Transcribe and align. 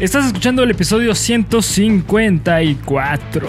Estás 0.00 0.24
escuchando 0.24 0.62
el 0.62 0.70
episodio 0.70 1.14
154 1.14 3.48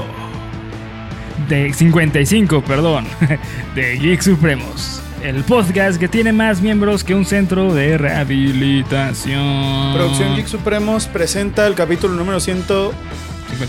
de 1.48 1.72
55, 1.72 2.62
perdón, 2.62 3.06
de 3.76 3.98
Geek 3.98 4.22
Supremos. 4.22 5.02
El 5.24 5.46
podcast 5.46 5.98
que 5.98 6.10
tiene 6.10 6.34
más 6.34 6.62
miembros 6.62 7.06
que 7.06 7.16
un 7.16 7.24
centro 7.24 7.74
de 7.74 7.98
rehabilitación. 7.98 9.94
Producción 9.94 10.36
Geek 10.36 10.48
Supremos 10.48 11.08
presenta 11.08 11.66
el 11.68 11.74
capítulo 11.74 12.16
número 12.16 12.42
55. 12.42 12.94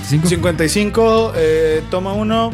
155, 0.05 1.35
eh, 1.37 1.85
toma 1.89 2.15
1. 2.15 2.51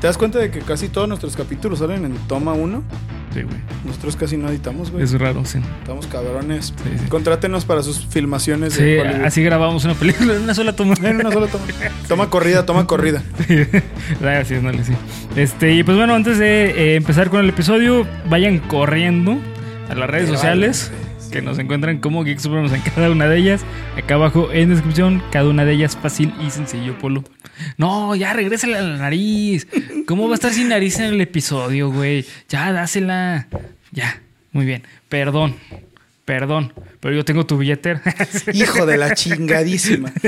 ¿Te 0.00 0.06
das 0.06 0.16
cuenta 0.16 0.38
de 0.38 0.50
que 0.50 0.60
casi 0.60 0.88
todos 0.88 1.08
nuestros 1.08 1.36
capítulos 1.36 1.80
salen 1.80 2.06
en 2.06 2.14
toma 2.26 2.54
1? 2.54 2.82
Güey. 3.42 3.56
Nosotros 3.84 4.16
casi 4.16 4.36
no 4.36 4.48
editamos, 4.48 4.90
güey. 4.90 5.04
Es 5.04 5.12
raro, 5.18 5.44
sí. 5.44 5.58
Estamos 5.80 6.06
cabrones. 6.06 6.66
Sí, 6.66 6.90
sí. 6.98 7.08
Contrátenos 7.08 7.64
para 7.64 7.82
sus 7.82 8.06
filmaciones 8.06 8.74
Sí, 8.74 8.82
de 8.82 9.00
así 9.24 9.42
grabamos 9.42 9.84
una 9.84 9.94
película 9.94 10.34
en 10.34 10.42
una 10.42 10.54
sola 10.54 10.74
toma. 10.74 10.94
En 11.02 11.16
una 11.20 11.30
sola 11.30 11.46
toma. 11.46 11.64
Toma 12.08 12.30
corrida, 12.30 12.66
toma 12.66 12.86
corrida. 12.86 13.22
Gracias, 14.20 14.62
sí. 14.86 14.92
Este, 15.36 15.72
y 15.72 15.82
pues 15.82 15.96
bueno, 15.96 16.14
antes 16.14 16.38
de 16.38 16.70
eh, 16.70 16.96
empezar 16.96 17.30
con 17.30 17.40
el 17.40 17.48
episodio, 17.48 18.06
vayan 18.28 18.58
corriendo 18.58 19.38
a 19.88 19.94
las 19.94 20.10
redes 20.10 20.28
sociales 20.28 20.90
vale, 20.92 21.15
que 21.30 21.42
nos 21.42 21.58
encuentran 21.58 21.98
como 21.98 22.24
Geek 22.24 22.38
Supremos 22.38 22.72
en 22.72 22.80
cada 22.80 23.10
una 23.10 23.26
de 23.26 23.38
ellas. 23.38 23.64
Acá 23.96 24.14
abajo 24.14 24.52
en 24.52 24.70
descripción, 24.70 25.22
cada 25.30 25.48
una 25.48 25.64
de 25.64 25.72
ellas 25.72 25.96
fácil 25.96 26.32
y 26.44 26.50
sencillo, 26.50 26.98
Polo. 26.98 27.24
No, 27.76 28.14
ya 28.14 28.32
regrésale 28.32 28.76
a 28.76 28.82
la 28.82 28.96
nariz. 28.98 29.66
¿Cómo 30.06 30.26
va 30.26 30.32
a 30.32 30.34
estar 30.34 30.52
sin 30.52 30.68
nariz 30.68 30.98
en 30.98 31.06
el 31.06 31.20
episodio, 31.20 31.90
güey? 31.90 32.24
Ya, 32.48 32.72
dásela. 32.72 33.48
Ya, 33.92 34.20
muy 34.52 34.66
bien. 34.66 34.82
Perdón, 35.08 35.54
perdón, 36.26 36.74
pero 37.00 37.14
yo 37.14 37.24
tengo 37.24 37.46
tu 37.46 37.56
billetera. 37.56 38.02
Hijo 38.52 38.84
de 38.84 38.98
la 38.98 39.14
chingadísima. 39.14 40.12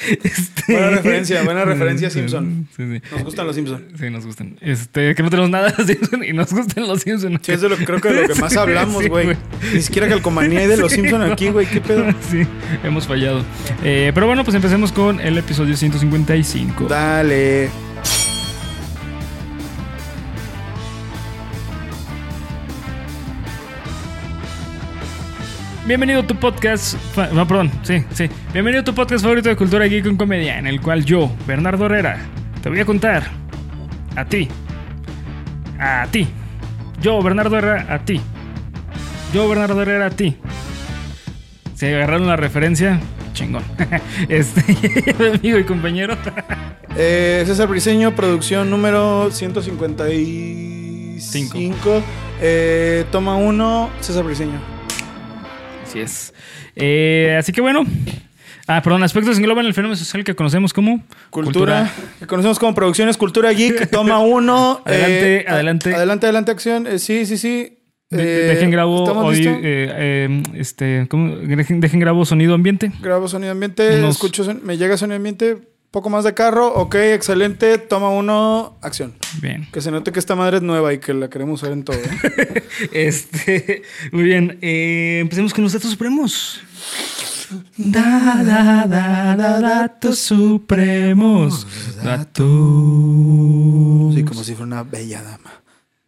Este- 0.00 0.72
Buena 0.72 0.90
referencia, 0.90 1.42
buena 1.42 1.64
referencia 1.64 2.10
Simpson. 2.10 2.68
Sí, 2.76 2.82
sí. 2.86 3.02
Nos 3.12 3.24
gustan 3.24 3.46
los 3.46 3.56
Simpsons. 3.56 3.82
Sí, 3.98 4.08
nos 4.10 4.24
gustan. 4.26 4.56
Este, 4.60 5.14
que 5.14 5.22
no 5.22 5.30
tenemos 5.30 5.50
nada 5.50 5.70
de 5.72 5.84
Simpson 5.84 6.24
y 6.24 6.32
nos 6.32 6.52
gustan 6.52 6.86
los 6.86 7.02
Simpson. 7.02 7.38
Sí, 7.42 7.52
es 7.52 7.60
de 7.60 7.68
lo 7.68 7.76
que 7.76 7.84
creo 7.84 8.00
que 8.00 8.08
de 8.12 8.22
lo 8.22 8.28
que 8.34 8.40
más 8.40 8.56
hablamos, 8.56 9.02
Sí, 9.02 9.08
güey. 9.08 9.36
Ni 9.74 9.82
siquiera 9.82 10.08
calcomanía 10.08 10.60
hay 10.60 10.68
de 10.68 10.76
los 10.76 10.90
Sí, 10.92 11.00
Simpson 11.00 11.26
no. 11.26 11.32
aquí, 11.32 11.48
güey. 11.50 11.66
¿Qué 11.66 11.80
pedo? 11.80 12.04
Sí, 12.30 12.42
hemos 12.84 13.06
fallado. 13.06 13.44
Eh, 13.84 14.10
pero 14.14 14.26
bueno, 14.26 14.44
pues 14.44 14.54
empecemos 14.54 14.92
con 14.92 15.20
el 15.20 15.36
episodio 15.38 15.76
155. 15.76 16.86
Dale. 16.88 17.68
Bienvenido 25.90 26.20
a 26.20 26.22
tu 26.24 26.36
podcast. 26.36 26.94
No, 27.32 27.48
perdón, 27.48 27.68
sí, 27.82 28.04
sí. 28.12 28.30
Bienvenido 28.52 28.82
a 28.82 28.84
tu 28.84 28.94
podcast 28.94 29.24
favorito 29.24 29.48
de 29.48 29.56
cultura 29.56 29.86
geek 29.86 30.04
con 30.04 30.16
comedia, 30.16 30.56
en 30.56 30.68
el 30.68 30.80
cual 30.80 31.04
yo, 31.04 31.32
Bernardo 31.48 31.86
Herrera, 31.86 32.20
te 32.62 32.68
voy 32.68 32.78
a 32.78 32.84
contar 32.84 33.24
a 34.14 34.24
ti, 34.24 34.46
a 35.80 36.06
ti, 36.08 36.28
yo, 37.02 37.20
Bernardo 37.20 37.58
Herrera, 37.58 37.92
a 37.92 38.04
ti, 38.04 38.20
yo, 39.34 39.48
Bernardo 39.48 39.82
Herrera, 39.82 40.06
a 40.06 40.10
ti. 40.10 40.36
Se 41.74 41.92
agarraron 41.92 42.28
la 42.28 42.36
referencia, 42.36 43.00
chingón. 43.32 43.64
Este, 44.28 44.62
mi 45.18 45.26
amigo 45.38 45.58
y 45.58 45.64
compañero. 45.64 46.16
Eh, 46.96 47.44
César 47.46 47.68
Briseño, 47.68 48.16
producción 48.16 48.70
número 48.70 49.30
155. 49.30 52.02
Eh, 52.40 53.04
toma 53.12 53.36
uno, 53.36 53.90
César 54.00 54.24
Briseño. 54.24 54.79
Así 55.90 56.00
es. 56.00 56.34
Eh, 56.76 57.36
así 57.38 57.52
que 57.52 57.60
bueno. 57.60 57.84
Ah, 58.68 58.80
perdón, 58.82 59.02
aspectos 59.02 59.36
engloban 59.38 59.66
el 59.66 59.74
fenómeno 59.74 59.96
social 59.96 60.22
que 60.22 60.36
conocemos 60.36 60.72
como 60.72 61.02
Cultura, 61.30 61.90
que 62.20 62.26
conocemos 62.28 62.60
como 62.60 62.72
Producciones 62.72 63.16
Cultura 63.16 63.50
Geek, 63.52 63.90
toma 63.90 64.20
uno. 64.20 64.80
Adelante, 64.86 65.36
eh, 65.40 65.44
adelante. 65.48 65.94
Adelante, 65.94 66.26
adelante, 66.26 66.50
acción. 66.52 66.86
Eh, 66.86 67.00
sí, 67.00 67.26
sí, 67.26 67.36
sí. 67.36 67.76
De- 68.10 68.24
dejen 68.24 68.70
grabo 68.70 69.32
eh, 69.32 69.58
eh, 69.62 70.42
este, 70.54 71.06
¿cómo? 71.08 71.34
Dejen, 71.36 71.80
dejen 71.80 71.98
grabo 72.00 72.24
sonido 72.24 72.54
ambiente. 72.54 72.92
Grabo 73.00 73.26
sonido 73.26 73.50
ambiente, 73.52 73.98
Unos- 73.98 74.16
escucho, 74.16 74.44
son- 74.44 74.60
me 74.64 74.76
llega 74.76 74.96
sonido 74.96 75.16
ambiente, 75.16 75.58
poco 75.90 76.08
más 76.08 76.24
de 76.24 76.34
carro, 76.34 76.68
ok, 76.74 76.94
excelente, 76.94 77.78
toma 77.78 78.10
uno, 78.10 78.76
acción. 78.80 79.14
Bien. 79.42 79.68
Que 79.72 79.80
se 79.80 79.90
note 79.90 80.12
que 80.12 80.20
esta 80.20 80.36
madre 80.36 80.58
es 80.58 80.62
nueva 80.62 80.92
y 80.92 80.98
que 80.98 81.12
la 81.14 81.28
queremos 81.28 81.62
usar 81.62 81.72
en 81.72 81.84
todo. 81.84 81.96
¿eh? 81.96 82.62
Este, 82.92 83.82
muy 84.12 84.22
bien. 84.22 84.58
eh, 84.62 85.18
empecemos 85.20 85.52
con 85.52 85.64
los 85.64 85.72
datos 85.72 85.90
supremos. 85.90 86.60
Da, 87.76 88.42
da, 88.44 88.86
da, 88.86 89.36
da, 89.36 89.60
datos 89.60 90.20
supremos. 90.20 91.66
Datos. 92.02 92.46
Sí, 94.14 94.24
como 94.24 94.44
si 94.44 94.54
fuera 94.54 94.66
una 94.66 94.82
bella 94.84 95.22
dama. 95.22 95.60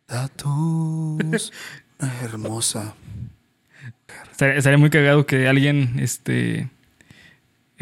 Datos. 0.06 1.53
Hermosa. 2.22 2.94
Estaría, 4.31 4.54
estaría 4.56 4.78
muy 4.78 4.91
cagado 4.91 5.26
que 5.26 5.49
alguien, 5.49 5.99
este, 5.99 6.69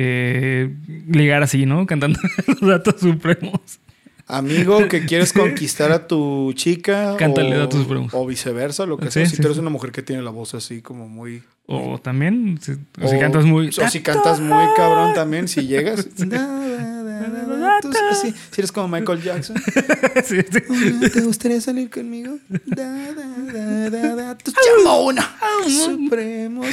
eh, 0.03 0.75
ligara 1.09 1.45
así, 1.45 1.67
¿no? 1.67 1.87
Cantando 1.87 2.19
los 2.47 2.61
datos 2.61 3.01
supremos. 3.01 3.61
Amigo 4.27 4.89
que 4.89 5.05
quieres 5.07 5.33
conquistar 5.33 5.93
a 5.93 6.07
tu 6.07 6.53
chica. 6.55 7.17
Cántale 7.19 7.57
o, 7.57 7.59
datos 7.61 7.81
supremos. 7.83 8.15
O 8.15 8.27
viceversa, 8.27 8.87
lo 8.87 8.97
que 8.97 9.07
Sí, 9.07 9.13
sea. 9.13 9.27
Si 9.27 9.37
tú 9.37 9.43
eres 9.43 9.57
sí. 9.57 9.61
una 9.61 9.71
mujer 9.71 9.93
que 9.93 10.03
tiene 10.03 10.23
la 10.23 10.31
voz 10.31 10.55
así 10.55 10.81
como 10.81 11.09
muy. 11.09 11.43
O 11.67 11.99
también, 11.99 12.59
si, 12.61 12.73
o 13.01 13.09
si 13.09 13.19
cantas 13.19 13.45
muy... 13.45 13.69
O 13.69 13.89
si 13.89 14.01
cantas 14.01 14.41
muy 14.41 14.65
cabrón 14.77 15.15
también, 15.15 15.47
si 15.47 15.67
llegas. 15.69 16.09
Si 18.51 18.61
eres 18.61 18.73
como 18.73 18.89
Michael 18.89 19.23
Jackson. 19.23 19.57
Sí, 20.25 20.37
sí. 20.51 20.59
Hola, 20.69 21.11
¿Te 21.11 21.21
gustaría 21.21 21.61
salir 21.61 21.91
conmigo? 21.91 22.39
Da, 22.67 23.13
da, 23.13 23.91
da, 23.91 24.15
da, 24.17 24.39
tus. 24.39 24.55
Supremos. 25.69 26.67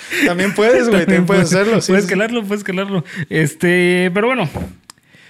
También 0.26 0.54
puedes, 0.54 0.88
güey. 0.88 1.00
También 1.00 1.26
puedes 1.26 1.44
hacerlo. 1.44 1.80
sí, 1.80 1.92
puedes 1.92 2.04
sí. 2.04 2.10
calarlo, 2.10 2.44
puedes 2.44 2.64
calarlo. 2.64 3.04
Este, 3.28 4.10
pero 4.14 4.28
bueno. 4.28 4.48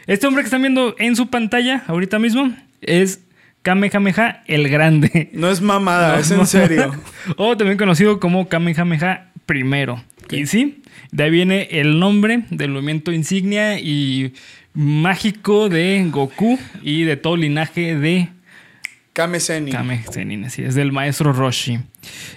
Este 0.06 0.26
hombre 0.26 0.42
que 0.42 0.46
están 0.46 0.62
viendo 0.62 0.96
en 0.98 1.14
su 1.14 1.28
pantalla 1.30 1.84
ahorita 1.86 2.18
mismo 2.18 2.52
es 2.80 3.20
Kamehameha 3.62 4.42
el 4.46 4.68
Grande. 4.68 5.30
No 5.32 5.48
es 5.48 5.60
mamada, 5.60 6.14
No, 6.14 6.18
es 6.18 6.30
en 6.30 6.46
serio. 6.46 6.92
o 7.36 7.56
también 7.56 7.78
conocido 7.78 8.18
como 8.18 8.48
Kamehameha 8.48 9.30
I. 9.48 10.36
Y 10.36 10.46
sí, 10.46 10.82
de 11.12 11.24
ahí 11.24 11.30
viene 11.30 11.68
el 11.70 12.00
nombre 12.00 12.44
del 12.50 12.70
movimiento 12.70 13.12
insignia 13.12 13.78
y 13.78 14.34
mágico 14.74 15.68
de 15.68 16.06
Goku 16.10 16.58
y 16.82 17.04
de 17.04 17.16
todo 17.16 17.34
el 17.36 17.42
linaje 17.42 17.94
de 17.94 18.28
Kame 19.12 19.40
Sennin. 19.40 19.74
Kame 19.74 20.02
Sennin, 20.10 20.44
así 20.46 20.62
es, 20.62 20.74
del 20.74 20.90
maestro 20.90 21.34
Roshi. 21.34 21.80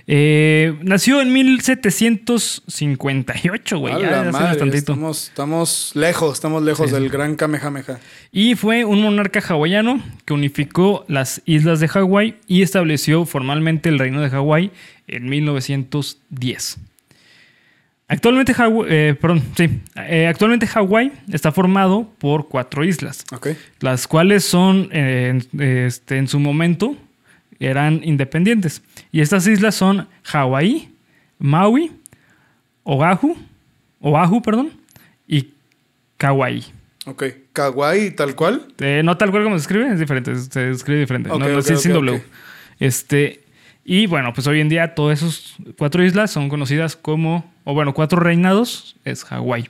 Eh, 0.07 0.77
nació 0.83 1.21
en 1.21 1.31
1758, 1.31 3.79
güey. 3.79 4.01
Ya 4.01 4.21
hace 4.21 4.31
bastantito. 4.31 4.77
estamos, 4.77 5.27
estamos 5.29 5.91
lejos, 5.95 6.33
estamos 6.33 6.63
lejos 6.63 6.89
Sí. 6.89 6.93
del 6.95 7.09
gran 7.09 7.35
Kamehameha. 7.35 7.99
Y 8.31 8.55
fue 8.55 8.85
un 8.85 9.01
monarca 9.01 9.39
hawaiano 9.39 10.01
que 10.25 10.33
unificó 10.33 11.05
las 11.07 11.41
islas 11.45 11.79
de 11.79 11.87
Hawái 11.87 12.35
y 12.47 12.61
estableció 12.61 13.25
formalmente 13.25 13.89
el 13.89 13.97
reino 13.97 14.21
de 14.21 14.29
Hawái 14.29 14.71
en 15.07 15.29
1910. 15.29 16.77
Actualmente, 18.07 18.53
eh, 18.87 19.15
perdón, 19.19 19.41
sí, 19.57 19.81
eh, 19.95 20.27
actualmente 20.27 20.67
Hawái 20.67 21.11
está 21.31 21.51
formado 21.51 22.07
por 22.19 22.47
cuatro 22.47 22.83
islas, 22.83 23.25
Ok. 23.31 23.47
las 23.79 24.07
cuales 24.07 24.43
son, 24.43 24.89
eh, 24.91 25.41
en- 25.53 25.61
este, 25.61 26.17
en 26.17 26.27
su 26.27 26.39
momento, 26.39 26.95
eran 27.59 28.01
independientes. 28.03 28.83
Y 29.11 29.21
estas 29.21 29.47
islas 29.47 29.73
son 29.73 30.07
Hawái, 30.23 30.89
Maui, 31.39 31.91
Oahu, 32.83 33.35
Oahu, 34.01 34.41
perdón, 34.43 34.69
y 35.27 35.49
Kauai. 36.17 36.63
Ok. 37.07 37.23
Kawaii, 37.53 38.11
tal 38.11 38.35
cual. 38.35 38.67
Eh, 38.79 39.01
no 39.03 39.15
tal 39.17 39.31
cual 39.31 39.43
como 39.43 39.57
se 39.57 39.61
escribe, 39.61 39.91
es 39.91 39.99
diferente, 39.99 40.35
se 40.35 40.69
escribe 40.71 40.99
diferente. 40.99 41.29
Ok, 41.31 41.39
no, 41.39 41.47
no, 41.47 41.57
ok, 41.59 41.63
sí, 41.63 41.73
ok, 41.73 41.79
sin. 41.79 41.93
W. 41.93 42.21
Este, 42.79 43.41
y 43.85 44.07
bueno, 44.07 44.33
pues 44.33 44.47
hoy 44.47 44.59
en 44.59 44.67
día 44.67 44.95
todas 44.95 45.21
esas 45.21 45.55
cuatro 45.77 46.03
islas 46.03 46.31
son 46.31 46.49
conocidas 46.49 46.95
como, 46.95 47.49
o 47.63 47.73
bueno, 47.73 47.93
cuatro 47.93 48.19
reinados 48.19 48.95
es 49.05 49.23
Hawái. 49.23 49.69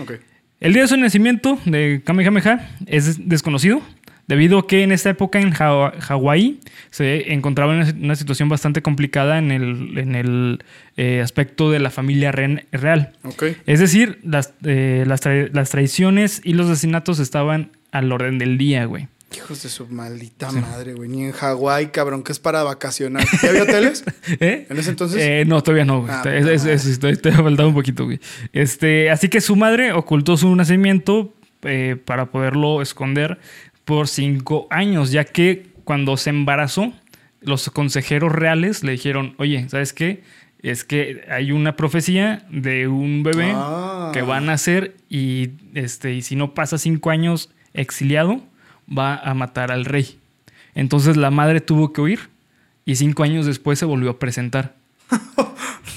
Ok. 0.00 0.14
El 0.60 0.72
día 0.72 0.82
de 0.82 0.88
su 0.88 0.96
nacimiento 0.96 1.58
de 1.64 2.02
Kamehameha 2.04 2.70
es 2.86 3.28
desconocido, 3.28 3.80
debido 4.28 4.58
a 4.58 4.66
que 4.66 4.82
en 4.82 4.92
esta 4.92 5.10
época 5.10 5.40
en 5.40 5.50
Hawái 5.52 6.60
se 6.90 7.32
encontraba 7.32 7.74
en 7.74 8.04
una, 8.04 8.16
situación 8.16 8.48
bastante 8.48 8.82
complicada 8.82 9.38
en 9.38 9.50
el, 9.50 9.98
en 9.98 10.14
el 10.14 10.64
eh, 10.96 11.20
aspecto 11.20 11.70
de 11.70 11.80
la 11.80 11.90
familia 11.90 12.32
real. 12.32 13.12
Ok. 13.24 13.44
Es 13.66 13.80
decir, 13.80 14.20
las, 14.22 14.54
eh, 14.64 15.04
las, 15.06 15.22
tra- 15.22 15.50
las 15.52 15.70
traiciones 15.70 16.40
y 16.44 16.54
los 16.54 16.68
asesinatos 16.68 17.18
estaban 17.18 17.70
al 17.90 18.10
orden 18.12 18.38
del 18.38 18.58
día, 18.58 18.84
güey. 18.86 19.08
Hijos 19.36 19.62
de 19.62 19.68
su 19.68 19.86
maldita 19.88 20.50
madre, 20.52 20.94
güey. 20.94 21.08
Ni 21.08 21.24
en 21.24 21.32
Hawái, 21.32 21.88
cabrón, 21.88 22.22
que 22.22 22.32
es 22.32 22.38
para 22.38 22.62
vacacionar. 22.62 23.24
¿Ya 23.42 23.48
había 23.50 23.62
hoteles? 23.62 24.04
¿Eh? 24.40 24.66
¿En 24.68 24.78
ese 24.78 24.90
entonces? 24.90 25.18
Eh, 25.22 25.44
no, 25.46 25.62
todavía 25.62 25.84
no, 25.84 26.00
güey. 26.02 26.12
Ah, 26.12 26.22
Es- 26.26 26.46
es- 26.46 26.64
es- 26.64 26.86
estoy- 26.86 27.16
faltado 27.16 27.68
un 27.68 27.74
poquito, 27.74 28.04
güey. 28.04 28.20
Este, 28.52 29.10
así 29.10 29.28
que 29.28 29.40
su 29.40 29.56
madre 29.56 29.92
ocultó 29.92 30.36
su 30.36 30.54
nacimiento 30.54 31.32
eh, 31.62 31.96
para 32.04 32.26
poderlo 32.26 32.82
esconder 32.82 33.38
por 33.84 34.08
cinco 34.08 34.66
años, 34.70 35.10
ya 35.12 35.24
que 35.24 35.66
cuando 35.84 36.16
se 36.16 36.30
embarazó, 36.30 36.92
los 37.40 37.70
consejeros 37.70 38.32
reales 38.32 38.82
le 38.84 38.92
dijeron, 38.92 39.34
oye, 39.38 39.68
¿sabes 39.68 39.92
qué? 39.92 40.22
Es 40.62 40.84
que 40.84 41.22
hay 41.28 41.50
una 41.50 41.74
profecía 41.74 42.46
de 42.50 42.86
un 42.86 43.22
bebé 43.24 43.52
Ah. 43.54 44.10
que 44.12 44.22
va 44.22 44.36
a 44.36 44.40
nacer 44.40 44.94
y, 45.08 45.50
este, 45.74 46.12
y 46.14 46.22
si 46.22 46.36
no 46.36 46.54
pasa 46.54 46.78
cinco 46.78 47.10
años 47.10 47.50
exiliado, 47.74 48.42
va 48.88 49.16
a 49.16 49.34
matar 49.34 49.70
al 49.72 49.84
rey. 49.84 50.18
Entonces 50.74 51.16
la 51.16 51.30
madre 51.30 51.60
tuvo 51.60 51.92
que 51.92 52.00
huir 52.00 52.20
y 52.84 52.96
cinco 52.96 53.22
años 53.22 53.46
después 53.46 53.78
se 53.78 53.84
volvió 53.84 54.10
a 54.10 54.18
presentar. 54.18 54.74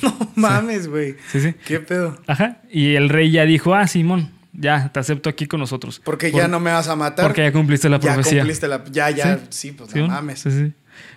No 0.02 0.14
mames, 0.36 0.88
güey. 0.88 1.16
Sí, 1.32 1.40
sí. 1.40 1.56
¿Qué 1.66 1.80
pedo? 1.80 2.20
Ajá. 2.28 2.58
Y 2.70 2.96
el 2.96 3.10
rey 3.10 3.32
ya 3.32 3.46
dijo, 3.46 3.74
ah, 3.74 3.88
Simón, 3.88 4.30
ya 4.54 4.90
te 4.92 5.00
acepto 5.00 5.30
aquí 5.30 5.48
con 5.48 5.60
nosotros. 5.60 6.02
Porque 6.04 6.30
Por- 6.30 6.42
ya 6.42 6.48
no 6.48 6.60
me 6.60 6.72
vas 6.72 6.88
a 6.90 6.96
matar. 6.96 7.26
Porque 7.26 7.42
ya 7.42 7.52
cumpliste 7.52 7.90
la 7.90 8.00
ya 8.00 8.14
profecía. 8.14 8.40
cumpliste 8.42 8.68
la... 8.68 8.84
Ya, 8.92 9.10
ya. 9.10 9.38
Sí. 9.38 9.44
Sí, 9.50 9.72
pues 9.72 9.92
¿Sí, 9.92 10.00
no 10.00 10.08
no? 10.08 10.14
mames. 10.14 10.40
Sí, 10.42 10.52
sí. 10.52 10.74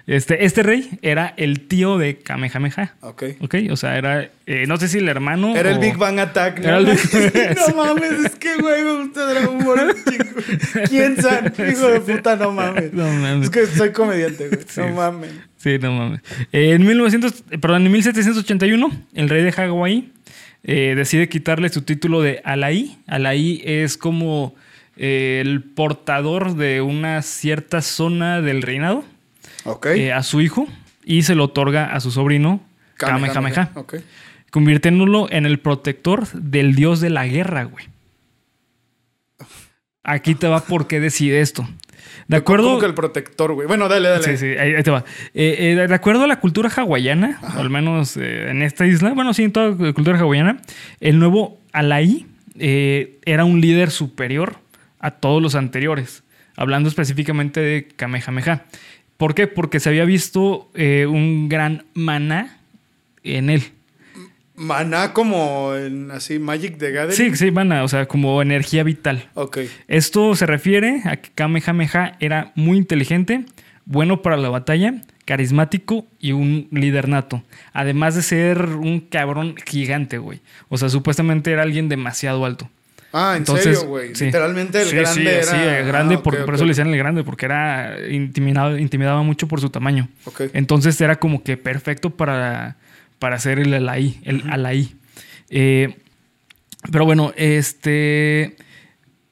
Este, 0.06 0.44
este 0.44 0.62
rey 0.62 0.88
era 1.02 1.34
el 1.36 1.60
tío 1.68 1.98
de 1.98 2.18
Kamehameha. 2.18 2.94
Ok. 3.00 3.24
Ok, 3.40 3.54
o 3.70 3.76
sea, 3.76 3.98
era, 3.98 4.30
eh, 4.46 4.64
no 4.66 4.76
sé 4.78 4.88
si 4.88 4.98
el 4.98 5.08
hermano. 5.08 5.54
Era 5.56 5.70
el 5.70 5.78
Big 5.78 5.96
Bang 5.96 6.18
Attack, 6.18 6.60
¿no? 6.60 6.68
Era 6.68 6.78
el 6.78 6.86
Big- 6.86 7.56
no 7.68 7.76
mames, 7.84 8.12
es 8.24 8.34
que, 8.36 8.56
güey, 8.56 8.84
me 8.84 9.02
gusta 9.04 9.26
Dragon 9.26 9.58
Ball. 9.64 9.94
¿Quién 10.88 11.20
sabe? 11.20 11.52
Hijo 11.72 11.88
de 11.88 12.00
puta, 12.00 12.36
no 12.36 12.52
mames. 12.52 12.92
No 12.92 13.04
mames. 13.04 13.44
Es 13.44 13.50
que 13.50 13.66
soy 13.66 13.92
comediante, 13.92 14.48
güey. 14.48 14.60
Sí. 14.66 14.80
No 14.80 14.88
mames. 14.88 15.30
Sí, 15.58 15.78
no 15.80 15.92
mames. 15.92 16.20
Eh, 16.52 16.72
en 16.72 16.86
1900, 16.86 17.44
eh, 17.50 17.58
perdón, 17.58 17.84
en 17.86 17.92
1781, 17.92 18.90
el 19.14 19.28
rey 19.28 19.42
de 19.42 19.52
Hawái 19.52 20.12
eh, 20.64 20.94
decide 20.96 21.28
quitarle 21.28 21.68
su 21.68 21.82
título 21.82 22.22
de 22.22 22.40
Alaí. 22.44 22.98
Alaí 23.06 23.60
es 23.64 23.96
como 23.98 24.54
eh, 24.96 25.40
el 25.44 25.62
portador 25.62 26.56
de 26.56 26.80
una 26.80 27.22
cierta 27.22 27.82
zona 27.82 28.40
del 28.40 28.62
reinado 28.62 29.04
Ok. 29.64 29.86
eh, 29.86 30.12
a 30.12 30.22
su 30.22 30.40
hijo 30.40 30.66
y 31.04 31.22
se 31.22 31.34
lo 31.34 31.44
otorga 31.44 31.94
a 31.94 32.00
su 32.00 32.10
sobrino 32.10 32.60
Kamehameha, 32.96 33.70
Ok. 33.74 33.96
convirtiéndolo 34.50 35.30
en 35.30 35.46
el 35.46 35.58
protector 35.60 36.26
del 36.32 36.74
dios 36.74 37.00
de 37.00 37.10
la 37.10 37.26
guerra, 37.26 37.64
güey. 37.64 37.86
Aquí 40.02 40.34
te 40.34 40.48
va 40.48 40.60
por 40.60 40.86
qué 40.86 41.00
decide 41.00 41.40
esto. 41.40 41.68
De 42.28 42.36
acuerdo. 42.36 42.68
Como 42.68 42.80
que 42.80 42.86
el 42.86 42.94
protector, 42.94 43.52
güey. 43.52 43.66
Bueno, 43.68 43.88
dale, 43.88 44.08
dale. 44.08 44.24
Sí, 44.24 44.36
sí, 44.36 44.46
ahí, 44.58 44.74
ahí 44.74 44.82
te 44.82 44.90
va. 44.90 45.04
Eh, 45.34 45.74
eh, 45.80 45.86
de 45.86 45.94
acuerdo 45.94 46.24
a 46.24 46.26
la 46.26 46.40
cultura 46.40 46.70
hawaiana, 46.74 47.38
o 47.56 47.60
al 47.60 47.70
menos 47.70 48.16
eh, 48.16 48.50
en 48.50 48.62
esta 48.62 48.86
isla, 48.86 49.12
bueno, 49.12 49.34
sí, 49.34 49.44
en 49.44 49.52
toda 49.52 49.70
la 49.78 49.92
cultura 49.92 50.18
hawaiana, 50.18 50.58
el 51.00 51.18
nuevo 51.18 51.58
Alaí 51.72 52.26
era 52.60 53.44
un 53.44 53.60
líder 53.60 53.90
superior 53.90 54.56
a 54.98 55.12
todos 55.12 55.40
los 55.40 55.54
anteriores, 55.54 56.24
hablando 56.56 56.88
específicamente 56.88 57.60
de 57.60 57.86
Kamehameha. 57.94 58.64
¿Por 59.18 59.34
qué? 59.34 59.48
Porque 59.48 59.80
se 59.80 59.88
había 59.88 60.04
visto 60.04 60.70
eh, 60.74 61.06
un 61.06 61.48
gran 61.48 61.84
maná 61.92 62.60
en 63.24 63.50
él. 63.50 63.62
Maná 64.54 65.12
como 65.12 65.74
en 65.74 66.10
así 66.12 66.38
Magic 66.38 66.78
the 66.78 66.92
Gathering. 66.92 67.36
Sí, 67.36 67.36
sí, 67.36 67.50
maná, 67.50 67.82
o 67.82 67.88
sea, 67.88 68.06
como 68.06 68.40
energía 68.40 68.84
vital. 68.84 69.28
Ok. 69.34 69.58
Esto 69.88 70.34
se 70.36 70.46
refiere 70.46 71.02
a 71.04 71.16
que 71.16 71.30
Kamehameha 71.34 72.16
era 72.20 72.52
muy 72.54 72.78
inteligente, 72.78 73.44
bueno 73.84 74.22
para 74.22 74.36
la 74.36 74.50
batalla, 74.50 75.02
carismático 75.24 76.06
y 76.20 76.30
un 76.30 76.68
líder 76.70 77.08
nato. 77.08 77.42
Además 77.72 78.14
de 78.14 78.22
ser 78.22 78.62
un 78.62 79.00
cabrón 79.00 79.56
gigante, 79.66 80.18
güey. 80.18 80.40
O 80.68 80.78
sea, 80.78 80.88
supuestamente 80.88 81.50
era 81.50 81.62
alguien 81.62 81.88
demasiado 81.88 82.44
alto. 82.44 82.70
Ah, 83.12 83.32
en 83.32 83.38
Entonces, 83.38 83.78
serio, 83.78 83.88
güey. 83.88 84.14
sí. 84.14 84.26
Literalmente 84.26 84.82
el 84.82 84.88
Sí, 84.88 84.96
grande 84.96 85.20
sí, 85.22 85.28
era. 85.28 85.44
Sí, 85.44 85.56
el 85.56 85.86
grande, 85.86 86.14
Ah, 86.16 86.22
por, 86.22 86.44
por 86.44 86.54
eso 86.54 86.64
le 86.64 86.70
decían 86.70 86.88
el 86.88 86.98
grande, 86.98 87.24
porque 87.24 87.46
era 87.46 87.96
intimidado, 88.10 88.76
intimidaba 88.76 89.22
mucho 89.22 89.48
por 89.48 89.60
su 89.60 89.70
tamaño. 89.70 90.08
Ok. 90.26 90.42
Entonces 90.52 91.00
era 91.00 91.16
como 91.16 91.42
que 91.42 91.56
perfecto 91.56 92.10
para, 92.10 92.76
para 93.18 93.36
hacer 93.36 93.58
el 93.58 93.72
alaí, 93.72 94.20
el 94.24 94.42
alaí. 94.50 94.94
Eh, 95.50 95.96
pero 96.92 97.04
bueno, 97.06 97.32
este. 97.36 98.56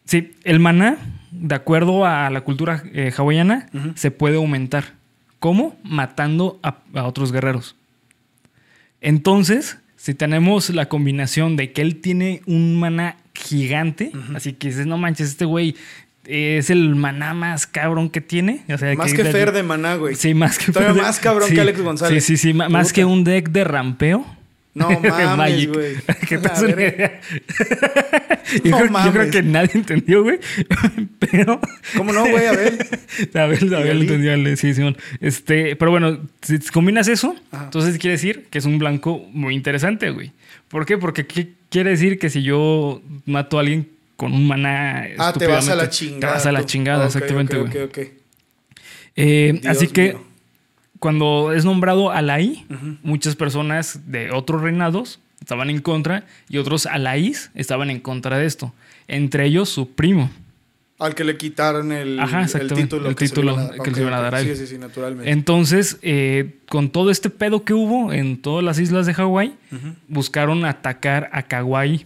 Sí, 0.06 0.32
el 0.44 0.58
maná, 0.60 0.96
de 1.32 1.54
acuerdo 1.54 2.06
a 2.06 2.30
la 2.30 2.40
cultura 2.42 2.82
eh, 2.94 3.12
hawaiana, 3.16 3.68
se 3.94 4.10
puede 4.10 4.36
aumentar. 4.36 4.94
¿Cómo? 5.38 5.76
Matando 5.82 6.58
a, 6.62 6.78
a 6.94 7.04
otros 7.04 7.30
guerreros. 7.30 7.76
Entonces, 9.00 9.78
si 9.96 10.14
tenemos 10.14 10.70
la 10.70 10.86
combinación 10.88 11.56
de 11.56 11.72
que 11.72 11.82
él 11.82 11.96
tiene 12.00 12.40
un 12.46 12.78
maná 12.78 13.16
gigante, 13.36 14.10
así 14.34 14.52
que 14.54 14.68
dices, 14.68 14.86
no 14.86 14.98
manches, 14.98 15.28
este 15.28 15.44
güey 15.44 15.76
es 16.24 16.70
el 16.70 16.96
maná 16.96 17.34
más 17.34 17.66
cabrón 17.68 18.10
que 18.10 18.20
tiene. 18.20 18.64
O 18.72 18.76
sea, 18.78 18.92
Más 18.96 19.12
que 19.14 19.24
Fer 19.24 19.52
de 19.52 19.62
Maná, 19.62 19.94
güey. 19.94 20.16
Sí, 20.16 20.34
más 20.34 20.58
que 20.58 20.72
Todavía 20.72 20.88
Fer 20.88 20.96
de- 20.96 21.02
más 21.06 21.18
cabrón 21.20 21.48
sí, 21.48 21.54
que 21.54 21.60
Alex 21.60 21.80
González. 21.80 22.24
Sí, 22.24 22.36
sí, 22.36 22.52
sí, 22.52 22.54
más 22.54 22.92
que 22.92 23.04
un 23.04 23.22
deck 23.22 23.50
de 23.50 23.62
rampeo. 23.64 24.26
No 24.76 24.90
mames, 25.00 25.68
güey. 25.72 25.94
Que 26.28 26.38
te 26.38 26.48
A 26.48 26.52
una 26.60 26.70
idea. 26.70 27.20
yo, 28.62 28.70
No 28.70 28.76
creo, 28.76 28.86
yo 28.86 28.90
mames. 28.92 29.12
creo 29.12 29.30
que 29.30 29.42
nadie 29.42 29.70
entendió, 29.74 30.22
güey. 30.22 30.38
Pero. 31.18 31.60
¿Cómo 31.96 32.12
no, 32.12 32.26
güey? 32.28 32.46
A 32.46 32.52
ver. 32.52 32.86
Abel, 33.34 33.74
Abel 33.74 33.90
Ali? 33.90 34.00
entendió, 34.02 34.56
sí, 34.56 34.74
Simón. 34.74 34.96
Este, 35.20 35.76
pero 35.76 35.90
bueno, 35.90 36.18
si 36.42 36.58
combinas 36.58 37.08
eso, 37.08 37.34
Ajá. 37.50 37.64
entonces 37.64 37.98
quiere 37.98 38.12
decir 38.12 38.46
que 38.50 38.58
es 38.58 38.64
un 38.66 38.78
blanco 38.78 39.18
muy 39.32 39.54
interesante, 39.54 40.10
güey. 40.10 40.32
¿Por 40.68 40.84
qué? 40.84 40.98
Porque 40.98 41.26
¿qué 41.26 41.52
quiere 41.70 41.90
decir 41.90 42.18
que 42.18 42.28
si 42.28 42.42
yo 42.42 43.00
mato 43.24 43.56
a 43.56 43.60
alguien 43.60 43.88
con 44.16 44.32
un 44.32 44.46
maná. 44.46 45.06
Ah, 45.18 45.32
te 45.32 45.46
vas 45.46 45.68
a 45.68 45.74
la 45.74 45.88
chingada. 45.88 46.20
Te 46.20 46.26
vas 46.26 46.46
a 46.46 46.52
la 46.52 46.64
chingada, 46.66 47.06
exactamente, 47.06 47.56
güey. 47.56 47.70
ok, 47.82 47.90
ok. 47.90 47.98
Eh, 49.16 49.58
Dios 49.62 49.66
así 49.76 49.86
que 49.88 50.12
mío. 50.14 50.25
Cuando 51.06 51.52
es 51.52 51.64
nombrado 51.64 52.10
Alaí, 52.10 52.66
muchas 53.04 53.36
personas 53.36 54.00
de 54.10 54.32
otros 54.32 54.60
reinados 54.60 55.20
estaban 55.40 55.70
en 55.70 55.80
contra 55.80 56.24
y 56.48 56.58
otros 56.58 56.84
Alaís 56.86 57.52
estaban 57.54 57.90
en 57.90 58.00
contra 58.00 58.38
de 58.38 58.46
esto. 58.46 58.74
Entre 59.06 59.44
ellos 59.46 59.68
su 59.68 59.88
primo. 59.92 60.32
Al 60.98 61.14
que 61.14 61.22
le 61.22 61.36
quitaron 61.36 61.92
el, 61.92 62.18
Ajá, 62.18 62.40
el 62.58 62.72
título. 62.72 63.08
el 63.08 63.14
que 63.14 63.28
se 63.28 63.34
título 63.34 63.52
le 63.56 63.62
iban 63.62 63.66
a- 63.66 63.72
que 63.84 63.90
ok, 63.90 63.96
le 63.96 64.00
iban 64.02 64.14
a 64.14 64.20
dar 64.20 64.34
a 64.34 64.40
él. 64.40 64.48
Sí, 64.48 64.56
sí, 64.56 64.66
sí, 64.66 64.78
naturalmente. 64.78 65.30
Entonces, 65.30 65.98
eh, 66.02 66.56
con 66.68 66.90
todo 66.90 67.12
este 67.12 67.30
pedo 67.30 67.62
que 67.62 67.72
hubo 67.72 68.12
en 68.12 68.36
todas 68.42 68.64
las 68.64 68.80
islas 68.80 69.06
de 69.06 69.14
Hawái, 69.14 69.54
buscaron 70.08 70.64
atacar 70.64 71.30
a 71.32 71.42
Kauai. 71.44 72.04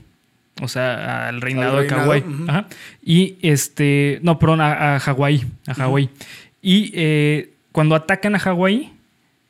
O 0.61 0.69
sea, 0.69 1.29
al 1.29 1.41
reinado, 1.41 1.79
Al 1.79 1.85
de 1.85 1.89
Kauai. 1.89 2.23
Ajá. 2.49 2.67
Y 3.03 3.37
este. 3.41 4.19
No, 4.23 4.39
perdón, 4.39 4.61
a, 4.61 4.97
a 4.97 5.01
Hawái. 5.01 5.47
A 5.67 5.73
Hawái. 5.73 6.11
Y 6.61 6.91
eh, 6.95 7.55
cuando 7.73 7.95
atacan 7.95 8.35
a 8.35 8.39
Hawái, 8.39 8.93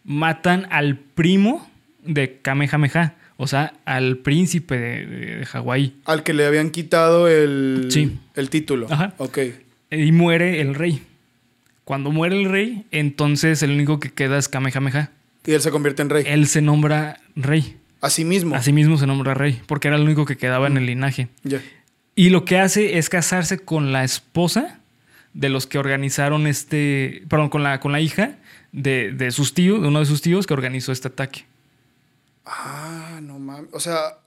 matan 0.05 0.67
al 0.71 0.97
primo 0.97 1.69
de 2.05 2.39
Kamehameha. 2.43 3.15
O 3.37 3.47
sea, 3.47 3.73
al 3.87 4.19
príncipe 4.19 4.79
de, 4.79 5.07
de- 5.07 5.37
de 5.39 5.47
Hawái. 5.47 5.95
Al 6.05 6.23
que 6.23 6.35
le 6.35 6.45
habían 6.45 6.71
quitado 6.71 7.27
el, 7.29 7.87
Sí. 7.91 8.19
el 8.35 8.51
título. 8.51 8.87
Ajá. 8.91 9.15
Ok. 9.17 9.39
Y 9.91 10.13
muere 10.13 10.61
el 10.61 10.75
rey. 10.75 11.03
Cuando 11.85 12.11
muere 12.13 12.39
el 12.39 12.49
rey, 12.51 12.85
entonces 12.91 13.63
el 13.63 13.71
único 13.73 13.99
que 13.99 14.11
queda 14.11 14.37
es 14.39 14.49
Kamehameha. 14.49 15.11
Y 15.47 15.53
él 15.53 15.63
se 15.63 15.71
convierte 15.71 16.03
en 16.03 16.11
rey. 16.11 16.25
Él 16.27 16.47
se 16.49 16.61
nombra 16.61 17.19
rey. 17.35 17.77
Así 18.03 18.25
mismo. 18.27 18.55
Así 18.55 18.73
mismo 18.75 18.99
se 18.99 19.07
nombra 19.07 19.33
rey, 19.35 19.61
porque 19.67 19.89
era 19.89 19.97
el 19.97 20.03
único 20.03 20.27
que 20.27 20.37
quedaba 20.37 20.67
en 20.67 20.77
el 20.77 20.85
linaje. 20.87 21.29
Ya. 21.43 21.61
Y 22.15 22.29
lo 22.29 22.45
que 22.45 22.59
hace 22.59 22.99
es 22.99 23.09
casarse 23.09 23.59
con 23.59 23.91
la 23.93 24.05
esposa 24.05 24.80
de 25.35 25.49
los 25.49 25.67
que 25.67 25.79
organizaron 25.79 26.47
este. 26.47 27.23
Perdón, 27.29 27.49
con 27.49 27.63
la, 27.63 27.81
con 27.81 27.93
la 27.93 28.01
hija 28.01 28.37
de, 28.73 29.13
de 29.13 29.31
sus 29.31 29.55
tíos, 29.55 29.81
de 29.81 29.89
uno 29.89 30.01
de 30.01 30.07
sus 30.07 30.23
tíos 30.23 30.47
que 30.47 30.55
organizó 30.55 30.93
este 30.93 31.09
ataque. 31.09 31.47
Ah, 32.45 33.21
no 33.23 33.39
mames. 33.39 33.71
O 33.73 33.81
sea, 33.81 34.19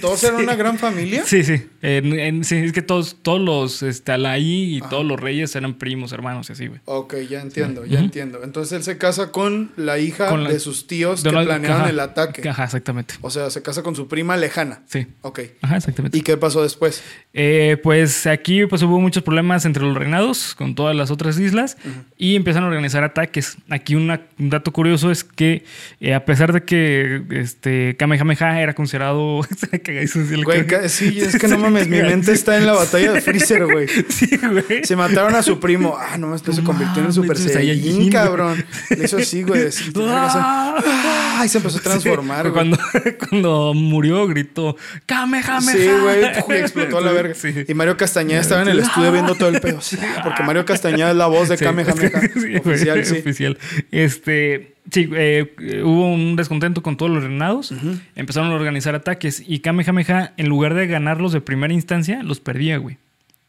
¿todos 0.00 0.22
eran 0.24 0.42
una 0.42 0.54
gran 0.56 0.78
familia? 0.78 1.24
Sí, 1.24 1.42
sí. 1.44 1.68
En- 1.82 2.18
en- 2.18 2.44
sí, 2.44 2.56
es 2.56 2.72
que 2.72 2.82
todos, 2.82 3.16
todos 3.22 3.40
los 3.40 3.82
este, 3.82 4.12
Alaí 4.12 4.76
y 4.76 4.80
todos 4.82 5.04
los 5.04 5.18
reyes 5.18 5.54
eran 5.56 5.74
primos, 5.74 6.12
hermanos 6.12 6.48
y 6.50 6.52
así, 6.52 6.66
güey. 6.66 6.80
Ok, 6.84 7.14
ya 7.28 7.40
entiendo, 7.40 7.84
ya 7.86 7.98
entiendo. 8.00 8.40
Entonces 8.44 8.72
él 8.76 8.82
se 8.82 8.98
casa 8.98 9.32
con 9.32 9.70
la 9.76 9.98
hija 9.98 10.28
Con 10.28 10.44
la- 10.44 10.50
de 10.50 10.60
sus 10.60 10.86
tíos 10.86 11.22
De 11.22 11.30
que 11.30 11.36
planearon 11.36 11.80
ajá. 11.82 11.90
el 11.90 12.00
ataque. 12.00 12.48
Ajá, 12.48 12.64
exactamente. 12.64 13.14
O 13.22 13.30
sea, 13.30 13.48
se 13.50 13.62
casa 13.62 13.82
con 13.82 13.96
su 13.96 14.08
prima 14.08 14.36
lejana. 14.36 14.82
Sí. 14.86 15.06
Ok. 15.22 15.40
Ajá, 15.62 15.76
exactamente. 15.78 16.18
¿Y 16.18 16.20
qué 16.20 16.36
pasó 16.36 16.62
después? 16.62 17.02
Eh, 17.32 17.78
pues 17.82 18.26
aquí 18.26 18.66
pues 18.66 18.82
hubo 18.82 19.00
muchos 19.00 19.22
problemas 19.22 19.64
entre 19.64 19.82
los 19.84 19.96
reinados 19.96 20.54
con 20.54 20.74
todas 20.74 20.94
las 20.96 21.10
otras 21.10 21.38
islas 21.38 21.76
y 22.18 22.34
empiezan 22.36 22.64
a 22.64 22.66
organizar 22.66 23.04
ataques. 23.04 23.56
Aquí 23.68 23.94
una- 23.94 24.20
un 24.38 24.50
dato 24.50 24.72
curioso 24.72 25.10
es 25.10 25.24
que 25.24 25.64
eh, 26.00 26.12
a 26.14 26.24
pesar 26.24 26.52
de 26.52 26.62
que 26.64 27.22
este 27.30 27.96
Kamehameha 27.96 28.60
era 28.60 28.74
considerado 28.74 29.40
Güey, 30.44 30.88
sí, 30.88 31.20
es 31.20 31.38
que 31.38 31.48
no 31.48 31.58
mames, 31.70 31.88
mi 31.88 32.02
mente 32.02 32.32
está 32.32 32.56
en 32.56 32.66
la 32.66 32.72
batalla 32.72 33.12
de 33.12 33.20
Freezer, 33.20 33.64
güey. 33.66 33.86
Sí, 34.08 34.28
güey. 34.36 34.84
Se 34.84 34.96
mataron 34.96 35.34
a 35.34 35.42
su 35.42 35.58
primo. 35.60 35.96
Ah, 35.98 36.18
no, 36.18 36.34
esto 36.34 36.52
se 36.52 36.60
No 36.60 36.66
convirtió 36.66 37.02
en 37.04 37.12
Super 37.12 37.36
Saiyajin, 37.38 38.10
cabrón. 38.10 38.64
Hizo 39.02 39.16
así, 39.18 39.42
güey. 39.42 39.66
así, 39.66 39.92
Ah. 39.98 41.36
Ay, 41.38 41.48
se 41.48 41.58
empezó 41.58 41.78
a 41.78 41.80
transformar, 41.82 42.50
güey. 42.50 42.52
cuando, 42.52 42.78
cuando 43.30 43.72
murió, 43.74 44.26
gritó 44.26 44.76
Kamehameha. 45.06 45.60
Sí, 45.72 45.88
güey, 46.02 46.22
y 46.58 46.60
explotó 46.60 46.98
a 46.98 47.00
la 47.00 47.12
verga. 47.12 47.34
Sí. 47.34 47.54
Y 47.66 47.74
Mario 47.74 47.96
Castañeda 47.96 48.40
estaba 48.40 48.62
en 48.62 48.68
el 48.68 48.78
estudio 48.80 49.12
viendo 49.12 49.34
todo 49.34 49.48
el 49.48 49.60
pedo. 49.60 49.80
Sí, 49.80 49.96
porque 50.22 50.42
Mario 50.42 50.64
Castañeda 50.64 51.10
es 51.10 51.16
la 51.16 51.26
voz 51.26 51.48
de 51.48 51.56
Sí, 51.56 51.64
Kamehameha. 51.64 52.20
sí, 52.34 52.56
Oficial, 52.56 53.04
sí. 53.06 53.18
oficial. 53.18 53.58
Este, 53.90 54.74
sí, 54.90 55.08
eh, 55.12 55.82
hubo 55.84 56.12
un 56.12 56.36
descontento 56.36 56.82
con 56.82 56.96
todos 56.96 57.10
los 57.10 57.22
reinados. 57.24 57.72
Empezaron 58.16 58.50
a 58.50 58.54
organizar 58.54 58.94
ataques 58.94 59.42
y 59.46 59.60
Kamehameha, 59.60 60.32
en 60.36 60.48
lugar 60.48 60.74
de 60.74 60.86
ganarlos 60.86 61.32
de 61.32 61.40
primera 61.40 61.72
instancia, 61.74 62.22
los 62.22 62.40
perdía, 62.40 62.76
güey. 62.78 62.96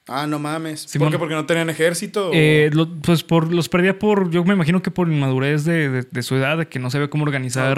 Ah, 0.08 0.26
no 0.28 0.40
mames. 0.40 0.88
¿Por 1.00 1.12
qué? 1.12 1.20
Porque 1.20 1.36
no 1.36 1.46
tenían 1.46 1.70
ejército. 1.70 2.32
Eh, 2.34 2.70
lo- 2.74 2.90
pues 3.02 3.24
por, 3.24 3.54
los 3.54 3.70
perdía 3.70 3.98
por, 4.00 4.32
yo 4.32 4.44
me 4.44 4.54
imagino 4.56 4.82
que 4.82 4.92
por 4.92 5.08
inmadurez 5.08 5.64
de, 5.64 5.90
de- 5.90 6.08
de 6.10 6.24
su 6.24 6.36
edad, 6.36 6.58
de 6.58 6.68
que 6.68 6.80
no 6.80 6.90
sabía 6.90 7.08
cómo 7.10 7.24
organizar 7.24 7.78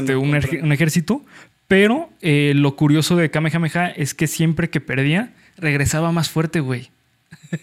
este, 0.00 0.16
un 0.16 0.72
ejército. 0.72 1.22
Pero 1.68 2.08
eh, 2.22 2.52
lo 2.56 2.74
curioso 2.74 3.14
de 3.16 3.30
Kamehameha 3.30 3.88
es 3.90 4.14
que 4.14 4.26
siempre 4.26 4.70
que 4.70 4.80
perdía, 4.80 5.34
regresaba 5.58 6.10
más 6.10 6.30
fuerte, 6.30 6.60
güey. 6.60 6.90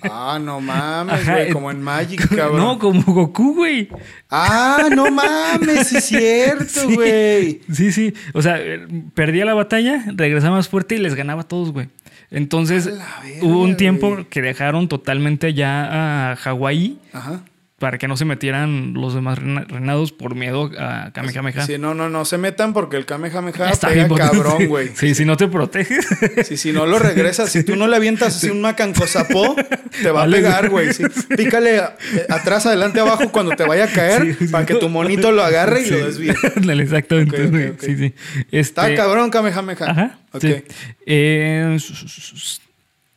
Ah, 0.01 0.39
no 0.41 0.59
mames, 0.61 1.25
güey. 1.27 1.49
eh, 1.49 1.53
Como 1.53 1.69
en 1.69 1.81
Magic, 1.81 2.27
cabrón. 2.35 2.57
No, 2.57 2.79
como 2.79 3.01
Goku, 3.03 3.53
güey. 3.55 3.87
Ah, 4.31 4.87
no 4.95 5.11
mames, 5.11 5.93
es 5.93 6.05
cierto, 6.05 6.89
güey. 6.93 7.61
Sí, 7.71 7.91
sí. 7.91 8.13
O 8.33 8.41
sea, 8.41 8.59
eh, 8.59 8.87
perdía 9.13 9.45
la 9.45 9.53
batalla, 9.53 10.03
regresaba 10.07 10.55
más 10.57 10.69
fuerte 10.69 10.95
y 10.95 10.97
les 10.99 11.13
ganaba 11.13 11.41
a 11.41 11.47
todos, 11.47 11.71
güey. 11.71 11.89
Entonces, 12.31 12.85
verga, 12.85 13.05
hubo 13.43 13.61
un 13.61 13.77
tiempo 13.77 14.25
que 14.29 14.41
dejaron 14.41 14.87
totalmente 14.87 15.53
ya 15.53 16.31
a 16.31 16.35
Hawái 16.35 16.97
Ajá. 17.13 17.41
Para 17.77 17.97
que 17.97 18.07
no 18.07 18.15
se 18.15 18.23
metieran 18.23 18.93
los 18.93 19.13
demás 19.13 19.37
reinados 19.37 20.13
por 20.13 20.33
miedo 20.33 20.71
a 20.79 21.11
Kamehameha. 21.13 21.65
Sí, 21.65 21.77
no, 21.77 21.93
no, 21.93 22.09
no 22.09 22.23
se 22.23 22.37
metan 22.37 22.71
porque 22.71 22.95
el 22.95 23.05
Kamehameha 23.05 23.69
Está 23.71 23.89
pega 23.89 24.07
cabrón, 24.07 24.67
güey. 24.67 24.91
Sí, 24.95 25.13
si 25.13 25.25
no 25.25 25.35
te 25.35 25.49
proteges. 25.49 26.07
Si, 26.45 26.55
si 26.55 26.71
no 26.71 26.85
lo 26.85 26.99
regresas, 26.99 27.51
si 27.51 27.63
tú 27.65 27.75
no 27.75 27.87
le 27.87 27.97
avientas 27.97 28.37
así 28.37 28.49
un 28.49 28.61
macancozapó, 28.61 29.55
te 30.01 30.09
va 30.09 30.21
Vale. 30.21 30.37
a 30.37 30.39
pegar, 30.41 30.69
güey. 30.69 30.93
Sí. 30.93 31.03
Pícale 31.35 31.77
eh, 31.77 31.81
atrás, 32.29 32.65
adelante, 32.65 33.01
abajo 33.01 33.29
cuando 33.33 33.53
te 33.57 33.65
vaya 33.65 33.83
a 33.83 33.87
caer 33.87 34.21
Sí, 34.39 34.45
sí. 34.45 34.47
para 34.53 34.65
que 34.65 34.75
tu 34.75 34.87
monito 34.87 35.33
lo 35.33 35.43
agarre 35.43 35.81
y 35.81 35.85
Sí. 35.85 35.91
lo 35.91 36.05
desvíe. 36.05 36.31
Exactamente. 36.31 37.35
Ok, 37.41 37.45
ok, 37.47 37.51
güey. 37.51 37.67
ok. 37.71 37.81
Sí, 37.81 37.97
sí. 37.97 38.13
Este, 38.53 38.59
Está 38.59 38.95
cabrón, 38.95 39.29
Kamehameha. 39.29 39.77
Ajá. 39.85 40.19
Ok. 40.31 40.41
sí. 40.41 40.63
Eh, 41.05 41.77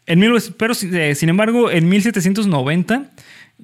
en 0.07 0.19
mil- 0.19 0.33
pero, 0.57 0.75
eh, 0.83 1.15
sin 1.15 1.29
embargo, 1.29 1.71
en 1.71 1.89
1790 1.89 3.05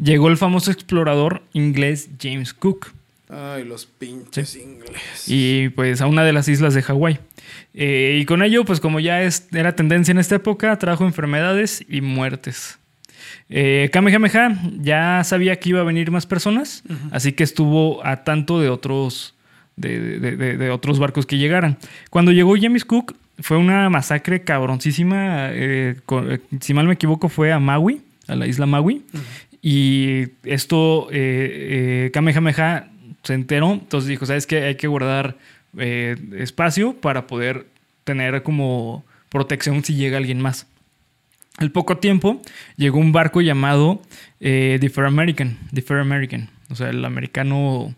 llegó 0.00 0.28
el 0.28 0.36
famoso 0.36 0.70
explorador 0.70 1.42
inglés 1.52 2.08
James 2.20 2.52
Cook. 2.54 2.92
Ay, 3.28 3.64
los 3.64 3.86
pinches 3.86 4.54
ingleses. 4.56 5.24
y 5.28 5.68
pues 5.70 6.00
a 6.00 6.06
una 6.06 6.24
de 6.24 6.32
las 6.32 6.46
islas 6.48 6.74
de 6.74 6.82
Hawái. 6.82 7.18
Eh, 7.72 8.18
y 8.20 8.24
con 8.26 8.42
ello, 8.42 8.64
pues 8.64 8.80
como 8.80 9.00
ya 9.00 9.22
es- 9.22 9.48
era 9.52 9.74
tendencia 9.74 10.12
en 10.12 10.18
esta 10.18 10.36
época, 10.36 10.78
trajo 10.78 11.04
enfermedades 11.04 11.84
y 11.88 12.00
muertes. 12.00 12.78
Eh, 13.48 13.90
Kamehameha 13.92 14.58
ya 14.80 15.22
sabía 15.24 15.56
que 15.58 15.70
iba 15.70 15.80
a 15.80 15.84
venir 15.84 16.10
más 16.10 16.26
personas, 16.26 16.82
así 17.10 17.32
que 17.32 17.42
estuvo 17.44 18.04
a 18.06 18.24
tanto 18.24 18.60
de 18.60 18.68
otros, 18.68 19.34
de, 19.76 20.18
de- 20.20 20.36
de- 20.36 20.56
de 20.56 20.70
otros 20.70 20.98
barcos 20.98 21.26
que 21.26 21.36
llegaran. 21.38 21.76
Cuando 22.10 22.30
llegó 22.32 22.54
James 22.60 22.84
Cook, 22.84 23.16
fue 23.40 23.56
una 23.56 23.90
masacre 23.90 24.42
cabroncísima. 24.44 25.48
eh, 25.50 25.96
con- 26.06 26.30
eh, 26.32 26.40
si 26.60 26.72
mal 26.74 26.86
me 26.86 26.94
equivoco, 26.94 27.28
fue 27.28 27.52
a 27.52 27.58
Maui, 27.58 28.00
a 28.28 28.34
la 28.36 28.46
isla 28.46 28.64
Maui. 28.66 29.02
Y 29.66 30.24
esto, 30.42 31.08
eh, 31.10 32.06
eh, 32.06 32.10
Kamehameha 32.12 32.90
se 33.22 33.32
enteró, 33.32 33.72
entonces 33.72 34.08
dijo, 34.08 34.26
¿sabes 34.26 34.46
qué? 34.46 34.62
Hay 34.64 34.74
que 34.74 34.88
guardar 34.88 35.38
eh, 35.78 36.16
espacio 36.36 36.92
para 37.00 37.26
poder 37.26 37.66
tener 38.04 38.42
como 38.42 39.06
protección 39.30 39.82
si 39.82 39.94
llega 39.94 40.18
alguien 40.18 40.38
más. 40.42 40.66
Al 41.56 41.70
poco 41.70 41.96
tiempo 41.96 42.42
llegó 42.76 42.98
un 42.98 43.12
barco 43.12 43.40
llamado 43.40 44.02
eh, 44.38 44.76
The 44.82 44.90
Fair 44.90 45.06
American, 45.06 45.56
The 45.72 45.80
Fair 45.80 46.00
American, 46.00 46.50
o 46.68 46.74
sea, 46.74 46.90
el 46.90 47.02
americano 47.02 47.94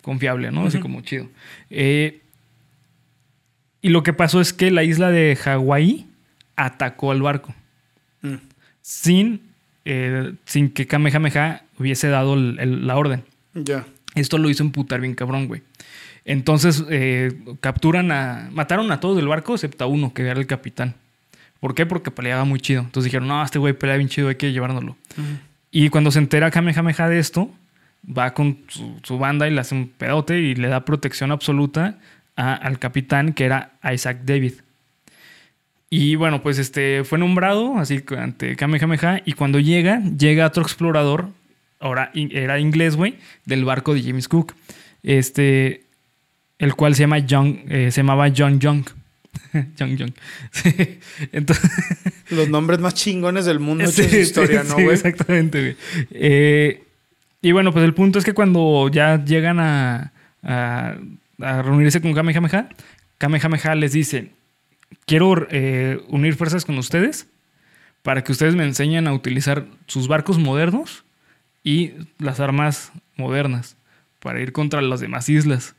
confiable, 0.00 0.50
¿no? 0.50 0.64
Así 0.66 0.78
como 0.80 1.02
chido. 1.02 1.28
Eh, 1.68 2.22
y 3.82 3.90
lo 3.90 4.02
que 4.02 4.14
pasó 4.14 4.40
es 4.40 4.54
que 4.54 4.70
la 4.70 4.82
isla 4.82 5.10
de 5.10 5.36
Hawái 5.36 6.06
atacó 6.56 7.10
al 7.12 7.20
barco 7.20 7.54
Mm. 8.22 8.36
sin, 8.80 9.42
eh, 9.84 10.32
sin 10.44 10.70
que 10.70 10.86
Kamehameha 10.86 11.62
hubiese 11.78 12.08
dado 12.08 12.34
el- 12.34 12.58
el- 12.58 12.86
la 12.86 12.96
orden. 12.96 13.24
Ya. 13.54 13.84
Esto 14.14 14.38
lo 14.38 14.48
hizo 14.50 14.62
emputar 14.62 15.00
bien 15.00 15.14
cabrón, 15.14 15.46
güey. 15.48 15.62
Entonces 16.24 16.84
eh, 16.88 17.32
capturan 17.60 18.10
a. 18.12 18.48
Mataron 18.52 18.90
a 18.92 19.00
todos 19.00 19.16
del 19.16 19.28
barco, 19.28 19.54
excepto 19.54 19.84
a 19.84 19.86
uno, 19.86 20.14
que 20.14 20.22
era 20.22 20.38
el 20.40 20.46
capitán. 20.46 20.94
¿Por 21.60 21.74
qué? 21.74 21.86
Porque 21.86 22.10
peleaba 22.10 22.44
muy 22.44 22.60
chido. 22.60 22.80
Entonces 22.82 23.04
dijeron, 23.10 23.28
no, 23.28 23.42
este 23.42 23.58
güey 23.58 23.72
pelea 23.74 23.96
bien 23.96 24.08
chido, 24.08 24.28
hay 24.28 24.36
que 24.36 24.52
llevárnoslo. 24.52 24.96
Y 25.70 25.88
cuando 25.88 26.10
se 26.10 26.18
entera 26.18 26.50
Kamehameha 26.50 27.08
de 27.08 27.18
esto, 27.18 27.50
va 28.06 28.32
con 28.34 28.58
su, 28.68 28.98
su 29.02 29.18
banda 29.18 29.48
y 29.48 29.50
le 29.50 29.60
hace 29.60 29.74
un 29.74 29.88
pedote 29.88 30.38
y 30.40 30.54
le 30.54 30.68
da 30.68 30.84
protección 30.84 31.32
absoluta 31.32 31.98
a- 32.36 32.54
al 32.54 32.78
capitán, 32.78 33.32
que 33.32 33.44
era 33.44 33.72
Isaac 33.92 34.18
David. 34.24 34.54
Y 35.96 36.16
bueno, 36.16 36.42
pues 36.42 36.58
este 36.58 37.04
fue 37.04 37.18
nombrado 37.18 37.78
así 37.78 38.02
ante 38.18 38.56
Kamehameha. 38.56 39.22
Y 39.24 39.34
cuando 39.34 39.60
llega, 39.60 40.00
llega 40.18 40.46
otro 40.46 40.62
explorador, 40.62 41.28
ahora 41.78 42.10
era 42.14 42.58
inglés, 42.58 42.96
güey, 42.96 43.14
del 43.44 43.64
barco 43.64 43.94
de 43.94 44.02
James 44.02 44.26
Cook. 44.26 44.54
Este, 45.04 45.82
el 46.58 46.74
cual 46.74 46.94
se 46.96 47.02
llama 47.02 47.18
John, 47.28 47.60
eh, 47.68 47.90
se 47.92 48.00
llamaba 48.00 48.28
John 48.36 48.58
Young. 48.58 48.84
John 49.78 49.96
Young. 49.96 50.12
Sí. 50.50 50.98
Entonces, 51.32 51.70
Los 52.30 52.48
nombres 52.48 52.80
más 52.80 52.94
chingones 52.94 53.44
del 53.44 53.60
mundo 53.60 53.86
Sí, 53.86 54.02
de 54.02 54.20
historia, 54.22 54.62
sí, 54.62 54.68
¿no, 54.70 54.76
sí, 54.76 54.82
güey? 54.82 54.94
exactamente, 54.94 55.60
güey. 55.60 55.76
Eh, 56.10 56.82
y 57.42 57.52
bueno, 57.52 57.72
pues 57.72 57.84
el 57.84 57.94
punto 57.94 58.18
es 58.18 58.24
que 58.24 58.32
cuando 58.32 58.88
ya 58.88 59.22
llegan 59.24 59.60
a, 59.60 60.12
a- 60.42 60.96
a 61.40 61.62
reunirse 61.62 62.00
con 62.00 62.14
Kamehameha, 62.14 62.68
Kamehameha 63.18 63.74
les 63.74 63.92
dice, 63.92 64.30
quiero 65.06 65.46
eh, 65.50 66.00
unir 66.08 66.34
fuerzas 66.36 66.64
con 66.64 66.78
ustedes 66.78 67.26
para 68.02 68.22
que 68.24 68.32
ustedes 68.32 68.54
me 68.54 68.64
enseñen 68.64 69.06
a 69.06 69.12
utilizar 69.14 69.66
sus 69.86 70.08
barcos 70.08 70.38
modernos 70.38 71.04
y 71.62 71.92
las 72.18 72.40
armas 72.40 72.92
modernas 73.16 73.76
para 74.20 74.40
ir 74.40 74.52
contra 74.52 74.82
las 74.82 75.00
demás 75.00 75.28
islas. 75.28 75.74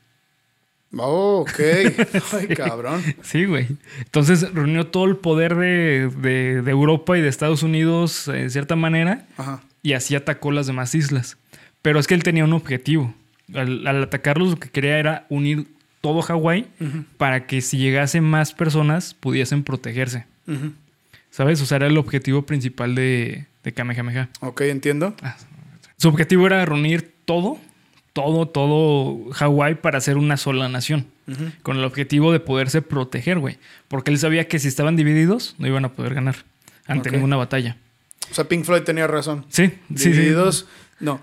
Oh, 0.96 1.40
ok. 1.40 1.60
Ay, 2.32 2.48
cabrón. 2.56 3.02
Sí, 3.22 3.44
güey. 3.44 3.66
Entonces 3.98 4.52
reunió 4.54 4.86
todo 4.86 5.04
el 5.04 5.16
poder 5.16 5.54
de, 5.56 6.08
de- 6.16 6.62
de 6.62 6.70
Europa 6.70 7.18
y 7.18 7.20
de 7.20 7.28
Estados 7.28 7.62
Unidos, 7.62 8.28
eh, 8.28 8.42
en 8.42 8.50
cierta 8.50 8.76
manera, 8.76 9.26
Ajá. 9.36 9.62
y 9.82 9.92
así 9.94 10.14
atacó 10.14 10.52
las 10.52 10.66
demás 10.66 10.94
islas. 10.94 11.36
Pero 11.82 11.98
es 11.98 12.06
que 12.06 12.14
él 12.14 12.22
tenía 12.22 12.44
un 12.44 12.52
objetivo. 12.52 13.14
Al, 13.54 13.86
al 13.86 14.02
atacarlos 14.02 14.50
lo 14.50 14.56
que 14.56 14.70
quería 14.70 14.98
era 14.98 15.26
unir 15.28 15.66
todo 16.06 16.22
Hawái 16.22 16.68
para 17.16 17.48
que 17.48 17.60
si 17.60 17.78
llegase 17.78 18.20
más 18.20 18.52
personas 18.52 19.14
pudiesen 19.14 19.64
protegerse. 19.64 20.24
¿Sabes? 21.30 21.60
O 21.60 21.66
sea, 21.66 21.78
era 21.78 21.88
el 21.88 21.98
objetivo 21.98 22.42
principal 22.42 22.94
de, 22.94 23.46
de 23.64 23.72
Kamehameha. 23.72 24.28
Ok, 24.38 24.60
entiendo. 24.60 25.16
Su 25.96 26.06
objetivo 26.06 26.46
era 26.46 26.64
reunir 26.64 27.12
todo, 27.24 27.58
todo, 28.12 28.46
todo 28.46 29.32
Hawái 29.32 29.74
para 29.74 29.98
hacer 29.98 30.16
una 30.16 30.36
sola 30.36 30.68
nación. 30.68 31.06
Con 31.64 31.76
el 31.76 31.84
objetivo 31.84 32.30
de 32.30 32.38
poderse 32.38 32.82
proteger, 32.82 33.40
güey. 33.40 33.58
Porque 33.88 34.12
él 34.12 34.18
sabía 34.20 34.46
que 34.46 34.60
si 34.60 34.68
estaban 34.68 34.94
divididos 34.94 35.56
no 35.58 35.66
iban 35.66 35.84
a 35.84 35.92
poder 35.92 36.14
ganar 36.14 36.36
ante 36.86 37.10
ninguna 37.10 37.34
batalla. 37.34 37.76
O 38.30 38.34
sea, 38.34 38.44
Pink 38.44 38.64
Floyd 38.64 38.82
tenía 38.82 39.08
razón. 39.08 39.44
Sí, 39.48 39.72
sí, 39.88 39.96
sí. 39.96 40.10
Divididos. 40.10 40.68
No. 41.00 41.20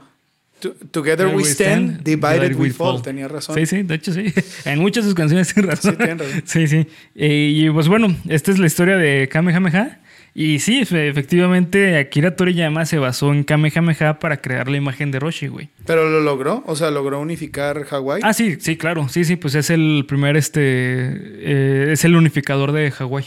To- 0.63 0.75
Together 0.91 1.27
we 1.35 1.43
stand, 1.43 2.03
divided 2.03 2.55
we 2.55 2.69
fall. 2.71 3.01
Tenía 3.01 3.27
razón. 3.27 3.55
Sí, 3.55 3.65
sí, 3.65 3.83
de 3.83 3.95
hecho 3.95 4.13
sí. 4.13 4.33
En 4.65 4.79
muchas 4.79 5.03
de 5.03 5.09
sus 5.09 5.15
canciones 5.15 5.53
tiene 5.53 5.69
razón. 5.69 5.97
Sí, 5.99 6.05
razón. 6.05 6.41
Sí, 6.45 6.67
sí. 6.67 6.87
Eh, 7.15 7.51
y 7.53 7.69
pues 7.69 7.87
bueno, 7.89 8.15
esta 8.29 8.51
es 8.51 8.59
la 8.59 8.67
historia 8.67 8.95
de 8.97 9.27
Kamehameha. 9.29 9.99
Y 10.35 10.57
sí, 10.59 10.81
efe- 10.81 11.09
efectivamente, 11.09 11.95
Akira 11.99 12.35
Toriyama 12.35 12.85
se 12.87 12.97
basó 12.97 13.31
en 13.33 13.43
Kamehameha 13.43 14.17
para 14.17 14.37
crear 14.37 14.67
la 14.67 14.77
imagen 14.77 15.11
de 15.11 15.19
Roshi, 15.19 15.45
güey. 15.47 15.69
Pero 15.85 16.09
lo 16.09 16.21
logró. 16.21 16.63
O 16.65 16.75
sea, 16.75 16.89
logró 16.89 17.19
unificar 17.19 17.83
Hawái. 17.83 18.21
Ah, 18.23 18.33
sí, 18.33 18.55
sí, 18.59 18.75
claro. 18.77 19.09
Sí, 19.09 19.25
sí, 19.25 19.35
pues 19.35 19.53
es 19.53 19.69
el 19.69 20.05
primer, 20.07 20.35
este, 20.35 20.61
eh, 20.63 21.87
es 21.91 22.03
el 22.05 22.15
unificador 22.15 22.71
de 22.71 22.89
Hawái. 22.89 23.25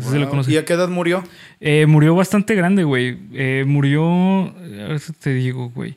Se 0.00 0.26
conoce. 0.26 0.50
¿Y 0.52 0.56
a 0.56 0.64
qué 0.64 0.72
edad 0.74 0.88
murió? 0.88 1.24
Eh, 1.60 1.86
murió 1.86 2.14
bastante 2.14 2.54
grande, 2.54 2.84
güey. 2.84 3.18
Eh, 3.34 3.64
murió. 3.66 4.02
A 4.48 4.88
ver 4.88 5.00
si 5.00 5.12
te 5.12 5.34
digo, 5.34 5.70
güey. 5.70 5.96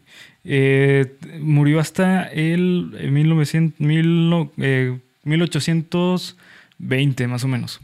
Eh, 0.50 1.18
murió 1.42 1.80
hasta 1.80 2.24
el 2.28 2.96
eh, 3.00 3.12
1900, 3.12 3.80
mil 3.80 4.30
no- 4.30 4.52
eh, 4.58 4.98
20 6.80 7.28
más 7.28 7.44
o 7.44 7.48
menos. 7.48 7.82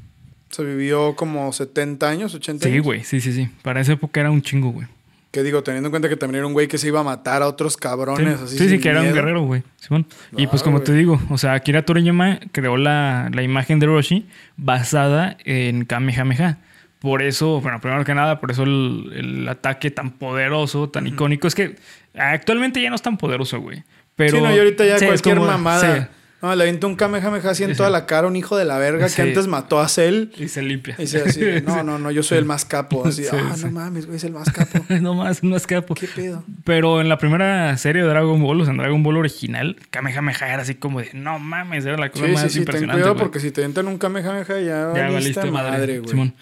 Se 0.49 0.63
vivió 0.63 1.15
como 1.15 1.51
70 1.51 2.07
años, 2.09 2.33
80 2.35 2.65
Sí, 2.67 2.73
años. 2.73 2.85
güey, 2.85 3.03
sí, 3.03 3.19
sí, 3.19 3.33
sí. 3.33 3.49
Para 3.63 3.81
esa 3.81 3.93
época 3.93 4.19
era 4.21 4.31
un 4.31 4.41
chingo, 4.41 4.69
güey. 4.71 4.87
Que 5.31 5.41
digo, 5.41 5.63
teniendo 5.63 5.87
en 5.87 5.91
cuenta 5.91 6.09
que 6.09 6.15
también 6.15 6.37
era 6.39 6.47
un 6.47 6.53
güey 6.53 6.67
que 6.67 6.77
se 6.77 6.87
iba 6.87 6.99
a 6.99 7.03
matar 7.03 7.41
a 7.41 7.47
otros 7.47 7.73
Sí, 7.73 7.79
cabrones. 7.79 8.39
así 8.39 8.57
sí, 8.57 8.69
sí, 8.69 8.79
que 8.79 8.89
era 8.89 9.01
un 9.01 9.11
guerrero, 9.13 9.41
güey. 9.43 9.63
Simón. 9.77 10.05
y 10.37 10.45
Ah, 10.45 10.49
pues 10.51 10.61
como 10.61 10.77
güey. 10.77 10.85
te 10.85 10.93
digo, 10.93 11.19
o 11.31 11.37
sea, 11.39 11.53
Akira 11.53 11.83
Toriyama 11.83 12.39
creó 12.51 12.77
la, 12.77 13.31
la 13.33 13.41
imagen 13.41 13.79
de 13.79 13.87
Roshi 13.87 14.27
basada 14.57 15.35
en 15.43 15.85
Kamehameha. 15.85 16.59
Por 17.03 17.21
eso, 17.21 17.59
bueno, 17.59 17.79
primero 17.81 18.03
que 18.05 18.15
nada, 18.15 18.39
por 18.39 18.49
eso 18.49 18.63
el, 18.63 19.11
el 19.13 19.47
ataque 19.49 19.91
tan 19.91 20.11
poderoso, 20.11 20.89
tan 20.89 21.05
icónico. 21.05 21.47
Es 21.47 21.53
que 21.53 21.75
actualmente 22.17 22.81
ya 22.81 22.89
no 22.89 22.95
es 22.95 23.01
tan 23.01 23.17
poderoso, 23.17 23.59
güey. 23.59 23.83
Pero, 24.15 24.37
sí, 24.37 24.41
no, 24.43 24.55
y 24.55 24.57
ahorita 24.57 24.85
ya 24.85 24.97
sí, 24.99 25.05
cualquier 25.07 25.35
como- 25.37 25.47
mamada. 25.51 26.03
sí, 26.03 26.07
No, 26.41 26.53
le 26.55 26.63
avienta 26.63 26.87
un 26.87 26.95
Kamehameha 26.95 27.49
así 27.49 27.63
en 27.63 27.71
Sí, 27.71 27.77
toda 27.77 27.89
la 27.89 28.05
cara, 28.05 28.27
un 28.27 28.35
hijo 28.35 28.55
de 28.57 28.65
la 28.65 28.77
verga 28.77 29.07
que 29.09 29.21
antes 29.21 29.47
mató 29.47 29.79
a 29.79 29.87
Cell. 29.87 30.27
y 30.37 30.47
se 30.49 30.61
limpia. 30.61 30.95
Y 30.97 31.01
dice 31.03 31.23
así, 31.25 31.41
no, 31.65 31.83
no, 31.83 31.97
no, 31.99 32.11
yo 32.11 32.21
soy 32.21 32.37
el 32.37 32.45
más 32.45 32.63
capo. 32.65 33.05
Así, 33.07 33.23
Sí, 33.23 33.29
ah, 33.33 33.55
no 33.61 33.71
mames, 33.71 34.05
güey, 34.05 34.17
es 34.17 34.23
el 34.25 34.33
más 34.33 34.49
capo. 34.51 34.79
no 35.01 35.13
más, 35.13 35.41
no 35.43 35.55
escapo. 35.55 35.95
¿Qué 35.95 36.07
pedo? 36.07 36.43
Pero 36.65 36.99
en 37.01 37.07
la 37.09 37.17
primera 37.17 37.75
serie 37.77 38.01
de 38.03 38.07
Dragon 38.09 38.41
Ball, 38.41 38.61
o 38.61 38.65
sea, 38.65 38.71
en 38.71 38.77
Dragon 38.77 39.01
Ball 39.03 39.17
original, 39.17 39.77
Kamehameha 39.89 40.53
era 40.53 40.61
así 40.61 40.75
como 40.75 40.99
de, 40.99 41.09
no 41.13 41.39
mames, 41.39 41.85
era 41.85 41.97
la 41.97 42.09
cosa 42.09 42.27
más 42.27 42.41
sí, 42.43 42.47
sí, 42.49 42.53
ten 42.55 42.61
impresionante. 42.63 43.01
cuidado 43.01 43.17
porque 43.17 43.39
si 43.39 43.51
te 43.51 43.63
entran 43.63 43.87
un 43.87 43.97
Kamehameha 43.97 44.45
ya, 44.59 44.93
Ya 44.93 45.09
madre, 45.09 45.51
madre, 45.51 45.99
güey. 45.99 46.09
Simón. 46.09 46.33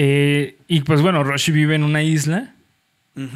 Eh, 0.00 0.58
y 0.68 0.82
pues 0.82 1.00
bueno, 1.02 1.24
Roshi 1.24 1.50
vive 1.50 1.74
en 1.74 1.82
una 1.82 2.04
isla. 2.04 2.54
Que 3.16 3.26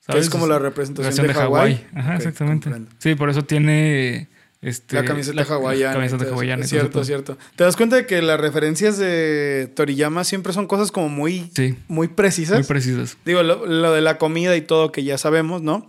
¿sabes? 0.00 0.24
es 0.24 0.30
como 0.30 0.48
la 0.48 0.58
representación 0.58 1.06
Versión 1.24 1.26
de 1.28 1.34
Hawái. 1.34 1.86
Ajá, 1.94 2.16
exactamente. 2.16 2.64
comprendo. 2.64 2.90
Sí, 2.98 3.14
por 3.14 3.30
eso 3.30 3.42
tiene 3.44 4.28
este, 4.60 4.96
La 4.96 5.04
camiseta 5.04 5.42
hawaiana. 5.42 5.92
y 5.92 5.96
Camiseta 6.08 6.24
hawaiana. 6.34 6.66
cierto, 6.66 7.04
cierto. 7.04 7.38
¿Te 7.54 7.62
das 7.62 7.76
cuenta 7.76 7.94
de 7.94 8.06
que 8.06 8.20
las 8.22 8.40
referencias 8.40 8.98
de 8.98 9.70
Toriyama 9.76 10.24
siempre 10.24 10.52
son 10.52 10.66
cosas 10.66 10.90
como 10.90 11.08
muy, 11.08 11.48
Sí, 11.54 11.76
muy 11.86 12.08
precisas? 12.08 12.58
muy 12.58 12.66
precisas. 12.66 13.16
Digo, 13.24 13.44
lo, 13.44 13.64
lo 13.66 13.92
de 13.92 14.00
la 14.00 14.18
comida 14.18 14.56
y 14.56 14.62
todo 14.62 14.90
que 14.90 15.04
ya 15.04 15.16
sabemos, 15.16 15.62
¿no? 15.62 15.86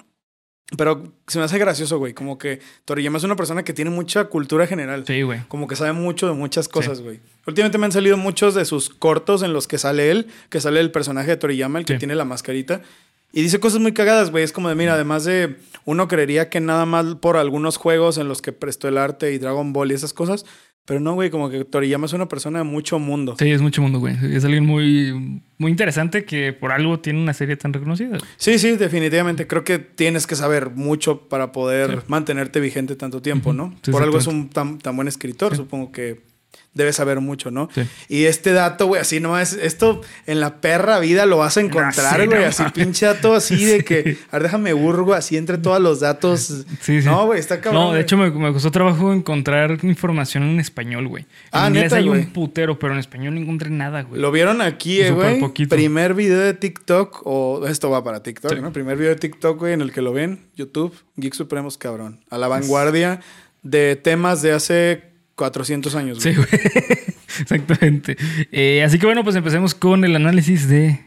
Pero 0.78 1.04
se 1.28 1.38
me 1.38 1.44
hace 1.46 1.58
gracioso, 1.58 1.98
güey. 1.98 2.14
Como 2.14 2.38
que 2.38 2.60
Toriyama 2.86 3.18
es 3.18 3.24
una 3.26 3.36
persona 3.36 3.64
que 3.64 3.74
tiene 3.74 3.92
mucha 3.92 4.26
cultura 4.26 4.68
general. 4.68 5.04
Sí, 5.06 5.22
güey. 5.22 5.42
Como 5.50 5.68
que 5.68 5.76
sabe 5.76 5.92
mucho 5.92 6.28
de 6.28 6.34
muchas 6.34 6.70
cosas, 6.70 7.02
güey. 7.02 7.20
Últimamente 7.46 7.78
me 7.78 7.86
han 7.86 7.92
salido 7.92 8.16
muchos 8.18 8.56
de 8.56 8.64
sus 8.64 8.90
cortos 8.90 9.44
en 9.44 9.52
los 9.52 9.68
que 9.68 9.78
sale 9.78 10.12
él, 10.12 10.28
que 10.50 10.62
sale 10.62 10.80
el 10.80 10.92
personaje 10.92 11.30
de 11.32 11.38
Toriyama, 11.38 11.80
el 11.80 11.86
que 11.86 11.94
Sí. 11.94 12.00
tiene 12.00 12.16
la 12.16 12.24
mascarita. 12.24 12.82
Y 13.34 13.42
dice 13.42 13.60
cosas 13.60 13.80
muy 13.80 13.94
cagadas, 13.94 14.32
güey. 14.32 14.44
Es 14.44 14.52
como 14.54 14.70
de, 14.70 14.76
mira, 14.76 14.94
además 14.94 15.24
de 15.26 15.58
uno 15.86 16.08
creería 16.08 16.50
que 16.50 16.60
nada 16.62 16.86
más 16.86 17.16
por 17.16 17.38
algunos 17.38 17.78
juegos 17.78 18.18
en 18.18 18.28
los 18.28 18.42
que 18.42 18.52
prestó 18.54 18.88
el 18.88 18.98
arte 18.98 19.34
y 19.34 19.38
Dragon 19.40 19.74
Ball 19.74 19.92
y 19.92 19.96
esas 19.96 20.14
cosas. 20.14 20.46
Pero 20.86 21.00
no, 21.00 21.14
güey, 21.14 21.30
como 21.30 21.50
que 21.50 21.64
Toriyama 21.64 22.08
es 22.08 22.14
una 22.14 22.28
persona 22.28 22.60
de 22.60 22.66
mucho 22.66 22.98
mundo. 22.98 23.36
Sí, 23.38 23.50
es 23.52 23.62
mucho 23.62 23.82
mundo, 23.84 24.00
güey. 24.00 24.16
Es 24.36 24.44
alguien 24.44 24.66
muy, 24.66 25.42
muy 25.60 25.70
interesante 25.72 26.26
que 26.26 26.54
por 26.54 26.72
algo 26.72 27.00
tiene 27.00 27.22
una 27.22 27.34
serie 27.34 27.56
tan 27.56 27.72
reconocida. 27.72 28.18
Sí, 28.38 28.58
sí, 28.58 28.76
definitivamente. 28.78 29.46
Creo 29.46 29.64
que 29.64 29.78
tienes 29.80 30.26
que 30.26 30.36
saber 30.36 30.72
mucho 30.72 31.30
para 31.30 31.52
poder 31.52 31.92
Sí. 31.92 31.98
mantenerte 32.08 32.60
vigente 32.60 32.96
tanto 32.96 33.22
tiempo. 33.22 33.54
¿no? 33.54 33.76
Sí, 33.84 33.92
Por 33.92 34.02
algo 34.02 34.18
es 34.18 34.28
un 34.28 34.50
tan, 34.50 34.80
tan 34.80 34.96
buen 34.96 35.08
escritor, 35.08 35.52
Sí. 35.52 35.58
supongo 35.58 35.92
que 35.92 36.22
debe 36.74 36.94
saber 36.94 37.20
mucho, 37.20 37.52
¿no? 37.52 37.68
Sí. 37.76 37.82
Y 38.08 38.26
este 38.26 38.54
dato, 38.54 38.88
güey, 38.88 39.02
así 39.02 39.20
no 39.20 39.38
es. 39.38 39.54
Esto 39.54 40.02
en 40.26 40.40
la 40.40 40.62
perra 40.62 41.00
vida 41.00 41.26
lo 41.26 41.38
vas 41.38 41.58
a 41.58 41.62
encontrar, 41.62 42.26
güey. 42.28 42.40
no 42.40 42.46
así 42.46 42.64
pinche 42.74 43.06
dato 43.06 43.34
así 43.34 43.66
de 43.66 43.84
que. 43.84 44.18
A 44.32 44.38
ver, 44.38 44.44
déjame 44.44 44.72
burgo 44.74 45.14
así 45.14 45.36
entre 45.38 45.58
todos 45.58 45.82
los 45.82 46.00
datos. 46.00 46.64
Sí, 46.82 47.02
sí. 47.02 47.06
No, 47.08 47.26
güey, 47.26 47.40
está 47.40 47.60
cabrón. 47.60 47.84
No, 47.88 47.94
de 47.94 48.02
hecho 48.02 48.16
me, 48.18 48.32
me 48.32 48.54
costó 48.54 48.72
trabajo 48.72 49.12
encontrar 49.12 49.80
información 49.84 50.44
en 50.44 50.60
español, 50.60 51.08
güey. 51.08 51.24
En 51.24 51.30
Ah, 51.52 51.68
inglés 51.68 51.84
neta, 51.84 51.96
hay 51.98 52.08
güey. 52.08 52.22
un 52.22 52.26
putero, 52.32 52.80
pero 52.80 52.94
en 52.94 53.00
español 53.00 53.36
no 53.36 53.42
encontré 53.42 53.70
nada, 53.70 54.04
güey. 54.04 54.22
Lo 54.22 54.32
vieron 54.32 54.62
aquí, 54.62 55.02
eh, 55.02 55.12
güey. 55.12 55.40
poquito. 55.40 55.76
Primer 55.76 56.14
video 56.14 56.40
de 56.40 56.54
TikTok, 56.54 57.22
o 57.26 57.68
esto 57.68 57.90
va 57.90 58.04
para 58.04 58.24
TikTok. 58.24 58.58
¿no? 58.60 58.72
Primer 58.72 58.96
video 58.98 59.10
de 59.10 59.18
TikTok, 59.18 59.60
güey, 59.60 59.74
en 59.74 59.82
el 59.82 59.92
que 59.92 60.02
lo 60.02 60.14
ven, 60.14 60.46
YouTube, 60.56 60.96
Geek 61.18 61.34
Supremos, 61.34 61.78
cabrón. 61.78 62.22
A 62.30 62.38
la 62.38 62.48
vanguardia 62.48 63.20
de 63.64 63.96
temas 63.96 64.42
de 64.42 64.54
hace 64.54 65.11
400 65.36 65.96
años, 65.96 66.24
güey. 66.24 66.36
Sí, 66.36 66.40
güey. 66.40 66.62
Exactamente. 67.40 68.18
Eh, 68.52 68.84
así 68.84 69.00
que 69.00 69.06
bueno, 69.06 69.24
pues 69.24 69.36
empecemos 69.36 69.74
con 69.74 70.04
el 70.04 70.16
análisis 70.16 70.68
de 70.68 71.02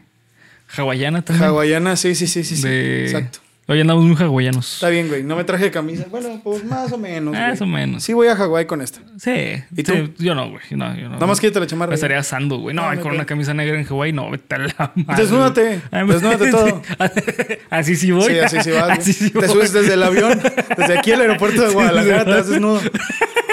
hawaiana 0.75 1.21
también. 1.23 1.49
Hawaiana, 1.49 1.95
sí, 1.95 2.15
sí, 2.15 2.27
sí, 2.27 2.43
sí. 2.43 2.55
sí. 2.57 2.67
Exacto. 2.67 3.39
Hoy 3.67 3.81
andamos 3.81 4.03
muy 4.03 4.15
hawaianos. 4.15 4.75
Está 4.75 4.89
bien, 4.89 5.07
güey. 5.07 5.23
No 5.23 5.35
me 5.35 5.43
traje 5.43 5.71
camisa. 5.71 6.05
Bueno, 6.11 6.39
pues 6.43 6.63
más 6.63 6.91
o 6.91 6.99
menos. 6.99 7.33
Más 7.33 7.57
güey. 7.57 7.67
o 7.69 7.73
menos. 7.73 8.03
Sí, 8.03 8.13
voy 8.13 8.27
a 8.27 8.35
Hawái 8.35 8.65
con 8.67 8.79
esta. 8.83 8.99
Sí. 9.17 9.31
¿Y 9.31 9.77
sí, 9.77 9.83
tú? 9.83 9.93
Yo 10.19 10.35
no, 10.35 10.51
güey. 10.51 10.61
No, 10.71 10.95
yo 10.95 11.09
no. 11.09 11.15
Nada 11.15 11.25
más 11.25 11.39
quítate 11.39 11.61
la 11.61 11.65
chamarra. 11.65 11.89
Me 11.89 11.95
estaría 11.95 12.19
asando, 12.19 12.57
güey. 12.59 12.75
No, 12.75 12.93
No, 12.93 13.01
con 13.01 13.13
una 13.13 13.25
camisa 13.25 13.55
negra 13.55 13.75
en 13.79 13.85
Hawái, 13.85 14.13
no, 14.13 14.29
vete 14.29 14.53
a 14.53 14.57
la 14.59 14.91
madre. 14.93 15.23
Desnúdate, 15.23 15.81
Ay, 15.89 16.07
desnúdate 16.07 16.51
todo. 16.51 16.81
Así 17.71 17.95
sí 17.95 18.11
voy. 18.11 18.33
Sí, 18.33 18.39
así 18.39 18.57
sí 18.61 18.69
vas. 18.69 18.89
Así 18.99 19.13
sí 19.13 19.31
te 19.31 19.39
voy. 19.39 19.49
subes 19.49 19.73
desde 19.73 19.93
el 19.95 20.03
avión, 20.03 20.39
desde 20.77 20.99
aquí 20.99 21.11
al 21.13 21.21
aeropuerto 21.21 21.63
de 21.67 21.73
Guadalajara, 21.73 22.23
te 22.23 22.31
vas 22.31 22.47
desnudo. 22.47 22.81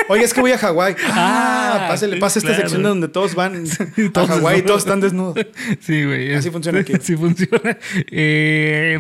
Oye, 0.09 0.25
es 0.25 0.35
que 0.35 0.43
voy 0.43 0.53
a 0.53 0.59
Hawái. 0.59 0.95
Ah, 1.07 1.85
Ah, 1.85 1.89
pásale, 1.89 2.19
pasa 2.19 2.39
esta 2.39 2.49
claro. 2.51 2.63
sección 2.65 2.83
de 2.83 2.89
donde 2.91 3.09
todos 3.09 3.35
van 3.35 3.65
todos 4.13 4.29
a 4.29 4.35
Hawái 4.35 4.59
y 4.59 4.63
todos 4.63 4.83
están 4.83 5.01
desnudos. 5.01 5.39
Sí, 5.81 6.05
güey. 6.05 6.35
Así 6.35 6.51
funciona 6.51 6.81
aquí. 6.81 6.93
Sí 7.01 7.17
funciona. 7.17 7.79
Eh, 8.11 8.99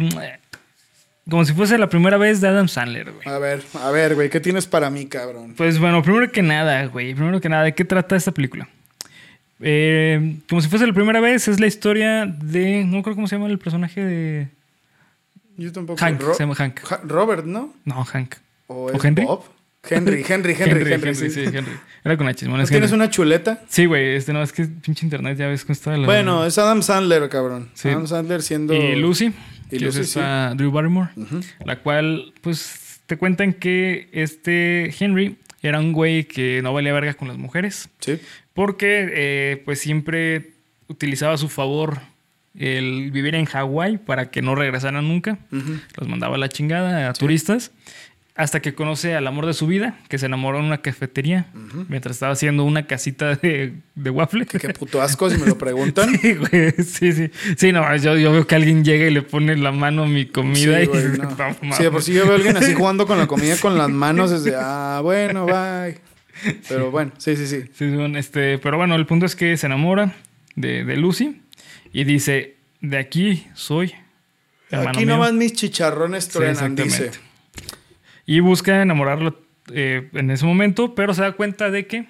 como 1.28 1.44
si 1.44 1.52
fuese 1.52 1.78
la 1.78 1.88
primera 1.88 2.16
vez 2.18 2.40
de 2.40 2.48
Adam 2.48 2.68
Sandler, 2.68 3.12
güey. 3.12 3.26
A 3.28 3.38
ver, 3.38 3.62
a 3.80 3.90
ver, 3.90 4.14
güey, 4.14 4.28
¿qué 4.30 4.40
tienes 4.40 4.66
para 4.66 4.90
mí, 4.90 5.06
cabrón? 5.06 5.54
Pues 5.56 5.78
bueno, 5.78 6.02
primero 6.02 6.30
que 6.32 6.42
nada, 6.42 6.86
güey. 6.86 7.14
Primero 7.14 7.40
que 7.40 7.48
nada, 7.48 7.64
¿de 7.64 7.74
qué 7.74 7.84
trata 7.84 8.16
esta 8.16 8.32
película? 8.32 8.68
Eh, 9.60 10.36
como 10.48 10.60
si 10.60 10.68
fuese 10.68 10.86
la 10.86 10.92
primera 10.92 11.20
vez, 11.20 11.46
es 11.48 11.60
la 11.60 11.66
historia 11.66 12.26
de. 12.26 12.84
No 12.84 13.02
creo 13.02 13.14
cómo 13.14 13.28
se 13.28 13.36
llama 13.36 13.46
el 13.48 13.58
personaje 13.58 14.04
de. 14.04 14.48
Yo 15.56 15.70
tampoco. 15.72 15.98
Hank, 16.00 16.20
Ro- 16.20 16.34
se 16.34 16.42
llama 16.42 16.54
Hank. 16.56 16.80
Robert, 17.04 17.44
¿no? 17.44 17.72
No, 17.84 18.04
Hank. 18.04 18.34
¿O, 18.66 18.86
¿O 18.86 18.92
es 18.92 19.04
Henry? 19.04 19.24
Bob? 19.24 19.44
Henry, 19.88 20.24
Henry, 20.28 20.56
Henry, 20.58 20.92
Henry. 20.92 21.14
sí. 21.14 21.30
sí, 21.30 21.40
Henry. 21.44 21.72
Era 22.04 22.16
con 22.16 22.26
H, 22.28 22.44
bueno, 22.46 22.58
¿No 22.58 22.62
es 22.64 22.70
tienes 22.70 22.90
Henry. 22.90 23.02
una 23.04 23.10
chuleta? 23.10 23.60
Sí, 23.68 23.84
güey, 23.86 24.16
este 24.16 24.32
no, 24.32 24.42
es 24.42 24.52
que 24.52 24.64
pinche 24.64 25.04
internet, 25.06 25.36
ya 25.38 25.46
ves 25.48 25.64
cómo 25.64 25.72
está 25.72 25.96
la. 25.96 26.06
Bueno, 26.06 26.44
es 26.44 26.58
Adam 26.58 26.82
Sandler, 26.82 27.28
cabrón. 27.28 27.68
Sí. 27.74 27.88
Adam 27.88 28.06
Sandler 28.08 28.42
siendo... 28.42 28.74
Y 28.74 28.96
Lucy, 28.96 29.32
Y 29.72 29.78
que 29.78 29.86
es 29.88 29.96
esta 29.96 30.54
Drew 30.54 30.70
Barrymore, 30.70 31.10
la 31.64 31.80
cual, 31.80 32.32
pues, 32.40 33.00
te 33.06 33.16
cuentan 33.16 33.52
que 33.52 34.08
este 34.12 34.94
Henry 34.98 35.36
era 35.62 35.78
un 35.80 35.92
güey 35.92 36.24
que 36.24 36.60
no 36.62 36.72
valía 36.72 36.92
verga 36.92 37.14
con 37.14 37.28
las 37.28 37.38
mujeres. 37.38 37.88
Sí. 38.00 38.18
Porque, 38.54 39.08
eh, 39.12 39.62
pues, 39.64 39.80
siempre 39.80 40.52
utilizaba 40.88 41.34
a 41.34 41.38
su 41.38 41.48
favor 41.48 42.00
el 42.58 43.10
vivir 43.10 43.34
en 43.34 43.46
Hawái 43.46 43.98
para 43.98 44.30
que 44.30 44.42
no 44.42 44.54
regresaran 44.54 45.08
nunca. 45.08 45.38
Los 45.96 46.08
mandaba 46.08 46.36
a 46.36 46.38
la 46.38 46.48
chingada 46.48 47.08
a 47.08 47.12
turistas. 47.14 47.70
Hasta 48.34 48.60
que 48.62 48.74
conoce 48.74 49.14
al 49.14 49.26
amor 49.26 49.44
de 49.44 49.52
su 49.52 49.66
vida, 49.66 49.98
que 50.08 50.16
se 50.16 50.24
enamoró 50.24 50.58
en 50.58 50.64
una 50.64 50.80
cafetería 50.80 51.46
mientras 51.88 52.16
estaba 52.16 52.32
haciendo 52.32 52.64
una 52.64 52.86
casita 52.86 53.34
de, 53.34 53.74
de 53.94 54.10
waffle. 54.10 54.46
Qué 54.46 54.70
puto 54.70 55.02
asco 55.02 55.28
si 55.28 55.36
me 55.36 55.46
lo 55.46 55.58
preguntan. 55.58 56.10
Sí, 56.22 56.34
güey, 56.34 56.72
sí, 56.82 57.12
sí. 57.12 57.30
Sí, 57.58 57.72
no, 57.72 57.94
yo, 57.96 58.16
yo 58.16 58.32
veo 58.32 58.46
que 58.46 58.54
alguien 58.54 58.84
llega 58.84 59.06
y 59.06 59.10
le 59.10 59.20
pone 59.20 59.54
la 59.56 59.70
mano 59.70 60.04
a 60.04 60.06
mi 60.06 60.24
comida 60.26 60.78
Sí, 60.78 60.84
y 60.84 60.86
güey, 60.86 61.04
no. 61.62 61.76
Sí, 61.76 61.82
de 61.82 61.90
por 61.90 62.02
sí 62.02 62.14
yo 62.14 62.22
veo 62.22 62.32
a 62.32 62.36
alguien 62.36 62.56
así 62.56 62.72
jugando 62.74 63.06
con 63.06 63.18
la 63.18 63.26
comida 63.26 63.56
con 63.58 63.76
las 63.76 63.90
manos 63.90 64.30
desde, 64.30 64.56
ah, 64.56 65.00
bueno, 65.02 65.44
bye. 65.44 65.98
Pero 66.68 66.90
bueno, 66.90 67.12
sí, 67.18 67.36
sí, 67.36 67.46
sí. 67.46 67.64
Este, 68.16 68.58
pero 68.58 68.78
bueno, 68.78 68.94
el 68.94 69.04
punto 69.04 69.26
es 69.26 69.36
que 69.36 69.56
se 69.58 69.66
enamora 69.66 70.14
de, 70.56 70.84
de 70.84 70.96
Lucy 70.96 71.42
y 71.92 72.04
dice, 72.04 72.56
de 72.80 72.98
aquí 72.98 73.46
soy. 73.54 73.94
Aquí 74.70 75.00
mío". 75.04 75.16
nomás 75.16 75.34
mis 75.34 75.52
chicharrones 75.52 76.28
truenan, 76.28 76.74
dice. 76.74 77.10
Y 78.26 78.40
busca 78.40 78.80
enamorarlo 78.82 79.38
eh, 79.72 80.08
en 80.12 80.30
ese 80.30 80.44
momento, 80.44 80.94
pero 80.94 81.14
se 81.14 81.22
da 81.22 81.32
cuenta 81.32 81.70
de 81.70 81.86
que 81.86 82.06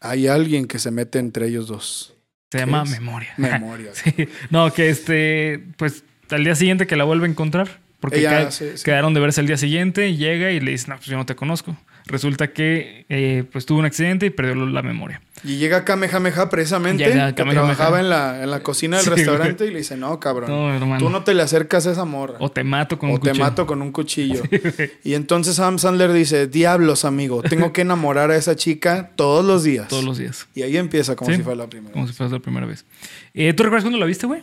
Hay 0.00 0.26
alguien 0.26 0.66
que 0.66 0.78
se 0.78 0.90
mete 0.90 1.18
entre 1.18 1.46
ellos 1.46 1.66
dos. 1.68 2.14
se 2.50 2.58
¿Qué 2.58 2.64
llama 2.64 2.82
es? 2.84 2.90
memoria. 2.90 3.32
Memoria. 3.36 3.90
Sí. 3.94 4.12
No, 4.50 4.72
que 4.72 4.88
este, 4.90 5.64
pues 5.76 6.04
al 6.30 6.44
día 6.44 6.54
siguiente 6.54 6.86
que 6.86 6.96
la 6.96 7.04
vuelve 7.04 7.26
a 7.26 7.30
encontrar, 7.30 7.80
porque 8.00 8.20
Ella, 8.20 8.44
ca- 8.44 8.50
sí, 8.50 8.66
sí. 8.76 8.84
quedaron 8.84 9.14
de 9.14 9.20
verse 9.20 9.40
el 9.40 9.46
día 9.46 9.56
siguiente, 9.56 10.16
llega 10.16 10.50
y 10.52 10.60
le 10.60 10.70
dice, 10.72 10.88
no, 10.88 10.96
pues 10.96 11.06
yo 11.06 11.16
no 11.16 11.26
te 11.26 11.34
conozco. 11.34 11.76
Resulta 12.10 12.52
que 12.52 13.06
eh, 13.08 13.44
pues 13.52 13.64
tuvo 13.66 13.78
un 13.78 13.84
accidente 13.84 14.26
y 14.26 14.30
perdió 14.30 14.54
la 14.66 14.82
memoria. 14.82 15.22
Y 15.42 15.56
llega 15.56 15.84
Kamehameha 15.86 16.50
precisamente, 16.50 17.02
Llega 17.04 17.28
que 17.28 17.36
Kamehameha. 17.36 17.62
trabajaba 17.74 18.00
en 18.00 18.10
la, 18.10 18.42
en 18.42 18.50
la 18.50 18.60
cocina 18.62 18.96
del 18.98 19.04
Sí, 19.04 19.10
restaurante 19.10 19.64
y 19.66 19.70
le 19.70 19.78
dice, 19.78 19.96
no, 19.96 20.20
cabrón, 20.20 20.50
No, 20.50 20.98
tú 20.98 21.08
no 21.08 21.22
te 21.24 21.32
le 21.32 21.42
acercas 21.42 21.86
a 21.86 21.92
esa 21.92 22.04
morra. 22.04 22.34
O 22.40 22.50
te 22.50 22.62
mato 22.62 22.98
con 22.98 23.10
o 23.10 23.14
un 23.14 23.20
te 23.20 23.30
cuchillo. 23.30 23.44
mato 23.44 23.66
con 23.66 23.80
un 23.80 23.90
cuchillo. 23.92 24.42
y 25.04 25.14
entonces 25.14 25.58
Adam 25.60 25.78
Sandler 25.78 26.12
dice, 26.12 26.46
diablos, 26.46 27.04
amigo, 27.06 27.42
tengo 27.42 27.72
que 27.72 27.80
enamorar 27.82 28.30
a 28.30 28.36
esa 28.36 28.54
chica 28.56 29.12
todos 29.16 29.44
los 29.44 29.62
días. 29.62 29.88
Todos 29.88 30.04
los 30.04 30.18
días. 30.18 30.46
Y 30.54 30.62
ahí 30.62 30.76
empieza 30.76 31.16
como 31.16 31.30
Sí. 31.30 31.36
si 31.38 31.42
fuera 31.42 31.56
la 31.56 31.68
primera. 31.70 31.92
Como 31.92 32.06
si 32.06 32.12
fuera 32.12 32.30
la 32.32 32.40
primera 32.40 32.66
vez. 32.66 32.84
Eh, 33.32 33.54
¿Tú 33.54 33.62
recuerdas 33.62 33.84
cuándo 33.84 33.98
la 33.98 34.06
viste, 34.06 34.26
güey? 34.26 34.42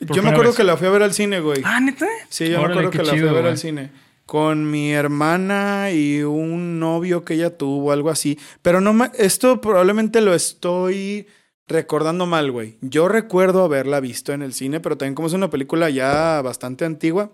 Yo 0.00 0.22
me 0.22 0.30
acuerdo 0.30 0.50
vez. 0.52 0.56
que 0.56 0.64
la 0.64 0.76
fui 0.76 0.86
a 0.86 0.90
ver 0.90 1.02
al 1.02 1.12
cine, 1.12 1.40
güey. 1.40 1.60
Ah, 1.64 1.80
¿neta? 1.80 2.06
sí, 2.28 2.48
yo 2.48 2.58
me 2.60 2.66
acuerdo 2.66 2.90
que 2.90 2.98
la 2.98 3.04
fui 3.10 3.18
a 3.18 3.24
ver 3.24 3.32
güey. 3.32 3.46
al 3.48 3.58
cine. 3.58 3.90
Con 4.30 4.70
mi 4.70 4.92
hermana 4.92 5.90
y 5.90 6.22
un 6.22 6.78
novio 6.78 7.24
que 7.24 7.34
ella 7.34 7.58
tuvo, 7.58 7.90
algo 7.90 8.10
así. 8.10 8.38
Pero 8.62 8.80
no 8.80 9.10
esto 9.18 9.60
probablemente 9.60 10.20
lo 10.20 10.34
estoy 10.34 11.26
recordando 11.66 12.26
mal, 12.26 12.52
güey. 12.52 12.78
Yo 12.80 13.08
recuerdo 13.08 13.64
haberla 13.64 13.98
visto 13.98 14.32
en 14.32 14.42
el 14.42 14.52
cine, 14.54 14.78
pero 14.78 14.96
también 14.96 15.16
como 15.16 15.26
es 15.26 15.34
una 15.34 15.50
película 15.50 15.90
ya 15.90 16.42
bastante 16.42 16.84
antigua, 16.84 17.32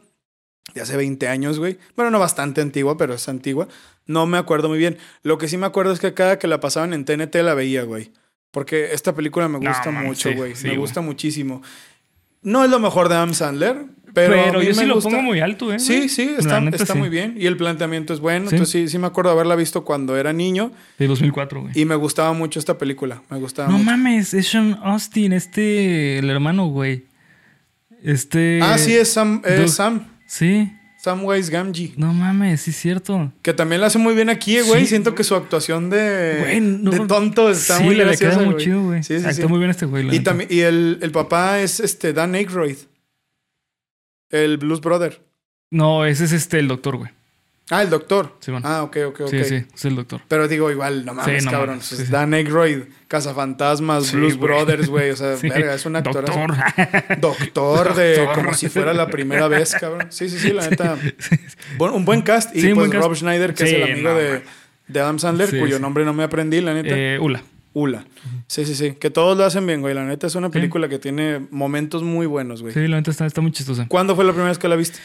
de 0.75 0.81
hace 0.81 0.97
20 0.97 1.29
años, 1.29 1.59
güey. 1.59 1.77
Bueno, 1.97 2.11
no 2.11 2.19
bastante 2.19 2.63
antigua, 2.63 2.97
pero 2.97 3.13
es 3.13 3.29
antigua. 3.29 3.69
No 4.07 4.25
me 4.25 4.39
acuerdo 4.39 4.71
muy 4.71 4.79
bien. 4.79 4.97
Lo 5.23 5.37
que 5.37 5.49
sí 5.49 5.59
me 5.59 5.67
acuerdo 5.67 5.93
es 5.93 6.01
que 6.01 6.15
cada 6.15 6.39
que 6.39 6.47
la 6.47 6.61
pasaban 6.61 6.95
en 6.95 7.05
TNT 7.05 7.35
la 7.43 7.53
veía, 7.53 7.83
güey. 7.83 8.11
Porque 8.51 8.95
esta 8.95 9.15
película 9.15 9.49
me 9.49 9.61
No, 9.61 9.69
gusta 9.69 9.91
mucho, 9.91 10.31
sí, 10.31 10.35
güey. 10.35 10.55
sí, 10.57 10.63
me 10.63 10.71
güey. 10.71 10.79
gusta 10.81 11.03
muchísimo. 11.03 11.61
No 12.41 12.65
es 12.65 12.71
lo 12.71 12.79
mejor 12.79 13.11
de 13.11 13.17
Adam 13.17 13.35
Sandler, 13.35 13.85
pero, 14.17 14.63
yo 14.63 14.69
me 14.71 14.75
sí 14.75 14.85
lo 14.87 14.95
gusta. 14.95 15.11
pongo 15.11 15.23
muy 15.23 15.41
alto, 15.41 15.73
¿eh? 15.73 15.79
Sí, 15.79 16.09
sí, 16.09 16.35
está, 16.39 16.61
neta, 16.61 16.77
está 16.77 16.95
sí. 16.95 16.99
muy 16.99 17.09
bien. 17.09 17.35
Y 17.39 17.47
el 17.47 17.57
planteamiento 17.57 18.13
es 18.15 18.21
bueno. 18.21 18.49
Sí. 18.51 18.57
Entonces 18.57 18.73
sí, 18.73 18.89
sí 18.89 18.99
me 18.99 19.07
acuerdo 19.07 19.31
haberla 19.31 19.55
visto 19.57 19.85
cuando 19.85 20.17
era 20.17 20.33
niño. 20.33 20.73
De 20.99 21.07
2004, 21.07 21.61
güey. 21.63 21.73
Y 21.75 21.85
me 21.85 21.95
gustaba 21.95 22.33
mucho 22.33 22.59
esta 22.59 22.79
película. 22.79 23.23
Me 23.31 23.39
gustaba 23.39 23.69
No 23.69 23.79
mucho. 23.79 23.91
mames, 23.91 24.35
es 24.35 24.49
Sean 24.49 24.79
Austin, 24.83 25.33
este, 25.33 26.19
el 26.19 26.31
hermano, 26.31 26.67
güey. 26.69 27.05
Este. 28.03 28.61
Ah, 28.63 28.79
sí, 28.79 28.95
es 28.95 29.09
Sam, 29.13 29.43
Doug- 29.43 29.69
Sam. 29.69 30.07
Sí, 30.27 30.73
Samwise 30.99 31.51
Gamgee. 31.51 31.93
no 31.97 32.13
mames, 32.13 32.63
sí 32.63 32.71
es 32.71 32.77
cierto. 32.77 33.33
Que 33.43 33.53
también 33.53 33.81
la 33.81 33.87
hace 33.89 33.99
muy 33.99 34.15
bien 34.15 34.29
aquí, 34.29 34.59
güey. 34.61 34.83
Sí, 34.83 34.87
Siento 34.89 35.15
que 35.15 35.23
su 35.25 35.35
actuación 35.37 35.89
de, 35.89 36.39
Güey, 36.41 36.61
no- 36.61 36.91
de 36.91 37.01
tonto 37.07 37.49
está 37.49 37.79
sí, 37.79 37.85
muy 37.85 37.95
le, 37.95 38.01
le 38.05 38.11
graciosa, 38.11 38.35
queda 38.37 38.45
muy 38.45 38.55
güey. 38.55 38.65
chido, 38.65 38.83
güey. 38.83 39.03
Sí, 39.05 39.19
sí, 39.21 39.25
Actúa 39.27 39.49
muy 39.49 39.59
bien 39.59 39.71
este 39.71 39.87
güey. 39.87 40.15
Y, 40.15 40.21
también, 40.21 40.49
y 40.53 40.61
el, 40.61 40.99
el 41.01 41.11
papá 41.13 41.61
es 41.61 41.79
este 41.81 42.13
Dan 42.13 42.35
Aykroyd. 42.35 42.77
El 44.31 44.57
Blues 44.59 44.81
Brother. 44.81 45.23
No, 45.71 46.05
ese 46.05 46.25
es 46.25 46.33
este, 46.33 46.59
el 46.59 46.69
doctor, 46.69 46.97
güey. 46.97 47.11
Ah, 47.69 47.83
el 47.83 47.91
doctor. 47.91 48.37
Sí, 48.39 48.53
bueno. 48.53 48.69
Ah, 48.69 48.85
ok, 48.85 48.97
ok, 49.09 49.21
ok. 49.23 49.29
Sí, 49.29 49.45
sí, 49.45 49.65
es 49.75 49.85
el 49.85 49.97
doctor. 49.97 50.21
Pero 50.29 50.47
digo, 50.47 50.71
igual, 50.71 51.05
no 51.05 51.15
mames, 51.15 51.41
Sí, 51.41 51.45
no 51.47 51.51
cabrón. 51.51 51.69
mames, 51.71 51.89
Pues 51.89 52.01
sí, 52.01 52.07
sí. 52.07 52.13
Dan 52.13 52.33
Aykroyd, 52.33 52.83
Cazafantasmas, 53.09 54.13
Blues 54.13 54.37
güey. 54.37 54.53
Brothers, 54.53 54.89
güey. 54.89 55.11
O 55.11 55.17
sea, 55.17 55.35
verga, 55.43 55.75
es 55.75 55.85
un 55.85 55.97
actor. 55.97 56.25
Doctor. 56.25 56.55
Doctor 57.21 57.95
de 57.97 58.17
Doctor. 58.19 58.35
como 58.37 58.55
si 58.55 58.69
fuera 58.69 58.95
la 58.95 59.09
primera 59.09 59.49
vez, 59.49 59.75
cabrón. 59.75 60.07
Sí, 60.11 60.29
sí, 60.29 60.39
sí, 60.39 60.53
la 60.53 60.69
neta. 60.71 60.97
Un 61.79 62.05
buen 62.05 62.23
cast. 62.23 62.55
Y 62.55 62.73
pues 62.73 62.89
cast. 62.89 63.03
Rob 63.03 63.17
Schneider, 63.17 63.53
que 63.53 63.65
es 63.65 63.73
el 63.73 63.83
amigo 63.83 64.11
no, 64.11 64.15
de, 64.15 65.01
Adam 65.01 65.19
Sandler, 65.19 65.59
cuyo 65.59 65.81
nombre 65.81 66.05
no 66.05 66.13
me 66.13 66.23
aprendí, 66.23 66.61
la 66.61 66.73
neta. 66.73 66.95
Eh, 66.97 67.19
Ula. 67.19 67.43
Ula. 67.79 68.07
Sí, 68.47 68.65
sí, 68.65 68.75
sí. 68.75 68.93
Que 68.99 69.11
todos 69.11 69.37
lo 69.37 69.45
hacen 69.45 69.67
bien, 69.67 69.83
güey. 69.83 69.93
La 69.95 70.03
neta 70.07 70.27
es 70.27 70.35
una 70.35 70.49
película 70.49 70.89
que 70.89 70.99
tiene 70.99 71.47
momentos 71.51 72.03
muy 72.03 72.25
buenos, 72.25 72.63
güey. 72.63 72.73
Sí, 72.73 72.89
la 72.89 72.97
neta 72.97 73.11
está, 73.11 73.27
está 73.27 73.43
muy 73.43 73.53
chistosa. 73.53 73.85
¿Cuándo 73.87 74.17
fue 74.17 74.25
la 74.25 74.31
primera 74.33 74.49
vez 74.49 74.59
que 74.59 74.67
la 74.67 74.77
viste? 74.77 74.99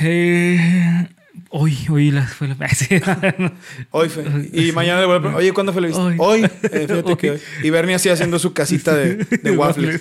Eh, 0.00 1.08
hoy, 1.50 1.76
hoy 1.90 2.10
la 2.10 2.26
fue 2.26 2.48
la. 2.48 2.56
Hoy 3.90 4.08
fue. 4.08 4.24
Y 4.50 4.72
mañana 4.72 5.00
le 5.00 5.06
vuelvo 5.06 5.18
a 5.18 5.20
preguntar, 5.20 5.40
Oye, 5.42 5.52
¿cuándo 5.52 5.74
fue 5.74 5.82
la 5.82 5.88
viste? 5.88 6.02
Hoy. 6.02 6.16
Hoy. 6.18 6.44
Eh, 6.44 6.86
fíjate 6.88 7.02
Hoy. 7.04 7.16
que 7.16 7.30
hoy. 7.32 7.40
Y 7.62 7.68
Bernie 7.68 7.94
así 7.96 8.08
haciendo 8.08 8.38
su 8.38 8.54
casita 8.54 8.94
de, 8.96 9.16
de 9.16 9.50
waffles. 9.56 10.00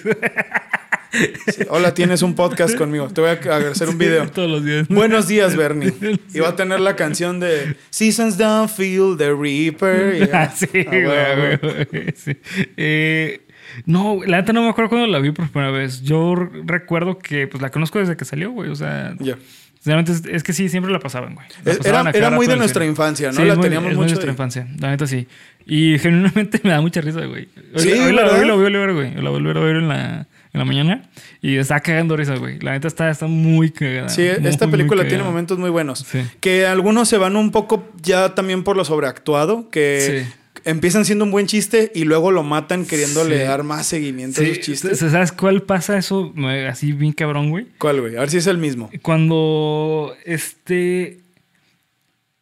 Sí. 1.47 1.63
Hola, 1.69 1.93
tienes 1.93 2.21
un 2.21 2.35
podcast 2.35 2.75
conmigo. 2.75 3.07
Te 3.09 3.21
voy 3.21 3.29
a 3.29 3.57
hacer 3.71 3.89
un 3.89 3.97
video. 3.97 4.27
Todos 4.29 4.49
los 4.49 4.65
días. 4.65 4.87
Buenos 4.89 5.27
días, 5.27 5.55
Bernie. 5.57 5.93
Y 6.33 6.39
va 6.39 6.49
a 6.49 6.55
tener 6.55 6.79
la 6.79 6.95
canción 6.95 7.39
de 7.39 7.75
Seasons 7.89 8.37
Down 8.37 8.69
Feel 8.69 9.15
the 9.17 9.33
Reaper. 9.33 10.29
Ah, 10.33 10.49
sí, 10.53 10.67
Ah, 10.73 10.81
güey, 10.85 11.05
güey, 11.05 11.57
güey, 11.57 11.87
güey, 11.91 12.13
sí. 12.15 12.35
Eh, 12.77 13.41
no, 13.85 14.19
la 14.25 14.37
neta 14.41 14.53
no 14.53 14.63
me 14.63 14.69
acuerdo 14.69 14.89
cuando 14.89 15.07
la 15.07 15.19
vi 15.19 15.31
por 15.31 15.49
primera 15.49 15.71
vez. 15.71 16.01
Yo 16.01 16.35
recuerdo 16.65 17.17
que 17.19 17.47
pues 17.47 17.61
la 17.61 17.69
conozco 17.71 17.99
desde 17.99 18.17
que 18.17 18.25
salió, 18.25 18.51
güey. 18.51 18.69
O 18.69 18.75
sea, 18.75 19.15
Ya. 19.19 19.37
realmente 19.85 20.11
es, 20.11 20.23
es 20.25 20.43
que 20.43 20.53
sí, 20.53 20.67
siempre 20.69 20.91
la 20.91 20.99
pasaban, 20.99 21.35
güey. 21.35 21.47
La 21.63 21.73
pasaban 21.75 22.15
Era, 22.15 22.29
muy 22.31 22.47
de 22.47 22.57
nuestra 22.57 22.81
cine. 22.81 22.91
infancia, 22.91 23.31
¿no? 23.31 23.37
Sí, 23.37 23.45
la 23.45 23.55
muy- 23.55 23.63
teníamos 23.63 23.85
muy 23.85 23.91
de 23.91 23.97
mucho. 23.97 24.09
nuestra 24.09 24.31
infancia, 24.31 24.67
la 24.79 24.89
neta 24.89 25.07
sí. 25.07 25.27
Y 25.65 25.97
genuinamente 25.99 26.59
me 26.63 26.71
da 26.71 26.81
mucha 26.81 26.99
risa, 27.01 27.25
güey. 27.25 27.47
Hoy, 27.73 27.81
Sí, 27.81 27.91
hoy 27.93 28.11
la, 28.13 28.25
hoy 28.27 28.45
la 28.47 28.53
voy 28.55 28.65
a 28.65 28.69
ver, 28.79 28.93
güey. 28.93 29.15
La 29.15 29.29
volví 29.29 29.49
a 29.49 29.53
ver 29.53 29.75
en 29.77 29.87
la, 29.87 30.27
en 30.55 30.59
la 30.59 30.65
mañana 30.65 31.09
y 31.41 31.57
está 31.57 31.79
cagando 31.81 32.15
risa, 32.15 32.35
güey. 32.37 32.59
La 32.59 32.71
neta 32.71 32.87
está, 32.87 33.09
está 33.09 33.27
muy 33.27 33.71
cagada. 33.71 34.07
Sí, 34.09 34.21
muy, 34.39 34.47
esta 34.49 34.67
película 34.69 35.01
tiene 35.03 35.17
cagada. 35.17 35.29
momentos 35.31 35.59
muy 35.59 35.69
buenos. 35.69 35.99
Sí. 36.09 36.19
Que 36.39 36.65
algunos 36.65 37.09
se 37.09 37.17
van 37.17 37.35
un 37.35 37.51
poco 37.51 37.91
ya 38.01 38.33
también 38.35 38.63
por 38.63 38.77
lo 38.77 38.85
sobreactuado, 38.85 39.69
que 39.69 40.23
Sí. 40.25 40.33
empiezan 40.63 41.03
siendo 41.03 41.25
un 41.25 41.31
buen 41.31 41.45
chiste 41.47 41.91
y 41.93 42.05
luego 42.05 42.31
lo 42.31 42.41
matan 42.43 42.85
queriéndole 42.85 43.37
Sí. 43.39 43.43
dar 43.43 43.63
más 43.63 43.85
seguimiento 43.85 44.39
a 44.39 44.45
esos 44.45 44.59
chistes. 44.61 44.99
¿Sabes 44.99 45.31
cuál 45.33 45.61
pasa 45.63 45.97
eso 45.97 46.33
así 46.69 46.93
bien 46.93 47.11
cabrón, 47.11 47.49
güey? 47.49 47.67
¿Cuál, 47.77 47.99
güey? 47.99 48.15
A 48.15 48.21
ver 48.21 48.29
si 48.29 48.37
es 48.37 48.47
el 48.47 48.57
mismo. 48.57 48.89
Cuando 49.01 50.15
este. 50.25 51.19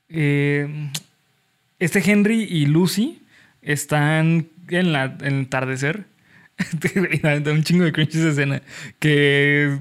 eh, 0.09 0.67
este 1.79 1.99
Henry 2.11 2.43
y 2.43 2.65
Lucy 2.67 3.19
están 3.61 4.47
en, 4.69 4.93
la, 4.93 5.17
en 5.21 5.35
el 5.39 5.45
atardecer. 5.45 6.05
Un 7.51 7.63
chingo 7.63 7.83
de 7.83 7.91
cringe 7.91 8.15
esa 8.15 8.29
escena. 8.29 8.61
Que, 8.99 9.75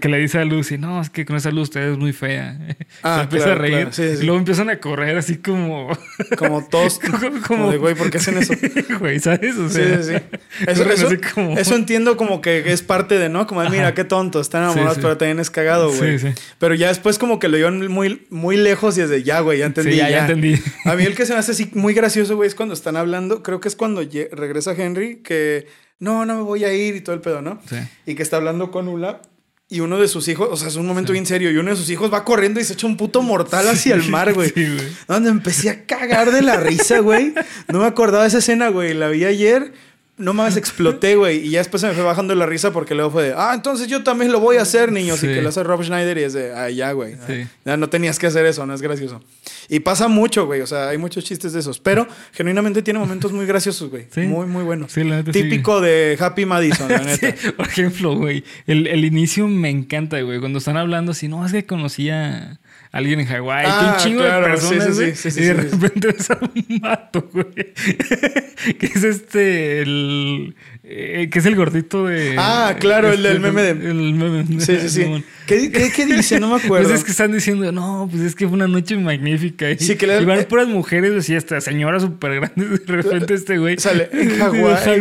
que 0.00 0.08
le 0.08 0.18
dice 0.18 0.38
a 0.38 0.44
Lucy: 0.44 0.78
No, 0.78 1.00
es 1.00 1.10
que 1.10 1.24
con 1.24 1.36
esa 1.36 1.50
luz 1.50 1.64
usted 1.64 1.92
es 1.92 1.98
muy 1.98 2.12
fea. 2.12 2.58
Ah, 3.02 3.16
Se 3.18 3.22
empieza 3.24 3.44
claro, 3.46 3.60
a 3.60 3.62
reír. 3.62 3.74
claro. 3.76 3.92
Sí, 3.92 4.02
sí. 4.16 4.22
Y 4.22 4.26
luego 4.26 4.38
empiezan 4.38 4.70
a 4.70 4.78
correr 4.78 5.16
así 5.16 5.36
como. 5.36 5.88
Como 6.38 6.66
todos. 6.68 6.98
como, 6.98 7.42
como 7.42 7.70
de, 7.70 7.76
güey, 7.78 7.94
¿por 7.94 8.10
qué 8.10 8.18
hacen 8.18 8.38
eso? 8.38 8.54
Güey, 8.98 9.18
¿sabes? 9.20 9.56
O 9.56 9.68
Sí, 9.68 9.74
sea, 9.76 10.02
sí, 10.02 10.12
sí. 10.14 10.38
Eso, 10.66 10.82
corren 10.84 10.98
eso- 10.98 11.34
como- 11.34 11.58
eso 11.58 11.74
entiendo 11.76 12.16
como 12.16 12.40
que 12.40 12.72
es 12.72 12.82
parte 12.82 13.18
de, 13.18 13.28
¿no? 13.28 13.46
Como 13.46 13.62
mira, 13.68 13.94
qué 13.94 14.04
tonto, 14.04 14.40
están 14.40 14.62
enamorados, 14.62 14.94
Sí, 14.94 15.00
sí. 15.00 15.02
pero 15.02 15.16
también 15.16 15.38
es 15.40 15.50
cagado, 15.50 15.92
güey. 15.92 16.18
Sí, 16.18 16.28
sí. 16.28 16.34
Pero 16.58 16.74
ya 16.74 16.88
después 16.88 17.18
como 17.18 17.38
que 17.38 17.48
lo 17.48 17.56
llevan 17.56 17.86
muy, 17.88 18.26
muy 18.30 18.56
lejos 18.56 18.96
y 18.98 19.02
es 19.02 19.10
de, 19.10 19.22
ya, 19.22 19.40
güey, 19.40 19.58
ya 19.60 19.66
entendí. 19.66 19.92
Sí, 19.92 19.98
ya, 19.98 20.10
ya 20.10 20.20
entendí. 20.22 20.54
A 20.84 20.94
mí 20.94 21.04
el 21.04 21.14
que 21.14 21.26
se 21.26 21.32
me 21.34 21.38
hace 21.38 21.52
así 21.52 21.70
muy 21.74 21.94
gracioso, 21.94 22.36
güey, 22.36 22.48
es 22.48 22.54
cuando 22.54 22.74
están 22.74 22.96
hablando, 22.96 23.42
creo 23.42 23.60
que 23.60 23.68
es 23.68 23.76
cuando 23.76 24.02
regresa 24.32 24.72
Henry, 24.76 25.16
que 25.16 25.66
no, 26.04 26.26
no 26.26 26.36
me 26.36 26.42
voy 26.42 26.64
a 26.64 26.72
ir 26.72 26.94
y 26.94 27.00
todo 27.00 27.14
el 27.14 27.22
pedo, 27.22 27.40
¿no? 27.40 27.60
Sí. 27.68 27.76
Y 28.06 28.14
que 28.14 28.22
está 28.22 28.36
hablando 28.36 28.70
con 28.70 28.88
Ula. 28.88 29.22
Y 29.66 29.80
uno 29.80 29.98
de 29.98 30.06
sus 30.06 30.28
hijos, 30.28 30.48
o 30.52 30.56
sea, 30.56 30.68
es 30.68 30.76
un 30.76 30.86
momento 30.86 31.12
bien 31.12 31.24
serio, 31.24 31.50
y 31.50 31.56
uno 31.56 31.70
de 31.70 31.76
sus 31.76 31.88
hijos 31.88 32.12
va 32.12 32.22
corriendo 32.22 32.60
y 32.60 32.64
se 32.64 32.74
echa 32.74 32.86
un 32.86 32.98
puto 32.98 33.22
mortal 33.22 33.66
hacia 33.66 33.94
el 33.94 34.08
mar, 34.10 34.34
güey. 34.34 34.50
Sí, 34.50 34.66
güey. 34.66 34.88
Donde 35.08 35.30
empecé 35.30 35.70
a 35.70 35.86
cagar 35.86 36.30
de 36.30 36.42
la 36.42 36.56
risa, 36.56 36.98
güey. 36.98 37.32
No 37.72 37.80
me 37.80 37.86
acordaba 37.86 38.24
de 38.24 38.28
esa 38.28 38.38
escena, 38.38 38.68
güey. 38.68 38.92
La 38.92 39.08
vi 39.08 39.24
ayer. 39.24 39.72
No 40.16 40.32
mames, 40.32 40.56
exploté, 40.56 41.16
güey. 41.16 41.46
Y 41.46 41.50
ya 41.50 41.58
después 41.58 41.80
se 41.80 41.88
me 41.88 41.94
fue 41.94 42.04
bajando 42.04 42.36
la 42.36 42.46
risa 42.46 42.72
porque 42.72 42.94
luego 42.94 43.10
fue 43.10 43.24
de, 43.24 43.34
ah, 43.36 43.50
entonces 43.52 43.88
yo 43.88 44.04
también 44.04 44.30
lo 44.30 44.38
voy 44.38 44.58
a 44.58 44.62
hacer, 44.62 44.92
niños. 44.92 45.18
Sí. 45.18 45.26
Y 45.26 45.34
que 45.34 45.42
lo 45.42 45.48
hace 45.48 45.64
Rob 45.64 45.82
Schneider 45.82 46.16
y 46.18 46.22
es 46.22 46.32
de, 46.34 46.54
ah, 46.54 46.70
ya, 46.70 46.92
güey. 46.92 47.16
Sí. 47.26 47.46
Ya 47.64 47.76
no 47.76 47.88
tenías 47.88 48.20
que 48.20 48.28
hacer 48.28 48.46
eso, 48.46 48.64
no 48.64 48.74
es 48.74 48.80
gracioso. 48.80 49.20
Y 49.68 49.80
pasa 49.80 50.06
mucho, 50.06 50.46
güey. 50.46 50.60
O 50.60 50.68
sea, 50.68 50.88
hay 50.90 50.98
muchos 50.98 51.24
chistes 51.24 51.52
de 51.52 51.60
esos. 51.60 51.80
Pero 51.80 52.06
genuinamente 52.32 52.80
tiene 52.82 53.00
momentos 53.00 53.32
muy 53.32 53.44
graciosos, 53.44 53.90
güey. 53.90 54.06
Sí. 54.14 54.20
Muy, 54.20 54.46
muy 54.46 54.62
buenos. 54.62 54.92
Sí, 54.92 55.02
la 55.02 55.16
neta. 55.16 55.32
Típico 55.32 55.80
de 55.80 56.16
Happy 56.20 56.46
Madison, 56.46 56.88
la 56.88 56.98
neta. 57.04 57.34
por 57.56 57.66
ejemplo, 57.66 58.14
güey, 58.16 58.44
el, 58.68 58.86
el 58.86 59.04
inicio 59.04 59.48
me 59.48 59.70
encanta, 59.70 60.20
güey. 60.20 60.38
Cuando 60.38 60.58
están 60.58 60.76
hablando 60.76 61.10
así, 61.10 61.26
no, 61.26 61.44
es 61.44 61.50
que 61.50 61.66
conocí 61.66 62.10
a 62.10 62.60
alguien 62.94 63.18
en 63.20 63.26
Hawái, 63.26 63.66
Ah, 63.68 63.96
un 63.96 64.04
chingo 64.04 64.20
claro, 64.22 64.46
de 64.46 64.52
personas, 64.52 64.96
sí, 64.96 65.04
sí, 65.06 65.14
sí, 65.16 65.30
sí, 65.32 65.40
y 65.40 65.44
de 65.46 65.54
repente 65.54 66.06
ves 66.12 66.30
a 66.30 66.38
un 66.40 66.80
vato, 66.80 67.28
güey, 67.32 67.52
que 68.78 68.86
es 68.86 69.02
este, 69.02 69.82
el, 69.82 70.54
eh, 70.86 71.28
que 71.32 71.38
es 71.38 71.46
el 71.46 71.56
gordito 71.56 72.04
de... 72.06 72.34
Ah, 72.38 72.76
claro, 72.78 73.10
el 73.12 73.22
del 73.22 73.40
meme 73.40 73.62
de- 73.62 73.70
El 73.90 74.14
meme. 74.14 74.60
Sí, 74.60 74.76
sí, 74.82 74.88
sí. 74.90 75.24
¿Qué, 75.46 75.70
qué, 75.72 75.90
qué 75.90 76.04
dice? 76.16 76.38
No 76.40 76.50
me 76.50 76.56
acuerdo. 76.62 76.86
Pues 76.88 76.98
es 77.00 77.04
que 77.04 77.10
están 77.10 77.32
diciendo, 77.32 77.72
no, 77.72 78.06
pues 78.10 78.22
es 78.22 78.34
que 78.34 78.46
fue 78.46 78.54
una 78.54 78.68
noche 78.68 78.96
magnífica. 78.96 79.70
Y, 79.70 79.78
Sí, 79.78 79.96
que 79.96 80.06
le- 80.06 80.20
y 80.20 80.24
van 80.26 80.40
eh, 80.40 80.44
puras 80.44 80.68
mujeres, 80.68 81.12
así, 81.14 81.34
hasta 81.34 81.60
señoras 81.62 82.02
súper 82.02 82.34
grandes. 82.34 82.84
De 82.86 82.92
repente 82.92 83.32
este 83.34 83.56
güey. 83.58 83.78
Sale, 83.78 84.10
en 84.12 84.38
Hawái. 84.38 85.00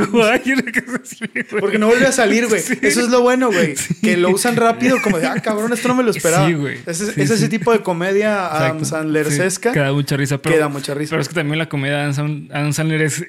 Porque 1.59 1.77
no 1.77 1.87
vuelve 1.87 2.07
a 2.07 2.11
salir, 2.11 2.47
güey. 2.47 2.61
Sí. 2.61 2.77
Eso 2.81 3.01
es 3.01 3.09
lo 3.09 3.21
bueno, 3.21 3.47
güey. 3.51 3.75
Que 4.01 4.17
lo 4.17 4.29
usan 4.29 4.55
rápido, 4.55 4.97
como 5.03 5.19
de, 5.19 5.27
ah, 5.27 5.35
cabrón, 5.41 5.73
esto 5.73 5.87
no 5.87 5.95
me 5.95 6.03
lo 6.03 6.11
esperaba. 6.11 6.47
Sí, 6.47 6.53
güey. 6.53 6.77
Es, 6.85 7.01
ese 7.01 7.49
tipo 7.49 7.71
de 7.71 7.79
comedia 7.79 8.47
Adam. 8.47 8.83
Sandler-sesca. 8.85 9.71
Queda 9.71 9.91
mucha 9.93 10.17
risa. 10.17 10.37
Pero, 10.41 10.55
Queda 10.55 10.67
mucha 10.69 10.93
risa. 10.93 11.11
Pero 11.11 11.21
es 11.21 11.27
que 11.27 11.35
también 11.35 11.57
la 11.59 11.67
comedia 11.69 12.05
Adam 12.09 12.73
Sandler 12.73 13.01
es 13.01 13.25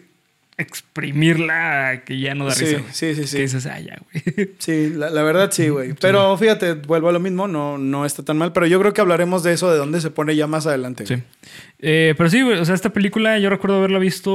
exprimirla 0.56 2.02
que 2.04 2.18
ya 2.18 2.34
no 2.34 2.46
da 2.46 2.52
Sí, 2.52 2.64
risa. 2.64 2.78
güey. 2.78 2.92
sí, 2.92 3.14
sí, 3.14 3.26
sí. 3.26 3.36
Que 3.36 3.42
dices, 3.42 3.66
ah, 3.66 3.80
ya, 3.80 3.98
güey. 4.12 4.50
Sí, 4.58 4.90
la, 4.94 5.10
la 5.10 5.22
verdad 5.22 5.50
sí, 5.50 5.68
güey. 5.68 5.94
Pero 5.94 6.36
fíjate, 6.38 6.74
vuelvo 6.74 7.08
a 7.08 7.12
lo 7.12 7.20
mismo, 7.20 7.48
no, 7.48 7.78
no 7.78 8.04
está 8.06 8.22
tan 8.22 8.38
mal. 8.38 8.52
Pero 8.52 8.66
yo 8.66 8.78
creo 8.80 8.92
que 8.92 9.00
hablaremos 9.00 9.42
de 9.42 9.52
eso, 9.52 9.70
de 9.70 9.78
dónde 9.78 10.00
se 10.00 10.10
pone 10.10 10.36
ya 10.36 10.46
más 10.46 10.66
adelante. 10.66 11.06
Sí. 11.06 11.16
Eh, 11.80 12.14
pero 12.16 12.30
sí, 12.30 12.42
güey, 12.42 12.58
o 12.58 12.64
sea, 12.64 12.74
esta 12.74 12.90
película 12.90 13.38
yo 13.38 13.50
recuerdo 13.50 13.78
haberla 13.78 13.98
visto 13.98 14.32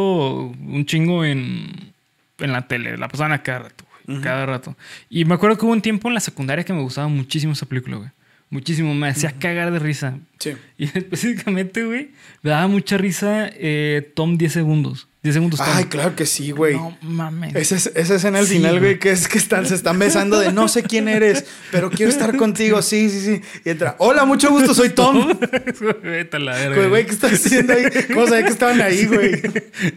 un 0.47 0.85
chingo 0.85 1.25
en, 1.25 1.93
en 2.39 2.51
la 2.51 2.67
tele. 2.67 2.97
La 2.97 3.07
pasaban 3.07 3.31
a 3.31 3.43
cada 3.43 3.59
rato, 3.59 3.85
güey. 4.05 4.21
Cada 4.21 4.45
rato. 4.45 4.75
Y 5.09 5.25
me 5.25 5.35
acuerdo 5.35 5.57
que 5.57 5.65
hubo 5.65 5.73
un 5.73 5.81
tiempo 5.81 6.07
en 6.07 6.13
la 6.15 6.19
secundaria 6.19 6.63
que 6.63 6.73
me 6.73 6.81
gustaba 6.81 7.07
muchísimo 7.07 7.53
esa 7.53 7.65
película, 7.65 7.97
güey. 7.97 8.09
Muchísimo. 8.51 8.95
Me 8.95 9.07
hacía 9.09 9.31
cagar 9.33 9.71
de 9.71 9.77
risa. 9.79 10.17
Sí. 10.39 10.53
Y 10.79 10.85
específicamente, 10.85 11.83
güey, 11.85 12.09
me 12.41 12.49
daba 12.51 12.67
mucha 12.67 12.97
risa 12.97 13.49
eh, 13.53 14.11
Tom 14.15 14.37
10 14.37 14.51
segundos. 14.53 15.07
10 15.21 15.33
segundos. 15.35 15.59
Ay, 15.61 15.83
claro 15.85 16.15
que 16.15 16.25
sí, 16.25 16.51
güey. 16.51 16.75
No 16.75 16.97
mames. 17.01 17.53
Esa, 17.53 17.75
es- 17.75 17.91
esa 17.93 18.15
escena 18.15 18.39
al 18.39 18.45
Sí, 18.47 18.53
final, 18.55 18.79
güey. 18.79 18.99
que 18.99 19.11
es 19.11 19.27
que 19.27 19.37
están, 19.37 19.65
se 19.65 19.75
están 19.75 19.99
besando 19.99 20.39
de 20.39 20.53
no 20.53 20.69
sé 20.69 20.81
quién 20.83 21.09
eres, 21.09 21.45
pero 21.71 21.89
quiero 21.91 22.09
estar 22.09 22.37
contigo. 22.37 22.81
Sí, 22.81 23.09
sí, 23.09 23.19
sí. 23.19 23.41
Y 23.65 23.69
entra, 23.71 23.95
hola, 23.99 24.23
mucho 24.23 24.49
gusto, 24.49 24.73
soy 24.73 24.89
Tom. 24.91 25.37
Vete 26.03 26.37
a 26.37 26.39
la 26.39 26.53
verga. 26.53 26.75
Güey, 26.77 26.89
güey, 26.89 27.05
¿qué 27.05 27.11
estás 27.11 27.33
haciendo 27.33 27.73
ahí? 27.73 27.83
¿Cómo 28.13 28.27
sabía 28.27 28.43
que 28.45 28.51
estaban 28.51 28.79
ahí, 28.81 29.05
güey? 29.07 29.41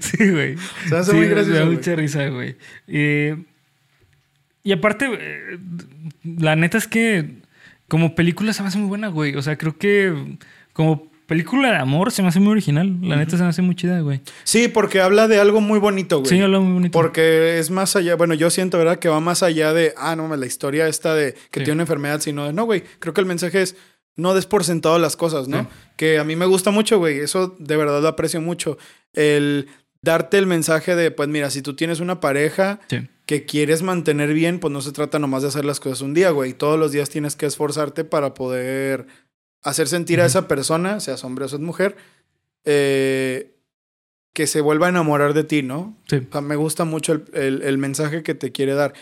Sí, 0.00 0.28
güey. 0.28 0.56
Se 0.88 0.96
hace 0.96 1.12
Sí, 1.12 1.16
muy 1.16 1.26
me 1.26 1.34
gracioso, 1.34 1.58
da 1.58 1.64
güey. 1.66 1.76
mucha 1.76 1.94
risa, 1.94 2.26
güey. 2.28 2.56
Eh, 2.88 3.36
y 4.64 4.72
aparte, 4.72 5.06
eh, 5.08 5.58
la 6.24 6.56
neta 6.56 6.78
es 6.78 6.88
que 6.88 7.36
como 7.86 8.14
película 8.16 8.52
se 8.52 8.62
me 8.62 8.68
hace 8.68 8.78
muy 8.78 8.88
buena, 8.88 9.06
güey. 9.08 9.36
O 9.36 9.42
sea, 9.42 9.56
creo 9.56 9.76
que 9.78 10.36
como 10.72 11.11
película 11.32 11.70
de 11.70 11.76
amor 11.76 12.12
se 12.12 12.22
me 12.22 12.28
hace 12.28 12.40
muy 12.40 12.52
original. 12.52 12.96
La 13.02 13.16
neta 13.16 13.36
se 13.36 13.42
me 13.42 13.48
hace 13.48 13.62
muy 13.62 13.74
chida, 13.74 14.00
güey. 14.00 14.20
Sí, 14.44 14.68
porque 14.68 15.00
habla 15.00 15.28
de 15.28 15.40
algo 15.40 15.60
muy 15.60 15.78
bonito, 15.78 16.18
güey. 16.20 16.28
Sí, 16.28 16.40
habla 16.40 16.60
muy 16.60 16.72
bonito. 16.74 16.92
Porque 16.92 17.58
es 17.58 17.70
más 17.70 17.96
allá, 17.96 18.14
bueno, 18.16 18.34
yo 18.34 18.50
siento, 18.50 18.78
¿verdad? 18.78 18.98
Que 18.98 19.08
va 19.08 19.20
más 19.20 19.42
allá 19.42 19.72
de, 19.72 19.94
ah, 19.96 20.14
no, 20.16 20.34
la 20.36 20.46
historia 20.46 20.86
esta 20.88 21.14
de 21.14 21.32
que 21.50 21.60
Sí. 21.60 21.64
tiene 21.64 21.72
una 21.72 21.82
enfermedad, 21.84 22.20
sino 22.20 22.44
de, 22.46 22.52
no, 22.52 22.64
güey, 22.64 22.82
creo 22.98 23.14
que 23.14 23.20
el 23.20 23.26
mensaje 23.26 23.62
es, 23.62 23.76
no 24.14 24.34
des 24.34 24.44
por 24.46 24.62
sentado 24.64 24.98
las 24.98 25.16
cosas, 25.16 25.48
¿no? 25.48 25.62
Sí. 25.62 25.68
Que 25.96 26.18
a 26.18 26.24
mí 26.24 26.36
me 26.36 26.46
gusta 26.46 26.70
mucho, 26.70 26.98
güey, 26.98 27.18
eso 27.20 27.56
de 27.58 27.76
verdad 27.76 28.02
lo 28.02 28.08
aprecio 28.08 28.40
mucho. 28.40 28.76
El 29.14 29.68
darte 30.02 30.36
el 30.38 30.46
mensaje 30.46 30.94
de, 30.96 31.10
pues 31.10 31.28
mira, 31.28 31.48
si 31.50 31.62
tú 31.62 31.74
tienes 31.74 32.00
una 32.00 32.20
pareja 32.20 32.80
Sí. 32.88 33.08
que 33.24 33.44
quieres 33.46 33.82
mantener 33.82 34.34
bien, 34.34 34.58
pues 34.58 34.72
no 34.72 34.80
se 34.82 34.92
trata 34.92 35.18
nomás 35.18 35.42
de 35.42 35.48
hacer 35.48 35.64
las 35.64 35.80
cosas 35.80 36.02
un 36.02 36.12
día, 36.12 36.30
güey. 36.30 36.52
Todos 36.52 36.78
los 36.78 36.92
días 36.92 37.08
tienes 37.08 37.36
que 37.36 37.46
esforzarte 37.46 38.04
para 38.04 38.34
poder 38.34 39.06
hacer 39.62 39.88
sentir 39.88 40.20
a 40.20 40.26
esa 40.26 40.48
persona, 40.48 41.00
seas 41.00 41.22
hombre 41.24 41.44
o 41.44 41.48
seas 41.48 41.60
mujer, 41.60 41.96
eh, 42.64 43.54
que 44.32 44.46
se 44.46 44.60
vuelva 44.60 44.86
a 44.86 44.90
enamorar 44.90 45.34
de 45.34 45.44
ti, 45.44 45.62
¿no? 45.62 45.96
Sí. 46.08 46.16
O 46.16 46.32
sea, 46.32 46.40
me 46.40 46.56
gusta 46.56 46.84
mucho 46.84 47.12
el, 47.12 47.24
el- 47.34 47.62
el 47.62 47.78
mensaje 47.78 48.22
que 48.22 48.34
te 48.34 48.50
quiere 48.50 48.74
dar. 48.74 48.94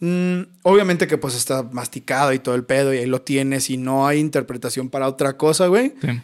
Mm, 0.00 0.42
obviamente 0.62 1.08
que 1.08 1.18
pues 1.18 1.34
está 1.34 1.64
masticado 1.64 2.32
y 2.32 2.38
todo 2.38 2.54
el 2.54 2.62
pedo 2.64 2.94
y 2.94 2.98
ahí 2.98 3.06
lo 3.06 3.20
tienes 3.22 3.68
y 3.70 3.76
no 3.76 4.06
hay 4.06 4.20
interpretación 4.20 4.88
para 4.90 5.08
otra 5.08 5.36
cosa, 5.36 5.66
güey. 5.66 5.94
Sí. 6.00 6.20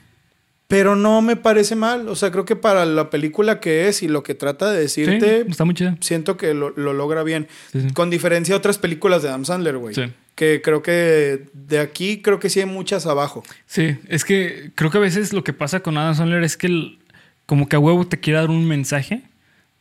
Pero 0.68 0.94
no 0.94 1.20
me 1.22 1.34
parece 1.36 1.74
mal. 1.74 2.08
O 2.08 2.14
sea, 2.14 2.30
creo 2.30 2.44
que 2.44 2.54
para 2.56 2.86
la 2.86 3.10
película 3.10 3.58
que 3.60 3.88
es 3.88 4.02
y 4.04 4.08
lo 4.08 4.22
que 4.22 4.34
trata 4.36 4.70
de 4.70 4.80
decirte, 4.80 5.42
Sí, 5.42 5.50
está 5.50 5.64
muy 5.64 5.74
chida. 5.74 5.96
siento 6.00 6.36
que 6.36 6.54
lo, 6.54 6.70
lo 6.70 6.92
logra 6.92 7.22
bien. 7.24 7.48
Sí, 7.72 7.80
sí. 7.80 7.92
Con 7.92 8.08
diferencia 8.10 8.54
a 8.54 8.58
otras 8.58 8.78
películas 8.78 9.22
de 9.22 9.28
Adam 9.30 9.44
Sandler, 9.44 9.76
güey. 9.76 9.94
Sí. 9.96 10.02
Que 10.34 10.60
creo 10.62 10.82
que 10.82 11.44
de 11.52 11.78
aquí 11.78 12.20
creo 12.20 12.40
que 12.40 12.50
sí 12.50 12.60
hay 12.60 12.66
muchas 12.66 13.06
abajo. 13.06 13.42
Sí, 13.66 13.96
es 14.08 14.24
que 14.24 14.70
creo 14.74 14.90
que 14.90 14.98
a 14.98 15.00
veces 15.00 15.32
lo 15.32 15.44
que 15.44 15.52
pasa 15.52 15.80
con 15.80 15.96
Adam 15.96 16.14
Sandler 16.14 16.42
es 16.42 16.56
que 16.56 16.66
el- 16.66 16.98
como 17.46 17.68
que 17.68 17.76
a 17.76 17.78
huevo 17.78 18.06
te 18.06 18.18
quiere 18.18 18.40
dar 18.40 18.50
un 18.50 18.66
mensaje 18.66 19.22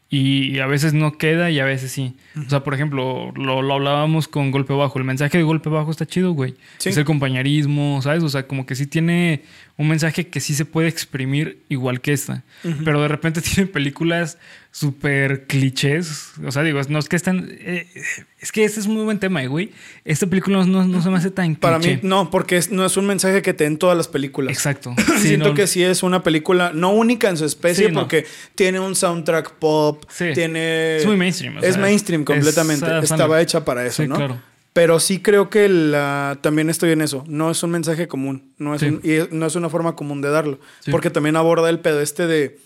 y 0.10 0.60
a 0.60 0.68
veces 0.68 0.94
no 0.94 1.18
queda 1.18 1.50
y 1.50 1.60
a 1.60 1.66
veces 1.66 1.92
sí. 1.92 2.14
O 2.46 2.48
sea, 2.50 2.64
por 2.64 2.76
ejemplo, 2.76 3.32
lo, 3.36 3.64
lo 3.64 3.74
hablábamos 3.74 4.28
con 4.28 4.52
Golpe 4.52 4.74
Bajo. 4.74 5.00
El 5.00 5.06
mensaje 5.06 5.40
de 5.40 5.44
Golpe 5.44 5.70
Bajo 5.70 5.90
está 5.90 6.06
chido, 6.06 6.34
güey. 6.34 6.54
Sí. 6.78 6.90
Es 6.90 6.98
el 6.98 7.06
compañerismo, 7.06 8.00
¿sabes? 8.04 8.22
O 8.22 8.30
sea, 8.30 8.46
como 8.46 8.68
que 8.68 8.76
sí 8.76 8.86
tiene 8.86 9.42
un 9.76 9.88
mensaje 9.88 10.28
que 10.28 10.40
sí 10.40 10.54
se 10.54 10.66
puede 10.66 10.88
exprimir 10.88 11.64
igual 11.68 12.00
que 12.00 12.14
esta. 12.14 12.44
Pero 12.86 13.02
de 13.02 13.08
repente 13.08 13.42
tiene 13.42 13.68
películas 13.70 14.38
súper 14.72 15.46
clichés. 15.48 16.32
O 16.46 16.52
sea, 16.52 16.64
digo, 16.64 16.80
no 16.90 17.00
es 17.00 17.10
que 17.10 17.16
están... 17.16 17.48
eh, 17.52 17.88
es 18.40 18.52
que 18.52 18.64
este 18.66 18.80
es 18.80 18.86
un 18.88 18.94
muy 18.96 19.04
buen 19.04 19.20
tema, 19.20 19.44
eh, 19.44 19.48
güey. 19.48 19.72
Esta 20.06 20.28
película 20.28 20.64
no, 20.66 20.86
no- 20.86 21.02
se 21.02 21.10
me 21.10 21.18
hace 21.18 21.32
tan 21.32 21.56
Para 21.56 21.78
mí, 21.80 21.86
cliché. 21.86 22.00
no, 22.04 22.30
porque 22.30 22.58
es- 22.58 22.72
no 22.72 22.86
es 22.86 22.98
un 22.98 23.06
mensaje 23.08 23.42
que 23.42 23.54
te 23.54 23.64
den 23.64 23.78
todas 23.78 23.98
las 23.98 24.08
películas. 24.08 24.52
Exacto. 24.56 24.94
Sí, 25.20 25.30
Siento 25.30 25.50
no- 25.50 25.54
que 25.56 25.68
sí 25.68 25.84
es 25.84 26.04
una 26.04 26.22
película 26.24 26.72
no 26.74 26.92
única 26.92 27.30
en 27.30 27.38
su 27.38 27.46
especie 27.46 27.88
Sí, 27.88 27.92
no. 27.92 28.02
porque 28.02 28.26
tiene 28.56 28.80
un 28.80 28.96
soundtrack 28.96 29.54
pop, 29.56 30.04
Sí. 30.10 30.26
tiene... 30.34 30.98
Es 30.98 31.06
muy 31.06 31.18
mainstream. 31.18 31.58
o 31.58 31.60
es 31.62 31.74
sea, 31.74 31.82
mainstream 31.82 32.24
completamente. 32.26 32.86
Estaba 33.04 33.42
hecha 33.42 33.64
para 33.66 33.86
eso, 33.86 34.04
Sí, 34.04 34.08
¿no? 34.10 34.16
claro. 34.16 34.42
Pero 34.74 35.00
sí 35.00 35.20
creo 35.20 35.50
que 35.52 35.70
la, 35.70 36.40
también 36.42 36.70
estoy 36.70 36.92
en 36.92 37.02
eso. 37.02 37.24
No 37.28 37.52
es 37.52 37.62
un 37.62 37.70
mensaje 37.72 38.08
común. 38.08 38.54
No 38.58 38.74
es, 38.74 38.82
Sí. 38.82 38.88
un- 38.88 39.02
y 39.04 39.36
no 39.36 39.46
es 39.46 39.56
una 39.56 39.70
forma 39.70 39.96
común 39.96 40.22
de 40.22 40.30
darlo. 40.30 40.60
Sí. 40.80 40.90
Porque 40.92 41.12
también 41.12 41.36
aborda 41.36 41.70
el 41.70 41.80
pedo 41.80 42.02
este 42.02 42.26
de, 42.26 42.58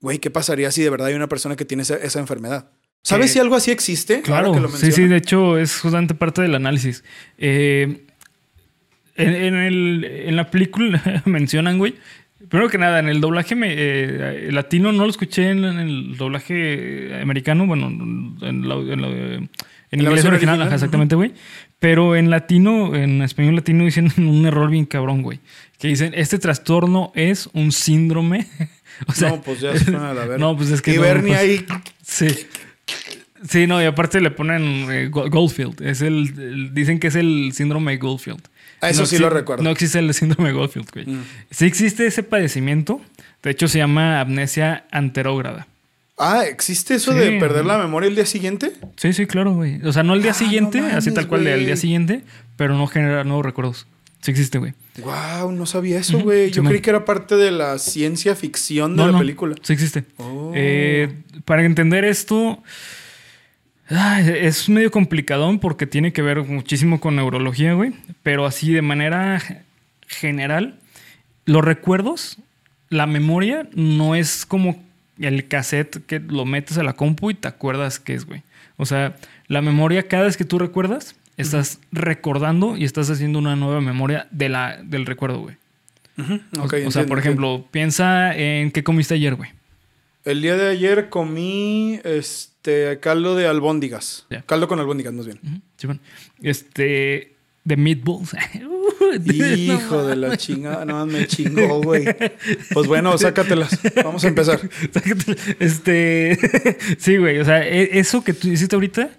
güey, 0.00 0.18
¿qué 0.18 0.28
pasaría 0.30 0.70
si 0.72 0.82
de 0.82 0.90
verdad 0.90 1.06
hay 1.06 1.14
una 1.14 1.28
persona 1.28 1.54
que 1.54 1.64
tiene 1.64 1.84
esa, 1.84 1.94
esa 1.96 2.18
enfermedad? 2.18 2.68
¿Sabes 3.04 3.32
si 3.32 3.38
algo 3.38 3.54
así 3.56 3.70
existe? 3.70 4.22
Claro, 4.22 4.52
que 4.52 4.60
lo 4.60 4.68
sí, 4.68 4.92
sí, 4.92 5.06
de 5.08 5.16
hecho 5.16 5.56
es 5.58 5.78
justamente 5.80 6.14
parte 6.14 6.42
del 6.42 6.54
análisis. 6.54 7.02
Eh, 7.38 8.06
en, 9.16 9.28
en 9.34 9.54
el, 9.54 10.04
en 10.04 10.36
la 10.36 10.50
película 10.50 11.22
mencionan, 11.26 11.78
güey, 11.78 11.94
primero 12.48 12.68
que 12.70 12.78
nada, 12.78 12.98
en 12.98 13.08
el 13.08 13.20
doblaje 13.20 13.54
me- 13.54 13.74
eh, 13.76 14.48
latino 14.52 14.92
no 14.92 15.04
lo 15.04 15.10
escuché 15.10 15.50
en, 15.50 15.64
en 15.64 15.78
el 15.78 16.16
doblaje 16.16 17.20
americano, 17.20 17.66
bueno, 17.66 17.86
en, 17.88 18.68
la- 18.68 18.74
en 18.74 19.02
la- 19.02 19.48
en 19.92 20.02
la 20.02 20.10
inglés 20.10 20.24
original, 20.24 20.54
original, 20.54 20.62
ajá, 20.66 20.74
exactamente, 20.74 21.14
güey. 21.14 21.32
Pero 21.78 22.16
en 22.16 22.30
latino, 22.30 22.94
en 22.96 23.22
español 23.22 23.54
latino, 23.56 23.84
dicen 23.84 24.10
un 24.18 24.44
error 24.46 24.68
bien 24.70 24.86
cabrón, 24.86 25.22
güey. 25.22 25.38
Que 25.78 25.88
dicen, 25.88 26.12
este 26.16 26.38
trastorno 26.38 27.12
es 27.14 27.48
un 27.52 27.70
síndrome. 27.72 28.46
o 29.06 29.12
sea, 29.12 29.30
no, 29.30 29.42
pues 29.42 29.60
ya 29.60 29.72
se 29.76 29.84
fueron 29.84 30.02
a 30.04 30.08
la 30.14 30.20
verga. 30.26 30.38
no, 30.38 30.56
pues 30.56 30.70
es 30.70 30.82
que 30.82 30.92
Y 30.94 30.96
no, 30.96 31.02
Bernie 31.02 31.28
pues- 31.34 31.38
ahí... 31.40 31.66
Sí. 32.02 32.28
Sí, 33.48 33.66
no, 33.66 33.82
y 33.82 33.86
aparte 33.86 34.20
le 34.20 34.30
ponen 34.30 34.86
eh, 34.90 35.08
Go- 35.08 35.28
Goldfield. 35.28 35.82
Es 35.82 36.00
el, 36.00 36.32
el- 36.38 36.74
dicen 36.74 37.00
que 37.00 37.08
es 37.08 37.16
el 37.16 37.50
síndrome 37.52 37.90
de 37.92 37.98
Goldfield. 37.98 38.40
Ah, 38.80 38.90
eso 38.90 39.00
No 39.00 39.06
sí 39.06 39.18
lo 39.18 39.30
recuerdo. 39.30 39.64
No 39.64 39.70
existe 39.70 39.98
el 39.98 40.12
síndrome 40.14 40.50
de 40.50 40.54
Goldfield, 40.54 40.88
güey. 40.92 41.06
Mm. 41.06 41.24
Sí 41.50 41.64
existe 41.66 42.06
ese 42.06 42.22
padecimiento. 42.22 43.00
De 43.42 43.50
hecho, 43.50 43.66
se 43.66 43.78
llama 43.78 44.20
amnesia 44.20 44.84
anterógrada. 44.92 45.66
Ah, 46.24 46.44
¿existe 46.46 46.94
eso 46.94 47.12
Sí. 47.12 47.18
de 47.18 47.38
perder 47.40 47.64
la 47.66 47.78
memoria 47.78 48.08
el 48.08 48.14
día 48.14 48.26
siguiente? 48.26 48.72
Sí, 48.96 49.12
sí, 49.12 49.26
claro, 49.26 49.54
güey. 49.54 49.84
O 49.84 49.92
sea, 49.92 50.02
no 50.02 50.14
el 50.14 50.22
día 50.22 50.30
Ah, 50.30 50.34
siguiente, 50.34 50.80
no 50.80 50.86
así 50.96 51.12
tal 51.12 51.26
cual 51.26 51.42
güey. 51.42 51.64
día 51.66 51.76
siguiente, 51.76 52.22
pero 52.56 52.76
no 52.76 52.86
generar 52.86 53.26
nuevos 53.26 53.44
recuerdos. 53.44 53.86
Sí 54.20 54.30
existe, 54.30 54.58
güey. 54.58 54.72
Wow, 54.98 55.50
no 55.50 55.66
sabía 55.66 55.98
eso, 55.98 56.20
güey. 56.20 56.52
Yo 56.52 56.62
creí 56.62 56.80
que 56.80 56.90
era 56.90 57.04
parte 57.04 57.34
de 57.34 57.50
la 57.50 57.78
ciencia 57.78 58.36
ficción 58.36 58.92
de 58.92 58.98
No, 58.98 59.06
la 59.06 59.12
no, 59.12 59.18
película. 59.18 59.56
Sí 59.62 59.72
existe. 59.72 60.04
Oh. 60.18 60.52
Eh, 60.54 61.12
para 61.44 61.64
entender 61.64 62.04
esto, 62.04 62.62
es 63.88 64.68
medio 64.68 64.90
complicadón 64.90 65.58
porque 65.58 65.86
tiene 65.86 66.12
que 66.12 66.22
ver 66.22 66.44
muchísimo 66.44 67.00
con 67.00 67.16
neurología, 67.16 67.74
güey. 67.74 67.92
Pero 68.22 68.46
así 68.46 68.72
de 68.72 68.82
manera 68.82 69.42
general, 70.06 70.78
los 71.44 71.64
recuerdos, 71.64 72.38
la 72.90 73.06
memoria 73.06 73.68
no 73.74 74.14
es 74.14 74.46
como 74.46 74.82
el 75.18 75.48
cassette 75.48 76.04
que 76.06 76.20
lo 76.20 76.44
metes 76.44 76.78
a 76.78 76.82
la 76.82 76.94
compu 76.94 77.30
y 77.30 77.34
te 77.34 77.48
acuerdas 77.48 77.98
qué 78.00 78.14
es, 78.14 78.24
güey. 78.26 78.42
O 78.76 78.86
sea, 78.86 79.16
la 79.48 79.62
memoria, 79.62 80.08
cada 80.08 80.24
vez 80.24 80.36
que 80.36 80.44
tú 80.44 80.58
recuerdas, 80.58 81.16
estás 81.36 81.78
recordando 81.92 82.76
y 82.76 82.84
estás 82.84 83.10
haciendo 83.10 83.38
una 83.38 83.56
nueva 83.56 83.80
memoria 83.80 84.26
de 84.30 84.48
la, 84.48 84.82
del 84.82 85.06
recuerdo, 85.06 85.40
güey. 85.40 85.56
O- 86.18 86.62
ok, 86.64 86.74
o 86.86 86.90
sea, 86.90 87.06
por 87.06 87.18
entiendo. 87.18 87.18
ejemplo, 87.18 87.66
piensa 87.70 88.36
en 88.36 88.70
qué 88.70 88.82
comiste 88.84 89.14
ayer, 89.14 89.34
güey. 89.34 89.50
El 90.24 90.40
día 90.42 90.56
de 90.56 90.68
ayer 90.70 91.08
comí 91.08 91.98
este 92.04 92.98
caldo 93.00 93.34
de 93.34 93.46
albóndigas. 93.48 94.26
Caldo 94.46 94.68
con 94.68 94.78
albóndigas, 94.78 95.12
más 95.14 95.26
bien. 95.26 95.40
Ujú, 95.42 95.60
sí, 95.76 95.86
bueno. 95.88 96.00
Este. 96.42 97.34
De 97.64 97.76
meatballs. 97.76 98.36
Hijo 99.24 100.06
de 100.06 100.16
la 100.16 100.36
chingada, 100.36 100.84
no 100.84 101.04
me 101.06 101.26
chingó, 101.26 101.80
güey. 101.82 102.04
Pues 102.72 102.86
bueno, 102.86 103.16
sácatelas. 103.18 103.78
Vamos 104.02 104.24
a 104.24 104.28
empezar. 104.28 104.60
Este. 105.58 106.38
sí, 106.98 107.16
güey. 107.16 107.38
O 107.38 107.44
sea, 107.44 107.66
e- 107.66 107.98
eso 107.98 108.24
que 108.24 108.32
tú 108.32 108.48
hiciste 108.48 108.76
ahorita 108.76 109.10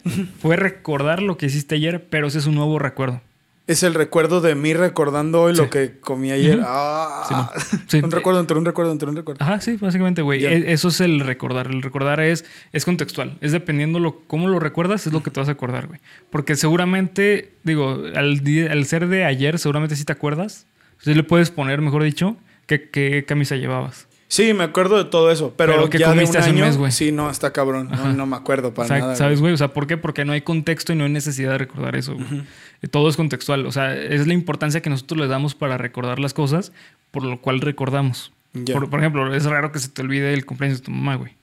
fue 0.41 0.55
recordar 0.55 1.21
lo 1.21 1.37
que 1.37 1.45
hiciste 1.47 1.75
ayer, 1.75 2.05
pero 2.09 2.27
ese 2.27 2.39
es 2.39 2.45
un 2.47 2.55
nuevo 2.55 2.79
recuerdo. 2.79 3.21
Es 3.65 3.81
el 3.83 3.93
recuerdo 3.93 4.41
de 4.41 4.55
mí 4.55 4.73
recordando 4.73 5.43
hoy 5.43 5.55
Sí. 5.55 5.61
lo 5.61 5.69
que 5.69 5.97
comí 5.99 6.31
ayer. 6.31 6.59
Ah. 6.65 7.49
Sí. 7.87 8.01
Un 8.03 8.11
recuerdo 8.11 8.39
entre 8.41 8.57
un 8.57 8.65
recuerdo 8.65 8.91
entre 8.91 9.07
un 9.09 9.15
recuerdo. 9.15 9.43
Ajá, 9.43 9.61
sí, 9.61 9.77
básicamente, 9.79 10.21
güey. 10.21 10.41
Ya. 10.41 10.51
E- 10.51 10.73
Eso 10.73 10.87
es 10.89 10.99
el 10.99 11.19
recordar. 11.21 11.67
El 11.67 11.81
recordar 11.81 12.19
es, 12.19 12.43
es 12.73 12.83
contextual. 12.85 13.37
Es 13.39 13.51
dependiendo 13.51 13.99
lo, 13.99 14.19
cómo 14.27 14.47
lo 14.49 14.59
recuerdas, 14.59 15.05
es 15.07 15.13
lo 15.13 15.23
que 15.23 15.31
te 15.31 15.39
vas 15.39 15.47
a 15.47 15.53
acordar, 15.53 15.87
güey. 15.87 15.99
Porque 16.29 16.55
seguramente, 16.55 17.53
digo, 17.63 18.01
al, 18.15 18.41
al 18.69 18.85
ser 18.85 19.07
de 19.07 19.23
ayer, 19.25 19.59
seguramente 19.59 19.95
sí 19.95 20.03
te 20.05 20.11
acuerdas. 20.11 20.65
Sí 20.99 21.13
le 21.13 21.23
puedes 21.23 21.51
poner, 21.51 21.81
mejor 21.81 22.03
dicho, 22.03 22.35
qué, 22.65 22.89
qué 22.89 23.23
camisa 23.25 23.55
llevabas. 23.55 24.07
Sí, 24.33 24.51
me 24.55 24.63
acuerdo 24.63 24.97
de 24.97 25.05
todo 25.05 25.29
eso, 25.29 25.53
pero, 25.55 25.73
Pero 25.73 25.89
¿qué 25.91 25.99
ya 25.99 26.07
de 26.07 26.13
un 26.13 26.17
comiste 26.17 26.39
hace 26.39 26.49
un 26.49 26.59
mes, 26.59 26.75
güey? 26.75 26.91
sí, 26.91 27.11
no, 27.11 27.29
está 27.29 27.53
cabrón. 27.53 27.89
No, 27.91 28.13
no 28.13 28.25
me 28.25 28.35
acuerdo 28.35 28.73
para 28.73 28.85
O 28.85 28.87
sea, 28.87 28.97
nada. 28.97 29.15
¿Sabes, 29.15 29.39
güey. 29.41 29.53
O 29.53 29.57
sea, 29.57 29.67
¿por 29.67 29.85
qué? 29.85 29.95
Porque 29.95 30.25
no 30.25 30.31
hay 30.33 30.41
contexto 30.41 30.91
y 30.91 30.95
no 30.95 31.03
hay 31.03 31.11
necesidad 31.11 31.51
de 31.51 31.59
recordar 31.59 31.95
eso. 31.95 32.15
güey. 32.15 32.41
Eh, 32.81 32.87
Todo 32.87 33.09
es 33.09 33.15
contextual. 33.15 33.63
O 33.67 33.71
sea, 33.71 33.95
es 33.95 34.25
la 34.25 34.33
importancia 34.33 34.81
que 34.81 34.89
nosotros 34.89 35.19
le 35.19 35.27
damos 35.27 35.53
para 35.53 35.77
recordar 35.77 36.17
las 36.17 36.33
cosas, 36.33 36.71
por 37.11 37.23
lo 37.23 37.41
cual 37.41 37.61
recordamos. 37.61 38.31
Por, 38.73 38.89
por 38.89 39.01
ejemplo, 39.01 39.35
es 39.35 39.45
raro 39.45 39.71
que 39.71 39.77
se 39.77 39.89
te 39.89 40.01
olvide 40.01 40.33
el 40.33 40.47
cumpleaños 40.47 40.79
de 40.79 40.85
tu 40.85 40.89
mamá, 40.89 41.13
güey. 41.13 41.33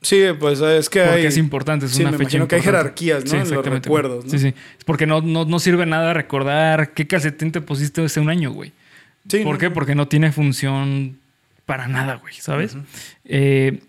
Sí, 0.00 0.22
pues 0.40 0.62
es 0.62 0.88
que 0.88 1.00
Porque 1.02 1.16
hay... 1.20 1.26
es 1.26 1.36
importante, 1.36 1.84
es 1.84 1.92
sí, 1.92 2.00
una 2.00 2.12
me 2.12 2.16
fecha 2.16 2.38
imagino 2.38 2.48
que 2.48 2.54
hay 2.56 2.62
jerarquías, 2.62 3.30
¿no? 3.30 3.42
En 3.42 3.50
los 3.50 3.66
recuerdos, 3.66 4.24
¿no? 4.24 4.30
Sí, 4.30 4.38
sí. 4.38 4.54
Es 4.78 4.84
porque 4.86 5.06
no, 5.06 5.20
no, 5.20 5.44
no 5.44 5.58
sirve 5.58 5.84
nada 5.84 6.14
recordar 6.14 6.94
qué 6.94 7.06
calcetín 7.06 7.52
te 7.52 7.60
pusiste 7.60 8.02
hace 8.02 8.20
un 8.20 8.30
año, 8.30 8.52
güey. 8.52 8.72
Sí, 9.28 9.40
¿Por 9.40 9.54
¿no? 9.56 9.58
qué? 9.58 9.70
Porque 9.70 9.94
no 9.94 10.08
tiene 10.08 10.32
función 10.32 11.17
para 11.68 11.86
nada, 11.86 12.16
güey, 12.16 12.34
¿sabes? 12.34 12.76
Eh, 13.24 13.80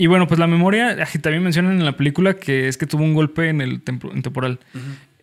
Y 0.00 0.06
bueno, 0.06 0.28
pues 0.28 0.38
la 0.38 0.46
memoria, 0.46 0.90
ay, 0.90 1.20
también 1.20 1.42
mencionan 1.42 1.72
en 1.72 1.84
la 1.84 1.96
película 1.96 2.34
que 2.34 2.68
es 2.68 2.76
que 2.76 2.86
tuvo 2.86 3.02
un 3.02 3.14
golpe 3.14 3.48
en 3.48 3.60
el 3.60 3.80
en 4.12 4.22
temporal. 4.22 4.60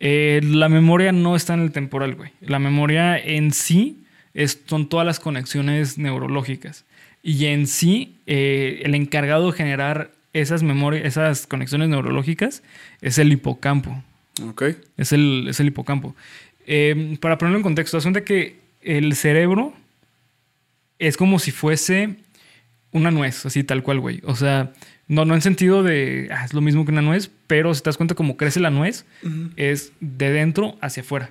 Eh, 0.00 0.40
la 0.44 0.68
memoria 0.68 1.12
no 1.12 1.34
está 1.34 1.54
en 1.54 1.60
el 1.60 1.72
temporal, 1.72 2.14
güey. 2.14 2.32
La 2.42 2.58
memoria 2.58 3.16
en 3.16 3.52
sí 3.52 4.02
es- 4.34 4.60
son 4.66 4.90
todas 4.90 5.06
las 5.06 5.18
conexiones 5.18 5.96
neurológicas. 5.96 6.84
Y 7.22 7.46
en 7.46 7.66
sí, 7.66 8.16
eh, 8.26 8.82
el 8.84 8.94
encargado 8.94 9.50
de 9.50 9.56
generar 9.56 10.10
esas 10.34 10.62
memorias, 10.62 11.06
esas 11.06 11.46
conexiones 11.46 11.88
neurológicas 11.88 12.62
es 13.00 13.16
el 13.16 13.32
hipocampo. 13.32 14.02
Ok. 14.46 14.62
Es 14.98 15.12
el, 15.12 15.46
es 15.48 15.58
el 15.60 15.68
hipocampo. 15.68 16.14
Eh, 16.66 17.16
para 17.22 17.38
ponerlo 17.38 17.56
en 17.56 17.62
contexto, 17.62 17.96
asunto 17.96 18.22
que 18.24 18.58
el 18.82 19.14
cerebro 19.16 19.72
es 20.98 21.16
como 21.16 21.38
si 21.38 21.50
fuese 21.50 22.16
una 22.92 23.10
nuez, 23.10 23.44
así 23.46 23.64
tal 23.64 23.82
cual, 23.82 24.00
güey. 24.00 24.20
O 24.24 24.36
sea, 24.36 24.72
no, 25.08 25.24
no 25.24 25.34
en 25.34 25.42
sentido 25.42 25.82
de 25.82 26.28
ah, 26.32 26.44
es 26.44 26.54
lo 26.54 26.60
mismo 26.60 26.84
que 26.84 26.92
una 26.92 27.02
nuez, 27.02 27.30
pero 27.46 27.74
si 27.74 27.82
te 27.82 27.88
das 27.88 27.96
cuenta 27.96 28.14
cómo 28.14 28.36
crece 28.36 28.60
la 28.60 28.70
nuez, 28.70 29.04
es 29.56 29.92
de 30.00 30.30
dentro 30.30 30.76
hacia 30.80 31.02
afuera. 31.02 31.30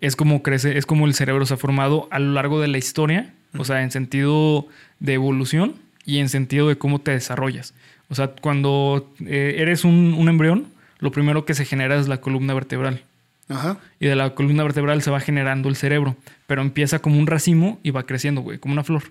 Es 0.00 0.14
como 0.14 0.42
crece, 0.42 0.78
es 0.78 0.86
como 0.86 1.06
el 1.06 1.14
cerebro 1.14 1.46
se 1.46 1.54
ha 1.54 1.56
formado 1.56 2.06
a 2.10 2.18
lo 2.18 2.32
largo 2.32 2.60
de 2.60 2.68
la 2.68 2.78
historia, 2.78 3.34
o 3.56 3.64
sea, 3.64 3.82
en 3.82 3.90
sentido 3.90 4.68
de 5.00 5.14
evolución 5.14 5.74
y 6.04 6.18
en 6.18 6.28
sentido 6.28 6.68
de 6.68 6.76
cómo 6.76 7.00
te 7.00 7.10
desarrollas. 7.10 7.74
O 8.08 8.14
sea, 8.14 8.28
cuando 8.28 9.12
eh, 9.26 9.56
eres 9.58 9.84
un, 9.84 10.14
un 10.14 10.28
embrión, 10.28 10.68
lo 10.98 11.10
primero 11.10 11.44
que 11.44 11.54
se 11.54 11.64
genera 11.64 11.98
es 11.98 12.08
la 12.08 12.20
columna 12.20 12.54
vertebral. 12.54 13.02
Ajá. 13.48 13.78
Y 14.00 14.06
de 14.06 14.14
la 14.16 14.34
columna 14.34 14.62
vertebral 14.62 15.02
se 15.02 15.10
va 15.10 15.20
generando 15.20 15.68
el 15.68 15.76
cerebro, 15.76 16.16
pero 16.46 16.60
empieza 16.62 16.98
como 17.00 17.18
un 17.18 17.26
racimo 17.26 17.78
y 17.82 17.90
va 17.90 18.04
creciendo, 18.04 18.42
güey, 18.42 18.58
como 18.58 18.72
una 18.72 18.84
flor. 18.84 19.04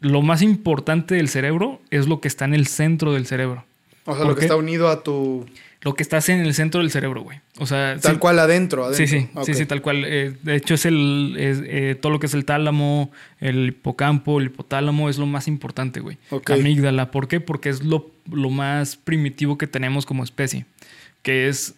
Lo 0.00 0.22
más 0.22 0.42
importante 0.42 1.14
del 1.14 1.28
cerebro 1.28 1.80
es 1.90 2.08
lo 2.08 2.20
que 2.20 2.28
está 2.28 2.44
en 2.46 2.54
el 2.54 2.66
centro 2.66 3.12
del 3.12 3.26
cerebro. 3.26 3.64
O 4.06 4.12
sea, 4.14 4.22
¿Por 4.24 4.28
lo 4.32 4.34
que 4.36 4.42
está 4.46 4.56
unido 4.56 4.88
a 4.88 5.02
tu. 5.02 5.46
Lo 5.82 5.94
que 5.94 6.02
está 6.02 6.18
en 6.28 6.40
el 6.40 6.52
centro 6.52 6.80
del 6.80 6.90
cerebro, 6.90 7.22
güey. 7.22 7.38
O 7.58 7.66
sea, 7.66 7.96
Tal 8.00 8.14
sí- 8.14 8.18
cual 8.18 8.38
adentro, 8.38 8.84
adentro. 8.84 9.06
Sí, 9.06 9.20
sí, 9.20 9.28
sí, 9.46 9.54
sí, 9.54 9.66
tal 9.66 9.80
cual. 9.80 10.04
Eh, 10.06 10.34
de 10.42 10.56
hecho, 10.56 10.74
es 10.74 10.84
el 10.84 11.36
es, 11.38 11.62
eh, 11.64 11.96
todo 11.98 12.12
lo 12.12 12.18
que 12.20 12.26
es 12.26 12.34
el 12.34 12.44
tálamo, 12.44 13.10
el 13.40 13.68
hipocampo, 13.68 14.40
el 14.40 14.46
hipotálamo 14.46 15.08
es 15.08 15.16
lo 15.16 15.24
más 15.26 15.48
importante, 15.48 16.00
güey. 16.00 16.18
Ok. 16.30 16.50
La 16.50 16.56
amígdala. 16.56 17.10
¿Por 17.10 17.28
qué? 17.28 17.40
Porque 17.40 17.70
es 17.70 17.82
lo, 17.82 18.10
lo 18.30 18.50
más 18.50 18.96
primitivo 18.96 19.56
que 19.56 19.66
tenemos 19.66 20.04
como 20.04 20.22
especie, 20.24 20.66
que 21.22 21.48
es 21.48 21.74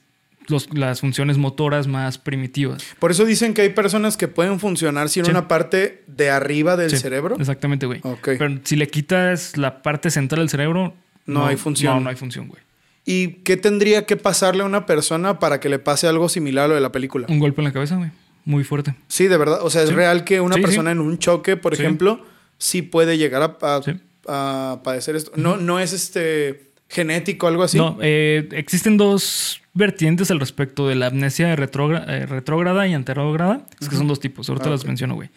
los- 0.52 0.72
las 0.72 1.00
funciones 1.00 1.36
motoras 1.38 1.88
más 1.88 2.18
primitivas. 2.18 2.84
Por 3.00 3.10
eso 3.10 3.24
dicen 3.24 3.54
que 3.54 3.62
hay 3.62 3.70
personas 3.70 4.16
que 4.16 4.28
pueden 4.28 4.60
funcionar 4.60 5.08
sin 5.08 5.24
Sí. 5.24 5.30
una 5.32 5.48
parte 5.48 6.04
de 6.06 6.30
arriba 6.30 6.76
del 6.76 6.90
Sí, 6.90 6.98
cerebro. 6.98 7.36
Exactamente, 7.40 7.86
güey. 7.86 7.98
Ok. 8.04 8.28
Pero 8.38 8.60
si 8.62 8.76
le 8.76 8.86
quitas 8.86 9.56
la 9.56 9.82
parte 9.82 10.10
central 10.10 10.42
del 10.42 10.48
cerebro, 10.50 10.94
No 11.26 11.46
hay 11.46 11.56
función. 11.56 11.94
No, 11.94 12.00
no 12.00 12.10
hay 12.10 12.16
función, 12.16 12.48
güey. 12.48 12.60
¿Y 13.04 13.28
qué 13.44 13.56
tendría 13.56 14.06
que 14.06 14.16
pasarle 14.16 14.62
a 14.62 14.66
una 14.66 14.86
persona 14.86 15.38
para 15.38 15.58
que 15.60 15.68
le 15.68 15.78
pase 15.78 16.06
algo 16.08 16.28
similar 16.28 16.64
a 16.66 16.68
lo 16.68 16.74
de 16.74 16.80
la 16.80 16.92
película? 16.92 17.26
Un 17.30 17.38
golpe 17.38 17.60
en 17.60 17.64
la 17.64 17.72
cabeza, 17.72 17.96
güey. 17.96 18.10
Muy 18.44 18.64
fuerte. 18.64 18.94
Sí, 19.08 19.28
de 19.28 19.36
verdad. 19.36 19.60
O 19.62 19.70
sea, 19.70 19.82
es 19.82 19.88
Sí. 19.90 19.94
real 19.94 20.24
que 20.24 20.40
una 20.40 20.56
persona 20.56 20.90
en 20.90 20.98
un 21.00 21.18
choque, 21.18 21.56
por 21.56 21.74
ejemplo, 21.74 22.24
sí 22.58 22.82
puede 22.82 23.18
llegar 23.18 23.42
a, 23.42 23.56
a- 23.76 23.82
Sí. 23.82 23.92
a 24.26 24.80
padecer 24.82 25.14
esto. 25.14 25.30
No, 25.36 25.56
no 25.56 25.78
es 25.78 25.92
este 25.92 26.72
genético, 26.88 27.46
algo 27.46 27.62
así. 27.62 27.78
No, 27.78 27.98
eh, 28.02 28.48
existen 28.52 28.96
dos 28.96 29.61
vertientes 29.74 30.30
al 30.30 30.38
respecto 30.40 30.86
de 30.86 30.94
la 30.94 31.06
amnesia 31.06 31.52
eh, 31.52 31.56
retrógrada 32.26 32.86
y 32.86 32.94
anterógrada. 32.94 33.66
Es 33.80 33.88
que 33.88 33.96
son 33.96 34.06
dos 34.06 34.20
tipos, 34.20 34.48
ahorita 34.48 34.68
Ah, 34.68 34.72
las 34.72 34.82
ok. 34.82 34.86
menciono, 34.88 35.14
güey. 35.14 35.30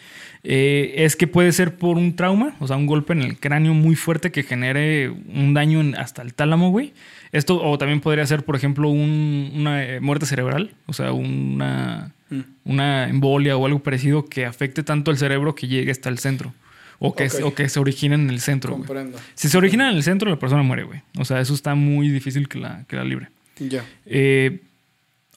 Eh, 0.43 0.93
es 1.05 1.15
que 1.15 1.27
puede 1.27 1.51
ser 1.53 1.75
por 1.77 1.97
un 1.97 2.15
trauma, 2.15 2.55
o 2.59 2.67
sea, 2.67 2.75
un 2.77 2.85
golpe 2.85 3.13
en 3.13 3.21
el 3.21 3.37
cráneo 3.39 3.73
muy 3.73 3.95
fuerte 3.95 4.31
que 4.31 4.43
genere 4.43 5.09
un 5.09 5.53
daño 5.53 5.79
en- 5.79 5.95
hasta 5.95 6.21
el 6.21 6.33
tálamo, 6.33 6.69
güey. 6.69 6.93
Esto, 7.31 7.61
o 7.63 7.77
también 7.77 8.01
podría 8.01 8.25
ser, 8.25 8.43
por 8.43 8.55
ejemplo, 8.55 8.89
un- 8.89 9.51
una 9.55 9.83
eh, 9.83 9.99
muerte 10.01 10.25
cerebral, 10.25 10.71
o 10.85 10.93
sea, 10.93 11.11
una, 11.13 12.11
Mm. 12.29 12.39
una 12.65 13.07
embolia 13.09 13.55
o 13.57 13.65
algo 13.65 13.79
parecido 13.79 14.25
que 14.25 14.45
afecte 14.45 14.83
tanto 14.83 15.11
el 15.11 15.17
cerebro 15.17 15.55
que 15.55 15.67
llegue 15.67 15.91
hasta 15.91 16.09
el 16.09 16.17
centro. 16.19 16.53
O 16.97 17.13
que, 17.13 17.27
o 17.43 17.53
que 17.53 17.67
se 17.67 17.77
origine 17.79 18.15
en 18.15 18.29
el 18.29 18.39
centro. 18.39 18.71
Comprendo. 18.71 19.17
Si 19.33 19.49
se 19.49 19.57
origina 19.57 19.89
en 19.91 19.97
el 19.97 20.03
centro, 20.03 20.29
la 20.29 20.39
persona 20.39 20.63
muere, 20.63 20.83
güey. 20.83 21.01
O 21.17 21.25
sea, 21.25 21.41
eso 21.41 21.53
está 21.53 21.75
muy 21.75 22.07
difícil 22.07 22.47
que 22.47 22.57
la, 22.57 22.85
que 22.87 22.95
la 22.95 23.03
libre. 23.03 23.27
Ya. 23.59 23.85
Eh, 24.05 24.59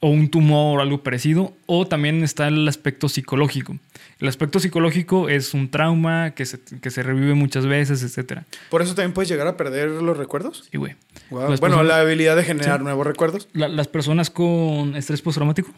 o 0.00 0.08
un 0.10 0.28
tumor 0.30 0.78
o 0.78 0.82
algo 0.82 1.02
parecido. 1.02 1.52
O 1.66 1.86
también 1.86 2.22
está 2.22 2.48
el 2.48 2.66
aspecto 2.68 3.08
psicológico. 3.08 3.76
El 4.20 4.28
aspecto 4.28 4.58
psicológico 4.60 5.28
es 5.28 5.54
un 5.54 5.70
trauma 5.70 6.32
que 6.32 6.44
se, 6.46 6.58
que 6.60 6.90
se 6.90 7.02
revive 7.02 7.34
muchas 7.34 7.66
veces, 7.66 8.02
etcétera. 8.02 8.44
¿Por 8.70 8.82
eso 8.82 8.94
también 8.94 9.12
puedes 9.12 9.28
llegar 9.28 9.46
a 9.46 9.56
perder 9.56 9.88
los 9.90 10.16
recuerdos? 10.16 10.68
Sí, 10.70 10.78
güey. 10.78 10.94
Bueno, 11.30 11.48
personas- 11.56 11.86
la 11.86 12.00
habilidad 12.00 12.36
de 12.36 12.44
generar 12.44 12.80
nuevos 12.82 13.06
recuerdos. 13.06 13.48
La- 13.52 13.68
las 13.68 13.86
personas 13.88 14.30
con 14.30 14.96
estrés 14.96 15.20
postraumático 15.22 15.72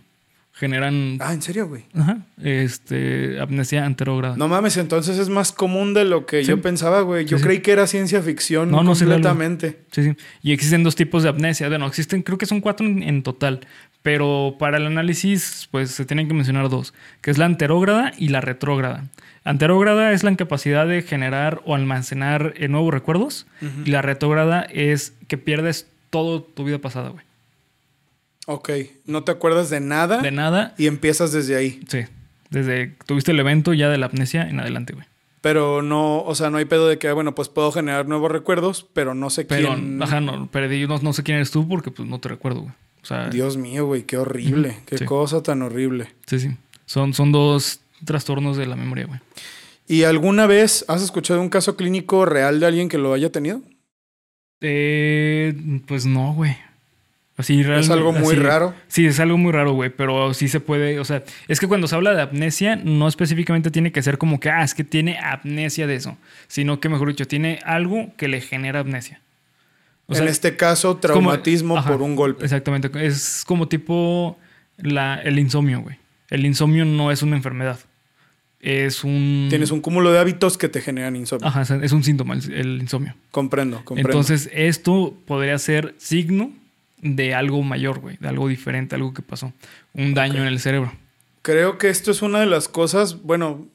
generan 0.61 1.17
Ah, 1.21 1.33
¿en 1.35 1.43
serio, 1.43 1.67
güey? 1.67 1.85
ajá, 1.99 2.19
este, 2.43 3.41
amnesia 3.41 3.85
anterógrada. 3.87 4.37
No 4.37 4.47
mames, 4.47 4.77
entonces 4.77 5.19
es 5.19 5.29
más 5.29 5.51
común 5.53 5.95
de 5.95 6.05
lo 6.05 6.27
que 6.27 6.43
Sí. 6.43 6.49
yo 6.51 6.61
pensaba, 6.61 7.01
güey. 7.01 7.25
Yo 7.25 7.39
Sí, 7.39 7.43
sí. 7.43 7.47
creí 7.49 7.61
que 7.61 7.73
era 7.73 7.87
ciencia 7.87 8.23
ficción 8.23 8.71
No, 8.71 8.83
no, 8.83 8.93
completamente. 8.95 9.81
Sí, 9.91 10.05
sí. 10.05 10.17
Y 10.43 10.53
existen 10.53 10.83
dos 10.85 10.95
tipos 10.95 11.23
de 11.23 11.31
amnesia. 11.31 11.69
Bueno, 11.69 11.87
existen, 11.87 12.23
creo 12.23 12.39
que 12.39 12.47
son 12.47 12.61
cuatro 12.61 12.87
en, 12.87 13.03
en 13.03 13.23
total. 13.23 13.61
Pero 14.03 14.57
para 14.59 14.77
el 14.79 14.87
análisis, 14.87 15.69
pues 15.71 15.91
se 15.91 16.05
tienen 16.07 16.27
que 16.29 16.35
mencionar 16.35 16.69
dos, 16.71 16.95
que 17.21 17.31
es 17.31 17.37
la 17.39 17.45
anterógrada 17.47 18.13
y 18.17 18.29
la 18.29 18.41
retrógrada. 18.41 19.05
Anterógrada 19.45 20.13
es 20.13 20.23
la 20.23 20.31
incapacidad 20.31 20.87
de 20.87 21.03
generar 21.03 21.61
o 21.65 21.75
almacenar 21.75 22.55
eh, 22.57 22.69
nuevos 22.69 22.93
recuerdos. 22.95 23.47
Y 23.85 23.91
la 23.91 24.01
retrógrada 24.03 24.63
es 24.63 25.15
que 25.29 25.37
pierdes 25.39 25.87
todo 26.11 26.43
tu 26.43 26.65
vida 26.65 26.79
pasada, 26.79 27.11
güey. 27.11 27.25
Ok, 28.53 28.71
no 29.07 29.23
te 29.23 29.31
acuerdas 29.33 29.71
de 29.71 29.79
nada 29.81 30.19
De 30.23 30.31
nada, 30.33 30.75
y 30.77 30.87
empiezas 30.89 31.31
desde 31.33 31.57
ahí. 31.57 31.81
sí. 31.89 32.01
Desde 32.51 32.97
que 32.97 33.05
tuviste 33.07 33.31
el 33.31 33.39
evento 33.39 33.73
ya 33.75 33.89
de 33.89 33.97
la 33.97 34.07
amnesia 34.07 34.43
en 34.49 34.59
adelante, 34.59 34.93
güey. 34.93 35.07
Pero 35.41 35.83
no, 35.83 36.23
o 36.25 36.35
sea, 36.35 36.51
no 36.51 36.59
hay 36.59 36.65
pedo 36.65 36.89
de 36.89 36.99
que, 36.99 37.13
bueno, 37.13 37.33
pues 37.35 37.49
puedo 37.49 37.71
generar 37.71 38.09
nuevos 38.09 38.31
recuerdos, 38.33 38.87
pero 38.93 39.15
no 39.15 39.31
sé 39.31 39.45
Pero, 39.45 39.69
quién. 39.75 40.03
ajá, 40.03 40.21
no, 40.21 40.51
perdí, 40.51 40.85
no, 40.89 40.99
no 40.99 41.13
sé 41.13 41.23
quién 41.23 41.37
eres 41.37 41.53
tú 41.53 41.69
porque 41.69 41.93
pues 41.93 42.09
no 42.09 42.19
te 42.19 42.29
recuerdo, 42.29 42.63
güey. 42.63 42.73
O 43.03 43.07
sea, 43.07 43.29
Dios 43.31 43.57
mío, 43.57 43.87
güey, 43.87 44.03
qué 44.03 44.17
horrible. 44.19 44.79
Qué 44.85 44.99
Sí. 44.99 45.05
cosa 45.05 45.43
tan 45.45 45.63
horrible. 45.63 46.09
sí, 46.27 46.41
sí. 46.41 46.51
Son, 46.87 47.15
son 47.15 47.31
dos 47.31 47.81
trastornos 48.05 48.57
de 48.57 48.67
la 48.67 48.75
memoria, 48.75 49.07
güey. 49.07 49.21
¿Y 49.87 50.03
alguna 50.03 50.47
vez 50.49 50.85
has 50.89 51.03
escuchado 51.03 51.41
un 51.41 51.49
caso 51.51 51.77
clínico 51.77 52.25
real 52.27 52.59
de 52.59 52.67
alguien 52.67 52.89
que 52.89 52.99
lo 52.99 53.13
haya 53.15 53.31
tenido? 53.31 53.63
Eh, 54.61 55.55
pues 55.87 56.05
no, 56.07 56.35
güey. 56.35 56.57
Así 57.41 57.61
Es 57.61 57.91
algo 57.91 58.13
muy 58.13 58.35
así- 58.35 58.37
raro. 58.43 58.75
Sí, 58.89 59.07
es 59.07 59.19
algo 59.21 59.37
muy 59.39 59.53
raro, 59.53 59.73
güey, 59.73 59.91
pero 59.91 60.33
sí 60.35 60.49
se 60.49 60.61
puede, 60.61 61.01
o 61.01 61.05
sea, 61.05 61.23
es 61.49 61.59
que 61.61 61.67
cuando 61.67 61.89
se 61.89 61.95
habla 61.97 62.15
de 62.15 62.23
amnesia, 62.23 62.77
no 62.77 63.09
específicamente 63.09 63.71
tiene 63.71 63.93
que 63.93 64.03
ser 64.03 64.19
como 64.19 64.39
que, 64.41 64.51
ah, 64.51 64.63
es 64.63 64.75
que 64.75 64.85
tiene 64.85 65.19
amnesia 65.19 65.87
de 65.87 65.97
eso, 65.97 66.17
sino 66.49 66.81
que, 66.81 66.89
mejor 66.89 67.09
dicho, 67.09 67.27
tiene 67.27 67.59
algo 67.65 68.13
que 68.17 68.29
le 68.29 68.41
genera 68.41 68.81
amnesia. 68.81 69.21
O 70.07 70.15
sea, 70.15 70.25
en 70.25 70.29
este 70.31 70.57
caso, 70.57 70.89
como- 70.89 71.01
traumatismo 71.01 71.77
ajá, 71.79 71.91
por 71.91 72.03
un 72.03 72.17
golpe. 72.17 72.45
Exactamente, 72.45 72.91
es 73.07 73.45
como 73.47 73.69
tipo 73.69 74.39
la, 74.77 75.17
el 75.23 75.39
insomnio, 75.39 75.81
güey. 75.81 75.97
El 76.31 76.47
insomnio 76.47 76.85
no 76.85 77.11
es 77.13 77.23
una 77.23 77.37
enfermedad, 77.37 77.79
es 78.61 79.05
un... 79.05 79.47
Tienes 79.49 79.71
un 79.71 79.81
cúmulo 79.81 80.13
de 80.13 80.19
hábitos 80.19 80.59
que 80.59 80.69
te 80.69 80.81
generan 80.81 81.17
insomnio. 81.17 81.49
Ajá, 81.49 81.63
es 81.83 81.93
un 81.93 82.05
síntoma 82.05 82.35
el, 82.35 82.53
el 82.53 82.81
insomnio. 82.83 83.15
Comprendo, 83.31 83.83
comprendo. 83.85 84.11
Entonces, 84.11 84.51
esto 84.53 85.15
podría 85.27 85.59
ser 85.59 85.95
signo 85.99 86.53
de 87.03 87.35
algo 87.35 87.63
mayor, 87.63 87.99
güey, 88.01 88.17
de 88.19 88.29
algo 88.29 88.49
diferente, 88.49 88.95
algo 88.95 89.13
que 89.15 89.23
pasó. 89.23 89.53
Un 89.95 90.15
daño 90.15 90.43
en 90.43 90.49
el 90.49 90.61
cerebro. 90.61 90.93
Creo 91.43 91.79
que 91.79 91.89
esto 91.89 92.11
es 92.11 92.23
una 92.23 92.41
de 92.41 92.47
las 92.47 92.69
cosas, 92.69 93.23
bueno, 93.23 93.67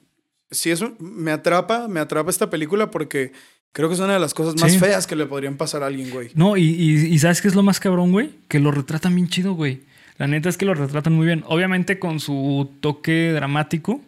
si 0.50 0.70
eso 0.70 0.94
me 1.00 1.32
atrapa, 1.32 1.88
me 1.88 1.98
atrapa 2.00 2.30
esta 2.30 2.48
película 2.50 2.90
porque 2.90 3.32
creo 3.72 3.88
que 3.88 3.94
es 3.94 4.00
una 4.00 4.12
de 4.14 4.20
las 4.20 4.32
cosas 4.34 4.60
más 4.60 4.72
Sí. 4.72 4.78
feas 4.78 5.06
que 5.06 5.16
le 5.16 5.26
podrían 5.26 5.56
pasar 5.56 5.82
a 5.82 5.86
alguien, 5.86 6.10
güey. 6.10 6.30
No, 6.34 6.56
y, 6.56 6.62
y- 6.62 7.06
y 7.06 7.18
¿sabes 7.18 7.42
qué 7.42 7.48
es 7.48 7.54
lo 7.56 7.62
más 7.64 7.80
cabrón, 7.80 8.12
güey? 8.12 8.30
Que 8.48 8.60
lo 8.60 8.70
retratan 8.70 9.14
bien 9.14 9.28
chido, 9.28 9.54
güey. 9.54 9.80
La 10.18 10.26
neta 10.28 10.48
es 10.48 10.56
que 10.56 10.64
lo 10.64 10.74
retratan 10.74 11.12
muy 11.12 11.26
bien. 11.26 11.42
Obviamente 11.46 11.98
con 11.98 12.20
su 12.20 12.70
toque 12.80 13.32
dramático, 13.32 14.00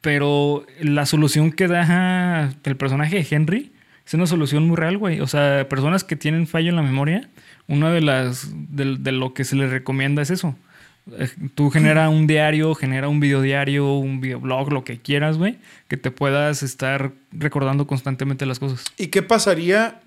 pero 0.00 0.66
la 0.80 1.06
solución 1.06 1.50
que 1.52 1.66
da 1.66 2.52
el 2.64 2.76
personaje 2.76 3.16
de 3.16 3.26
Henry 3.28 3.72
es 4.06 4.14
una 4.14 4.26
solución 4.26 4.66
muy 4.66 4.76
real, 4.76 4.98
güey. 4.98 5.20
O 5.20 5.26
sea, 5.26 5.66
personas 5.68 6.04
que 6.04 6.16
tienen 6.16 6.46
fallo 6.46 6.68
en 6.68 6.76
la 6.76 6.82
memoria, 6.82 7.28
una 7.68 7.90
de 7.92 8.00
las 8.00 8.48
de, 8.74 8.96
de 8.98 9.12
lo 9.12 9.34
que 9.34 9.44
se 9.44 9.56
les 9.56 9.70
recomienda 9.70 10.22
es 10.22 10.30
eso. 10.30 10.54
Eh, 11.18 11.28
Tú 11.54 11.70
genera 11.70 12.08
un 12.08 12.26
diario, 12.26 12.74
genera 12.74 13.08
un 13.08 13.20
videodiario, 13.20 13.92
un 13.94 14.20
videoblog, 14.20 14.72
lo 14.72 14.84
que 14.84 14.98
quieras, 15.00 15.36
güey, 15.38 15.58
que 15.88 15.96
te 15.96 16.10
puedas 16.10 16.62
estar 16.62 17.12
recordando 17.32 17.86
constantemente 17.86 18.46
las 18.46 18.58
cosas. 18.58 18.84
¿Y 18.96 19.08
qué 19.08 19.22
pasaría 19.22 20.00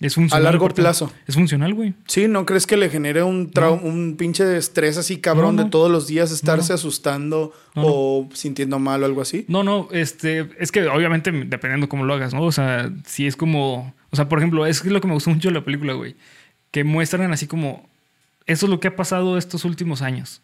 Es 0.00 0.18
a 0.18 0.40
largo 0.40 0.64
aparte. 0.64 0.82
plazo? 0.82 1.12
Es 1.28 1.36
funcional, 1.36 1.74
güey. 1.74 1.94
Sí, 2.08 2.26
¿no 2.26 2.44
crees 2.44 2.66
que 2.66 2.76
le 2.76 2.90
genere 2.90 3.22
un 3.22 3.52
No. 3.54 3.74
un 3.74 4.16
pinche 4.18 4.44
de 4.44 4.58
estrés 4.58 4.98
así 4.98 5.18
cabrón 5.18 5.54
No, 5.54 5.62
no. 5.62 5.64
de 5.66 5.70
todos 5.70 5.92
los 5.92 6.08
días 6.08 6.32
estarse 6.32 6.72
asustando 6.72 7.52
o 7.76 8.28
sintiendo 8.34 8.80
mal 8.80 9.02
o 9.04 9.06
algo 9.06 9.20
así? 9.22 9.44
No, 9.46 9.62
no, 9.62 9.86
este, 9.92 10.48
es 10.58 10.72
que 10.72 10.88
obviamente 10.88 11.30
dependiendo 11.30 11.88
cómo 11.88 12.04
lo 12.04 12.14
hagas, 12.14 12.34
¿no? 12.34 12.42
O 12.42 12.50
sea, 12.52 12.90
si 13.06 13.28
es 13.28 13.36
como 13.36 13.94
O 14.10 14.16
sea, 14.16 14.28
por 14.28 14.38
ejemplo, 14.38 14.66
es 14.66 14.84
lo 14.84 15.00
que 15.00 15.06
me 15.06 15.14
gustó 15.14 15.30
mucho 15.30 15.48
de 15.48 15.54
la 15.54 15.64
película, 15.64 15.92
güey. 15.92 16.16
Que 16.72 16.82
muestran 16.82 17.32
así 17.32 17.46
como, 17.46 17.88
eso 18.46 18.66
es 18.66 18.70
lo 18.70 18.80
que 18.80 18.88
ha 18.88 18.96
pasado 18.96 19.38
estos 19.38 19.64
últimos 19.64 20.02
años. 20.02 20.42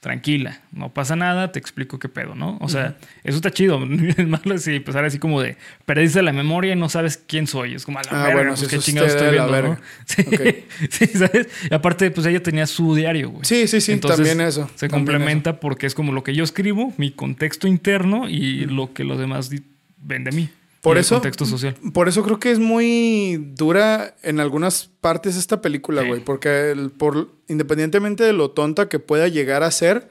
Tranquila, 0.00 0.62
no 0.72 0.94
pasa 0.94 1.14
nada, 1.14 1.52
te 1.52 1.58
explico 1.58 1.98
qué 1.98 2.08
pedo, 2.08 2.34
¿no? 2.34 2.56
O 2.62 2.70
sea, 2.70 2.96
eso 3.22 3.36
está 3.36 3.50
chido. 3.50 3.78
Es 4.16 4.26
malo 4.26 4.56
si 4.56 4.76
empezar 4.76 5.04
así 5.04 5.18
como 5.18 5.42
de, 5.42 5.58
perdiste 5.84 6.22
la 6.22 6.32
memoria 6.32 6.72
y 6.72 6.76
no 6.76 6.88
sabes 6.88 7.18
quién 7.18 7.46
soy. 7.46 7.74
Es 7.74 7.84
como 7.84 7.98
a 7.98 8.02
la 8.04 8.08
Ah, 8.10 8.22
verga, 8.28 8.34
bueno, 8.34 8.50
pues 8.52 8.60
sí, 8.60 8.66
qué 8.68 8.76
eso 8.76 8.84
chingados 8.86 9.10
estoy 9.10 9.30
viendo, 9.32 9.62
¿no? 9.62 9.78
Sí, 10.06 10.22
Ok. 10.26 10.40
sí, 10.90 11.06
¿sabes? 11.06 11.48
Y 11.70 11.74
aparte, 11.74 12.10
pues 12.10 12.26
ella 12.26 12.42
tenía 12.42 12.66
su 12.66 12.94
diario, 12.94 13.28
güey. 13.28 13.44
Sí, 13.44 13.68
sí, 13.68 13.82
sí, 13.82 13.92
Entonces, 13.92 14.26
también 14.26 14.40
eso. 14.40 14.70
Se 14.74 14.88
también 14.88 15.04
complementa 15.04 15.60
porque 15.60 15.86
es 15.86 15.94
como 15.94 16.12
lo 16.12 16.24
que 16.24 16.34
yo 16.34 16.44
escribo, 16.44 16.94
mi 16.96 17.10
contexto 17.10 17.68
interno 17.68 18.26
y 18.26 18.64
lo 18.64 18.94
que 18.94 19.04
los 19.04 19.18
demás 19.18 19.50
ven 19.98 20.24
de 20.24 20.32
mí. 20.32 20.48
Por 20.80 20.96
y 20.96 20.98
el 20.98 21.00
eso- 21.04 21.16
contexto 21.16 21.44
social. 21.46 21.76
Por 21.92 22.08
eso 22.08 22.22
creo 22.22 22.38
que 22.40 22.50
es 22.50 22.58
muy 22.58 23.36
dura 23.54 24.16
en 24.22 24.40
algunas 24.40 24.86
partes 25.00 25.36
esta 25.36 25.60
película, 25.60 26.02
Sí. 26.02 26.08
güey. 26.08 26.24
Porque 26.24 26.70
el- 26.70 26.90
por, 26.90 27.28
independientemente 27.48 28.24
de 28.24 28.32
lo 28.32 28.50
tonta 28.52 28.88
que 28.88 28.98
pueda 28.98 29.28
llegar 29.28 29.62
a 29.62 29.70
ser, 29.70 30.08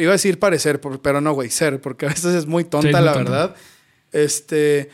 iba 0.00 0.10
a 0.10 0.12
decir 0.12 0.38
parecer, 0.38 0.80
pero 1.02 1.20
no, 1.20 1.32
güey, 1.32 1.50
ser, 1.50 1.80
porque 1.80 2.06
a 2.06 2.08
veces 2.10 2.34
es 2.34 2.46
muy 2.46 2.64
tonta, 2.64 2.88
Sí, 2.88 2.94
es 2.94 2.94
muy 2.96 3.04
la 3.04 3.12
tonta. 3.12 3.30
verdad. 3.30 3.56
Este, 4.12 4.88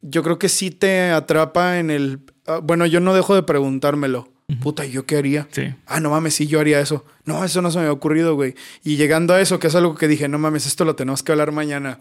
yo 0.00 0.22
creo 0.22 0.38
que 0.38 0.48
sí 0.48 0.70
te 0.70 1.10
atrapa 1.10 1.78
en 1.78 1.90
el... 1.90 2.20
ah, 2.46 2.60
bueno, 2.62 2.86
yo 2.86 3.00
no 3.00 3.14
dejo 3.14 3.34
de 3.34 3.42
preguntármelo. 3.42 4.28
Puta, 4.60 4.84
¿yo 4.84 5.06
qué 5.06 5.16
haría? 5.16 5.48
Sí. 5.50 5.62
Ah, 5.86 5.98
no 5.98 6.10
mames, 6.10 6.34
sí, 6.34 6.46
yo 6.46 6.60
haría 6.60 6.78
eso. 6.78 7.06
No, 7.24 7.42
eso 7.42 7.62
no 7.62 7.70
se 7.70 7.78
me 7.78 7.84
había 7.84 7.92
ocurrido, 7.92 8.34
güey. 8.34 8.54
Y 8.84 8.96
llegando 8.96 9.32
a 9.32 9.40
eso, 9.40 9.58
que 9.58 9.68
es 9.68 9.74
algo 9.74 9.94
que 9.94 10.08
dije, 10.08 10.28
no 10.28 10.38
mames, 10.38 10.66
esto 10.66 10.84
lo 10.84 10.94
tenemos 10.94 11.22
que 11.22 11.32
hablar 11.32 11.52
mañana. 11.52 11.98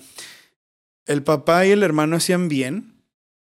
El 1.07 1.23
papá 1.23 1.65
y 1.65 1.71
el 1.71 1.83
hermano 1.83 2.15
hacían 2.17 2.47
bien. 2.47 2.87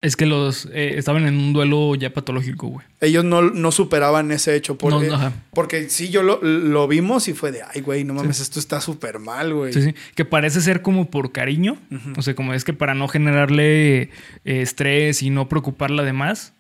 Es 0.04 0.16
que 0.16 0.26
los 0.26 0.66
eh, 0.74 0.96
estaban 0.98 1.28
en 1.28 1.36
un 1.38 1.54
duelo 1.54 1.94
ya 1.94 2.12
patológico, 2.12 2.66
güey. 2.68 2.88
Ellos 3.02 3.24
no, 3.24 3.44
no 3.44 3.72
superaban 3.72 4.32
ese 4.32 4.56
hecho. 4.56 4.76
Por, 4.76 4.92
No, 4.94 5.14
ajá. 5.14 5.32
porque 5.54 5.90
sí, 5.92 6.10
yo 6.10 6.24
lo, 6.24 6.42
lo 6.42 6.88
vimos 6.88 7.28
y 7.28 7.34
fue 7.34 7.52
de, 7.52 7.62
ay, 7.62 7.82
güey, 7.82 8.04
no 8.04 8.16
mames, 8.16 8.40
esto 8.40 8.58
está 8.60 8.82
súper 8.82 9.20
mal, 9.20 9.54
güey. 9.54 9.74
Sí, 9.74 9.84
sí. 9.84 9.94
Que 10.16 10.26
parece 10.26 10.60
ser 10.62 10.82
como 10.82 11.12
por 11.12 11.32
cariño. 11.32 11.78
O 12.18 12.24
sea, 12.24 12.34
como 12.34 12.56
es 12.56 12.64
que 12.64 12.74
para 12.74 12.96
no 12.96 13.08
generarle 13.08 14.02
eh, 14.04 14.10
estrés 14.44 15.22
y 15.22 15.30
no 15.30 15.48
preocuparla 15.48 16.02
de 16.04 16.14
más. 16.14 16.54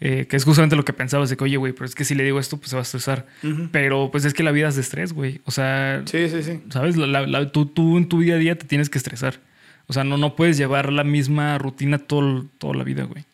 eh, 0.00 0.26
que 0.26 0.36
es 0.36 0.44
justamente 0.44 0.74
lo 0.76 0.84
que 0.86 0.92
pensabas 0.94 1.28
de 1.28 1.36
que, 1.36 1.44
oye, 1.44 1.56
güey, 1.58 1.74
pero 1.74 1.84
es 1.84 1.94
que 1.94 2.04
si 2.06 2.14
le 2.14 2.24
digo 2.24 2.38
esto, 2.40 2.56
pues 2.56 2.70
se 2.70 2.76
va 2.76 2.80
a 2.80 2.84
estresar. 2.84 3.26
Pero 3.70 4.10
pues 4.10 4.24
es 4.24 4.32
que 4.32 4.42
la 4.42 4.52
vida 4.52 4.68
es 4.68 4.76
de 4.76 4.80
estrés, 4.80 5.12
güey. 5.12 5.42
O 5.44 5.50
sea, 5.50 6.02
Sí, 6.06 6.28
sí, 6.30 6.42
sí. 6.42 6.60
¿sabes? 6.70 6.96
La- 6.96 7.06
la- 7.06 7.26
la- 7.26 7.52
tú, 7.52 7.66
tú 7.66 7.98
en 7.98 8.08
tu 8.08 8.20
día 8.20 8.36
a 8.36 8.38
día 8.38 8.56
te 8.56 8.64
tienes 8.64 8.88
que 8.88 8.96
estresar. 8.96 9.40
O 9.88 9.92
sea, 9.92 10.04
no, 10.04 10.16
no 10.16 10.36
puedes 10.36 10.56
llevar 10.56 10.92
la 10.92 11.04
misma 11.04 11.58
rutina 11.58 11.98
todo, 11.98 12.46
toda 12.58 12.74
la 12.74 12.84
vida, 12.84 13.04
güey. 13.04 13.24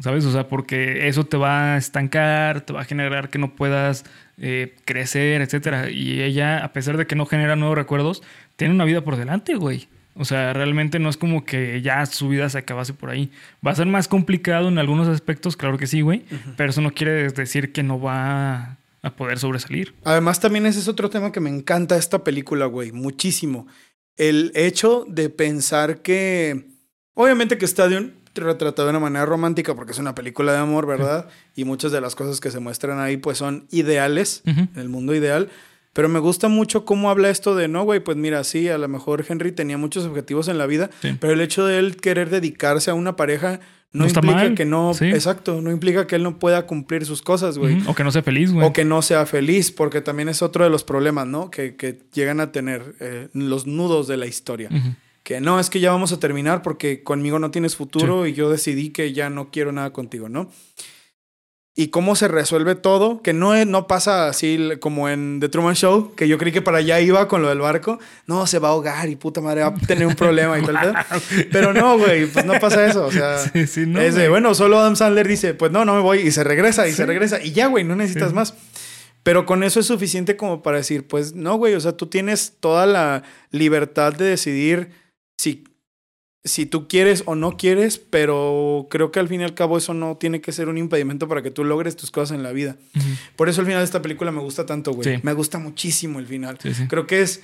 ¿Sabes? 0.00 0.24
O 0.26 0.32
sea, 0.32 0.48
porque 0.48 1.08
eso 1.08 1.24
te 1.24 1.38
va 1.38 1.74
a 1.74 1.78
estancar, 1.78 2.60
te 2.60 2.74
va 2.74 2.82
a 2.82 2.84
generar 2.84 3.30
que 3.30 3.38
no 3.38 3.54
puedas 3.54 4.04
eh, 4.36 4.76
crecer, 4.84 5.40
etcétera. 5.40 5.88
Y 5.90 6.20
ella, 6.20 6.62
a 6.62 6.72
pesar 6.72 6.96
de 6.98 7.06
que 7.06 7.16
no 7.16 7.24
genera 7.24 7.56
nuevos 7.56 7.78
recuerdos, 7.78 8.22
tiene 8.56 8.74
una 8.74 8.84
vida 8.84 9.00
por 9.00 9.16
delante, 9.16 9.54
güey. 9.54 9.88
O 10.14 10.24
sea, 10.24 10.52
realmente 10.52 10.98
no 10.98 11.08
es 11.08 11.16
como 11.16 11.44
que 11.44 11.80
ya 11.80 12.04
su 12.04 12.28
vida 12.28 12.50
se 12.50 12.58
acabase 12.58 12.92
por 12.92 13.10
ahí. 13.10 13.30
Va 13.64 13.70
a 13.70 13.76
ser 13.76 13.86
más 13.86 14.08
complicado 14.08 14.68
en 14.68 14.78
algunos 14.78 15.06
aspectos, 15.06 15.56
claro 15.56 15.78
que 15.78 15.86
sí, 15.86 16.00
güey. 16.00 16.24
Pero 16.56 16.70
eso 16.70 16.80
no 16.80 16.90
quiere 16.90 17.30
decir 17.30 17.72
que 17.72 17.84
no 17.84 18.00
va 18.00 18.78
a 19.02 19.10
poder 19.10 19.38
sobresalir. 19.38 19.94
Además, 20.04 20.40
también 20.40 20.66
ese 20.66 20.80
es 20.80 20.88
otro 20.88 21.08
tema 21.08 21.30
que 21.30 21.38
me 21.38 21.50
encanta 21.50 21.96
esta 21.96 22.24
película, 22.24 22.66
güey, 22.66 22.90
muchísimo. 22.90 23.68
El 24.18 24.52
hecho 24.54 25.06
de 25.08 25.30
pensar 25.30 26.02
que, 26.02 26.66
obviamente 27.14 27.56
que 27.56 27.64
está 27.64 27.88
de 27.88 27.96
un, 27.96 28.18
retratado 28.34 28.86
de 28.86 28.90
una 28.90 29.00
manera 29.00 29.26
romántica 29.26 29.74
porque 29.74 29.92
es 29.92 29.98
una 29.98 30.14
película 30.14 30.52
de 30.52 30.58
amor, 30.58 30.86
¿verdad? 30.86 31.28
Y 31.54 31.64
muchas 31.64 31.92
de 31.92 32.00
las 32.00 32.14
cosas 32.14 32.40
que 32.40 32.50
se 32.50 32.60
muestran 32.60 33.00
ahí 33.00 33.16
pues 33.16 33.38
son 33.38 33.66
ideales, 33.70 34.42
en 34.44 34.70
el 34.76 34.88
mundo 34.88 35.14
ideal. 35.14 35.50
Pero 35.98 36.08
me 36.08 36.20
gusta 36.20 36.46
mucho 36.46 36.84
cómo 36.84 37.10
habla 37.10 37.28
esto 37.28 37.56
de, 37.56 37.66
no, 37.66 37.82
güey, 37.82 37.98
pues 37.98 38.16
mira, 38.16 38.44
sí, 38.44 38.68
a 38.68 38.78
lo 38.78 38.86
mejor 38.86 39.24
Henry 39.28 39.50
tenía 39.50 39.76
muchos 39.78 40.04
objetivos 40.06 40.46
en 40.46 40.56
la 40.56 40.64
vida, 40.66 40.90
Sí. 41.02 41.16
pero 41.18 41.32
el 41.32 41.40
hecho 41.40 41.66
de 41.66 41.80
él 41.80 41.96
querer 41.96 42.30
dedicarse 42.30 42.92
a 42.92 42.94
una 42.94 43.16
pareja 43.16 43.58
no, 43.92 44.02
No 44.02 44.06
está 44.06 44.20
implica 44.20 44.36
mal, 44.44 44.54
que 44.54 44.64
no, 44.64 44.94
sí. 44.94 45.06
exacto, 45.06 45.60
no 45.60 45.72
implica 45.72 46.06
que 46.06 46.14
él 46.14 46.22
no 46.22 46.38
pueda 46.38 46.66
cumplir 46.66 47.04
sus 47.04 47.20
cosas, 47.20 47.58
güey. 47.58 47.82
O 47.88 47.96
que 47.96 48.04
no 48.04 48.12
sea 48.12 48.22
feliz, 48.22 48.52
güey. 48.52 48.64
O 48.64 48.72
que 48.72 48.84
no 48.84 49.02
sea 49.02 49.26
feliz, 49.26 49.72
porque 49.72 50.00
también 50.00 50.28
es 50.28 50.40
otro 50.40 50.62
de 50.62 50.70
los 50.70 50.84
problemas, 50.84 51.26
¿no? 51.26 51.50
Que, 51.50 51.74
que 51.74 51.98
llegan 52.14 52.38
a 52.38 52.52
tener 52.52 52.94
eh, 53.00 53.26
los 53.32 53.66
nudos 53.66 54.06
de 54.06 54.18
la 54.18 54.26
historia. 54.26 54.68
Que 55.24 55.40
no, 55.40 55.58
es 55.58 55.68
que 55.68 55.80
ya 55.80 55.90
vamos 55.90 56.12
a 56.12 56.20
terminar 56.20 56.62
porque 56.62 57.02
conmigo 57.02 57.40
no 57.40 57.50
tienes 57.50 57.74
futuro 57.74 58.28
y 58.28 58.34
yo 58.34 58.48
decidí 58.50 58.90
que 58.90 59.12
ya 59.12 59.30
no 59.30 59.50
quiero 59.50 59.72
nada 59.72 59.92
contigo, 59.92 60.28
¿no? 60.28 60.48
Y 61.80 61.88
cómo 61.90 62.16
se 62.16 62.26
resuelve 62.26 62.74
todo, 62.74 63.22
que 63.22 63.32
no, 63.32 63.64
no 63.64 63.86
pasa 63.86 64.26
así 64.26 64.70
como 64.80 65.08
en 65.08 65.38
The 65.38 65.48
Truman 65.48 65.76
Show, 65.76 66.12
que 66.16 66.26
yo 66.26 66.36
creí 66.36 66.50
que 66.50 66.60
para 66.60 66.78
allá 66.78 66.98
iba 67.00 67.28
con 67.28 67.40
lo 67.40 67.48
del 67.50 67.60
barco. 67.60 68.00
No, 68.26 68.48
se 68.48 68.58
va 68.58 68.66
a 68.66 68.70
ahogar 68.72 69.08
y 69.08 69.14
puta 69.14 69.40
madre 69.40 69.60
va 69.62 69.68
a 69.68 69.74
tener 69.74 70.04
un 70.04 70.16
problema 70.16 70.58
y 70.58 70.62
tal. 70.64 70.96
Pero 71.52 71.72
no, 71.72 71.96
güey, 71.96 72.26
pues 72.26 72.44
no 72.46 72.58
pasa 72.58 72.84
eso. 72.84 73.06
O 73.06 73.12
sea, 73.12 73.38
Sí, 73.38 73.68
sí, 73.68 73.84
no, 73.86 74.00
es 74.00 74.16
de, 74.16 74.28
bueno, 74.28 74.56
solo 74.56 74.76
Adam 74.80 74.96
Sandler 74.96 75.28
dice, 75.28 75.54
pues 75.54 75.70
no, 75.70 75.84
no 75.84 75.94
me 75.94 76.00
voy 76.00 76.18
y 76.18 76.32
se 76.32 76.42
regresa 76.42 76.88
y 76.88 76.90
se 76.90 76.96
Sí. 76.96 77.04
regresa 77.04 77.40
y 77.40 77.52
ya, 77.52 77.68
güey, 77.68 77.84
no 77.84 77.94
necesitas 77.94 78.32
más. 78.32 78.54
Pero 79.22 79.46
con 79.46 79.62
eso 79.62 79.78
es 79.78 79.86
suficiente 79.86 80.36
como 80.36 80.62
para 80.64 80.78
decir, 80.78 81.06
pues 81.06 81.36
no, 81.36 81.54
güey, 81.58 81.74
o 81.74 81.80
sea, 81.80 81.92
tú 81.92 82.06
tienes 82.08 82.54
toda 82.58 82.86
la 82.86 83.22
libertad 83.52 84.12
de 84.14 84.24
decidir 84.24 84.90
si, 85.36 85.62
si 86.48 86.66
tú 86.66 86.88
quieres 86.88 87.22
o 87.26 87.34
no 87.34 87.56
quieres, 87.56 87.98
pero 87.98 88.88
creo 88.90 89.12
que 89.12 89.20
al 89.20 89.28
fin 89.28 89.42
y 89.42 89.44
al 89.44 89.54
cabo 89.54 89.78
eso 89.78 89.94
no 89.94 90.16
tiene 90.16 90.40
que 90.40 90.50
ser 90.52 90.68
un 90.68 90.78
impedimento 90.78 91.28
para 91.28 91.42
que 91.42 91.50
tú 91.50 91.64
logres 91.64 91.96
tus 91.96 92.10
cosas 92.10 92.36
en 92.36 92.42
la 92.42 92.52
vida. 92.52 92.76
Por 93.36 93.48
eso 93.48 93.60
el 93.60 93.66
final 93.66 93.80
de 93.80 93.84
esta 93.84 94.02
película 94.02 94.32
me 94.32 94.40
gusta 94.40 94.66
tanto, 94.66 94.92
güey. 94.92 95.16
Sí. 95.16 95.20
Me 95.22 95.32
gusta 95.34 95.58
muchísimo 95.58 96.18
el 96.18 96.26
final. 96.26 96.58
Sí, 96.60 96.74
sí. 96.74 96.86
Creo 96.88 97.06
que 97.06 97.20
es 97.20 97.42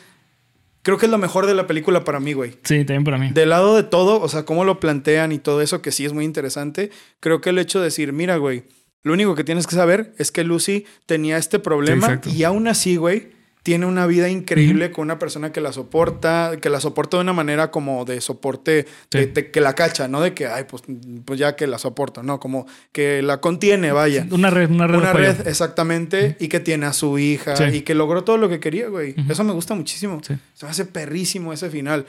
creo 0.82 0.98
que 0.98 1.06
es 1.06 1.10
lo 1.10 1.18
mejor 1.18 1.46
de 1.46 1.54
la 1.54 1.66
película 1.66 2.04
para 2.04 2.20
mí, 2.20 2.34
güey. 2.34 2.52
Sí, 2.62 2.84
también 2.84 3.04
para 3.04 3.18
mí. 3.18 3.30
Del 3.32 3.48
lado 3.48 3.74
de 3.74 3.82
todo, 3.82 4.20
o 4.20 4.28
sea, 4.28 4.44
cómo 4.44 4.64
lo 4.64 4.80
plantean 4.80 5.32
y 5.32 5.38
todo 5.38 5.62
eso, 5.62 5.82
que 5.82 5.90
sí 5.90 6.04
es 6.04 6.12
muy 6.12 6.24
interesante, 6.24 6.90
creo 7.20 7.40
que 7.40 7.50
el 7.50 7.58
hecho 7.58 7.78
de 7.78 7.86
decir, 7.86 8.12
mira, 8.12 8.36
güey, 8.36 8.64
lo 9.02 9.12
único 9.12 9.34
que 9.34 9.44
tienes 9.44 9.66
que 9.66 9.74
saber 9.74 10.14
es 10.18 10.30
que 10.30 10.44
Lucy 10.44 10.86
tenía 11.06 11.36
este 11.38 11.58
problema 11.58 12.20
y 12.24 12.44
aún 12.44 12.68
así, 12.68 12.96
güey, 12.96 13.33
tiene 13.64 13.86
una 13.86 14.06
vida 14.06 14.28
increíble 14.28 14.90
con 14.92 15.04
una 15.04 15.18
persona 15.18 15.50
que 15.50 15.60
la 15.60 15.72
soporta, 15.72 16.58
que 16.60 16.68
la 16.68 16.80
soporta 16.80 17.16
de 17.16 17.22
una 17.22 17.32
manera 17.32 17.70
como 17.70 18.04
de 18.04 18.20
soporte, 18.20 18.84
Sí. 19.10 19.18
de, 19.18 19.26
de 19.28 19.50
que 19.50 19.60
la 19.60 19.74
cacha, 19.74 20.06
no 20.06 20.20
de 20.20 20.34
que, 20.34 20.46
ay, 20.46 20.64
pues, 20.68 20.82
pues 21.24 21.38
ya 21.40 21.56
que 21.56 21.66
la 21.66 21.78
soporto, 21.78 22.22
no, 22.22 22.38
como 22.38 22.66
que 22.92 23.22
la 23.22 23.40
contiene, 23.40 23.90
vaya. 23.90 24.26
Una 24.30 24.50
red, 24.50 24.70
una 24.70 24.86
red. 24.86 24.98
Una 24.98 25.12
red, 25.14 25.48
exactamente, 25.48 26.36
y 26.38 26.48
que 26.48 26.60
tiene 26.60 26.86
a 26.86 26.92
su 26.92 27.18
hija 27.18 27.56
Sí. 27.56 27.64
y 27.72 27.80
que 27.80 27.94
logró 27.94 28.22
todo 28.22 28.36
lo 28.36 28.48
que 28.48 28.60
quería, 28.60 28.88
güey. 28.88 29.14
Eso 29.28 29.42
me 29.44 29.52
gusta 29.54 29.74
muchísimo. 29.74 30.20
Sí. 30.22 30.34
Se 30.52 30.66
me 30.66 30.70
hace 30.70 30.84
perrísimo 30.84 31.52
ese 31.52 31.70
final. 31.70 32.04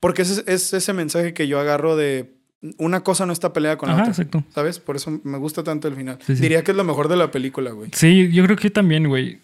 Porque 0.00 0.22
ese 0.22 0.44
es 0.46 0.72
ese 0.74 0.92
mensaje 0.92 1.32
que 1.34 1.48
yo 1.48 1.58
agarro 1.58 1.96
de 1.96 2.34
una 2.76 3.00
cosa 3.02 3.24
no 3.24 3.32
está 3.32 3.52
peleada 3.52 3.78
con 3.78 3.88
la 3.88 3.94
Ajá, 3.94 4.02
otra. 4.02 4.12
exacto. 4.12 4.44
¿Sabes? 4.54 4.78
Por 4.78 4.96
eso 4.96 5.20
me 5.24 5.38
gusta 5.38 5.64
tanto 5.64 5.88
el 5.88 5.96
final. 5.96 6.18
Diría 6.28 6.62
que 6.62 6.70
es 6.72 6.76
lo 6.76 6.84
mejor 6.84 7.08
de 7.08 7.16
la 7.16 7.30
película, 7.30 7.70
güey. 7.72 7.90
Sí, 7.94 8.30
yo 8.30 8.44
creo 8.44 8.56
que 8.56 8.68
también, 8.70 9.08
güey. 9.08 9.38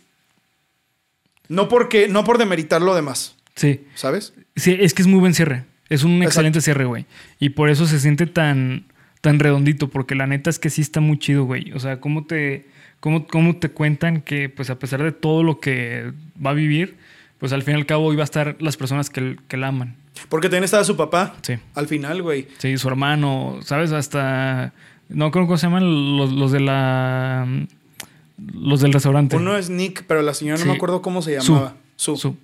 No 1.49 1.69
porque, 1.69 2.09
no 2.09 2.25
por 2.25 2.39
demeritar 2.39 2.81
lo 2.83 2.95
demás, 2.95 3.37
Sí. 3.57 3.81
¿sabes? 3.95 4.33
Sí, 4.57 4.77
es 4.81 4.95
que 4.95 5.03
es 5.03 5.09
muy 5.09 5.21
buen 5.21 5.35
cierre. 5.35 5.65
Es 5.89 6.03
un 6.03 6.13
Exacto. 6.15 6.29
excelente 6.29 6.61
cierre, 6.61 6.85
güey. 6.87 7.07
Y 7.39 7.51
por 7.51 7.69
eso 7.71 7.87
se 7.87 8.01
siente 8.01 8.27
tan, 8.27 8.85
tan 9.21 9.39
redondito, 9.39 9.89
porque 9.91 10.15
la 10.15 10.27
neta 10.27 10.49
es 10.51 10.59
que 10.59 10.71
sí 10.71 10.81
está 10.81 11.01
muy 11.01 11.19
chido, 11.19 11.45
güey. 11.45 11.73
O 11.73 11.79
sea, 11.81 12.01
cómo 12.01 12.25
te, 12.25 12.67
cómo, 13.01 13.27
cómo 13.27 13.57
te 13.57 13.69
cuentan 13.69 14.23
que, 14.23 14.49
pues, 14.49 14.71
a 14.71 14.79
pesar 14.79 15.03
de 15.03 15.13
todo 15.13 15.43
lo 15.43 15.61
que 15.61 16.13
va 16.45 16.51
a 16.51 16.55
vivir, 16.55 16.97
pues 17.39 17.53
al 17.53 17.63
fin 17.63 17.75
y 17.75 17.79
al 17.79 17.87
cabo 17.87 18.13
iba 18.13 18.23
a 18.23 18.25
estar 18.25 18.57
las 18.61 18.77
personas 18.79 19.11
que, 19.11 19.37
que 19.49 19.57
la 19.59 19.69
aman. 19.69 19.97
Porque 20.31 20.49
también 20.49 20.65
estaba 20.65 20.85
su 20.85 20.97
papá 20.97 21.35
Sí. 21.43 21.55
al 21.75 21.87
final, 21.87 22.23
güey. 22.23 22.49
Sí, 22.59 22.79
su 22.79 22.89
hermano, 22.89 23.59
¿sabes? 23.63 23.93
Hasta. 23.93 24.73
No 25.11 25.31
creo 25.31 25.45
cómo 25.47 25.59
se 25.59 25.67
llaman 25.67 26.17
los, 26.17 26.33
los 26.33 26.51
de 26.53 26.61
la. 26.61 27.47
Los 28.53 28.81
del 28.81 28.93
restaurante. 28.93 29.37
Uno 29.37 29.57
es 29.57 29.71
Nick, 29.71 30.05
pero 30.07 30.23
la 30.23 30.35
señora 30.35 30.59
Sí. 30.59 30.65
no 30.65 30.71
me 30.73 30.77
acuerdo 30.77 31.03
cómo 31.03 31.23
se 31.23 31.33
llamaba. 31.39 31.77
Su. 31.97 32.17
Su. 32.17 32.37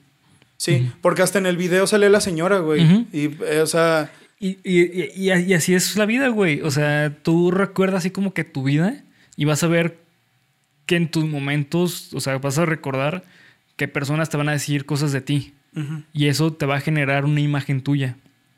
Sí, 0.57 0.91
porque 1.01 1.22
hasta 1.22 1.38
en 1.38 1.47
el 1.47 1.57
video 1.57 1.86
sale 1.86 2.09
la 2.11 2.20
señora, 2.20 2.59
güey. 2.59 3.07
Y, 3.12 3.30
eh, 3.45 3.61
o 3.62 3.66
sea, 3.66 4.12
Y, 4.43 4.59
y- 4.64 5.05
y- 5.14 5.30
y 5.30 5.53
así 5.55 5.74
es 5.74 5.97
la 5.97 6.07
vida, 6.07 6.28
güey. 6.28 6.62
O 6.62 6.70
sea, 6.70 7.14
tú 7.22 7.51
recuerdas 7.51 7.99
así 7.99 8.11
como 8.11 8.32
que 8.32 8.43
tu 8.45 8.62
vida 8.62 9.03
y 9.36 9.45
vas 9.45 9.62
a 9.62 9.66
ver 9.68 9.99
que 10.86 10.97
en 10.97 11.11
tus 11.11 11.26
momentos, 11.26 12.14
o 12.14 12.20
sea, 12.20 12.38
vas 12.38 12.57
a 12.57 12.64
recordar 12.64 13.22
que 13.76 13.86
personas 13.86 14.30
te 14.30 14.38
van 14.38 14.49
a 14.49 14.53
decir 14.53 14.86
cosas 14.86 15.12
de 15.12 15.20
ti. 15.20 15.53
Y 16.14 16.28
eso 16.28 16.53
te 16.55 16.64
va 16.66 16.76
a 16.76 16.80
generar 16.80 17.24
una 17.26 17.41
imagen 17.41 17.82
tuya. 17.82 18.16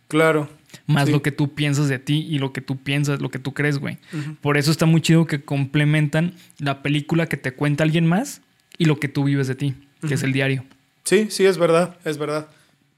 claro. 0.08 0.48
Más 0.86 1.06
Sí. 1.06 1.12
lo 1.12 1.22
que 1.22 1.32
tú 1.32 1.54
piensas 1.54 1.88
de 1.88 1.98
ti 1.98 2.26
y 2.28 2.38
lo 2.38 2.52
que 2.52 2.60
tú 2.60 2.76
piensas, 2.78 3.20
lo 3.20 3.30
que 3.30 3.38
tú 3.38 3.52
crees, 3.54 3.78
güey. 3.78 3.98
Por 4.40 4.56
eso 4.56 4.70
está 4.70 4.86
muy 4.86 5.00
chido 5.00 5.26
que 5.26 5.42
complementan 5.42 6.34
la 6.58 6.82
película 6.82 7.26
que 7.26 7.36
te 7.36 7.52
cuenta 7.52 7.84
alguien 7.84 8.06
más 8.06 8.42
y 8.78 8.84
lo 8.86 8.98
que 8.98 9.08
tú 9.08 9.24
vives 9.24 9.48
de 9.48 9.54
ti, 9.54 9.74
que 10.06 10.14
es 10.14 10.22
el 10.22 10.32
diario. 10.32 10.64
Sí, 11.04 11.28
sí, 11.30 11.44
es 11.46 11.58
verdad, 11.58 11.96
es 12.04 12.18
verdad. 12.18 12.48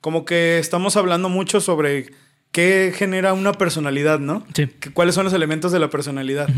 Como 0.01 0.25
que 0.25 0.59
estamos 0.59 0.97
hablando 0.97 1.29
mucho 1.29 1.61
sobre 1.61 2.13
qué 2.53 2.93
genera 2.95 3.33
una 3.33 3.53
personalidad, 3.53 4.19
¿no? 4.21 4.47
Sí. 4.55 4.67
Que- 4.67 4.91
¿Cuáles 4.91 5.15
son 5.15 5.25
los 5.25 5.33
elementos 5.33 5.73
de 5.73 5.79
la 5.79 5.91
personalidad? 5.91 6.49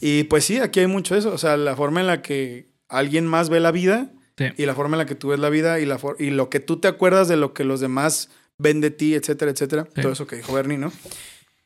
Y 0.00 0.24
pues 0.24 0.44
sí, 0.44 0.58
aquí 0.58 0.80
hay 0.80 0.86
mucho 0.86 1.16
eso. 1.16 1.32
O 1.32 1.38
sea, 1.38 1.56
la 1.56 1.76
forma 1.76 2.00
en 2.00 2.06
la 2.06 2.22
que 2.22 2.68
alguien 2.88 3.26
más 3.26 3.48
ve 3.50 3.60
la 3.60 3.70
vida 3.72 4.10
Sí. 4.38 4.46
y 4.56 4.66
la 4.66 4.74
forma 4.74 4.96
en 4.96 4.98
la 4.98 5.06
que 5.06 5.14
tú 5.14 5.28
ves 5.28 5.38
la 5.38 5.48
vida 5.50 5.78
y, 5.80 5.86
la 5.86 5.98
y 6.18 6.30
lo 6.30 6.48
que 6.50 6.60
tú 6.60 6.78
te 6.78 6.88
acuerdas 6.88 7.28
de 7.28 7.36
lo 7.36 7.52
que 7.54 7.64
los 7.64 7.80
demás 7.80 8.30
ven 8.58 8.80
de 8.80 8.90
ti, 8.90 9.14
etcétera, 9.14 9.50
etcétera. 9.50 9.86
Sí. 9.94 10.02
Todo 10.02 10.12
eso 10.12 10.26
que 10.26 10.36
dijo 10.36 10.52
Bernie, 10.52 10.78
¿no? 10.78 10.92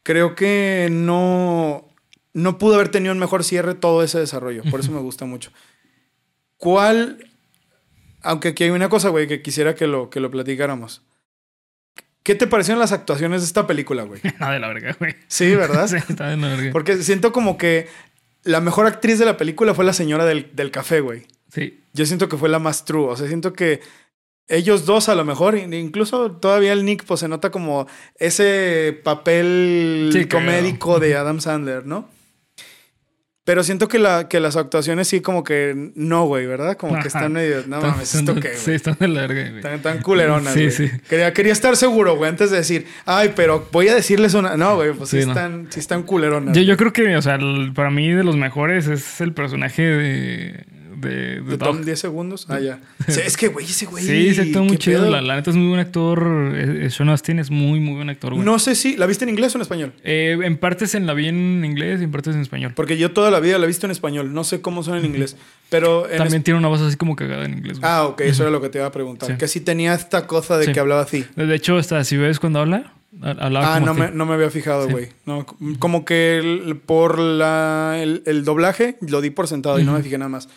Creo 0.02 0.34
que 0.34 0.88
no, 0.90 1.88
no 2.32 2.58
pudo 2.58 2.76
haber 2.76 2.88
tenido 2.88 3.12
un 3.12 3.18
mejor 3.18 3.44
cierre 3.44 3.74
todo 3.74 4.02
ese 4.02 4.18
desarrollo. 4.18 4.62
Por 4.70 4.80
eso 4.80 4.92
me 4.92 5.00
gusta 5.00 5.24
mucho. 5.24 5.50
¿Cuál? 6.56 7.30
Aunque 8.22 8.48
aquí 8.48 8.64
hay 8.64 8.70
una 8.70 8.88
cosa, 8.88 9.10
güey, 9.10 9.26
que 9.26 9.42
quisiera 9.42 9.74
que 9.74 9.86
lo, 9.86 10.10
que 10.10 10.20
lo 10.20 10.30
platicáramos. 10.30 11.02
¿Qué 12.22 12.34
te 12.34 12.46
parecieron 12.46 12.80
las 12.80 12.92
actuaciones 12.92 13.40
de 13.42 13.46
esta 13.46 13.66
película, 13.66 14.02
güey? 14.02 14.20
Nada 14.40 14.52
de 14.52 14.60
la 14.60 14.68
verga, 14.68 14.96
güey. 14.98 15.14
Sí, 15.28 15.54
¿verdad? 15.54 15.86
Sí, 15.88 15.96
está 15.96 16.28
de 16.28 16.36
la 16.36 16.48
verga. 16.48 16.72
Porque 16.72 17.02
siento 17.02 17.32
como 17.32 17.56
que 17.56 17.88
la 18.42 18.60
mejor 18.60 18.86
actriz 18.86 19.18
de 19.18 19.24
la 19.24 19.36
película 19.36 19.74
fue 19.74 19.84
la 19.84 19.92
señora 19.92 20.24
del, 20.24 20.50
del 20.54 20.70
café, 20.70 21.00
güey. 21.00 21.26
Sí. 21.52 21.80
Yo 21.92 22.06
siento 22.06 22.28
que 22.28 22.36
fue 22.36 22.48
la 22.48 22.58
más 22.58 22.84
true. 22.84 23.06
O 23.06 23.16
sea, 23.16 23.28
siento 23.28 23.52
que 23.52 23.80
ellos 24.48 24.86
dos 24.86 25.08
a 25.08 25.14
lo 25.14 25.24
mejor, 25.24 25.56
in- 25.56 25.72
incluso 25.74 26.32
todavía 26.32 26.72
el 26.72 26.84
Nick, 26.84 27.04
pues 27.04 27.20
se 27.20 27.28
nota 27.28 27.50
como 27.50 27.86
ese 28.18 28.98
papel 29.04 30.10
Sí, 30.12 30.24
comédico 30.26 30.98
de 31.00 31.16
Adam 31.16 31.40
Sandler, 31.40 31.86
¿no? 31.86 32.08
Pero 33.44 33.62
siento 33.62 33.88
que, 33.88 33.98
la, 33.98 34.28
que 34.28 34.40
las 34.40 34.56
actuaciones 34.56 35.08
sí 35.08 35.22
como 35.22 35.42
que 35.42 35.90
no, 35.94 36.26
güey, 36.26 36.44
¿verdad? 36.44 36.76
Como 36.76 37.00
que 37.00 37.08
están 37.08 37.32
medio... 37.32 37.62
No 37.66 37.76
Están- 37.76 37.90
mames, 37.92 38.14
¿esto 38.14 38.34
qué, 38.34 38.48
Sí, 38.54 38.64
güey? 38.66 38.76
están 38.76 38.96
de 39.00 39.08
la 39.08 39.22
verga, 39.22 39.42
güey. 39.44 39.56
Están 39.56 39.80
tan 39.80 40.02
culeronas, 40.02 40.52
Sí, 40.52 40.60
güey. 40.64 40.70
sí. 40.70 40.90
Quería, 41.08 41.32
quería 41.32 41.52
estar 41.54 41.74
seguro, 41.74 42.16
güey, 42.16 42.28
antes 42.28 42.50
de 42.50 42.58
decir, 42.58 42.86
ay, 43.06 43.32
pero 43.34 43.66
voy 43.72 43.88
a 43.88 43.94
decirles 43.94 44.34
una... 44.34 44.58
No, 44.58 44.76
güey, 44.76 44.92
pues 44.92 45.08
sí, 45.08 45.20
Sí, 45.20 45.26
no. 45.26 45.32
están, 45.32 45.66
sí 45.70 45.80
están 45.80 46.02
culeronas. 46.02 46.54
Yo, 46.54 46.60
yo 46.62 46.76
creo 46.76 46.92
que, 46.92 47.16
o 47.16 47.22
sea, 47.22 47.36
el- 47.36 47.72
para 47.74 47.88
mí 47.90 48.10
de 48.12 48.22
los 48.22 48.36
mejores 48.36 48.86
es 48.86 49.18
el 49.22 49.32
personaje 49.32 49.80
de. 49.82 50.64
De, 51.00 51.10
de 51.10 51.40
¿De 51.42 51.56
Dog. 51.56 51.68
Tom 51.68 51.82
10 51.84 51.98
segundos? 51.98 52.46
Ah, 52.48 52.58
ya. 52.60 52.80
Sí, 53.08 53.20
es 53.24 53.36
que, 53.36 53.48
güey, 53.48 53.66
ese 53.66 53.86
güey... 53.86 54.04
Sí, 54.04 54.34
se 54.34 54.42
actúa 54.42 54.62
muy 54.62 54.72
¿qué 54.72 54.78
chido. 54.78 55.10
La, 55.10 55.20
la 55.22 55.36
neta 55.36 55.50
es 55.50 55.56
muy 55.56 55.68
buen 55.68 55.80
actor. 55.80 56.52
Eh, 56.54 56.86
eh, 56.86 56.90
Sean 56.90 57.08
Astin 57.08 57.38
es 57.38 57.50
muy, 57.50 57.80
muy 57.80 57.94
buen 57.96 58.10
actor, 58.10 58.34
güey. 58.34 58.44
No 58.44 58.58
sé 58.58 58.74
si... 58.74 58.96
¿La 58.96 59.06
viste 59.06 59.24
en 59.24 59.30
inglés 59.30 59.54
o 59.54 59.58
en 59.58 59.62
español? 59.62 59.92
Eh, 60.04 60.38
en 60.42 60.56
partes 60.58 60.94
en 60.94 61.06
la 61.06 61.14
vi 61.14 61.28
en 61.28 61.64
inglés 61.64 62.00
y 62.00 62.04
en 62.04 62.10
partes 62.10 62.34
en 62.34 62.42
español. 62.42 62.72
Porque 62.74 62.96
yo 62.98 63.12
toda 63.12 63.30
la 63.30 63.40
vida 63.40 63.58
la 63.58 63.64
he 63.64 63.68
visto 63.68 63.86
en 63.86 63.90
español. 63.92 64.32
No 64.34 64.44
sé 64.44 64.60
cómo 64.60 64.82
son 64.82 64.98
en 64.98 65.04
inglés. 65.04 65.36
Pero 65.70 66.08
en 66.10 66.18
También 66.18 66.42
tiene 66.42 66.58
una 66.58 66.68
voz 66.68 66.80
así 66.80 66.96
como 66.96 67.16
cagada 67.16 67.44
en 67.44 67.54
inglés. 67.58 67.78
güey. 67.80 67.90
Ah, 67.90 68.04
ok, 68.06 68.20
eso 68.22 68.42
era 68.42 68.50
lo 68.50 68.60
que 68.60 68.68
te 68.68 68.78
iba 68.78 68.86
a 68.86 68.92
preguntar. 68.92 69.28
Sí. 69.30 69.36
Que 69.36 69.48
si 69.48 69.60
tenía 69.60 69.94
esta 69.94 70.26
cosa 70.26 70.56
de 70.58 70.66
Sí. 70.66 70.72
que 70.72 70.80
hablaba 70.80 71.02
así. 71.02 71.24
De 71.36 71.54
hecho, 71.54 71.76
hasta 71.76 72.02
si 72.04 72.16
ves 72.16 72.38
cuando 72.40 72.60
habla, 72.60 72.92
ha- 73.22 73.30
hablaba 73.30 73.74
Ah, 73.76 73.80
no 73.80 73.94
me, 73.94 74.10
no 74.10 74.26
me 74.26 74.34
había 74.34 74.50
fijado, 74.50 74.86
Sí. 74.86 74.92
güey. 74.92 75.08
No, 75.26 75.46
como 75.78 76.04
que 76.04 76.38
el- 76.38 76.76
por 76.76 77.18
la, 77.18 77.96
el, 78.00 78.22
el 78.26 78.44
doblaje 78.44 78.96
lo 79.06 79.20
di 79.20 79.30
por 79.30 79.46
sentado 79.48 79.78
y 79.78 79.84
no 79.84 79.92
me 79.92 80.02
fijé 80.02 80.18
nada 80.18 80.28
más. 80.28 80.48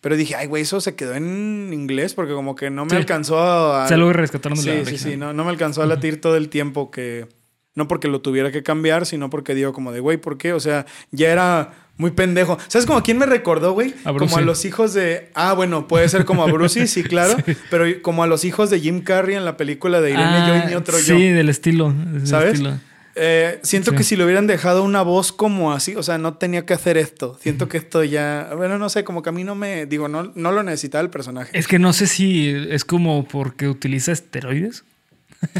Pero 0.00 0.16
dije, 0.16 0.34
ay, 0.34 0.46
güey, 0.46 0.62
eso 0.62 0.80
se 0.80 0.94
quedó 0.94 1.14
en 1.14 1.70
inglés 1.72 2.14
porque 2.14 2.32
como 2.32 2.54
que 2.56 2.70
no 2.70 2.84
me 2.84 2.90
Sí. 2.90 2.96
alcanzó 2.96 3.38
a... 3.38 3.84
O 3.84 3.88
sea, 3.88 3.96
luego 3.98 4.12
rescataron 4.14 4.56
de 4.56 4.62
Sí, 4.62 4.68
la 4.68 4.74
sí, 4.76 4.80
original. 4.82 5.12
sí. 5.12 5.16
No, 5.18 5.32
no 5.34 5.44
me 5.44 5.50
alcanzó 5.50 5.82
a 5.82 5.86
latir 5.86 6.20
todo 6.20 6.36
el 6.36 6.48
tiempo 6.48 6.90
que... 6.90 7.26
No 7.74 7.86
porque 7.86 8.08
lo 8.08 8.20
tuviera 8.20 8.50
que 8.50 8.62
cambiar, 8.62 9.06
sino 9.06 9.30
porque 9.30 9.54
digo 9.54 9.72
como 9.72 9.92
de, 9.92 10.00
güey, 10.00 10.16
¿por 10.16 10.38
qué? 10.38 10.52
O 10.54 10.60
sea, 10.60 10.86
ya 11.12 11.30
era 11.30 11.72
muy 11.98 12.10
pendejo. 12.10 12.58
¿Sabes 12.66 12.84
como 12.86 12.98
a 12.98 13.02
quién 13.02 13.16
me 13.18 13.26
recordó, 13.26 13.72
güey? 13.72 13.94
A 14.04 14.12
Como 14.12 14.36
a 14.38 14.40
los 14.40 14.64
hijos 14.64 14.92
de... 14.94 15.30
Ah, 15.34 15.52
bueno, 15.52 15.86
puede 15.86 16.08
ser 16.08 16.24
como 16.24 16.42
a 16.42 16.46
Brucey, 16.50 16.86
sí, 16.88 17.02
claro. 17.04 17.36
Pero 17.70 17.84
como 18.02 18.22
a 18.24 18.26
los 18.26 18.44
hijos 18.44 18.70
de 18.70 18.80
Jim 18.80 19.02
Carrey 19.02 19.36
en 19.36 19.44
la 19.44 19.56
película 19.56 20.00
de 20.00 20.10
Irene 20.10 20.24
Ah, 20.26 20.48
yo 20.48 20.64
y 20.64 20.70
mi 20.70 20.74
otro 20.74 20.98
sí, 20.98 21.06
yo. 21.12 21.36
del 21.36 21.48
estilo. 21.48 21.92
del 21.94 22.26
¿Sabes? 22.26 22.54
estilo. 22.54 22.78
Eh, 23.22 23.58
siento 23.62 23.90
Sí. 23.90 23.96
que 23.98 24.02
si 24.02 24.16
le 24.16 24.24
hubieran 24.24 24.46
dejado 24.46 24.82
una 24.82 25.02
voz 25.02 25.30
como 25.32 25.72
así, 25.72 25.94
o 25.94 26.02
sea, 26.02 26.16
no 26.16 26.34
tenía 26.34 26.64
que 26.64 26.72
hacer 26.72 26.96
esto. 26.96 27.38
Siento 27.42 27.68
que 27.68 27.76
esto 27.76 28.02
ya, 28.02 28.50
bueno, 28.56 28.78
no 28.78 28.88
sé, 28.88 29.04
como 29.04 29.22
que 29.22 29.28
a 29.28 29.32
mí 29.32 29.44
no 29.44 29.54
me, 29.54 29.84
digo, 29.84 30.08
no, 30.08 30.32
no 30.34 30.52
lo 30.52 30.62
necesitaba 30.62 31.02
el 31.02 31.10
personaje. 31.10 31.56
Es 31.58 31.68
que 31.68 31.78
no 31.78 31.92
sé 31.92 32.06
si 32.06 32.48
es 32.70 32.84
como 32.86 33.28
porque 33.28 33.68
utiliza 33.68 34.12
esteroides. 34.12 34.84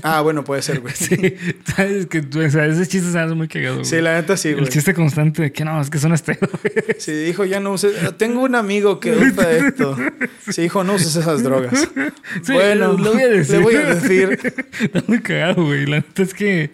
Ah, 0.03 0.21
bueno, 0.21 0.45
puede 0.45 0.61
ser, 0.63 0.81
güey. 0.81 0.93
Sí, 0.97 1.17
sabes 1.75 2.07
que 2.07 2.19
o 2.19 2.51
sea, 2.51 2.67
ese 2.67 2.87
chiste 2.87 3.11
se 3.13 3.19
hace 3.19 3.35
muy 3.35 3.49
cagado. 3.49 3.77
güey. 3.77 3.85
Sí, 3.87 4.01
la 4.01 4.15
neta 4.15 4.37
sí, 4.37 4.53
güey. 4.53 4.65
El 4.65 4.71
chiste 4.71 4.93
constante 4.95 5.41
de 5.43 5.53
que 5.53 5.65
no, 5.65 5.81
es 5.81 5.89
que 5.89 5.99
son 5.99 6.13
esteroides. 6.13 6.97
Sí, 6.99 7.13
dijo, 7.13 7.45
ya 7.47 7.61
no 7.61 7.73
uses. 7.73 7.95
Tengo 8.19 8.43
un 8.43 8.55
amigo 8.55 9.01
que 9.01 9.13
usa 9.13 9.51
esto. 9.53 9.97
Sí, 10.51 10.63
dijo, 10.63 10.85
no 10.85 10.95
uses 10.95 11.17
esas 11.17 11.43
drogas. 11.43 11.89
Sí, 12.43 12.53
bueno, 12.53 12.93
lo 12.93 13.13
voy 13.15 13.23
a 13.23 13.29
decir. 13.29 13.57
le 13.59 13.63
voy 13.63 13.75
a 13.77 13.95
decir. 13.95 14.39
Está 14.81 15.03
muy 15.07 15.21
cagado, 15.21 15.65
güey. 15.65 15.87
La 15.87 15.97
neta 15.97 16.23
es 16.23 16.35
que. 16.35 16.71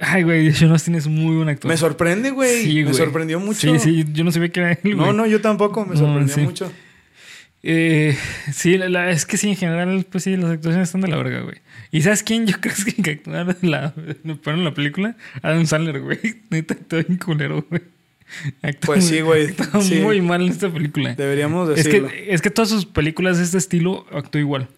Ay, 0.00 0.22
güey, 0.22 0.52
Sean 0.52 0.70
Austin 0.70 0.94
es 0.94 1.06
muy 1.06 1.36
buen 1.36 1.48
actor. 1.48 1.68
Me 1.70 1.76
sorprende, 1.76 2.30
güey. 2.30 2.62
Sí, 2.64 2.74
me 2.76 2.82
güey. 2.84 2.94
sorprendió 2.94 3.40
mucho. 3.40 3.60
Sí, 3.60 3.78
sí, 3.78 4.04
yo 4.12 4.24
no 4.24 4.30
sabía 4.32 4.48
que 4.50 4.60
era 4.60 4.72
él, 4.72 4.78
güey. 4.82 4.96
No, 4.96 5.12
no, 5.12 5.26
yo 5.26 5.40
tampoco. 5.40 5.84
Me 5.84 5.94
No, 5.94 6.00
sorprendió 6.00 6.34
sí. 6.34 6.40
mucho. 6.42 6.72
Eh, 7.64 8.16
sí, 8.52 8.78
la- 8.78 8.88
la- 8.88 9.10
es 9.10 9.26
que 9.26 9.36
sí, 9.36 9.48
en 9.50 9.56
general, 9.56 10.06
pues 10.10 10.24
sí, 10.24 10.36
las 10.36 10.50
actuaciones 10.52 10.88
están 10.88 11.00
de 11.00 11.08
la 11.08 11.16
verga, 11.16 11.40
güey. 11.40 11.56
¿Y 11.90 12.02
sabes 12.02 12.22
quién 12.22 12.46
yo 12.46 12.56
creo 12.60 12.74
que 12.84 13.02
que 13.02 13.10
actúa 13.12 13.40
en 13.60 13.70
la, 13.70 13.92
en 14.46 14.64
la 14.64 14.74
película? 14.74 15.16
Adam 15.42 15.66
Sandler, 15.66 16.00
güey. 16.00 16.18
Neta, 16.50 16.74
actúa 16.74 17.02
bien 17.02 17.18
culero, 17.18 17.64
güey. 17.68 17.82
Actúa 18.62 18.94
Pues 18.94 19.06
sí, 19.06 19.20
güey. 19.22 19.48
Sí. 19.80 19.96
muy 19.96 20.20
mal 20.20 20.42
en 20.42 20.50
esta 20.52 20.70
película. 20.70 21.14
Deberíamos 21.14 21.68
Es 21.70 21.84
decirlo. 21.84 22.08
que, 22.08 22.32
es 22.32 22.42
que 22.42 22.50
todas 22.50 22.68
sus 22.68 22.84
películas 22.86 23.38
de 23.38 23.44
este 23.44 23.58
estilo 23.58 24.06
actúa 24.12 24.40
igual. 24.40 24.68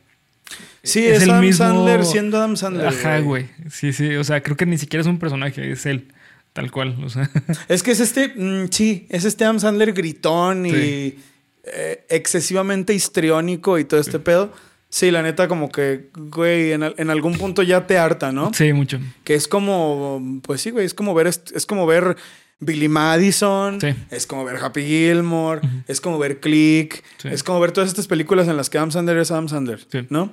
Sí, 0.82 1.06
es, 1.06 1.22
el 1.22 1.30
Adam 1.30 1.44
mismo- 1.44 1.64
Sandler 1.66 2.04
siendo 2.04 2.36
Adam 2.38 2.56
Sandler. 2.56 2.86
Ajá, 2.88 3.20
güey. 3.20 3.46
Sí, 3.70 3.92
sí. 3.92 4.14
O 4.16 4.24
sea, 4.24 4.42
creo 4.42 4.56
que 4.56 4.66
ni 4.66 4.78
siquiera 4.78 5.00
es 5.02 5.06
un 5.06 5.18
personaje, 5.18 5.70
es 5.72 5.86
él. 5.86 6.08
Tal 6.52 6.70
cual. 6.70 6.96
O 7.04 7.08
sea, 7.08 7.30
Es 7.68 7.82
que 7.82 7.92
es 7.92 8.00
este, 8.00 8.28
mm, 8.34 8.68
sí, 8.70 9.06
es 9.08 9.24
este 9.24 9.44
Adam 9.44 9.60
Sandler 9.60 9.92
gritón 9.92 10.66
y 10.66 10.70
Sí. 10.70 11.18
eh, 11.64 12.04
excesivamente 12.08 12.92
histriónico 12.94 13.78
y 13.78 13.84
todo 13.84 14.00
este 14.00 14.18
pedo. 14.18 14.52
Sí, 14.92 15.12
la 15.12 15.22
neta, 15.22 15.46
como 15.46 15.70
que, 15.70 16.08
güey, 16.16 16.72
en, 16.72 16.82
en 16.96 17.10
algún 17.10 17.38
punto 17.38 17.62
ya 17.62 17.86
te 17.86 17.96
harta, 17.96 18.32
¿no? 18.32 18.50
sí, 18.52 18.72
mucho. 18.72 18.98
Que 19.22 19.34
es 19.36 19.46
como, 19.46 20.40
pues 20.42 20.62
sí, 20.62 20.70
güey, 20.70 20.84
es 20.84 20.94
como 20.94 21.14
ver, 21.14 21.28
es 21.28 21.64
como 21.66 21.86
ver 21.86 22.16
Billy 22.60 22.88
Madison, 22.88 23.80
Sí. 23.80 23.88
es 24.10 24.26
como 24.26 24.44
ver 24.44 24.56
Happy 24.62 24.82
Gilmore, 24.82 25.60
es 25.88 26.00
como 26.00 26.18
ver 26.18 26.40
Click, 26.40 27.02
Sí. 27.18 27.28
es 27.28 27.42
como 27.42 27.58
ver 27.60 27.72
todas 27.72 27.88
estas 27.88 28.06
películas 28.06 28.48
en 28.48 28.56
las 28.56 28.68
que 28.70 28.78
Adam 28.78 28.90
Sandler 28.90 29.18
es 29.18 29.30
Adam 29.30 29.48
Sandler, 29.48 29.80
Sí. 29.90 30.06
¿no? 30.10 30.32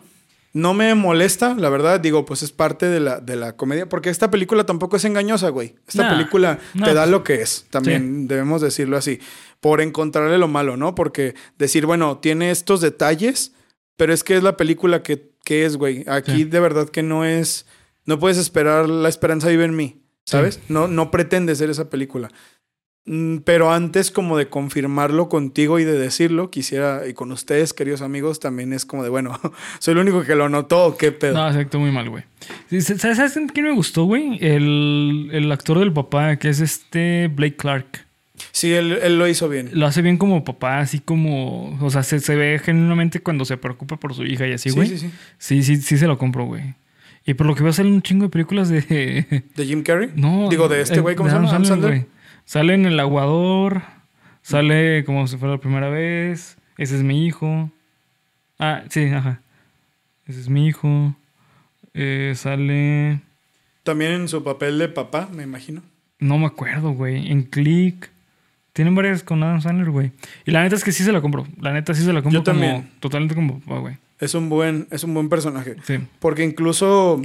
No 0.53 0.73
me 0.73 0.95
molesta, 0.95 1.53
la 1.55 1.69
verdad, 1.69 1.99
digo, 1.99 2.25
pues 2.25 2.41
es 2.41 2.51
parte 2.51 2.87
de 2.87 2.99
la, 2.99 3.19
de 3.19 3.35
la 3.35 3.55
comedia, 3.55 3.87
porque 3.89 4.09
esta 4.09 4.31
película 4.31 4.65
tampoco 4.65 4.95
es 4.97 5.05
engañosa, 5.05 5.49
güey. 5.49 5.75
Esta 5.87 6.03
Nah, 6.03 6.09
película 6.17 6.59
te 6.83 6.93
da 6.93 7.05
lo 7.05 7.23
que 7.23 7.41
es, 7.41 7.65
también 7.69 8.27
debemos 8.27 8.61
decirlo 8.61 8.97
así, 8.97 9.19
por 9.59 9.81
encontrarle 9.81 10.37
lo 10.37 10.47
malo, 10.47 10.75
¿no? 10.75 10.95
Porque 10.95 11.35
decir, 11.59 11.85
bueno, 11.85 12.17
tiene 12.19 12.49
estos 12.49 12.81
detalles, 12.81 13.51
pero 13.97 14.13
es 14.13 14.23
que 14.23 14.35
es 14.35 14.41
la 14.43 14.57
película 14.57 15.03
que, 15.03 15.29
que 15.43 15.65
es, 15.65 15.77
güey. 15.77 16.03
Aquí 16.07 16.43
de 16.45 16.59
verdad 16.59 16.89
que 16.89 17.03
no 17.03 17.23
es, 17.23 17.67
no 18.05 18.17
puedes 18.17 18.37
esperar 18.37 18.89
la 18.89 19.09
esperanza 19.09 19.49
vive 19.49 19.65
en 19.65 19.75
mí, 19.75 19.96
¿sabes? 20.27 20.59
No, 20.69 20.87
no 20.87 21.09
pretende 21.09 21.55
ser 21.55 21.69
esa 21.69 21.89
película. 21.89 22.29
Mm, 23.05 23.37
Pero 23.45 23.71
antes 23.71 24.11
como 24.11 24.37
de 24.37 24.49
confirmarlo 24.49 25.29
contigo 25.29 25.79
y 25.79 25.85
de 25.85 25.93
decirlo, 25.97 26.51
quisiera, 26.51 27.07
y 27.07 27.13
con 27.13 27.31
ustedes, 27.31 27.71
queridos 27.73 28.01
amigos, 28.01 28.39
también 28.41 28.73
es 28.73 28.85
como 28.85 29.03
de, 29.03 29.09
bueno, 29.09 29.39
soy 29.79 29.93
el 29.93 29.99
único 29.99 30.23
que 30.23 30.35
lo 30.35 30.49
notó, 30.49 30.87
¿o 30.87 30.97
¿qué 30.97 31.13
pedo? 31.13 31.33
No, 31.33 31.51
se 31.53 31.59
actuó 31.59 31.79
muy 31.79 31.91
mal, 31.91 32.09
güey. 32.09 32.25
Sí, 32.69 32.81
¿Sabes, 32.81 33.17
¿Sabes 33.17 33.39
quién 33.53 33.65
me 33.65 33.71
gustó, 33.73 34.03
güey? 34.03 34.37
El, 34.41 35.29
el 35.31 35.51
actor 35.51 35.79
del 35.79 35.93
papá, 35.93 36.35
que 36.35 36.49
es 36.49 36.59
este 36.59 37.29
Blake 37.33 37.55
Clark. 37.55 38.05
Sí, 38.51 38.73
él, 38.73 38.99
él 39.01 39.17
lo 39.17 39.27
hizo 39.27 39.49
bien. 39.49 39.69
Lo 39.73 39.87
hace 39.87 40.01
bien 40.01 40.17
como 40.17 40.43
papá, 40.43 40.79
así 40.79 40.99
como. 40.99 41.75
O 41.81 41.89
sea, 41.89 42.03
se, 42.03 42.19
se 42.19 42.35
ve 42.35 42.59
genuinamente 42.63 43.19
cuando 43.21 43.45
se 43.45 43.57
preocupa 43.57 43.97
por 43.97 44.13
su 44.13 44.25
hija 44.25 44.45
y 44.47 44.51
así, 44.53 44.69
güey. 44.69 44.89
sí, 44.89 44.97
sí. 44.99 45.11
Sí, 45.39 45.63
sí, 45.63 45.77
sí 45.77 45.97
se 45.97 46.05
lo 46.05 46.17
compro, 46.19 46.45
güey. 46.45 46.75
Y 47.27 47.33
por 47.33 47.45
lo 47.45 47.55
que 47.55 47.61
veo 47.61 47.73
salen 47.73 47.91
un 47.91 48.01
chingo 48.01 48.23
de 48.23 48.29
películas 48.29 48.69
de. 48.69 49.43
¿De 49.55 49.65
Jim 49.65 49.83
Carrey? 49.83 50.11
No. 50.15 50.47
Digo, 50.49 50.69
de 50.69 50.79
este 50.81 50.95
eh, 50.95 51.01
güey, 51.01 51.17
¿cómo 51.17 51.29
se 51.29 51.35
llama? 51.35 51.49
Adam 51.49 51.65
Sandler. 51.65 52.07
Sale 52.45 52.73
en 52.73 52.85
El 52.85 52.97
Aguador. 53.01 53.81
Sale 54.41 55.03
como 55.03 55.27
si 55.27 55.35
fuera 55.35 55.55
la 55.55 55.59
primera 55.59 55.89
vez. 55.89 56.57
Ese 56.77 56.95
es 56.95 57.03
mi 57.03 57.25
hijo. 57.25 57.69
Ah, 58.57 58.83
sí, 58.89 59.03
ajá. 59.07 59.41
Ese 60.25 60.39
es 60.39 60.47
mi 60.47 60.67
hijo. 60.67 61.17
Eh, 61.93 62.31
sale. 62.33 63.19
También 63.83 64.13
en 64.13 64.27
su 64.29 64.41
papel 64.41 64.79
de 64.79 64.87
papá, 64.87 65.27
me 65.29 65.43
imagino. 65.43 65.81
No 66.19 66.37
me 66.37 66.45
acuerdo, 66.45 66.91
güey. 66.91 67.29
En 67.29 67.43
Click. 67.43 68.09
Tienen 68.71 68.95
varias 68.95 69.21
con 69.21 69.43
Adam 69.43 69.59
Sandler, 69.61 69.89
güey. 69.89 70.13
Y 70.45 70.51
la 70.51 70.63
neta 70.63 70.77
es 70.77 70.83
que 70.85 70.93
sí 70.93 71.03
se 71.03 71.11
la 71.11 71.19
compro. 71.19 71.45
La 71.59 71.73
neta 71.73 71.93
sí 71.93 72.03
se 72.03 72.13
la 72.13 72.21
compro 72.21 72.39
Yo 72.39 72.45
como 72.45 72.57
también. 72.57 72.89
totalmente 73.01 73.35
como 73.35 73.59
papá, 73.59 73.79
güey. 73.79 73.97
Es 74.19 74.33
un 74.33 74.49
buen, 74.49 74.87
es 74.91 75.03
un 75.03 75.13
buen 75.13 75.29
personaje. 75.29 75.75
Sí. 75.85 75.99
Porque 76.19 76.43
incluso 76.43 77.21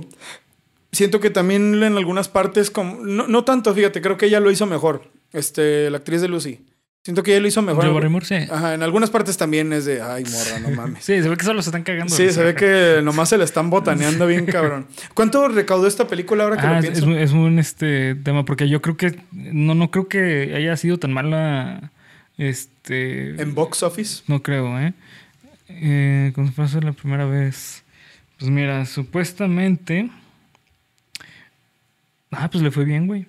siento 0.92 1.20
que 1.20 1.30
también 1.30 1.74
en 1.82 1.96
algunas 1.96 2.28
partes, 2.28 2.70
como, 2.70 2.96
no, 3.04 3.26
no 3.26 3.44
tanto, 3.44 3.74
fíjate, 3.74 4.00
creo 4.02 4.16
que 4.16 4.26
ella 4.26 4.40
lo 4.40 4.50
hizo 4.50 4.66
mejor. 4.66 5.10
Este, 5.32 5.88
la 5.90 5.98
actriz 5.98 6.20
de 6.20 6.28
Lucy. 6.28 6.60
Siento 7.04 7.24
que 7.24 7.32
ella 7.32 7.40
lo 7.40 7.48
hizo 7.48 7.62
mejor. 7.62 7.82
Drew 7.82 7.94
Barrymore, 7.94 8.24
sí. 8.24 8.34
Ajá, 8.48 8.74
en 8.74 8.82
algunas 8.84 9.10
partes 9.10 9.36
también 9.36 9.72
es 9.72 9.86
de, 9.86 10.00
ay, 10.02 10.22
morra, 10.24 10.60
no 10.60 10.70
mames. 10.70 11.02
Sí, 11.04 11.20
se 11.20 11.28
ve 11.28 11.36
que 11.36 11.44
solo 11.44 11.60
se 11.62 11.70
están 11.70 11.82
cagando. 11.82 12.14
Sí, 12.14 12.30
se 12.30 12.44
ve 12.44 12.54
que 12.54 13.00
nomás 13.02 13.28
se 13.30 13.38
le 13.38 13.44
están 13.44 13.70
botaneando 13.70 14.24
bien, 14.28 14.44
cabrón. 14.46 14.86
¿Cuánto 15.14 15.48
recaudó 15.48 15.88
esta 15.88 16.06
película 16.06 16.44
ahora 16.44 16.58
que 16.58 16.66
Ah, 16.66 16.74
lo 16.76 16.80
pienso? 16.82 17.00
es 17.00 17.06
un- 17.06 17.16
es 17.16 17.32
un 17.32 17.58
este 17.58 18.14
tema, 18.16 18.44
porque 18.44 18.68
yo 18.68 18.80
creo 18.82 18.96
que 18.96 19.18
no, 19.32 19.74
no 19.74 19.90
creo 19.90 20.06
que 20.06 20.52
haya 20.54 20.76
sido 20.76 20.98
tan 20.98 21.12
mala. 21.12 21.90
Este. 22.38 23.40
En 23.42 23.54
box 23.54 23.82
office. 23.82 24.22
No 24.26 24.42
creo, 24.42 24.78
¿eh? 24.78 24.94
Eh 25.80 26.32
¿Cómo 26.34 26.50
fue 26.52 26.66
la 26.82 26.92
primera 26.92 27.24
vez? 27.26 27.82
Pues 28.38 28.50
mira, 28.50 28.84
supuestamente. 28.86 30.10
Ah, 32.30 32.50
pues 32.50 32.62
le 32.64 32.70
fue 32.70 32.84
bien, 32.84 33.06
güey. 33.06 33.26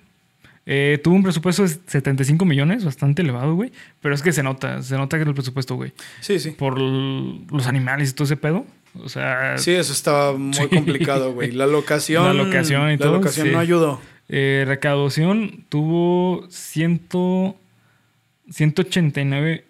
Eh, 0.66 0.98
tuvo 1.04 1.14
un 1.14 1.22
presupuesto 1.22 1.62
de 1.62 1.68
75 1.68 2.44
millones, 2.46 2.84
bastante 2.84 3.20
elevado, 3.22 3.54
güey. 3.54 3.70
Pero 4.00 4.14
es 4.14 4.22
que 4.22 4.32
se 4.32 4.42
nota, 4.42 4.82
se 4.82 4.96
nota 4.96 5.18
que 5.18 5.24
el 5.24 5.34
presupuesto, 5.34 5.74
güey. 5.74 5.92
Sí, 6.20 6.38
sí. 6.38 6.52
Por 6.52 6.78
los 6.80 7.66
animales 7.66 8.10
y 8.10 8.14
todo 8.14 8.24
ese 8.24 8.36
pedo. 8.38 8.66
O 9.02 9.08
sea, 9.08 9.58
Sí, 9.58 9.72
eso 9.72 9.92
estaba 9.92 10.32
muy 10.38 10.54
Sí. 10.54 10.66
complicado, 10.68 11.32
güey. 11.34 11.52
La 11.52 11.66
locación. 11.66 12.24
La 12.36 12.44
locación 12.44 12.88
y 12.88 12.92
la 12.92 12.98
todo, 12.98 13.12
locación 13.14 13.46
sí. 13.48 13.52
no 13.52 13.58
ayudó. 13.58 14.00
eh, 14.30 14.64
recaudación 14.66 15.64
tuvo 15.68 16.46
100, 16.48 17.00
189. 18.50 19.64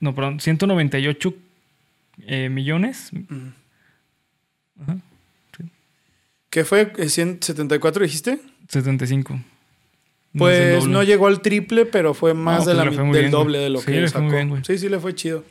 No, 0.00 0.14
perdón, 0.14 0.40
198 0.40 1.34
eh, 2.26 2.48
millones. 2.48 3.10
Mm. 3.12 3.48
Ajá, 4.82 4.96
¿Qué 6.50 6.64
fue? 6.64 6.92
¿Eh, 6.96 7.06
¿174 7.08 8.00
dijiste? 8.00 8.40
75. 8.68 9.34
No 10.32 10.48
es 10.48 10.58
el 10.60 10.72
Pues 10.78 10.86
no 10.86 11.02
llegó 11.02 11.26
al 11.26 11.40
triple, 11.42 11.84
pero 11.86 12.14
fue 12.14 12.34
más 12.34 12.60
No, 12.66 12.72
de 12.72 12.82
pues 12.84 12.96
la 12.96 13.02
del 13.02 13.10
bien, 13.12 13.30
doble 13.30 13.58
de 13.58 13.70
lo 13.70 13.80
Sí, 13.80 13.86
que 13.86 14.00
le 14.00 14.08
sacó. 14.08 14.28
bien, 14.28 14.64
sí, 14.64 14.78
sí, 14.78 14.88
le 14.88 14.98
fue 14.98 15.14
chido. 15.14 15.44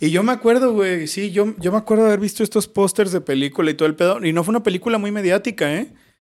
Y 0.00 0.10
yo 0.10 0.22
me 0.22 0.32
acuerdo, 0.32 0.72
güey, 0.72 1.06
sí, 1.06 1.30
yo, 1.30 1.54
yo 1.58 1.72
me 1.72 1.78
acuerdo 1.78 2.04
de 2.04 2.10
haber 2.10 2.20
visto 2.20 2.42
estos 2.42 2.68
pósters 2.68 3.12
de 3.12 3.20
película 3.20 3.70
y 3.70 3.74
todo 3.74 3.88
el 3.88 3.94
pedo. 3.94 4.24
Y 4.24 4.32
no 4.32 4.44
fue 4.44 4.52
una 4.52 4.62
película 4.62 4.98
muy 4.98 5.10
mediática, 5.10 5.72
¿eh? 5.74 5.88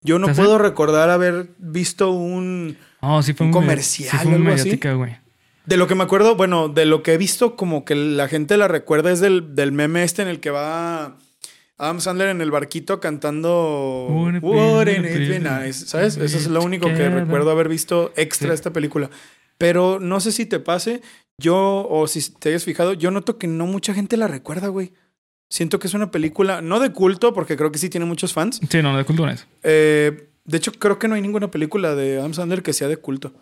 Yo 0.03 0.19
no 0.19 0.29
¿Ah, 0.29 0.35
sí? 0.35 0.41
puedo 0.41 0.59
recordar 0.59 1.09
haber 1.11 1.49
visto 1.59 2.11
un... 2.11 2.77
Oh, 3.01 3.23
sí 3.23 3.33
fue 3.33 3.47
Un 3.47 3.53
comercial 3.53 4.11
sí 4.11 4.17
fue 4.19 4.39
muy 4.39 4.41
mediática, 4.41 4.93
güey. 4.95 5.17
De 5.67 5.77
lo 5.77 5.87
que 5.87 5.95
me 5.95 6.05
acuerdo, 6.05 6.37
bueno, 6.37 6.69
de 6.69 6.87
lo 6.87 7.03
que 7.03 7.15
he 7.15 7.19
visto, 7.19 7.57
como 7.57 7.85
que 7.85 7.95
la 7.95 8.29
gente 8.29 8.57
la 8.57 8.69
recuerda 8.69 9.11
es 9.11 9.21
del, 9.21 9.55
del 9.55 9.73
meme 9.73 10.05
este 10.05 10.23
en 10.23 10.29
el 10.29 10.39
que 10.39 10.51
va 10.51 11.19
Adam 11.79 12.01
Sandler 12.01 12.29
en 12.29 12.41
el 12.41 12.51
barquito 12.51 13.01
cantando 13.01 14.07
Wouldn't 14.09 14.43
wouldn't 14.43 15.07
it 15.07 15.43
nice? 15.43 15.87
¿Sabes? 15.87 16.17
Eso 16.17 16.39
es 16.39 16.47
lo 16.47 16.63
único 16.63 16.87
que 16.87 17.09
recuerdo 17.09 17.51
haber 17.51 17.69
visto 17.69 18.13
extra 18.17 18.49
de 18.51 18.55
esta 18.55 18.73
película. 18.73 19.11
Pero 19.59 19.99
no 20.01 20.21
sé 20.21 20.33
si 20.33 20.47
te 20.47 20.61
pase, 20.61 21.03
yo, 21.39 21.87
o 21.89 22.07
si 22.07 22.31
te 22.33 22.51
hayas 22.51 22.65
fijado, 22.65 22.93
yo 22.93 23.11
noto 23.11 23.39
que 23.39 23.47
no 23.47 23.67
mucha 23.67 23.95
gente 23.95 24.17
la 24.17 24.29
recuerda, 24.29 24.69
güey. 24.69 24.93
Siento 25.49 25.79
que 25.79 25.87
es 25.87 25.95
una 25.95 26.11
película, 26.11 26.61
no 26.61 26.81
de 26.81 26.93
culto, 26.93 27.33
porque 27.33 27.57
creo 27.57 27.71
que 27.73 27.79
sí 27.79 27.89
tiene 27.89 28.07
muchos 28.07 28.33
fans. 28.33 28.61
Sí, 28.69 28.83
no, 28.83 28.97
de 28.97 29.05
cultura 29.05 29.33
es. 29.33 29.47
Eh, 29.63 30.29
de 30.45 30.57
hecho, 30.57 30.73
creo 30.73 30.99
que 30.99 31.09
no 31.09 31.15
hay 31.15 31.23
ninguna 31.23 31.51
película 31.51 31.95
de 31.95 32.19
Adam 32.19 32.35
Sandler 32.35 32.63
que 32.63 32.73
sea 32.73 32.89
de 32.89 32.97
culto. 32.97 33.33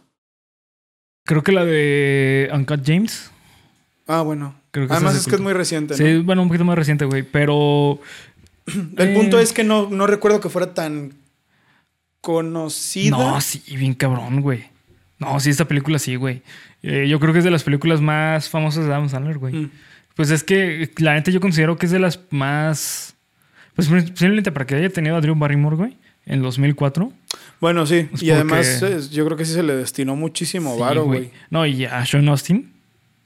Creo 1.24 1.42
que 1.42 1.52
la 1.52 1.64
de 1.64 2.50
Uncut 2.52 2.82
James. 2.84 3.30
Ah, 4.06 4.20
bueno. 4.22 4.54
Creo 4.70 4.86
que 4.86 4.92
Además 4.92 5.16
es 5.16 5.26
que 5.26 5.34
es 5.36 5.40
muy 5.40 5.52
reciente. 5.52 5.94
¿no? 5.94 5.98
Sí, 5.98 6.18
bueno, 6.18 6.42
un 6.42 6.48
poquito 6.48 6.64
más 6.64 6.76
reciente, 6.76 7.04
güey. 7.06 7.22
Pero. 7.22 8.00
El 8.66 9.08
Eh. 9.10 9.14
punto 9.14 9.38
es 9.38 9.52
que 9.52 9.64
no, 9.64 9.88
no 9.88 10.06
recuerdo 10.06 10.40
que 10.40 10.48
fuera 10.50 10.74
tan 10.74 11.14
conocida. 12.20 13.10
No, 13.16 13.40
sí, 13.40 13.62
bien 13.76 13.94
cabrón, 13.94 14.40
güey. 14.42 14.64
No, 15.18 15.38
sí, 15.40 15.50
esta 15.50 15.66
película 15.66 15.98
sí, 15.98 16.16
güey. 16.16 16.42
Eh, 16.82 17.06
yo 17.08 17.18
creo 17.20 17.32
que 17.32 17.38
es 17.38 17.44
de 17.44 17.50
las 17.50 17.62
películas 17.62 18.00
más 18.00 18.48
famosas 18.48 18.84
de 18.86 18.92
Adam 18.92 19.08
Sandler, 19.08 19.38
güey. 19.38 19.54
Mm. 19.54 19.70
Pues 20.16 20.30
es 20.30 20.44
que 20.44 20.90
la 20.98 21.14
neta 21.14 21.30
yo 21.30 21.40
considero 21.40 21.76
que 21.76 21.86
es 21.86 21.92
de 21.92 21.98
las 21.98 22.20
más. 22.30 23.14
Pues 23.74 23.88
posiblemente 23.88 24.52
para 24.52 24.66
que 24.66 24.74
haya 24.76 24.90
tenido 24.90 25.16
a 25.16 25.20
Drew 25.20 25.34
Barrymore, 25.34 25.76
güey, 25.76 25.96
en 26.26 26.42
2004. 26.42 27.12
Bueno, 27.60 27.86
sí. 27.86 28.08
Y 28.20 28.30
además 28.30 28.82
es- 28.82 29.10
yo 29.10 29.24
creo 29.24 29.36
que 29.36 29.44
sí 29.44 29.52
se 29.54 29.62
le 29.62 29.74
destinó 29.76 30.16
muchísimo 30.16 30.74
Sí, 30.74 30.80
varo, 30.80 31.04
güey. 31.04 31.30
No, 31.50 31.64
y 31.66 31.84
a 31.84 32.04
Sean 32.06 32.28
Austin. 32.28 32.72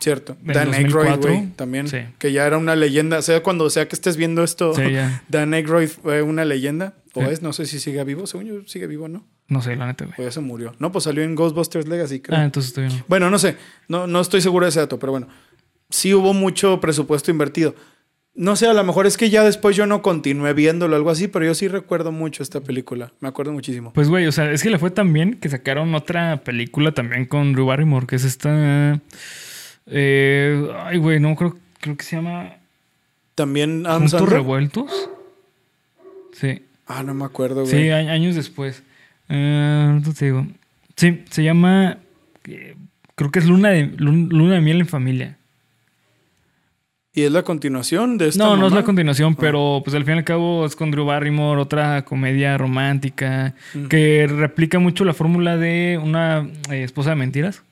Cierto. 0.01 0.37
En 0.47 0.53
Dan 0.53 0.72
Aykroyd, 0.74 1.09
2004, 1.09 1.31
güey, 1.33 1.47
también. 1.57 1.89
sí. 1.89 1.99
Que 2.18 2.31
ya 2.31 2.47
era 2.47 2.57
una 2.57 2.76
leyenda. 2.76 3.18
O 3.18 3.22
sea, 3.22 3.43
cuando 3.43 3.68
sea 3.68 3.89
que 3.89 3.97
estés 3.97 4.16
viendo 4.16 4.45
esto, 4.45 4.72
Sí. 4.74 4.83
Dan 5.29 5.53
Aykroyd 5.55 5.89
fue 5.89 6.22
una 6.22 6.45
leyenda. 6.45 6.95
O 7.14 7.22
es, 7.22 7.43
no 7.43 7.53
sé 7.53 7.66
si 7.66 7.81
sigue 7.81 8.05
vivo. 8.05 8.29
Según 8.29 8.47
yo, 8.47 8.55
sigue 8.66 8.87
vivo, 8.87 9.09
¿no? 9.09 9.26
No 9.49 9.61
sé, 9.61 9.74
la 9.74 9.87
neta, 9.87 10.05
güey. 10.05 10.14
O 10.20 10.22
ya 10.22 10.31
se 10.31 10.39
murió. 10.41 10.72
No, 10.79 10.93
pues 10.93 11.03
salió 11.03 11.24
en 11.24 11.35
Ghostbusters 11.35 11.89
Legacy, 11.89 12.20
creo. 12.20 12.39
Ah, 12.39 12.45
entonces 12.45 12.68
estoy 12.68 12.87
bien. 12.87 13.03
Bueno, 13.09 13.29
no 13.29 13.41
sé. 13.41 13.57
No, 13.89 14.07
no 14.07 14.20
estoy 14.20 14.41
seguro 14.41 14.66
de 14.66 14.70
ese 14.70 14.79
dato, 14.79 15.01
pero 15.01 15.11
bueno. 15.11 15.26
Sí 15.91 16.14
hubo 16.14 16.33
mucho 16.33 16.81
presupuesto 16.81 17.33
invertido. 17.33 17.74
No 18.41 18.55
sé, 18.55 18.68
a 18.68 18.72
lo 18.72 18.84
mejor 18.84 19.07
es 19.09 19.16
que 19.16 19.30
ya 19.30 19.43
después 19.43 19.74
yo 19.76 19.84
no 19.86 20.01
continué 20.01 20.53
viéndolo 20.53 20.95
o 20.95 20.97
algo 20.97 21.11
así, 21.11 21.26
pero 21.26 21.45
yo 21.45 21.55
sí 21.55 21.66
recuerdo 21.66 22.12
mucho 22.12 22.43
esta 22.45 22.61
película. 22.61 23.12
Me 23.18 23.26
acuerdo 23.28 23.53
muchísimo. 23.53 23.93
Pues, 23.93 24.09
güey, 24.09 24.26
o 24.28 24.32
sea, 24.32 24.53
es 24.53 24.62
que 24.62 24.70
le 24.70 24.78
fue 24.78 24.91
tan 24.93 25.12
bien 25.12 25.34
que 25.34 25.49
sacaron 25.49 25.93
otra 25.97 26.36
película 26.45 26.93
también 26.93 27.24
con 27.26 27.53
Drew 27.53 27.66
Barrymore, 27.66 28.07
que 28.07 28.14
es 28.14 28.22
esta. 28.24 29.01
eh, 29.86 30.68
ay, 30.84 30.99
güey, 30.99 31.18
no 31.18 31.34
creo, 31.34 31.57
creo 31.80 31.97
que 31.97 32.05
se 32.05 32.16
llama 32.16 32.55
También 33.34 33.84
Juntos. 33.84 34.28
Revueltos. 34.28 35.11
Sí, 36.32 36.62
Ah, 36.86 37.03
no 37.03 37.14
me 37.14 37.24
acuerdo, 37.24 37.62
güey. 37.62 37.72
sí, 37.72 37.91
años 37.91 38.34
después. 38.36 38.82
Ahorita 39.28 40.12
te 40.16 40.24
digo. 40.26 40.47
Sí, 40.97 41.24
se 41.28 41.43
llama. 41.43 41.99
eh, 42.47 42.76
creo 43.14 43.30
que 43.32 43.41
es 43.41 43.47
Luna 43.47 43.70
de, 43.70 43.86
Lun- 43.99 44.28
Luna 44.30 44.55
de 44.55 44.61
Miel 44.61 44.80
en 44.80 44.86
Familia. 44.86 45.38
¿Y 47.19 47.25
es 47.25 47.33
la 47.33 47.43
continuación 47.43 48.16
de 48.16 48.29
esta 48.29 48.45
No, 48.45 48.57
no 48.57 48.69
es 48.69 48.73
la 48.73 48.85
continuación, 48.85 49.35
pero 49.35 49.81
pues 49.83 49.97
al 49.97 50.05
fin 50.05 50.14
y 50.14 50.19
al 50.19 50.25
cabo 50.25 50.64
es 50.64 50.77
con 50.77 50.93
Drew 50.93 51.05
Barrymore, 51.05 51.61
otra 51.61 52.05
comedia 52.05 52.57
romántica 52.57 53.57
que 53.91 54.29
replica 54.29 54.79
mucho 54.79 55.05
la 55.05 55.14
fórmula 55.14 55.57
de 55.57 55.99
una 56.01 56.49
eh, 56.71 56.85
esposa 56.85 57.11
de 57.11 57.16
mentiras. 57.16 57.64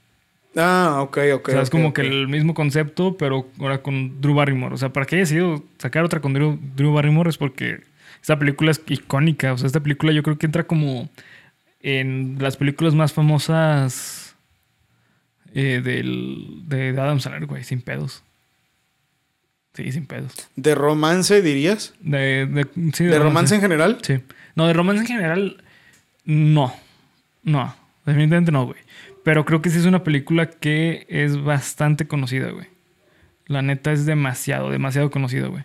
Ah, 0.56 0.98
ok, 1.00 1.18
ok. 1.34 1.48
o 1.48 1.52
sea, 1.52 1.62
es 1.62 1.70
como 1.70 1.94
que 1.94 2.00
el 2.00 2.26
mismo 2.26 2.54
concepto, 2.54 3.16
pero 3.16 3.46
ahora 3.60 3.82
con 3.82 4.20
Drew 4.20 4.34
Barrymore. 4.34 4.74
O 4.74 4.78
sea, 4.78 4.92
para 4.92 5.06
que 5.06 5.14
haya 5.14 5.26
sido 5.26 5.62
sacar 5.78 6.04
otra 6.04 6.20
con 6.20 6.32
Drew, 6.34 6.58
Drew 6.74 6.92
Barrymore 6.92 7.30
es 7.30 7.38
porque 7.38 7.82
esta 8.20 8.36
película 8.40 8.72
es 8.72 8.82
icónica. 8.88 9.52
O 9.52 9.58
sea, 9.58 9.68
esta 9.68 9.78
película 9.78 10.10
yo 10.10 10.24
creo 10.24 10.38
que 10.38 10.46
entra 10.46 10.64
como 10.64 11.08
en 11.82 12.38
las 12.40 12.56
películas 12.56 12.96
más 12.96 13.12
famosas 13.12 14.34
eh, 15.54 15.80
del, 15.84 16.64
de 16.66 17.00
Adam 17.00 17.20
Sandler, 17.20 17.46
güey, 17.46 17.62
sin 17.62 17.80
pedos. 17.80 18.24
Sí, 19.76 19.92
sin 19.92 20.06
pedos. 20.06 20.32
¿De 20.56 20.74
romance 20.74 21.42
dirías? 21.42 21.92
De, 22.00 22.46
de, 22.46 22.66
sí, 22.94 23.04
¿De, 23.04 23.18
romance 23.18 23.54
en 23.54 23.60
general? 23.60 23.98
Sí. 24.00 24.20
No, 24.54 24.66
de 24.66 24.72
romance 24.72 25.02
en 25.02 25.06
general, 25.06 25.62
no. 26.24 26.74
No, 27.42 27.76
definitivamente 28.06 28.52
no, 28.52 28.64
güey. 28.64 28.78
Pero 29.22 29.44
creo 29.44 29.60
que 29.60 29.68
sí 29.68 29.78
es 29.78 29.84
una 29.84 30.02
película 30.02 30.48
que 30.48 31.04
es 31.10 31.42
bastante 31.42 32.08
conocida, 32.08 32.50
güey. 32.52 32.68
La 33.46 33.60
neta 33.60 33.92
es 33.92 34.06
demasiado, 34.06 34.70
demasiado 34.70 35.10
conocida, 35.10 35.48
güey. 35.48 35.64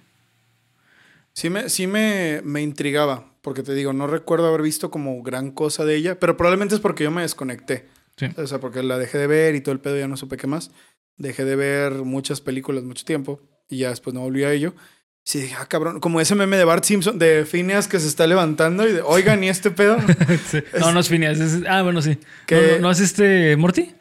Sí 1.32 1.50
me, 1.50 1.70
sí 1.70 1.88
me, 1.88 2.42
me 2.44 2.62
intrigaba, 2.62 3.32
porque 3.42 3.64
te 3.64 3.74
digo, 3.74 3.94
no 3.94 4.08
recuerdo 4.08 4.48
haber 4.48 4.62
visto 4.62 4.92
como 4.92 5.24
gran 5.24 5.52
cosa 5.52 5.86
de 5.86 5.96
ella, 5.96 6.20
pero 6.20 6.36
probablemente 6.36 6.76
es 6.76 6.82
porque 6.82 7.06
yo 7.06 7.12
me 7.12 7.22
desconecté. 7.22 7.88
Sí. 8.18 8.28
O 8.36 8.46
sea, 8.46 8.60
porque 8.60 8.84
la 8.84 8.98
dejé 8.98 9.18
de 9.20 9.28
ver 9.28 9.56
y 9.56 9.62
todo 9.62 9.72
el 9.72 9.80
pedo 9.80 9.98
ya 9.98 10.10
no 10.10 10.18
supe 10.18 10.36
qué 10.36 10.48
más. 10.48 10.72
Dejé 11.16 11.46
de 11.46 11.56
ver 11.56 11.94
muchas 11.94 12.42
películas 12.42 12.84
mucho 12.84 13.06
tiempo 13.06 13.40
y 13.72 13.78
ya 13.80 13.90
después 13.90 14.14
no 14.14 14.20
volví 14.22 14.44
a 14.44 14.52
ello. 14.52 14.76
Sí, 15.24 15.40
dije, 15.42 15.56
ah, 15.60 15.66
cabrón, 15.68 16.00
como 16.00 16.20
ese 16.20 16.34
meme 16.36 16.58
de 16.58 16.64
Bart 16.66 16.84
Simpson, 16.84 17.18
de 17.20 17.46
Phineas 17.46 17.88
que 17.88 18.00
se 18.00 18.08
está 18.08 18.26
levantando 18.28 18.88
y 18.88 18.92
de, 18.92 19.02
oigan, 19.02 19.44
¿y 19.44 19.50
este 19.50 19.70
pedo? 19.72 19.98
Sí. 20.50 20.64
No, 20.80 20.92
no 20.92 21.00
es 21.00 21.10
Phineas. 21.10 21.40
es- 21.40 21.64
ah, 21.70 21.82
bueno, 21.84 22.02
sí. 22.02 22.18
No, 22.50 22.58
no, 22.62 22.80
¿no 22.80 22.92
es 22.92 23.00
este 23.00 23.56
Morty? 23.56 23.94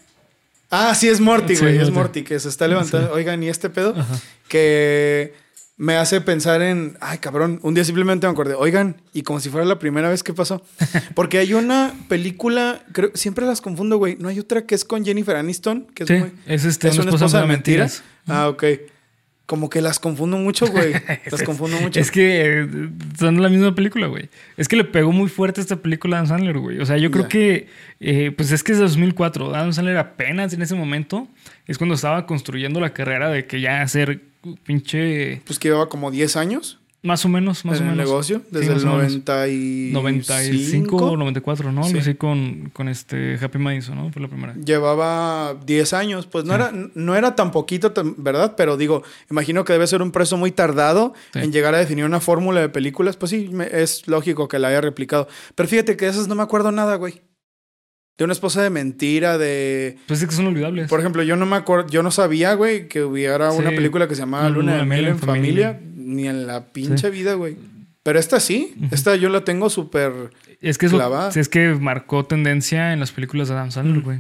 ah, 0.71 0.95
sí, 0.95 1.09
es 1.09 1.21
Morty, 1.21 1.57
Sí, 1.57 1.63
güey, 1.63 1.79
es 1.79 1.91
Morty. 1.91 2.23
Que 2.23 2.39
se 2.41 2.49
está 2.49 2.67
levantando, 2.69 3.13
oigan, 3.13 3.43
¿y 3.43 3.49
este 3.49 3.71
pedo? 3.71 3.95
Ajá. 3.97 4.19
que 4.49 5.35
me 5.77 5.97
hace 5.97 6.21
pensar 6.21 6.61
en, 6.61 6.99
ay 7.01 7.19
cabrón, 7.19 7.59
un 7.63 7.73
día 7.73 7.85
simplemente 7.85 8.27
me 8.27 8.33
acordé, 8.33 8.53
oigan, 8.55 9.01
y 9.15 9.23
como 9.23 9.41
si 9.41 9.49
fuera 9.49 9.65
la 9.67 9.79
primera 9.79 10.11
vez 10.11 10.23
que 10.23 10.35
pasó. 10.35 10.63
Porque 11.15 11.39
hay 11.39 11.55
una 11.55 11.95
película, 12.09 12.83
creo, 12.93 13.11
siempre 13.15 13.47
las 13.47 13.61
confundo, 13.63 13.97
güey. 13.99 14.17
No 14.19 14.29
hay 14.29 14.39
otra 14.39 14.67
que 14.67 14.75
es 14.75 14.85
con 14.85 15.05
Jennifer 15.05 15.37
Aniston, 15.37 15.87
que 15.95 16.05
es 16.05 16.11
muy... 16.11 16.33
es 16.47 16.65
este, 16.67 16.89
¿Es 16.89 16.99
una 16.99 17.11
esposa 17.13 17.41
de 17.43 17.47
mentiras. 17.47 18.03
Ah, 18.27 18.49
ok. 18.49 18.65
Como 19.51 19.69
que 19.69 19.81
las 19.81 19.99
confundo 19.99 20.37
mucho, 20.37 20.69
güey. 20.69 20.93
Las 21.29 21.43
confundo 21.43 21.77
mucho. 21.81 21.99
Es 21.99 22.13
que 22.13 22.61
eh, 22.61 22.69
son 23.19 23.43
la 23.43 23.49
misma 23.49 23.75
película, 23.75 24.07
güey. 24.07 24.29
Es 24.57 24.69
que 24.69 24.77
le 24.77 24.85
pegó 24.85 25.11
muy 25.11 25.29
fuerte 25.29 25.61
esta 25.61 25.75
película 25.75 26.19
a 26.19 26.21
Adam 26.21 26.29
Sandler, 26.29 26.59
güey. 26.61 26.79
O 26.79 26.87
sea, 26.87 26.99
yo 26.99 27.11
creo 27.11 27.27
que, 27.27 27.67
eh, 27.99 28.31
pues 28.31 28.53
es 28.53 28.63
que 28.63 28.71
es 28.71 28.79
de 28.79 28.85
2004. 28.85 29.53
Adam 29.53 29.73
Sandler 29.73 29.97
apenas 29.97 30.53
en 30.53 30.63
ese 30.63 30.77
momento 30.77 31.27
es 31.67 31.79
cuando 31.79 31.97
estaba 31.97 32.27
construyendo 32.27 32.79
la 32.79 32.93
carrera 32.93 33.29
de 33.29 33.47
que 33.47 33.61
ya 33.61 33.83
hacer 33.83 34.21
pinche... 34.63 35.43
Pues 35.47 35.59
que 35.59 35.67
llevaba 35.67 35.89
como 35.89 36.13
10 36.13 36.37
años. 36.37 36.79
Más 37.03 37.25
o 37.25 37.29
menos, 37.31 37.65
más 37.65 37.79
en 37.81 37.87
o 37.87 37.91
el 37.91 37.97
menos. 37.97 38.09
negocio. 38.11 38.39
Sí, 38.41 38.45
Desde 38.51 38.75
más 38.75 38.83
el 38.83 38.89
o 38.89 38.97
menos. 38.97 39.13
95. 39.13 39.93
95 39.93 40.97
o 40.97 41.17
94, 41.17 41.73
¿no? 41.73 41.85
Sí. 41.85 41.99
así 41.99 42.15
con, 42.15 42.71
con 42.75 42.89
este 42.89 43.39
Happy 43.43 43.59
Madison, 43.59 43.97
¿no? 43.97 44.13
Fue 44.13 44.21
la 44.21 44.29
primera. 44.29 44.55
Llevaba 44.55 45.55
10 45.65 45.93
años, 45.95 46.27
pues 46.27 46.45
no, 46.45 46.53
Sí. 46.55 46.61
era, 46.61 46.73
no 46.95 47.15
era 47.17 47.35
tan 47.35 47.51
poquito, 47.53 47.93
¿verdad? 48.19 48.55
Pero 48.57 48.77
digo, 48.77 49.03
imagino 49.31 49.65
que 49.65 49.73
debe 49.73 49.87
ser 49.87 50.03
un 50.03 50.13
proceso 50.13 50.37
muy 50.37 50.51
tardado 50.53 51.15
Sí. 51.33 51.39
en 51.41 51.53
llegar 51.53 51.75
a 51.75 51.79
definir 51.79 52.05
una 52.05 52.21
fórmula 52.21 52.61
de 52.61 52.69
películas. 52.69 53.17
Pues 53.17 53.31
sí, 53.31 53.49
me- 53.51 53.69
es 53.73 54.07
lógico 54.07 54.49
que 54.49 54.59
la 54.59 54.69
haya 54.69 54.81
replicado. 54.81 55.27
Pero 55.55 55.69
fíjate 55.69 55.97
que 55.97 56.05
de 56.05 56.11
esas 56.11 56.29
no 56.29 56.35
me 56.35 56.43
acuerdo 56.43 56.71
nada, 56.73 56.97
güey. 56.97 57.23
De 58.21 58.25
una 58.25 58.35
esposa 58.35 58.63
de 58.63 58.69
mentira, 58.69 59.39
de... 59.39 59.97
Pues 60.07 60.21
es 60.21 60.29
que 60.29 60.35
son 60.35 60.47
olvidables. 60.47 60.91
Por 60.91 61.01
ejemplo, 61.01 61.23
yo 61.23 61.37
no 61.37 61.47
me 61.47 61.57
acuerdo, 61.57 61.89
yo 61.89 62.03
no 62.03 62.11
sabía, 62.11 62.53
güey, 62.53 62.87
que 62.87 63.03
hubiera 63.03 63.51
una 63.51 63.71
película 63.71 64.09
que 64.09 64.15
se 64.15 64.21
llamaba 64.21 64.47
Luna 64.51 64.77
de 64.77 64.85
Miel 64.85 65.07
en 65.07 65.19
familia, 65.19 65.81
ni 65.97 66.29
en 66.29 66.47
la 66.47 66.67
pinche 66.67 67.09
Sí. 67.09 67.11
vida, 67.11 67.33
güey. 67.33 67.57
Pero 68.03 68.19
esta 68.19 68.39
sí, 68.39 68.75
esta 68.91 69.17
yo 69.17 69.31
la 69.31 69.43
tengo 69.45 69.71
súper, 69.71 70.13
es 70.61 70.77
que 70.77 70.85
es, 70.85 70.93
lo- 70.93 70.99
clavada. 70.99 71.31
es 71.35 71.49
que 71.49 71.69
marcó 71.81 72.27
tendencia 72.27 72.93
en 72.93 73.01
las 73.01 73.11
películas 73.11 73.49
de 73.49 73.55
Adam 73.55 73.71
Sandler, 73.71 74.03
güey. 74.03 74.19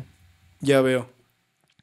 ya 0.60 0.80
veo. 0.80 1.10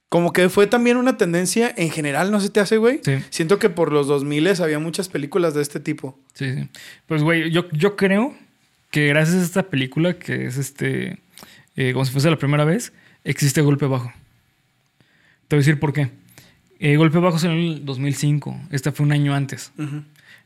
Como 0.10 0.34
que 0.34 0.50
fue 0.50 0.66
también 0.66 0.98
una 0.98 1.18
tendencia 1.18 1.72
en 1.78 1.92
general, 1.92 2.32
¿no 2.32 2.40
se 2.40 2.50
te 2.50 2.60
hace, 2.60 2.78
güey? 2.78 3.00
Sí, 3.04 3.18
Siento 3.30 3.60
que 3.60 3.70
por 3.70 3.92
los 3.92 4.08
2000 4.08 4.48
había 4.60 4.80
muchas 4.80 5.08
películas 5.08 5.54
de 5.54 5.62
este 5.62 5.80
tipo. 5.80 6.18
sí, 6.34 6.52
sí. 6.56 6.68
Pues, 7.06 7.22
güey, 7.22 7.52
yo, 7.52 7.70
yo 7.74 7.96
creo 7.96 8.34
que 8.90 9.08
gracias 9.08 9.36
a 9.38 9.44
esta 9.44 9.64
película, 9.64 10.14
que 10.18 10.46
es 10.48 10.58
este. 10.58 11.20
Eh, 11.78 11.94
como 11.94 12.04
si 12.06 12.12
fuese 12.12 12.30
la 12.30 12.38
primera 12.38 12.66
vez, 12.66 12.92
existe 13.24 13.62
Golpe 13.62 13.86
Bajo. 13.86 14.12
Te 15.48 15.56
voy 15.56 15.60
a 15.60 15.64
decir 15.66 15.80
por 15.80 15.94
qué. 15.94 16.10
Eh, 16.80 16.98
Golpe 16.98 17.20
Bajo 17.20 17.40
salió 17.40 17.56
en 17.58 17.74
el 17.78 17.86
2005. 17.86 18.60
Esta 18.72 18.92
fue 18.92 19.06
un 19.06 19.12
año 19.14 19.34
antes. 19.34 19.72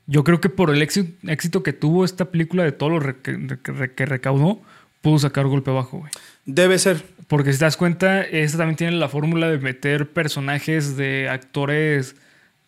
Yo 0.08 0.24
creo 0.24 0.40
que 0.42 0.50
por 0.50 0.70
el 0.70 0.82
éxito, 0.82 1.12
éxito 1.28 1.64
que 1.64 1.74
tuvo 1.74 2.06
esta 2.06 2.26
película 2.26 2.64
de 2.64 2.72
todo 2.72 2.90
lo 2.90 3.00
re- 3.00 3.16
que, 3.22 3.34
re- 3.64 3.94
que 3.94 4.06
recaudó, 4.06 4.62
pudo 5.02 5.18
sacar 5.20 5.48
Golpe 5.48 5.72
Bajo, 5.72 6.00
güey. 6.00 6.12
Debe 6.46 6.78
ser. 6.80 7.04
Porque 7.28 7.54
si 7.54 7.60
te 7.60 7.66
das 7.66 7.78
cuenta, 7.78 8.22
esta 8.24 8.58
también 8.58 8.76
tiene 8.76 8.94
la 8.98 9.08
fórmula 9.10 9.50
de 9.50 9.58
meter 9.58 10.10
personajes 10.10 10.98
de 10.98 11.30
actores 11.30 12.16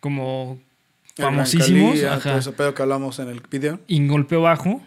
como 0.00 0.58
famosísimos. 1.16 1.90
Rancalía, 2.00 2.14
ajá. 2.14 2.30
todo 2.30 2.38
ese 2.38 2.52
pedo 2.52 2.74
que 2.74 2.82
hablamos 2.82 3.18
en 3.18 3.28
el 3.28 3.40
video. 3.50 3.78
Y 3.86 3.96
en 3.98 4.08
golpe 4.08 4.36
bajo 4.36 4.82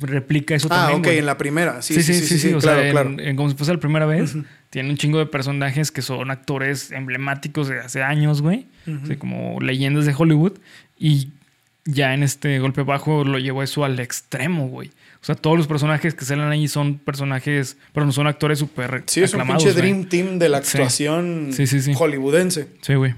replica 0.00 0.54
eso 0.54 0.68
Ah, 0.70 0.86
también. 0.86 0.98
ok, 1.00 1.04
güey. 1.06 1.18
en 1.18 1.26
la 1.26 1.38
primera. 1.38 1.82
Sí, 1.82 1.94
sí, 1.94 2.02
sí, 2.02 2.14
sí, 2.26 2.38
sí, 2.38 2.54
O 2.54 2.58
claro, 2.58 2.82
sea, 2.82 2.90
claro. 2.90 3.14
en 3.18 3.36
como 3.36 3.50
si 3.50 3.56
fuese 3.56 3.72
la 3.72 3.80
primera 3.80 4.06
vez, 4.06 4.34
Ujú. 4.34 4.44
tiene 4.70 4.90
un 4.90 4.96
chingo 4.96 5.18
de 5.18 5.26
personajes 5.26 5.90
que 5.90 6.02
son 6.02 6.30
actores 6.30 6.90
emblemáticos 6.92 7.68
de 7.68 7.80
hace 7.80 8.02
años, 8.02 8.42
güey. 8.42 8.66
Así 9.04 9.16
como 9.16 9.60
leyendas 9.60 10.06
de 10.06 10.14
Hollywood. 10.16 10.54
Y 10.98 11.28
ya 11.84 12.12
en 12.14 12.22
este 12.22 12.58
golpe 12.58 12.82
bajo 12.82 13.24
lo 13.24 13.38
llevó 13.38 13.62
eso 13.62 13.84
al 13.84 13.98
extremo, 14.00 14.68
güey. 14.68 14.88
O 15.22 15.24
sea, 15.24 15.34
todos 15.34 15.56
los 15.58 15.66
personajes 15.66 16.14
que 16.14 16.24
salen 16.24 16.48
ahí 16.48 16.66
son 16.66 16.98
personajes, 16.98 17.76
pero 17.92 18.06
no 18.06 18.12
son 18.12 18.26
actores 18.26 18.58
súper 18.58 19.02
Sí, 19.06 19.22
es 19.22 19.34
un 19.34 19.46
pinche. 19.46 19.72
Dream 19.74 20.04
Team 20.06 20.38
de 20.38 20.48
la 20.48 20.58
actuación 20.58 21.50
Sí, 21.52 21.66
sí, 21.66 21.80
sí. 21.80 21.92
hollywoodense. 21.94 22.68
Sí, 22.80 22.94
güey. 22.94 23.14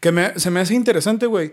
Que 0.00 0.12
me- 0.12 0.38
se 0.38 0.50
me 0.50 0.60
hace 0.60 0.74
interesante, 0.74 1.26
güey. 1.26 1.52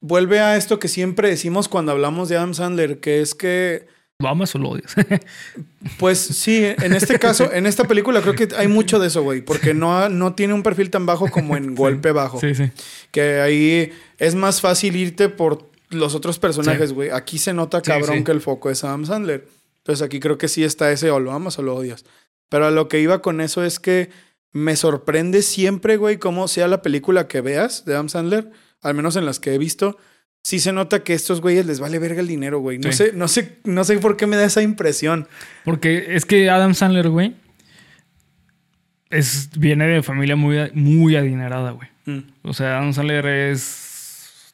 Vuelve 0.00 0.40
a 0.40 0.56
esto 0.56 0.78
que 0.78 0.88
siempre 0.88 1.28
decimos 1.28 1.68
cuando 1.68 1.92
hablamos 1.92 2.28
de 2.28 2.36
Adam 2.36 2.54
Sandler, 2.54 3.00
que 3.00 3.20
es 3.20 3.34
que, 3.34 3.86
¿Lo 4.20 4.28
amas 4.28 4.54
o 4.54 4.58
lo 4.58 4.70
odias? 4.70 4.94
pues 5.98 6.18
sí, 6.18 6.64
en 6.64 6.92
este 6.92 7.18
caso, 7.18 7.52
en 7.52 7.66
esta 7.66 7.84
película 7.84 8.20
creo 8.20 8.34
que 8.34 8.48
hay 8.56 8.66
mucho 8.68 8.98
de 8.98 9.06
eso, 9.08 9.22
güey, 9.22 9.42
porque 9.42 9.74
no, 9.74 10.08
no 10.08 10.34
tiene 10.34 10.54
un 10.54 10.62
perfil 10.62 10.90
tan 10.90 11.06
bajo 11.06 11.28
como 11.30 11.56
en 11.56 11.74
Golpe 11.74 12.12
Bajo. 12.12 12.40
sí, 12.40 12.54
sí. 12.54 12.70
Que 13.12 13.40
ahí 13.40 13.92
es 14.18 14.34
más 14.34 14.60
fácil 14.60 14.96
irte 14.96 15.28
por 15.28 15.68
los 15.90 16.14
otros 16.14 16.38
personajes, 16.38 16.90
Sí. 16.90 16.94
güey. 16.94 17.10
Aquí 17.10 17.38
se 17.38 17.52
nota 17.54 17.78
Sí, 17.78 17.84
cabrón 17.84 18.18
sí. 18.18 18.24
que 18.24 18.32
el 18.32 18.40
foco 18.40 18.70
es 18.70 18.82
Adam 18.84 19.06
Sandler. 19.06 19.46
Entonces 19.78 20.04
aquí 20.04 20.20
creo 20.20 20.36
que 20.36 20.48
sí 20.48 20.64
está 20.64 20.90
ese 20.92 21.10
o 21.10 21.18
lo 21.20 21.32
amas 21.32 21.58
o 21.58 21.62
lo 21.62 21.74
odias. 21.76 22.04
Pero 22.50 22.66
a 22.66 22.70
lo 22.70 22.88
que 22.88 23.00
iba 23.00 23.22
con 23.22 23.40
eso 23.40 23.64
es 23.64 23.78
que 23.80 24.10
me 24.52 24.76
sorprende 24.76 25.42
siempre, 25.42 25.96
güey, 25.96 26.18
cómo 26.18 26.46
sea 26.48 26.66
la 26.68 26.82
película 26.82 27.28
que 27.28 27.40
veas 27.40 27.84
de 27.84 27.94
Adam 27.94 28.08
Sandler, 28.08 28.50
al 28.82 28.94
menos 28.94 29.16
en 29.16 29.24
las 29.26 29.40
que 29.40 29.54
he 29.54 29.58
visto, 29.58 29.96
sí 30.42 30.60
se 30.60 30.72
nota 30.72 31.02
que 31.02 31.12
a 31.12 31.16
estos 31.16 31.40
güeyes 31.40 31.66
les 31.66 31.80
vale 31.80 31.98
verga 31.98 32.20
el 32.20 32.28
dinero, 32.28 32.60
güey. 32.60 32.78
No 32.78 32.90
Sí. 32.92 32.98
sé, 32.98 33.12
no 33.14 33.28
sé, 33.28 33.58
no 33.64 33.84
sé 33.84 33.98
por 33.98 34.16
qué 34.16 34.26
me 34.26 34.36
da 34.36 34.44
esa 34.44 34.62
impresión. 34.62 35.28
Porque 35.64 36.14
es 36.16 36.24
que 36.24 36.48
Adam 36.50 36.74
Sandler, 36.74 37.08
güey, 37.10 37.34
es, 39.10 39.50
viene 39.58 39.86
de 39.86 40.02
familia 40.02 40.36
muy, 40.36 40.70
muy 40.74 41.16
adinerada, 41.16 41.70
güey. 41.72 41.88
Mm. 42.06 42.18
O 42.42 42.52
sea, 42.54 42.78
Adam 42.78 42.92
Sandler 42.92 43.26
es. 43.26 43.84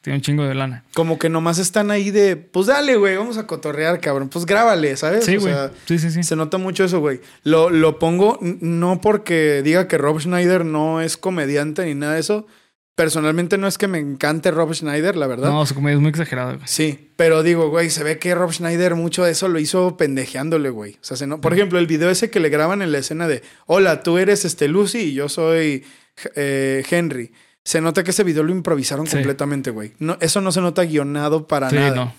Tiene 0.01 0.19
un 0.19 0.23
chingo 0.23 0.45
de 0.45 0.55
lana. 0.55 0.85
Como 0.93 1.19
que 1.19 1.31
nomás 1.31 1.59
están 1.59 1.91
ahí 1.91 2.11
de, 2.11 2.37
pues 2.37 2.67
dale, 2.67 2.97
güey, 2.97 3.17
vamos 3.17 3.39
a 3.39 3.47
cotorrear, 3.47 4.01
cabrón. 4.01 4.29
Pues 4.29 4.45
grábale, 4.45 4.95
¿sabes? 4.99 5.25
Sí, 5.25 5.39
O 5.39 5.41
güey. 5.41 5.55
sea, 5.55 5.71
Sí, 5.87 5.99
sí, 5.99 6.11
sí. 6.11 6.23
Se 6.23 6.37
nota 6.37 6.59
mucho 6.59 6.85
eso, 6.85 7.01
güey. 7.01 7.21
Lo, 7.43 7.71
lo 7.71 7.99
pongo 7.99 8.39
no 8.43 9.01
porque 9.01 9.63
diga 9.63 9.89
que 9.89 9.97
Rob 9.97 10.21
Schneider 10.21 10.67
no 10.67 11.01
es 11.01 11.17
comediante 11.17 11.87
ni 11.87 11.95
nada 11.95 12.15
de 12.15 12.21
eso. 12.21 12.47
Personalmente 12.95 13.59
no 13.59 13.67
es 13.67 13.77
que 13.77 13.89
me 13.89 13.99
encante 13.99 14.53
Rob 14.53 14.73
Schneider, 14.73 15.17
la 15.17 15.27
verdad. 15.27 15.51
No, 15.51 15.67
su 15.67 15.75
comedia 15.75 15.97
es 15.97 16.01
muy 16.01 16.11
exagerada, 16.11 16.53
güey. 16.55 16.67
Sí, 16.69 17.11
pero 17.17 17.43
digo, 17.43 17.69
güey, 17.69 17.91
se 17.91 18.05
ve 18.05 18.19
que 18.21 18.35
Rob 18.37 18.53
Schneider 18.53 18.95
mucho 18.95 19.25
de 19.25 19.33
eso 19.33 19.49
lo 19.49 19.59
hizo 19.59 19.97
pendejeándole, 19.97 20.71
güey. 20.71 20.93
O 20.95 20.99
sea, 21.05 21.17
se 21.17 21.27
no... 21.27 21.41
por 21.41 21.53
ejemplo, 21.53 21.81
el 21.81 21.89
video 21.89 22.09
ese 22.09 22.31
que 22.31 22.39
le 22.39 22.51
graban 22.51 22.83
en 22.83 22.93
la 22.93 22.99
escena 22.99 23.27
de, 23.27 23.43
hola, 23.67 24.05
tú 24.05 24.19
eres 24.19 24.45
este 24.45 24.69
Lucy 24.69 24.99
y 24.99 25.15
yo 25.15 25.29
soy 25.29 25.85
eh, 26.37 26.85
Henry. 26.89 27.33
Se 27.65 27.81
nota 27.81 28.05
que 28.05 28.11
ese 28.13 28.23
video 28.25 28.43
lo 28.45 28.53
improvisaron 28.53 29.07
Sí. 29.07 29.15
completamente, 29.17 29.71
güey. 29.71 29.95
No, 29.99 30.17
eso 30.21 30.41
no 30.41 30.53
se 30.53 30.61
nota 30.61 30.85
guionado 30.85 31.49
para 31.49 31.71
Sí, 31.71 31.77
nada. 31.77 31.95
no. 31.97 32.15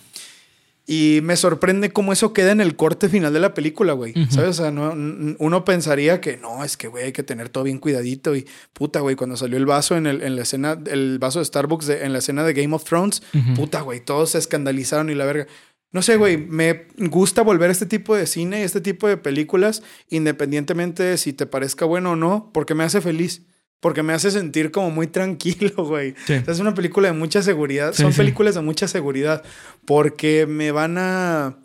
Y 0.88 1.18
me 1.24 1.34
sorprende 1.36 1.90
cómo 1.90 2.12
eso 2.12 2.32
queda 2.32 2.52
en 2.52 2.60
el 2.60 2.76
corte 2.76 3.08
final 3.08 3.32
de 3.32 3.40
la 3.40 3.54
película, 3.54 3.92
güey. 3.92 4.12
¿Sabes? 4.30 4.50
O 4.50 4.62
sea, 4.62 4.70
no, 4.70 4.94
uno 5.40 5.64
pensaría 5.64 6.20
que 6.20 6.36
no, 6.36 6.62
es 6.62 6.76
que, 6.76 6.86
güey, 6.86 7.06
hay 7.06 7.12
que 7.12 7.24
tener 7.24 7.48
todo 7.48 7.64
bien 7.64 7.78
cuidadito. 7.78 8.36
Y 8.36 8.46
puta, 8.72 9.00
güey, 9.00 9.16
cuando 9.16 9.36
salió 9.36 9.56
el 9.56 9.66
vaso 9.66 9.96
en, 9.96 10.06
el, 10.06 10.22
en 10.22 10.36
la 10.36 10.42
escena, 10.42 10.78
el 10.86 11.18
vaso 11.18 11.40
de 11.40 11.44
Starbucks 11.44 11.86
de- 11.86 12.04
en 12.04 12.12
la 12.12 12.20
escena 12.20 12.44
de 12.44 12.52
Game 12.54 12.72
of 12.72 12.84
Thrones, 12.84 13.20
puta, 13.56 13.80
güey, 13.80 13.98
todos 14.00 14.30
se 14.30 14.38
escandalizaron 14.38 15.10
y 15.10 15.16
la 15.16 15.24
verga. 15.24 15.48
No 15.90 16.02
sé, 16.02 16.16
güey, 16.18 16.36
me 16.36 16.86
gusta 16.98 17.42
volver 17.42 17.70
a 17.70 17.72
este 17.72 17.86
tipo 17.86 18.14
de 18.14 18.26
cine 18.26 18.60
y 18.60 18.62
este 18.64 18.80
tipo 18.80 19.08
de 19.08 19.16
películas, 19.16 19.82
independientemente 20.26 21.02
de 21.02 21.16
si 21.18 21.32
te 21.32 21.46
parezca 21.46 21.84
bueno 21.84 22.12
o 22.12 22.16
no, 22.16 22.50
porque 22.52 22.74
me 22.74 22.84
hace 22.84 23.00
feliz. 23.00 23.42
Porque 23.80 24.02
me 24.02 24.12
hace 24.14 24.30
sentir 24.30 24.70
como 24.70 24.90
muy 24.90 25.06
tranquilo, 25.06 25.70
güey. 25.86 26.14
Sí. 26.26 26.34
O 26.34 26.44
sea, 26.44 26.52
Es 26.54 26.60
una 26.60 26.74
película 26.74 27.08
de 27.08 27.14
mucha 27.14 27.42
seguridad. 27.42 27.92
Sí, 27.92 28.02
Son 28.02 28.12
sí. 28.12 28.18
películas 28.18 28.54
de 28.54 28.62
mucha 28.62 28.88
seguridad. 28.88 29.44
Porque 29.84 30.46
me 30.46 30.70
van 30.72 30.96
a. 30.98 31.58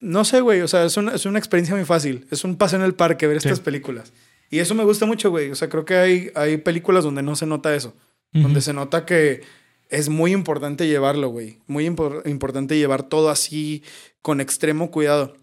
No 0.00 0.24
sé, 0.24 0.40
güey. 0.40 0.60
O 0.60 0.68
sea, 0.68 0.84
es 0.84 0.96
una, 0.96 1.14
es 1.14 1.26
una 1.26 1.38
experiencia 1.38 1.74
muy 1.74 1.84
fácil. 1.84 2.26
Es 2.30 2.44
un 2.44 2.56
paseo 2.56 2.78
en 2.78 2.84
el 2.84 2.94
parque 2.94 3.26
ver 3.26 3.36
estas 3.36 3.60
películas. 3.60 4.12
Y 4.50 4.60
eso 4.60 4.74
me 4.74 4.84
gusta 4.84 5.06
mucho, 5.06 5.30
güey. 5.30 5.50
O 5.50 5.54
sea, 5.54 5.68
creo 5.68 5.84
que 5.84 5.96
hay, 5.96 6.30
hay 6.34 6.56
películas 6.58 7.04
donde 7.04 7.22
no 7.22 7.36
se 7.36 7.46
nota 7.46 7.74
eso. 7.74 7.94
Ujú. 8.32 8.44
Donde 8.44 8.60
se 8.60 8.72
nota 8.72 9.04
que 9.04 9.42
es 9.90 10.08
muy 10.08 10.32
importante 10.32 10.86
llevarlo, 10.86 11.28
güey. 11.28 11.58
Muy 11.66 11.86
impor- 11.88 12.22
importante 12.28 12.78
llevar 12.78 13.02
todo 13.08 13.28
así 13.30 13.82
con 14.22 14.40
extremo 14.40 14.90
cuidado. 14.90 15.36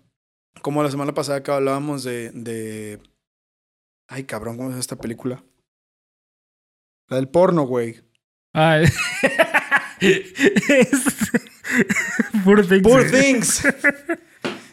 Como 0.62 0.82
la 0.84 0.90
semana 0.92 1.14
pasada 1.14 1.44
que 1.44 1.52
hablábamos 1.52 2.04
de. 2.04 2.32
de... 2.32 3.00
Ay, 4.08 4.24
cabrón, 4.24 4.58
¿cómo 4.58 4.72
es 4.72 4.78
esta 4.78 4.96
película? 4.98 5.44
La 7.10 7.18
del 7.18 7.28
porno, 7.28 7.64
güey. 7.64 8.02
Ah, 8.54 8.80
es... 10.00 11.32
Poor 12.44 12.66
Things. 12.66 12.84
Poor 12.84 13.10
Things. 13.10 13.64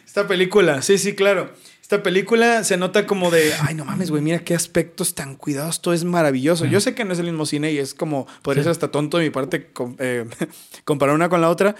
Esta 0.05 0.27
película, 0.27 0.81
sí, 0.81 0.97
sí, 0.97 1.13
claro. 1.15 1.51
Esta 1.81 2.01
película 2.01 2.63
se 2.63 2.77
nota 2.77 3.05
como 3.05 3.29
de, 3.29 3.51
ay, 3.61 3.75
no 3.75 3.83
mames, 3.85 4.09
güey, 4.09 4.21
mira 4.23 4.39
qué 4.39 4.55
aspectos 4.55 5.15
tan 5.15 5.35
cuidados, 5.35 5.81
todo 5.81 5.93
es 5.93 6.03
maravilloso. 6.05 6.65
Yo 6.65 6.79
sé 6.79 6.95
que 6.95 7.03
no 7.03 7.13
es 7.13 7.19
el 7.19 7.25
mismo 7.25 7.45
cine 7.45 7.71
y 7.71 7.77
es 7.77 7.93
como, 7.93 8.25
podría 8.41 8.63
ser 8.63 8.71
hasta 8.71 8.89
tonto 8.89 9.17
de 9.17 9.25
mi 9.25 9.29
parte 9.31 9.71
com- 9.73 9.95
eh, 9.99 10.25
comparar 10.85 11.13
una 11.15 11.29
con 11.29 11.41
la 11.41 11.49
otra, 11.49 11.75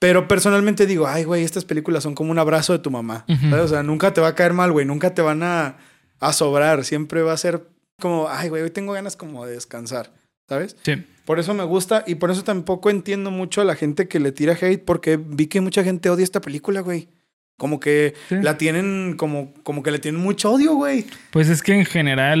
pero 0.00 0.26
personalmente 0.28 0.86
digo, 0.86 1.06
ay, 1.06 1.24
güey, 1.24 1.44
estas 1.44 1.64
películas 1.64 2.02
son 2.02 2.14
como 2.14 2.30
un 2.32 2.38
abrazo 2.38 2.72
de 2.72 2.78
tu 2.80 2.90
mamá. 2.90 3.24
O 3.52 3.68
sea, 3.68 3.82
nunca 3.82 4.12
te 4.12 4.20
va 4.20 4.28
a 4.28 4.34
caer 4.34 4.54
mal, 4.54 4.72
güey, 4.72 4.84
nunca 4.86 5.14
te 5.14 5.22
van 5.22 5.42
a, 5.42 5.76
a 6.20 6.32
sobrar, 6.32 6.84
siempre 6.84 7.22
va 7.22 7.32
a 7.32 7.36
ser 7.36 7.62
como, 8.00 8.28
ay, 8.28 8.48
güey, 8.48 8.62
hoy 8.62 8.70
tengo 8.70 8.92
ganas 8.92 9.16
como 9.16 9.44
de 9.46 9.52
descansar, 9.52 10.12
¿sabes? 10.48 10.76
Sí. 10.82 10.94
Por 11.24 11.38
eso 11.38 11.52
me 11.54 11.64
gusta 11.64 12.04
y 12.06 12.14
por 12.16 12.30
eso 12.30 12.42
tampoco 12.44 12.90
entiendo 12.90 13.30
mucho 13.30 13.60
a 13.60 13.64
la 13.64 13.74
gente 13.76 14.08
que 14.08 14.18
le 14.20 14.32
tira 14.32 14.56
hate 14.60 14.82
porque 14.84 15.16
vi 15.16 15.46
que 15.46 15.60
mucha 15.60 15.84
gente 15.84 16.08
odia 16.10 16.24
esta 16.24 16.40
película, 16.40 16.80
güey. 16.80 17.08
Como 17.58 17.80
que 17.80 18.14
Sí. 18.28 18.36
la 18.40 18.56
tienen, 18.56 19.14
como, 19.16 19.52
como 19.64 19.82
que 19.82 19.90
le 19.90 19.98
tienen 19.98 20.20
mucho 20.20 20.52
odio, 20.52 20.74
güey. 20.74 21.04
Pues 21.32 21.48
es 21.48 21.60
que 21.62 21.74
en 21.74 21.84
general. 21.84 22.40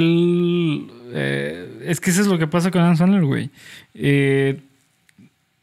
eh, 1.12 1.82
es 1.86 2.00
que 2.00 2.10
eso 2.10 2.20
es 2.20 2.26
lo 2.28 2.38
que 2.38 2.46
pasa 2.46 2.70
con 2.70 2.80
Adam 2.82 2.96
Sandler, 2.96 3.24
güey. 3.24 3.50
Eh, 3.94 4.60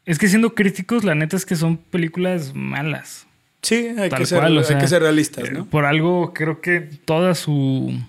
es 0.04 0.18
que 0.18 0.28
siendo 0.28 0.54
críticos, 0.54 1.04
la 1.04 1.14
neta 1.14 1.36
es 1.36 1.46
que 1.46 1.56
son 1.56 1.78
películas 1.78 2.52
malas. 2.54 3.25
Sí, 3.66 3.88
hay, 3.98 4.10
que 4.10 4.26
ser, 4.26 4.38
cual, 4.38 4.58
o 4.58 4.60
hay 4.60 4.78
que 4.78 4.86
ser 4.86 5.02
realistas, 5.02 5.50
¿no? 5.50 5.66
Por 5.66 5.86
algo, 5.86 6.32
creo 6.32 6.60
que 6.60 6.78
toda 6.78 7.34
su, 7.34 8.00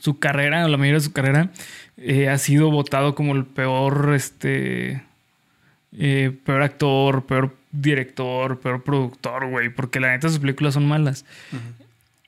su 0.00 0.18
carrera, 0.18 0.66
o 0.66 0.68
la 0.68 0.76
mayoría 0.76 0.98
de 0.98 1.04
su 1.04 1.12
carrera, 1.12 1.50
eh, 1.96 2.28
ha 2.28 2.36
sido 2.36 2.70
votado 2.70 3.14
como 3.14 3.34
el 3.34 3.46
peor, 3.46 4.12
este, 4.14 5.02
eh, 5.98 6.36
peor 6.44 6.60
actor, 6.60 7.24
peor 7.24 7.56
director, 7.72 8.60
peor 8.60 8.82
productor, 8.82 9.48
güey. 9.48 9.70
Porque 9.70 9.98
la 9.98 10.10
neta 10.10 10.28
sus 10.28 10.40
películas 10.40 10.74
son 10.74 10.86
malas. 10.86 11.24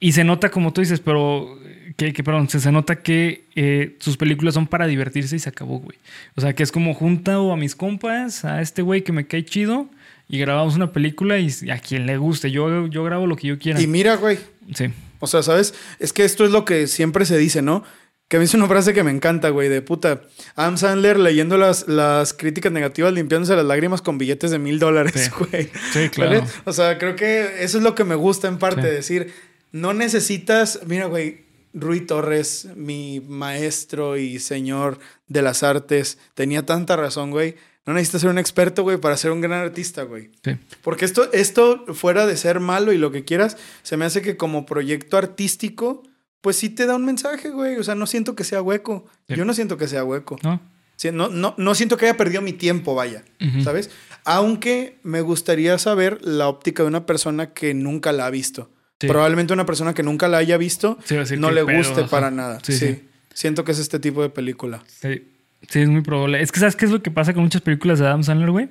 Y 0.00 0.12
se 0.12 0.24
nota, 0.24 0.50
como 0.50 0.72
tú 0.72 0.80
dices, 0.80 1.00
pero. 1.00 1.58
Que, 1.98 2.14
que 2.14 2.24
perdón, 2.24 2.48
se, 2.48 2.60
se 2.60 2.72
nota 2.72 3.02
que 3.02 3.44
eh, 3.54 3.96
sus 4.00 4.16
películas 4.16 4.54
son 4.54 4.66
para 4.66 4.86
divertirse 4.86 5.36
y 5.36 5.38
se 5.38 5.50
acabó, 5.50 5.80
güey. 5.80 5.98
O 6.34 6.40
sea, 6.40 6.54
que 6.54 6.62
es 6.62 6.72
como 6.72 6.94
junta 6.94 7.34
a 7.34 7.56
mis 7.56 7.76
compas, 7.76 8.46
a 8.46 8.62
este 8.62 8.80
güey 8.80 9.02
que 9.02 9.12
me 9.12 9.26
cae 9.26 9.44
chido, 9.44 9.90
y 10.32 10.38
grabamos 10.38 10.76
una 10.76 10.92
película 10.92 11.38
y 11.38 11.50
a 11.70 11.78
quien 11.78 12.06
le 12.06 12.16
guste. 12.16 12.50
Yo, 12.50 12.86
yo 12.86 13.04
grabo 13.04 13.26
lo 13.26 13.36
que 13.36 13.48
yo 13.48 13.58
quiera. 13.58 13.78
Y 13.82 13.86
mira, 13.86 14.16
güey. 14.16 14.38
Sí. 14.74 14.86
O 15.20 15.26
sea, 15.26 15.42
¿sabes? 15.42 15.74
Es 15.98 16.14
que 16.14 16.24
esto 16.24 16.46
es 16.46 16.50
lo 16.50 16.64
que 16.64 16.86
siempre 16.86 17.26
se 17.26 17.36
dice, 17.36 17.60
¿no? 17.60 17.84
Que 18.28 18.38
a 18.38 18.40
mí 18.40 18.46
es 18.46 18.54
una 18.54 18.66
frase 18.66 18.94
que 18.94 19.02
me 19.02 19.10
encanta, 19.10 19.50
güey, 19.50 19.68
de 19.68 19.82
puta. 19.82 20.22
Adam 20.56 20.78
Sandler 20.78 21.18
leyendo 21.18 21.58
las, 21.58 21.86
las 21.86 22.32
críticas 22.32 22.72
negativas, 22.72 23.12
limpiándose 23.12 23.54
las 23.54 23.66
lágrimas 23.66 24.00
con 24.00 24.16
billetes 24.16 24.50
de 24.50 24.58
mil 24.58 24.78
dólares, 24.78 25.30
güey. 25.38 25.68
Sí, 25.92 26.08
claro. 26.08 26.40
¿Vale? 26.40 26.50
O 26.64 26.72
sea, 26.72 26.96
creo 26.96 27.14
que 27.14 27.62
eso 27.62 27.76
es 27.76 27.84
lo 27.84 27.94
que 27.94 28.04
me 28.04 28.14
gusta 28.14 28.48
en 28.48 28.56
parte, 28.58 28.80
Sí. 28.80 28.88
decir, 28.88 29.34
no 29.70 29.92
necesitas, 29.92 30.80
mira, 30.86 31.04
güey, 31.06 31.42
Rui 31.74 32.00
Torres, 32.00 32.68
mi 32.74 33.20
maestro 33.28 34.16
y 34.16 34.38
señor 34.38 34.98
de 35.28 35.42
las 35.42 35.62
artes, 35.62 36.16
tenía 36.32 36.64
tanta 36.64 36.96
razón, 36.96 37.30
güey. 37.30 37.56
No 37.86 37.94
necesitas 37.94 38.20
ser 38.20 38.30
un 38.30 38.38
experto, 38.38 38.82
güey, 38.84 38.96
para 38.98 39.16
ser 39.16 39.32
un 39.32 39.40
gran 39.40 39.60
artista, 39.60 40.02
güey. 40.04 40.30
Sí. 40.44 40.56
Porque 40.82 41.04
esto, 41.04 41.32
esto, 41.32 41.84
fuera 41.94 42.26
de 42.26 42.36
ser 42.36 42.60
malo 42.60 42.92
y 42.92 42.98
lo 42.98 43.10
que 43.10 43.24
quieras, 43.24 43.56
se 43.82 43.96
me 43.96 44.04
hace 44.04 44.22
que 44.22 44.36
como 44.36 44.66
proyecto 44.66 45.16
artístico, 45.18 46.02
pues 46.40 46.56
sí 46.56 46.68
te 46.70 46.86
da 46.86 46.94
un 46.96 47.04
mensaje, 47.04 47.50
güey. 47.50 47.76
O 47.76 47.82
sea, 47.84 47.94
no 47.96 48.06
siento 48.06 48.36
que 48.36 48.44
sea 48.44 48.62
hueco. 48.62 49.06
Sí. 49.28 49.34
Yo 49.34 49.44
no 49.44 49.52
siento 49.54 49.76
que 49.78 49.88
sea 49.88 50.04
hueco. 50.04 50.38
¿No? 50.44 50.60
Sí, 50.96 51.10
No, 51.10 51.28
no, 51.28 51.54
no 51.58 51.74
siento 51.74 51.96
que 51.96 52.04
haya 52.06 52.16
perdido 52.16 52.40
mi 52.42 52.52
tiempo, 52.52 52.94
vaya. 52.94 53.24
¿Sabes? 53.64 53.90
Aunque 54.24 54.98
me 55.02 55.20
gustaría 55.20 55.76
saber 55.78 56.18
la 56.22 56.46
óptica 56.48 56.84
de 56.84 56.88
una 56.88 57.06
persona 57.06 57.52
que 57.52 57.74
nunca 57.74 58.12
la 58.12 58.26
ha 58.26 58.30
visto. 58.30 58.70
Sí. 59.00 59.08
Probablemente 59.08 59.52
una 59.52 59.66
persona 59.66 59.94
que 59.94 60.04
nunca 60.04 60.28
la 60.28 60.38
haya 60.38 60.56
visto 60.56 60.96
Sí, 61.04 61.16
no 61.36 61.48
"¿Qué 61.48 61.54
le 61.54 61.64
pedo?", 61.64 61.78
guste 61.78 62.00
ajá. 62.02 62.08
para 62.10 62.30
nada. 62.30 62.60
Sí. 62.62 63.08
Siento 63.34 63.64
que 63.64 63.72
es 63.72 63.80
este 63.80 63.98
tipo 63.98 64.22
de 64.22 64.28
película. 64.30 64.84
Sí, 64.86 65.31
sí, 65.72 65.80
es 65.80 65.88
muy 65.88 66.02
probable. 66.02 66.40
Es 66.42 66.52
que 66.52 66.60
¿sabes 66.60 66.76
qué 66.76 66.84
es 66.84 66.90
lo 66.90 67.02
que 67.02 67.10
pasa 67.10 67.32
con 67.34 67.42
muchas 67.42 67.62
películas 67.62 67.98
de 67.98 68.06
Adam 68.06 68.22
Sandler, 68.22 68.50
güey? 68.50 68.68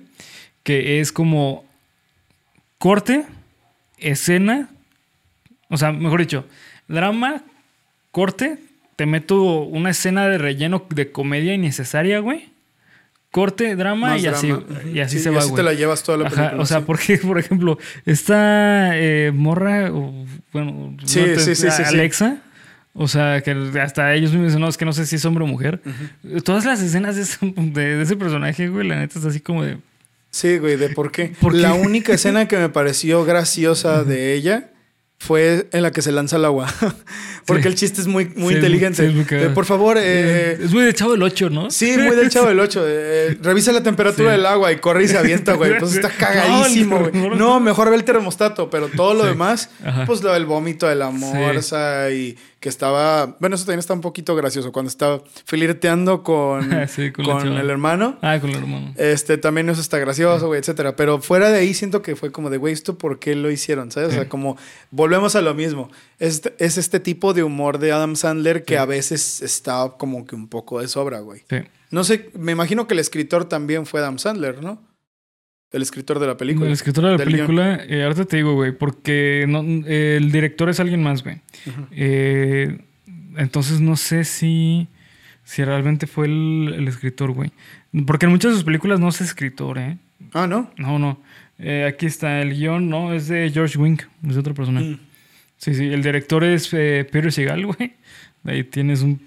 Que 0.64 0.99
es 0.99 1.12
como 1.12 1.66
corte, 2.78 3.26
escena, 3.97 4.70
o 5.70 5.78
sea, 5.78 5.91
mejor 5.91 6.20
dicho, 6.20 6.45
drama, 6.88 7.43
corte, 8.12 8.58
te 8.95 9.06
meto 9.06 9.62
una 9.62 9.91
escena 9.91 10.28
de 10.28 10.38
relleno 10.38 10.84
de 10.89 11.12
comedia 11.12 11.54
innecesaria, 11.54 12.20
güey. 12.20 12.49
Corte, 13.32 13.78
drama 13.78 14.10
Más 14.10 14.22
y 14.24 14.28
así, 14.28 14.54
y 14.93 14.99
así 14.99 15.18
Sí, 15.18 15.24
se 15.24 15.32
y 15.32 15.34
va, 15.34 15.39
así 15.39 15.49
güey. 15.52 15.56
te 15.56 15.64
la 15.64 15.74
llevas 15.74 16.04
toda 16.04 16.18
la 16.18 16.28
Ajá, 16.28 16.36
película. 16.36 16.62
o 16.64 16.66
sea, 16.66 16.80
sí. 16.80 16.84
porque, 16.86 17.18
por 17.24 17.39
ejemplo, 17.39 17.78
esta 18.06 18.91
eh, 18.97 19.32
morra, 19.34 19.89
o, 19.93 20.26
bueno, 20.52 20.97
Sí, 21.06 21.20
no 21.22 21.26
te- 21.28 21.39
sí, 21.39 21.56
sí, 21.56 21.68
sí, 21.72 21.72
sí. 21.72 21.84
Alexa, 21.84 22.41
o 22.94 23.08
sea, 23.08 23.42
que 23.42 23.52
hasta 23.82 24.14
ellos 24.14 24.32
mismos 24.32 24.48
dicen, 24.50 24.62
no, 24.62 24.68
es 24.68 24.78
que 24.78 24.86
no 24.86 24.94
sé 24.94 25.06
si 25.06 25.16
es 25.16 25.26
hombre 25.26 25.44
o 25.44 25.48
mujer. 25.48 25.82
Todas 26.44 26.66
las 26.66 26.82
escenas 26.82 27.16
de 27.16 27.22
ese, 27.24 27.38
de- 27.42 27.96
de 27.98 28.02
ese 28.04 28.16
personaje, 28.16 28.68
güey, 28.68 28.88
la 28.88 29.00
neta 29.00 29.18
es 29.20 29.26
así 29.26 29.39
como 29.39 29.64
de... 29.64 29.78
Sí, 30.30 30.58
güey, 30.60 30.78
de 30.78 30.89
por 30.89 31.12
qué. 31.12 31.34
¿Por 31.42 31.54
qué? 31.54 31.60
La 31.60 31.74
única 31.76 32.14
escena 32.14 32.48
que 32.48 32.58
me 32.58 32.70
pareció 32.70 33.26
graciosa 33.26 34.04
de 34.04 34.34
ella 34.34 34.70
fue 35.18 35.68
en 35.72 35.84
la 35.84 35.92
que 35.92 36.02
se 36.02 36.12
lanza 36.12 36.38
al 36.38 36.46
agua. 36.46 36.68
Porque 37.46 37.64
Sí. 37.64 37.68
el 37.70 37.76
chiste 37.76 38.02
es 38.02 38.08
muy, 38.08 38.26
muy 38.36 38.54
Sí, 38.54 38.60
inteligente. 38.60 39.12
sí, 39.12 39.26
por 39.54 39.66
favor, 39.66 39.98
eh, 40.00 40.54
es 40.64 40.72
muy 40.74 40.84
de 40.84 40.94
Chavo 40.94 41.12
del 41.12 41.24
8, 41.24 41.50
¿no? 41.50 41.70
Sí, 41.72 41.96
muy 41.98 42.16
del 42.16 42.30
chavo 42.30 42.48
del 42.48 42.60
8. 42.60 42.86
revisa 43.42 43.72
la 43.72 43.82
temperatura 43.84 44.32
del 44.32 44.46
agua 44.46 44.72
y 44.72 44.78
corre 44.78 45.04
y 45.04 45.08
se 45.08 45.18
avienta, 45.18 45.54
güey. 45.54 45.78
Pues 45.80 45.96
está 45.96 46.10
cagadísimo, 46.18 47.00
güey. 47.00 47.12
no, 47.14 47.36
No, 47.36 47.60
mejor 47.60 47.89
ve 47.89 47.96
el 47.98 48.04
termostato, 48.04 48.70
pero 48.70 48.88
todo 48.89 49.14
lo 49.16 49.26
demás, 49.26 49.70
Ajá. 49.84 50.06
pues 50.06 50.22
lo 50.24 50.32
del 50.34 50.46
vómito 50.46 50.88
de 50.88 50.96
la 50.96 51.10
morsa 51.10 52.10
y 52.12 52.38
que 52.62 52.70
estaba. 52.70 53.36
Bueno, 53.39 53.55
eso 53.55 53.66
también 53.66 53.80
está 53.80 53.93
un 53.93 54.01
poquito 54.01 54.36
gracioso. 54.36 54.72
Cuando 54.72 54.88
estaba 54.88 55.22
flirteando 55.45 56.24
con, 56.24 56.88
Sí, 56.88 57.12
con 57.12 57.57
el 57.57 57.70
hermano. 57.70 58.18
Ah, 58.22 58.39
con 58.39 58.51
el 58.51 58.57
hermano. 58.57 58.93
Este, 58.97 59.38
también 59.39 59.68
eso 59.68 59.82
está 59.82 59.97
gracioso, 59.97 60.45
güey, 60.45 60.59
etcétera. 60.59 60.95
Pero 60.95 61.20
fuera 61.20 61.49
de 61.49 61.57
ahí 61.57 61.74
siento 61.74 62.03
que 62.03 62.16
fue 62.16 62.32
como 62.32 62.51
de, 62.51 62.57
güey, 62.57 62.72
¿esto 62.72 62.99
por 62.99 63.18
qué 63.18 63.36
lo 63.36 63.49
hicieron? 63.49 63.91
¿Sabes? 63.91 64.09
O 64.09 64.12
sea, 64.12 64.30
como 64.30 64.57
volvemos 64.91 65.36
a 65.36 65.41
lo 65.41 65.55
mismo. 65.55 65.89
Es, 66.20 66.43
es 66.59 66.78
este 66.78 66.99
tipo 66.99 67.34
de 67.34 67.41
humor 67.41 67.80
de 67.80 67.91
Adam 67.91 68.16
Sandler 68.16 68.64
que 68.64 68.78
a 68.78 68.86
veces 68.86 69.41
está 69.41 69.95
como 69.97 70.28
que 70.28 70.36
un 70.36 70.47
poco 70.47 70.80
de 70.80 70.88
sobra, 70.88 71.20
güey. 71.20 71.41
Sí. 71.49 71.57
No 71.89 72.03
sé, 72.03 72.30
me 72.38 72.51
imagino 72.51 72.86
que 72.88 72.93
el 72.93 72.99
escritor 72.99 73.45
también 73.45 73.88
fue 73.88 74.01
Adam 74.01 74.20
Sandler, 74.20 74.62
¿no? 74.64 74.80
El 75.72 75.82
escritor 75.82 76.20
de 76.20 76.28
la 76.28 76.38
película. 76.38 76.68
El 76.68 76.74
escritor 76.74 77.06
de 77.06 77.12
la 77.12 77.18
del 77.18 77.26
película, 77.26 77.80
eh, 77.88 78.04
ahorita 78.04 78.26
te 78.26 78.38
digo, 78.38 78.54
güey, 78.56 78.72
porque 78.74 79.46
no, 79.48 79.64
eh, 79.88 80.18
el 80.18 80.32
director 80.32 80.70
es 80.70 80.80
alguien 80.80 81.02
más, 81.02 81.24
güey. 81.24 81.40
Eh, 81.92 82.80
entonces 83.38 83.80
no 83.80 83.96
sé 83.96 84.26
si, 84.26 84.88
si 85.44 85.64
realmente 85.64 86.08
fue 86.08 86.26
el, 86.26 86.74
el 86.76 86.88
escritor, 86.88 87.32
güey. 87.32 87.52
Porque 88.06 88.26
en 88.26 88.32
muchas 88.32 88.52
de 88.52 88.56
sus 88.56 88.66
películas 88.66 89.00
no 89.00 89.10
es 89.10 89.22
escritor, 89.22 89.78
¿eh? 89.78 89.98
Ah, 90.34 90.48
¿no? 90.48 90.72
No, 90.78 91.00
no. 91.00 91.22
Eh, 91.58 91.86
aquí 91.88 92.06
está 92.06 92.42
el 92.42 92.56
guion, 92.56 92.90
no, 92.90 93.14
es 93.14 93.28
de 93.28 93.50
George 93.54 93.78
Wink, 93.78 94.04
es 94.28 94.34
de 94.34 94.40
otra 94.40 94.54
persona. 94.54 94.82
Mm. 94.82 95.00
Sí, 95.58 95.76
sí, 95.76 95.86
el 95.86 96.02
director 96.02 96.44
es 96.44 96.74
eh, 96.74 97.08
Peter 97.10 97.32
Segal, 97.32 97.66
güey. 97.66 97.94
Ahí 98.44 98.64
tienes 98.64 99.04
un... 99.04 99.22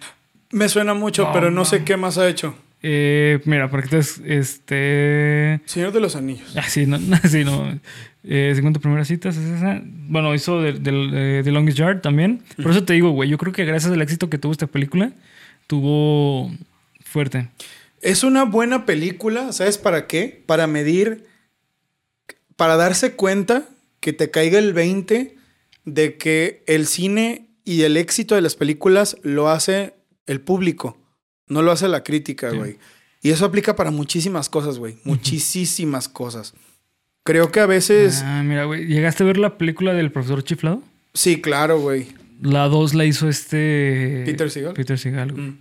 Me 0.50 0.68
suena 0.68 0.94
mucho, 0.94 1.24
No, 1.24 1.32
pero 1.32 1.50
no 1.50 1.64
sé 1.64 1.84
qué 1.84 1.96
más 1.96 2.18
ha 2.18 2.28
hecho. 2.28 2.56
Eh, 2.86 3.40
mira, 3.46 3.70
para 3.70 3.82
que 3.82 3.88
te... 3.88 3.96
des- 3.96 4.20
Este... 4.26 5.60
Señor 5.64 5.92
de 5.92 6.00
los 6.00 6.16
Anillos. 6.16 6.54
Ah, 6.54 6.68
sí, 6.68 6.84
no, 6.84 6.98
no, 6.98 7.16
sí, 7.28 7.42
no. 7.42 7.80
Eh, 8.24 8.52
50 8.54 8.78
primeras 8.80 9.08
citas, 9.08 9.36
es 9.38 9.50
esa. 9.56 9.80
Bueno, 9.84 10.34
hizo 10.34 10.60
de, 10.60 10.74
del- 10.74 11.10
eh, 11.14 11.40
The 11.42 11.50
Longest 11.50 11.78
Yard 11.78 12.00
también. 12.02 12.42
Por 12.62 12.72
eso 12.72 12.84
te 12.84 12.92
digo, 12.92 13.10
güey, 13.12 13.30
yo 13.30 13.38
creo 13.38 13.54
que 13.54 13.64
gracias 13.64 13.90
al 13.92 14.02
éxito 14.02 14.28
que 14.28 14.36
tuvo 14.36 14.52
esta 14.52 14.66
película, 14.66 15.12
tuvo 15.66 16.50
fuerte. 17.02 17.48
Es 18.02 18.22
una 18.22 18.44
buena 18.44 18.84
película, 18.84 19.52
¿sabes 19.52 19.78
para 19.78 20.06
qué? 20.06 20.42
Para 20.44 20.66
medir, 20.66 21.24
para 22.56 22.76
darse 22.76 23.14
cuenta 23.14 23.66
que 24.00 24.12
te 24.12 24.30
caiga 24.30 24.58
el 24.58 24.74
20 24.74 25.36
de 25.86 26.16
que 26.18 26.62
el 26.66 26.86
cine 26.86 27.46
y 27.64 27.82
el 27.82 27.96
éxito 27.96 28.34
de 28.34 28.42
las 28.42 28.56
películas 28.56 29.16
lo 29.22 29.48
hace 29.48 29.94
el 30.26 30.40
público, 30.42 30.98
no 31.48 31.62
lo 31.62 31.72
hace 31.72 31.88
la 31.88 32.02
crítica, 32.04 32.50
Sí. 32.50 32.56
güey. 32.56 32.78
Y 33.22 33.30
eso 33.30 33.44
aplica 33.46 33.74
para 33.74 33.90
muchísimas 33.90 34.48
cosas, 34.50 34.78
güey. 34.78 34.98
Muchísimas 35.04 36.08
cosas. 36.08 36.52
Creo 37.24 37.50
que 37.50 37.60
a 37.60 37.66
veces... 37.66 38.22
Ah, 38.22 38.42
mira, 38.44 38.64
güey, 38.64 38.86
¿llegaste 38.86 39.22
a 39.22 39.26
ver 39.26 39.38
la 39.38 39.56
película 39.56 39.94
del 39.94 40.12
profesor 40.12 40.44
chiflado? 40.44 40.82
Sí, 41.14 41.40
claro, 41.40 41.80
güey. 41.80 42.06
La 42.42 42.68
2 42.68 42.92
la 42.94 43.06
hizo 43.06 43.28
este... 43.28 44.24
Peter 44.26 44.50
Segal. 44.50 44.74
Peter 44.74 44.98
güey. 45.32 45.46
Mm. 45.48 45.58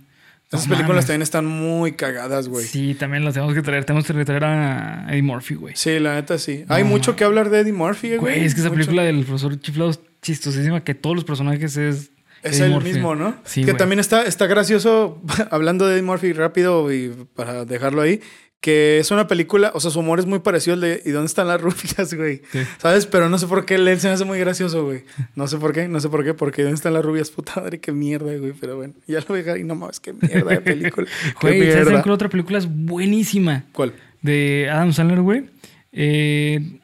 Esas 0.48 0.66
películas 0.68 0.88
mames. 0.88 1.06
también 1.06 1.22
están 1.22 1.46
muy 1.46 1.92
cagadas, 1.92 2.48
güey. 2.48 2.66
Sí. 2.66 2.88
Sí, 2.90 2.94
también 2.94 3.24
las 3.24 3.34
tenemos 3.34 3.54
que 3.54 3.62
traer. 3.62 3.84
Tenemos 3.84 4.06
que 4.06 4.24
traer 4.24 4.44
a 4.44 5.06
Eddie 5.10 5.22
Murphy, 5.22 5.54
güey. 5.54 5.74
la 6.00 6.14
neta 6.14 6.38
sí. 6.38 6.64
Hay 6.68 6.84
mucho 6.84 7.16
que 7.16 7.24
hablar 7.24 7.48
de 7.50 7.60
Eddie 7.60 7.72
Murphy, 7.72 8.08
güey. 8.16 8.18
Güey, 8.20 8.44
es 8.44 8.54
que 8.54 8.60
esa 8.60 8.68
Mucho. 8.68 8.76
película 8.80 9.02
del 9.04 9.24
profesor 9.24 9.58
chiflado 9.58 9.90
es 9.90 10.00
chistosísima, 10.22 10.84
que 10.84 10.94
todos 10.94 11.16
los 11.16 11.24
personajes 11.24 11.76
es... 11.76 12.10
Es 12.44 12.56
Eddie 12.60 12.66
el 12.66 12.72
Murphy. 12.72 12.88
mismo, 12.92 13.14
¿no? 13.16 13.34
Sí, 13.44 13.60
que 13.62 13.72
güey. 13.72 13.76
también 13.76 13.98
está, 13.98 14.22
está 14.24 14.46
gracioso, 14.46 15.20
hablando 15.50 15.86
de 15.86 15.94
Eddie 15.94 16.02
Murphy 16.02 16.32
rápido 16.32 16.92
y 16.92 17.08
para 17.34 17.64
dejarlo 17.64 18.02
ahí, 18.02 18.20
que 18.60 18.98
es 18.98 19.10
una 19.10 19.26
película, 19.26 19.72
o 19.74 19.80
sea, 19.80 19.90
su 19.90 20.00
humor 20.00 20.18
es 20.20 20.24
muy 20.26 20.38
parecido 20.38 20.72
al 20.74 20.80
de 20.80 21.02
¿Y 21.04 21.10
dónde 21.10 21.26
están 21.26 21.48
las 21.48 21.60
rubias, 21.60 22.14
güey? 22.14 22.40
Sí. 22.50 22.60
¿Sabes? 22.78 23.04
Pero 23.06 23.28
no 23.28 23.36
sé 23.38 23.46
por 23.46 23.66
qué 23.66 23.74
él 23.74 24.00
se 24.00 24.08
me 24.08 24.14
hace 24.14 24.24
muy 24.24 24.38
gracioso, 24.38 24.84
güey. 24.86 25.04
No 25.34 25.46
sé 25.48 25.58
por 25.58 25.72
qué, 25.74 25.86
no 25.88 26.00
sé 26.00 26.08
por 26.08 26.24
qué, 26.24 26.32
porque 26.32 26.62
¿dónde 26.62 26.76
están 26.76 26.94
las 26.94 27.04
rubias? 27.04 27.30
Puta 27.30 27.60
madre, 27.60 27.78
qué 27.80 27.92
mierda, 27.92 28.34
güey. 28.36 28.52
Pero 28.58 28.76
bueno, 28.76 28.94
ya 29.06 29.20
lo 29.20 29.26
voy 29.26 29.40
a 29.40 29.42
dejar 29.42 29.58
y 29.58 29.64
no 29.64 29.74
mames, 29.74 30.00
qué 30.00 30.14
mierda 30.14 30.50
de 30.52 30.60
película. 30.62 31.06
qué 31.40 31.46
Güey, 31.48 31.70
¿sabes 31.72 31.86
mierda. 31.88 32.02
cuál 32.02 32.12
otra 32.14 32.28
película 32.30 32.56
es 32.58 32.66
buenísima? 32.66 33.64
¿Cuál? 33.72 33.92
de 34.22 34.68
Adam 34.72 34.92
Sandler, 34.94 35.20
güey. 35.20 35.44
Eh, 35.92 36.78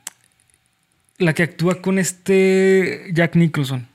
la 1.17 1.33
que 1.33 1.43
actúa 1.45 1.81
con 1.81 1.99
este 1.99 3.07
Jack 3.15 3.37
Nicholson. 3.37 3.89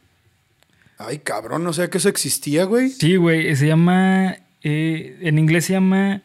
Ay, 0.97 1.19
cabrón, 1.19 1.63
no 1.63 1.73
sé 1.73 1.89
que 1.89 1.97
eso 1.97 2.09
existía, 2.09 2.63
güey. 2.65 2.89
Sí, 2.89 3.15
güey, 3.17 3.55
se 3.55 3.67
llama. 3.67 4.37
eh, 4.63 5.17
en 5.21 5.37
inglés 5.37 5.65
se 5.65 5.73
llama 5.73 6.21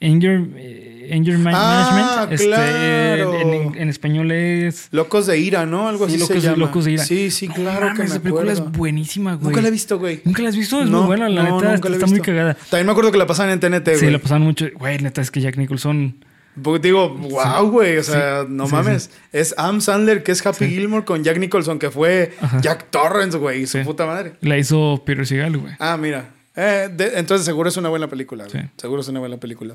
Anger, 0.00 0.40
eh, 0.56 1.10
Anger 1.14 1.38
Ma- 1.38 1.52
Ah, 1.54 2.18
Management. 2.26 2.40
claro. 2.42 3.34
en, 3.40 3.54
en- 3.54 3.74
en 3.82 3.88
español 3.88 4.32
es. 4.32 4.88
Locos 4.90 5.26
de 5.26 5.38
ira, 5.38 5.66
¿no? 5.66 5.86
Algo 5.88 6.06
Sí, 6.08 6.14
así 6.14 6.20
Locos, 6.20 6.36
se 6.36 6.42
llama. 6.42 6.56
Locos 6.56 6.84
de 6.86 6.92
Ira. 6.92 7.04
Sí, 7.04 7.30
sí, 7.30 7.46
No 7.48 7.54
claro 7.54 7.80
mames, 7.86 7.92
que 7.96 8.02
me 8.02 8.04
Esa 8.08 8.20
película 8.20 8.52
es 8.52 8.72
buenísima, 8.72 9.34
güey. 9.34 9.46
Nunca 9.48 9.60
la 9.62 9.68
he 9.68 9.70
visto, 9.70 9.98
güey. 9.98 10.20
¿Nunca 10.24 10.42
la 10.42 10.48
has 10.48 10.56
visto? 10.56 10.82
Es 10.82 10.88
No, 10.90 10.98
muy 10.98 11.06
buena, 11.06 11.28
la 11.28 11.42
no, 11.44 11.56
neta. 11.60 11.72
nunca 11.74 11.88
la 11.88 11.94
he 11.94 11.98
está 11.98 12.06
muy 12.06 12.14
visto. 12.18 12.26
cagada. 12.32 12.54
También 12.70 12.86
me 12.86 12.92
acuerdo 12.92 13.12
que 13.12 13.18
la 13.18 13.26
pasaban 13.26 13.52
en 13.52 13.60
TNT, 13.60 13.84
güey. 13.90 13.98
Sí, 14.00 14.10
la 14.10 14.18
pasaban 14.18 14.42
mucho. 14.42 14.66
Güey, 14.74 14.98
neta, 14.98 15.20
es 15.20 15.30
que 15.30 15.40
Jack 15.40 15.56
Nicholson. 15.56 16.24
Porque 16.62 16.88
digo, 16.88 17.10
wow, 17.10 17.70
güey. 17.70 17.98
O 17.98 18.02
sea, 18.02 18.42
Sí, 18.42 18.48
no 18.50 18.66
sí, 18.66 18.72
mames. 18.72 19.10
Es 19.32 19.54
Am 19.58 19.80
Sandler, 19.80 20.22
que 20.22 20.32
es 20.32 20.44
Happy 20.46 20.66
Gilmore, 20.68 21.04
con 21.04 21.22
Jack 21.22 21.38
Nicholson, 21.38 21.78
que 21.78 21.90
fue 21.90 22.32
Ajá. 22.40 22.60
Jack 22.60 22.90
Torrance, 22.90 23.36
güey. 23.38 23.62
y 23.62 23.66
Su 23.66 23.80
puta 23.82 24.06
madre. 24.06 24.32
La 24.40 24.56
hizo 24.56 25.02
Peter 25.04 25.26
Segal, 25.26 25.56
güey. 25.56 25.74
Ah, 25.78 25.96
mira. 25.96 26.30
Eh, 26.56 26.88
de- 26.90 27.18
entonces 27.18 27.44
seguro 27.44 27.68
es 27.68 27.76
una 27.76 27.90
buena 27.90 28.08
película, 28.08 28.46
güey. 28.50 28.70
Seguro 28.76 29.02
es 29.02 29.08
una 29.08 29.20
buena 29.20 29.36
película. 29.36 29.74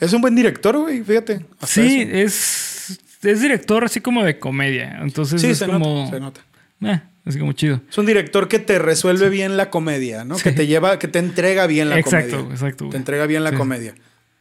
Es 0.00 0.12
un 0.12 0.20
buen 0.20 0.34
director, 0.34 0.76
güey, 0.76 1.02
fíjate. 1.04 1.46
Sí, 1.64 2.02
eso. 2.02 2.16
es, 2.16 2.98
es 3.22 3.40
director 3.40 3.84
así 3.84 4.00
como 4.00 4.24
de 4.24 4.38
comedia. 4.40 4.98
Entonces 5.02 5.40
Sí, 5.40 5.50
es 5.50 5.58
se 5.58 5.66
como. 5.66 5.78
nota, 6.06 6.10
se 6.10 6.20
nota. 6.20 6.40
eh, 6.82 7.00
así 7.24 7.38
como 7.38 7.52
chido. 7.52 7.80
Es 7.88 7.96
un 7.96 8.06
director 8.06 8.48
que 8.48 8.58
te 8.58 8.80
resuelve 8.80 9.28
bien 9.28 9.56
la 9.56 9.70
comedia, 9.70 10.24
¿no? 10.24 10.36
Que 10.36 10.50
te 10.50 10.66
lleva, 10.66 10.98
que 10.98 11.06
te 11.06 11.20
entrega 11.20 11.68
bien 11.68 11.88
la 11.88 12.00
Exacto, 12.00 12.38
comedia. 12.38 12.52
exacto. 12.54 12.78
Te 12.78 12.84
güey. 12.86 12.96
entrega 12.96 13.26
bien 13.26 13.44
la 13.44 13.52
comedia. 13.52 13.94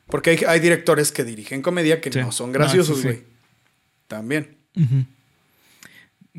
Porque 0.07 0.31
hay, 0.31 0.37
hay 0.47 0.59
directores 0.59 1.11
que 1.11 1.23
dirigen 1.23 1.61
comedia 1.61 1.99
que 2.01 2.11
Sí. 2.11 2.19
no 2.19 2.31
son 2.31 2.51
No, 2.51 2.59
graciosos, 2.59 2.99
eso 2.99 3.07
sí. 3.09 3.15
güey. 3.15 3.23
También. 4.07 4.55
Ujú. 4.75 5.05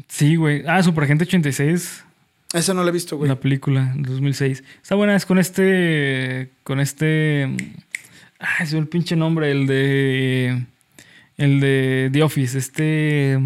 Sí, 0.09 0.37
güey. 0.37 0.63
Ah, 0.67 0.83
Superagente 0.83 1.25
86, 1.25 2.05
Ese 2.53 2.75
no 2.75 2.83
lo 2.83 2.89
he 2.89 2.93
visto, 2.93 3.17
güey. 3.17 3.29
la 3.29 3.41
película, 3.41 3.93
2006. 3.97 4.63
Está 4.83 4.95
buena, 4.95 5.17
es 5.17 5.27
con 5.27 5.39
este. 5.39 6.51
Con 6.63 6.81
este. 6.81 7.49
Ah, 8.39 8.63
es 8.63 8.73
el 8.73 8.87
pinche 8.89 9.17
nombre, 9.17 9.51
el 9.51 9.67
de. 9.67 10.65
El 11.39 11.61
de 11.61 12.11
The 12.13 12.23
Office, 12.23 12.57
este. 12.59 13.39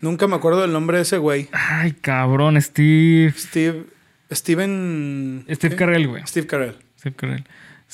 Nunca 0.00 0.26
me 0.26 0.36
acuerdo 0.36 0.62
del 0.62 0.72
nombre 0.72 0.96
de 0.98 1.02
ese 1.04 1.18
güey. 1.18 1.48
Ay, 1.52 1.92
cabrón, 1.92 2.60
Steve. 2.60 3.32
Steve. 3.36 3.84
Steven. 4.32 5.44
Steve 5.50 5.74
¿qué? 5.74 5.78
Carell, 5.78 6.08
güey. 6.08 6.22
Steve 6.26 6.46
Carell. 6.46 6.76
Steve 6.98 7.14
Carell. 7.14 7.44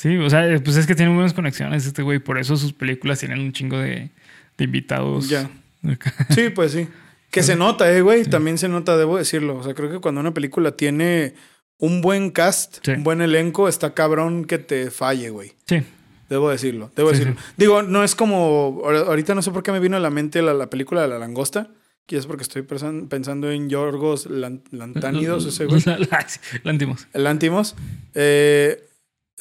Sí, 0.01 0.17
o 0.17 0.31
sea, 0.31 0.47
pues 0.65 0.77
es 0.79 0.87
que 0.87 0.95
tiene 0.95 1.13
buenas 1.13 1.35
conexiones 1.35 1.85
este 1.85 2.03
güey. 2.03 2.19
Por 2.21 2.39
eso 2.39 2.57
sus 2.57 2.73
películas 2.73 3.19
tienen 3.19 3.39
un 3.41 3.53
chingo 3.53 3.77
de, 3.79 4.11
de 4.57 4.65
invitados. 4.65 5.29
Ya. 5.29 5.51
Sí, 6.31 6.49
pues 6.55 6.73
sí. 6.73 6.89
Que 7.31 7.43
se 7.43 7.55
nota, 7.57 7.91
eh, 7.93 8.01
güey. 8.01 8.25
También 8.25 8.57
se 8.59 8.69
nota, 8.69 8.97
debo 8.97 9.19
decirlo. 9.19 9.57
O 9.57 9.63
sea, 9.63 9.75
creo 9.75 9.91
que 9.91 9.99
cuando 9.99 10.21
una 10.21 10.33
película 10.35 10.73
tiene 10.73 11.35
un 11.79 12.01
buen 12.01 12.31
cast, 12.31 12.79
Sí. 12.85 12.93
un 12.93 13.05
buen 13.05 13.21
elenco, 13.21 13.69
está 13.69 13.93
cabrón 13.95 14.45
que 14.47 14.59
te 14.59 14.91
falle, 14.91 15.29
güey. 15.31 15.53
Sí. 15.67 15.83
Debo 16.31 16.49
decirlo, 16.51 16.91
debo 16.97 17.11
Sí, 17.11 17.19
decirlo. 17.19 17.37
Digo, 17.57 17.83
no 17.83 18.05
es 18.05 18.15
como. 18.15 18.81
ahor- 18.85 19.07
Ahorita 19.07 19.35
no 19.35 19.43
sé 19.43 19.51
por 19.51 19.63
qué 19.63 19.73
me 19.73 19.81
vino 19.81 19.97
a 19.97 20.01
la 20.01 20.11
mente 20.11 20.41
la, 20.43 20.55
la 20.55 20.69
película 20.71 21.03
de 21.03 21.09
la 21.09 21.19
langosta. 21.19 21.69
Quizás 22.07 22.27
porque 22.27 22.43
estoy 22.43 22.63
pensando 22.63 23.51
en 23.51 23.69
Yorgos 23.69 24.29
Lan- 24.29 24.63
Lantánidos, 24.71 25.45
ese 25.47 25.67
güey. 25.67 25.83
El 27.13 27.27
Antimos. 27.27 27.77
Eh, 28.15 28.83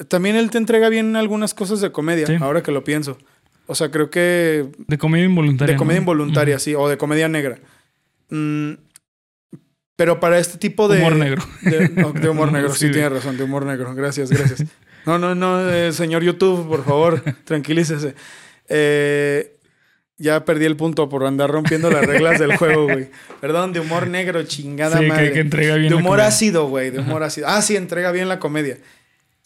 también 0.08 0.36
él 0.36 0.50
te 0.50 0.58
entrega 0.58 0.88
bien 0.88 1.16
algunas 1.16 1.54
cosas 1.54 1.80
de 1.80 1.90
comedia, 1.92 2.26
Sí. 2.26 2.36
ahora 2.40 2.62
que 2.62 2.72
lo 2.72 2.84
pienso. 2.84 3.18
O 3.66 3.74
sea, 3.74 3.90
creo 3.90 4.10
que 4.10 4.66
De 4.88 4.98
comedia 4.98 5.24
involuntaria. 5.26 5.74
de 5.74 5.78
comedia 5.78 6.00
¿no? 6.00 6.02
involuntaria, 6.02 6.58
sí, 6.58 6.74
o 6.74 6.88
de 6.88 6.96
comedia 6.96 7.28
negra. 7.28 7.58
Mm, 8.30 8.72
pero 9.96 10.18
para 10.18 10.38
este 10.38 10.58
tipo 10.58 10.88
de. 10.88 10.98
Humor 10.98 11.16
negro. 11.16 11.42
De, 11.62 11.88
no, 11.90 12.12
de 12.12 12.28
humor 12.28 12.50
negro, 12.52 12.72
sí, 12.72 12.86
Sí, 12.86 12.92
tiene 12.92 13.08
razón, 13.10 13.36
de 13.36 13.44
humor 13.44 13.66
negro. 13.66 13.94
Gracias, 13.94 14.30
gracias. 14.30 14.64
No, 15.06 15.18
no, 15.18 15.34
no, 15.34 15.70
eh, 15.70 15.92
señor 15.92 16.22
YouTube, 16.22 16.66
por 16.68 16.84
favor, 16.84 17.20
tranquilícese. 17.44 18.14
Eh, 18.68 19.56
ya 20.16 20.44
perdí 20.44 20.66
el 20.66 20.76
punto 20.76 21.08
por 21.08 21.24
andar 21.24 21.50
rompiendo 21.50 21.90
las 21.90 22.04
reglas 22.04 22.38
del 22.38 22.56
juego, 22.56 22.84
güey. 22.84 23.08
Perdón, 23.40 23.72
de 23.72 23.80
humor 23.80 24.06
negro, 24.08 24.42
chingada 24.42 24.98
Sí, 24.98 25.06
madre. 25.06 25.28
que, 25.28 25.32
que 25.34 25.40
entrega 25.40 25.76
bien. 25.76 25.88
de 25.90 25.94
humor 25.94 26.20
ácido, 26.20 26.68
güey, 26.68 26.90
de 26.90 26.98
humor 26.98 27.22
ácido. 27.22 27.46
Ah, 27.48 27.62
sí, 27.62 27.76
entrega 27.76 28.12
bien 28.12 28.28
la 28.28 28.38
comedia. 28.38 28.78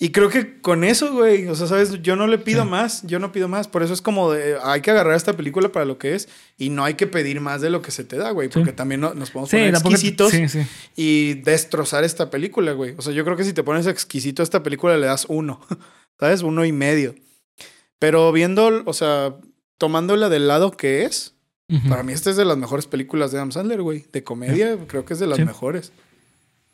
Y 0.05 0.11
creo 0.11 0.29
que 0.29 0.61
con 0.61 0.85
eso, 0.85 1.15
güey, 1.15 1.47
o 1.49 1.55
sea, 1.55 1.67
sabes, 1.67 2.03
yo 2.03 2.15
no 2.15 2.27
le 2.27 2.37
pido 2.37 2.65
Sí. 2.65 2.69
más, 2.69 3.03
yo 3.07 3.19
no 3.19 3.33
pido 3.33 3.49
más. 3.49 3.69
Por 3.69 3.83
eso 3.83 3.95
es 3.95 4.03
como 4.03 4.31
de, 4.33 4.59
hay 4.63 4.83
que 4.83 4.91
agarrar 4.91 5.15
esta 5.17 5.33
película 5.33 5.71
para 5.71 5.87
lo 5.87 5.97
que 5.97 6.15
es 6.15 6.29
y 6.59 6.69
no 6.69 6.85
hay 6.85 6.93
que 6.93 7.07
pedir 7.07 7.41
más 7.41 7.63
de 7.63 7.71
lo 7.71 7.81
que 7.81 7.91
se 7.91 8.05
te 8.05 8.17
da, 8.19 8.31
güey, 8.33 8.51
porque 8.51 8.71
Sí. 8.73 8.77
también 8.77 9.01
no- 9.01 9.15
nos 9.15 9.31
podemos 9.31 9.49
Sí, 9.49 9.57
poner 9.57 9.75
exquisitos 9.75 10.33
y 10.95 11.35
destrozar 11.35 12.05
esta 12.05 12.29
película, 12.29 12.73
güey. 12.73 12.95
O 12.99 13.03
sea, 13.03 13.15
yo 13.15 13.25
creo 13.25 13.37
que 13.39 13.45
si 13.45 13.55
te 13.55 13.63
pones 13.63 13.87
exquisito 13.87 14.43
a 14.43 14.45
esta 14.45 14.63
película 14.63 14.99
le 14.99 15.07
das 15.07 15.25
uno, 15.31 15.61
¿sabes? 16.21 16.43
Uno 16.43 16.67
y 16.67 16.73
medio. 16.73 17.15
Pero 17.99 18.31
viendo, 18.31 18.83
o 18.85 18.93
sea, 18.93 19.35
tomándola 19.79 20.29
del 20.29 20.49
lado 20.49 20.73
que 20.73 21.05
es, 21.05 21.35
para 21.89 22.03
mí 22.03 22.13
esta 22.13 22.29
es 22.29 22.37
de 22.37 22.45
las 22.45 22.59
mejores 22.59 22.87
películas 22.87 23.33
de 23.33 23.39
Adam 23.39 23.53
Sandler, 23.53 23.81
güey. 23.81 24.05
De 24.13 24.23
comedia, 24.23 24.77
creo 24.87 25.07
que 25.07 25.15
es 25.15 25.19
de 25.19 25.27
las 25.27 25.39
mejores. 25.39 25.93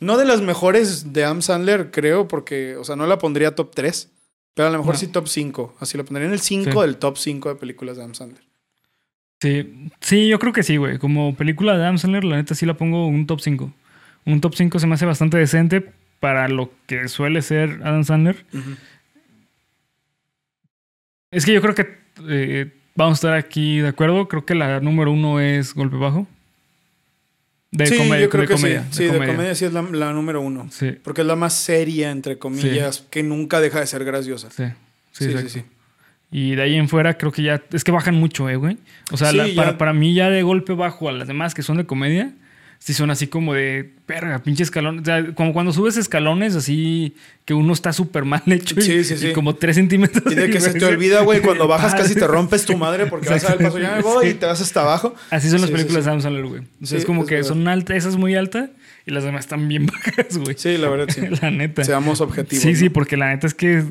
No 0.00 0.16
de 0.16 0.24
las 0.24 0.40
mejores 0.40 1.12
de 1.12 1.24
Adam 1.24 1.42
Sandler, 1.42 1.90
creo, 1.90 2.26
porque, 2.28 2.76
o 2.76 2.84
sea, 2.84 2.96
no 2.96 3.06
la 3.06 3.18
pondría 3.18 3.54
top 3.54 3.72
3, 3.74 4.10
pero 4.54 4.68
a 4.68 4.70
lo 4.70 4.78
mejor 4.78 4.94
No. 4.94 4.98
sí 5.00 5.06
top 5.08 5.28
5. 5.28 5.76
Así 5.80 5.96
la 5.98 6.04
pondría 6.04 6.26
en 6.26 6.32
el 6.32 6.40
5 6.40 6.72
Sí. 6.72 6.78
del 6.80 6.96
top 6.96 7.16
5 7.18 7.48
de 7.50 7.54
películas 7.56 7.96
de 7.96 8.02
Adam 8.02 8.14
Sandler. 8.14 8.42
Sí, 9.42 9.88
sí, 10.00 10.28
yo 10.28 10.38
creo 10.38 10.52
que 10.52 10.62
sí, 10.62 10.76
güey. 10.76 10.98
Como 10.98 11.34
película 11.34 11.76
de 11.76 11.82
Adam 11.84 11.98
Sandler, 11.98 12.24
la 12.24 12.36
neta 12.36 12.54
sí 12.54 12.66
la 12.66 12.74
pongo 12.76 13.06
un 13.06 13.26
top 13.26 13.40
5. 13.40 13.72
Un 14.26 14.40
top 14.40 14.54
5 14.54 14.78
se 14.78 14.86
me 14.86 14.94
hace 14.94 15.06
bastante 15.06 15.38
decente 15.38 15.92
para 16.20 16.48
lo 16.48 16.70
que 16.86 17.08
suele 17.08 17.40
ser 17.42 17.80
Adam 17.82 18.04
Sandler. 18.04 18.44
Es 21.30 21.46
que 21.46 21.54
yo 21.54 21.60
creo 21.62 21.74
que 21.74 21.98
eh, 22.28 22.72
vamos 22.94 23.12
a 23.16 23.18
estar 23.28 23.32
aquí 23.38 23.78
de 23.78 23.88
acuerdo. 23.88 24.28
Creo 24.28 24.44
que 24.44 24.54
la 24.54 24.80
número 24.80 25.12
uno 25.12 25.40
es 25.40 25.74
Golpe 25.74 25.96
Bajo. 25.96 26.26
De 27.72 27.86
sí, 27.86 27.96
comedia. 27.96 28.20
yo 28.20 28.30
creo 28.30 28.42
de 28.42 28.48
que 28.48 28.54
comedia, 28.54 28.82
sí. 28.90 28.96
Sí, 28.98 29.04
de 29.04 29.26
comedia. 29.26 29.54
sí 29.54 29.64
es 29.64 29.72
la, 29.72 29.82
la 29.82 30.12
número 30.12 30.40
uno. 30.40 30.68
Sí, 30.72 30.90
Porque 31.02 31.20
es 31.20 31.26
la 31.26 31.36
más 31.36 31.54
seria, 31.54 32.10
entre 32.10 32.36
comillas, 32.38 33.04
que 33.10 33.22
nunca 33.22 33.60
deja 33.60 33.78
de 33.80 33.86
ser 33.86 34.04
graciosa. 34.04 34.48
sí. 34.50 34.64
Sí, 35.12 35.32
Sí, 35.38 35.48
sí. 35.48 35.62
Y 36.32 36.54
de 36.54 36.62
ahí 36.62 36.76
en 36.76 36.88
fuera 36.88 37.18
creo 37.18 37.32
que 37.32 37.42
ya... 37.42 37.60
Es 37.72 37.82
que 37.82 37.90
bajan 37.90 38.14
mucho, 38.14 38.48
eh, 38.48 38.54
güey. 38.56 38.78
O 39.10 39.16
sea, 39.16 39.32
la- 39.32 39.48
para, 39.56 39.78
para 39.78 39.92
mí 39.92 40.14
ya 40.14 40.30
de 40.30 40.42
golpe 40.42 40.72
bajo 40.74 41.08
a 41.08 41.12
las 41.12 41.26
demás 41.26 41.54
que 41.54 41.62
son 41.62 41.76
de 41.76 41.86
comedia, 41.86 42.32
sí 42.80 42.94
son 42.94 43.10
así 43.10 43.26
como 43.28 43.54
de... 43.54 43.92
Verga, 44.08 44.40
pinche 44.40 44.64
escalón. 44.64 44.98
O 44.98 45.04
sea, 45.04 45.34
como 45.34 45.52
cuando 45.52 45.72
subes 45.72 45.96
escalones 45.96 46.56
así 46.56 47.14
que 47.44 47.54
uno 47.54 47.72
está 47.72 47.92
súper 47.92 48.24
mal 48.24 48.42
hecho 48.46 48.74
y, 48.78 48.82
Sí, 48.82 49.04
sí, 49.04 49.14
y 49.14 49.16
sí. 49.18 49.32
como 49.32 49.54
tres 49.54 49.76
centímetros. 49.76 50.32
Y 50.32 50.34
de 50.34 50.50
que 50.50 50.60
se 50.60 50.72
te 50.74 50.84
olvida, 50.84 51.20
güey, 51.20 51.40
cuando 51.42 51.68
bajas 51.68 51.94
casi 51.94 52.14
te 52.16 52.26
rompes 52.26 52.64
tu 52.64 52.76
madre 52.76 53.06
porque 53.06 53.28
vas 53.28 53.44
a 53.44 53.48
dar 53.50 53.58
el 53.58 53.64
paso, 53.66 53.78
ya 53.78 53.94
me 53.96 54.02
voy 54.02 54.28
y 54.28 54.34
te 54.34 54.46
vas 54.46 54.60
hasta 54.60 54.80
abajo. 54.80 55.14
Así 55.30 55.48
son 55.48 55.60
las 55.60 55.70
películas 55.70 56.04
de 56.06 56.10
Sandler, 56.20 56.44
güey. 56.46 56.62
O 56.82 56.86
sea, 56.86 56.88
Sí, 56.88 56.96
es 56.96 57.04
como 57.04 57.22
es 57.22 57.28
que 57.28 57.34
verdad. 57.36 57.48
son 57.50 57.68
altas, 57.68 57.96
esa 57.98 58.08
es 58.08 58.16
muy 58.16 58.34
alta 58.34 58.70
y 59.06 59.12
las 59.12 59.22
demás 59.24 59.40
están 59.44 59.68
bien 59.68 59.86
bajas, 59.86 60.38
güey. 60.38 60.56
Sí, 60.58 60.76
la 60.76 60.88
verdad, 60.88 61.06
sí. 61.14 61.20
La 61.40 61.50
neta. 61.52 61.84
Seamos 61.84 62.20
objetivos. 62.20 62.62
Sí, 62.62 62.72
¿no? 62.72 62.76
sí, 62.78 62.88
porque 62.88 63.16
la 63.16 63.28
neta 63.28 63.46
es 63.46 63.54
que 63.54 63.84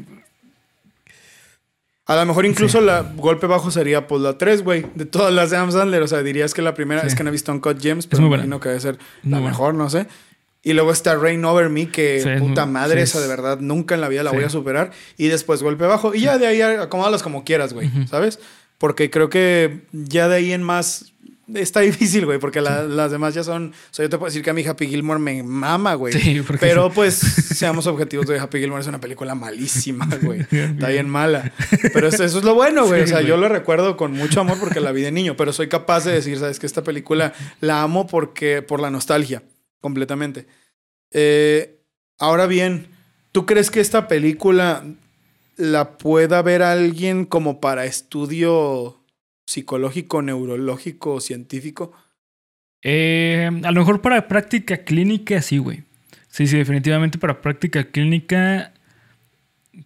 A 2.09 2.15
lo 2.15 2.25
mejor 2.25 2.45
incluso 2.45 2.81
la 2.81 3.03
golpe 3.15 3.45
bajo 3.47 3.69
sería 3.71 4.07
pues 4.07 4.21
la 4.21 4.37
3, 4.37 4.63
güey, 4.63 4.85
de 4.95 5.05
todas 5.05 5.31
las 5.33 5.51
de 5.51 5.57
Adam 5.57 5.71
Sandler. 5.71 6.01
O 6.01 6.07
sea, 6.07 6.23
dirías 6.23 6.53
que 6.55 6.61
la 6.63 6.73
primera 6.73 7.01
Sí. 7.01 7.07
es 7.07 7.15
que 7.15 7.23
no 7.23 7.29
he 7.29 7.31
visto 7.31 7.51
Uncut 7.51 7.79
Gems, 7.79 8.07
pero 8.07 8.21
muy 8.21 8.25
me 8.25 8.29
buena. 8.29 8.43
imagino 8.45 8.59
que 8.59 8.69
debe 8.69 8.81
ser 8.81 8.97
Muy 9.23 9.31
la 9.31 9.37
buena. 9.37 9.49
mejor, 9.51 9.73
no 9.75 9.89
sé. 9.91 10.07
Y 10.63 10.73
luego 10.73 10.91
está 10.91 11.15
Rain 11.15 11.45
Over 11.45 11.69
Me, 11.69 11.89
que 11.89 12.19
Sí, 12.21 12.27
es 12.29 12.41
puta 12.41 12.65
muy- 12.65 12.73
madre, 12.73 12.97
sí, 12.97 13.03
esa 13.03 13.19
de 13.19 13.25
es- 13.25 13.29
verdad 13.29 13.59
nunca 13.61 13.93
en 13.95 14.01
la 14.01 14.09
vida 14.09 14.23
la 14.23 14.31
Sí. 14.31 14.35
voy 14.37 14.45
a 14.45 14.49
superar. 14.49 14.91
Y 15.17 15.27
después 15.27 15.61
golpe 15.63 15.85
bajo. 15.85 16.13
Y 16.15 16.21
ya 16.21 16.37
de 16.39 16.47
ahí 16.47 16.61
acomódalas 16.61 17.21
como 17.23 17.43
quieras, 17.45 17.73
güey, 17.73 17.87
Ujú. 17.87 18.07
¿sabes? 18.07 18.39
Porque 18.79 19.09
creo 19.11 19.29
que 19.29 19.81
ya 19.91 20.27
de 20.29 20.35
ahí 20.37 20.51
en 20.51 20.63
más 20.63 21.13
está 21.55 21.79
difícil, 21.81 22.25
güey, 22.25 22.39
porque 22.39 22.61
la- 22.61 22.83
las 22.83 23.11
demás 23.11 23.33
ya 23.33 23.43
son. 23.43 23.69
O 23.69 23.93
sea, 23.93 24.05
yo 24.05 24.09
te 24.09 24.17
puedo 24.17 24.29
decir 24.29 24.43
que 24.43 24.49
a 24.49 24.53
mí 24.53 24.65
Happy 24.65 24.87
Gilmore 24.87 25.19
me 25.19 25.41
mama, 25.43 25.93
güey. 25.95 26.13
Sí, 26.13 26.41
porque 26.45 26.65
Pero 26.65 26.91
pues, 26.91 27.15
seamos 27.17 27.87
objetivos, 27.87 28.27
de 28.27 28.39
Happy 28.39 28.59
Gilmore 28.59 28.81
es 28.81 28.87
una 28.87 28.99
película 29.01 29.35
malísima, 29.35 30.07
güey. 30.21 30.41
Está 30.51 30.89
bien 30.89 31.09
mala. 31.09 31.51
Pero 31.93 32.07
eso, 32.07 32.23
eso 32.23 32.37
es 32.39 32.43
lo 32.43 32.55
bueno, 32.55 32.85
güey. 32.87 33.01
Sí, 33.01 33.03
o 33.05 33.07
sea, 33.07 33.17
güey. 33.17 33.27
yo 33.27 33.37
lo 33.37 33.49
recuerdo 33.49 33.97
con 33.97 34.11
mucho 34.13 34.41
amor 34.41 34.57
porque 34.59 34.79
la 34.79 34.91
vi 34.91 35.01
de 35.01 35.11
niño, 35.11 35.35
pero 35.37 35.53
soy 35.53 35.67
capaz 35.69 36.05
de 36.05 36.11
decir, 36.13 36.37
sabes 36.39 36.59
que 36.59 36.65
esta 36.65 36.83
película 36.83 37.33
la 37.61 37.81
amo 37.81 38.07
porque 38.07 38.61
por 38.61 38.79
la 38.79 38.89
nostalgia, 38.89 39.43
completamente. 39.81 40.47
Eh, 41.11 41.81
ahora 42.19 42.45
bien, 42.45 42.87
¿tú 43.31 43.45
crees 43.45 43.71
que 43.71 43.79
esta 43.79 44.07
película 44.07 44.83
la 45.57 45.97
pueda 45.97 46.41
ver 46.41 46.61
alguien 46.63 47.25
como 47.25 47.59
para 47.59 47.85
estudio 47.85 48.98
psicológico, 49.49 50.21
neurológico, 50.21 51.19
científico? 51.19 51.91
Eh, 52.83 53.49
a 53.63 53.71
lo 53.71 53.81
mejor 53.81 54.01
para 54.01 54.27
práctica 54.27 54.77
clínica, 54.83 55.41
sí, 55.41 55.57
güey. 55.57 55.83
Sí, 56.27 56.45
sí, 56.45 56.57
definitivamente 56.57 57.17
para 57.17 57.41
práctica 57.41 57.85
clínica, 57.85 58.73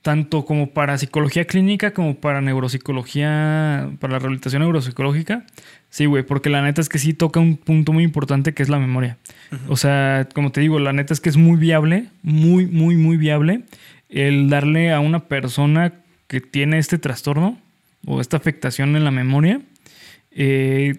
tanto 0.02 0.44
como 0.44 0.72
para 0.72 0.98
psicología 0.98 1.46
clínica 1.46 1.94
como 1.94 2.16
para 2.16 2.42
neuropsicología, 2.42 3.90
para 4.02 4.14
la 4.14 4.20
rehabilitación 4.20 4.62
neuropsicológica. 4.64 5.46
Sí, 5.90 6.08
güey, 6.08 6.24
porque 6.24 6.50
la 6.50 6.62
neta 6.62 6.82
es 6.82 6.90
que 6.90 7.00
sí 7.00 7.14
toca 7.14 7.40
un 7.40 7.56
punto 7.56 7.94
muy 7.94 8.04
importante 8.04 8.54
que 8.54 8.64
es 8.64 8.70
la 8.70 8.80
memoria. 8.80 9.18
O 9.70 9.78
sea, 9.78 10.28
como 10.34 10.52
te 10.52 10.60
digo, 10.60 10.78
la 10.80 10.92
neta 10.92 11.14
es 11.14 11.22
que 11.22 11.30
es 11.30 11.38
muy 11.38 11.58
viable, 11.58 12.08
muy, 12.22 12.66
muy, 12.66 12.98
muy 12.98 13.16
viable 13.16 13.64
el 14.10 14.50
darle 14.50 14.92
a 14.92 15.00
una 15.00 15.28
persona 15.30 15.94
que 16.28 16.42
tiene 16.42 16.80
este 16.80 16.98
trastorno 16.98 17.63
o 18.06 18.22
esta 18.22 18.38
afectación 18.38 18.96
en 18.96 19.04
la 19.04 19.12
memoria, 19.12 19.62
eh, 20.32 20.96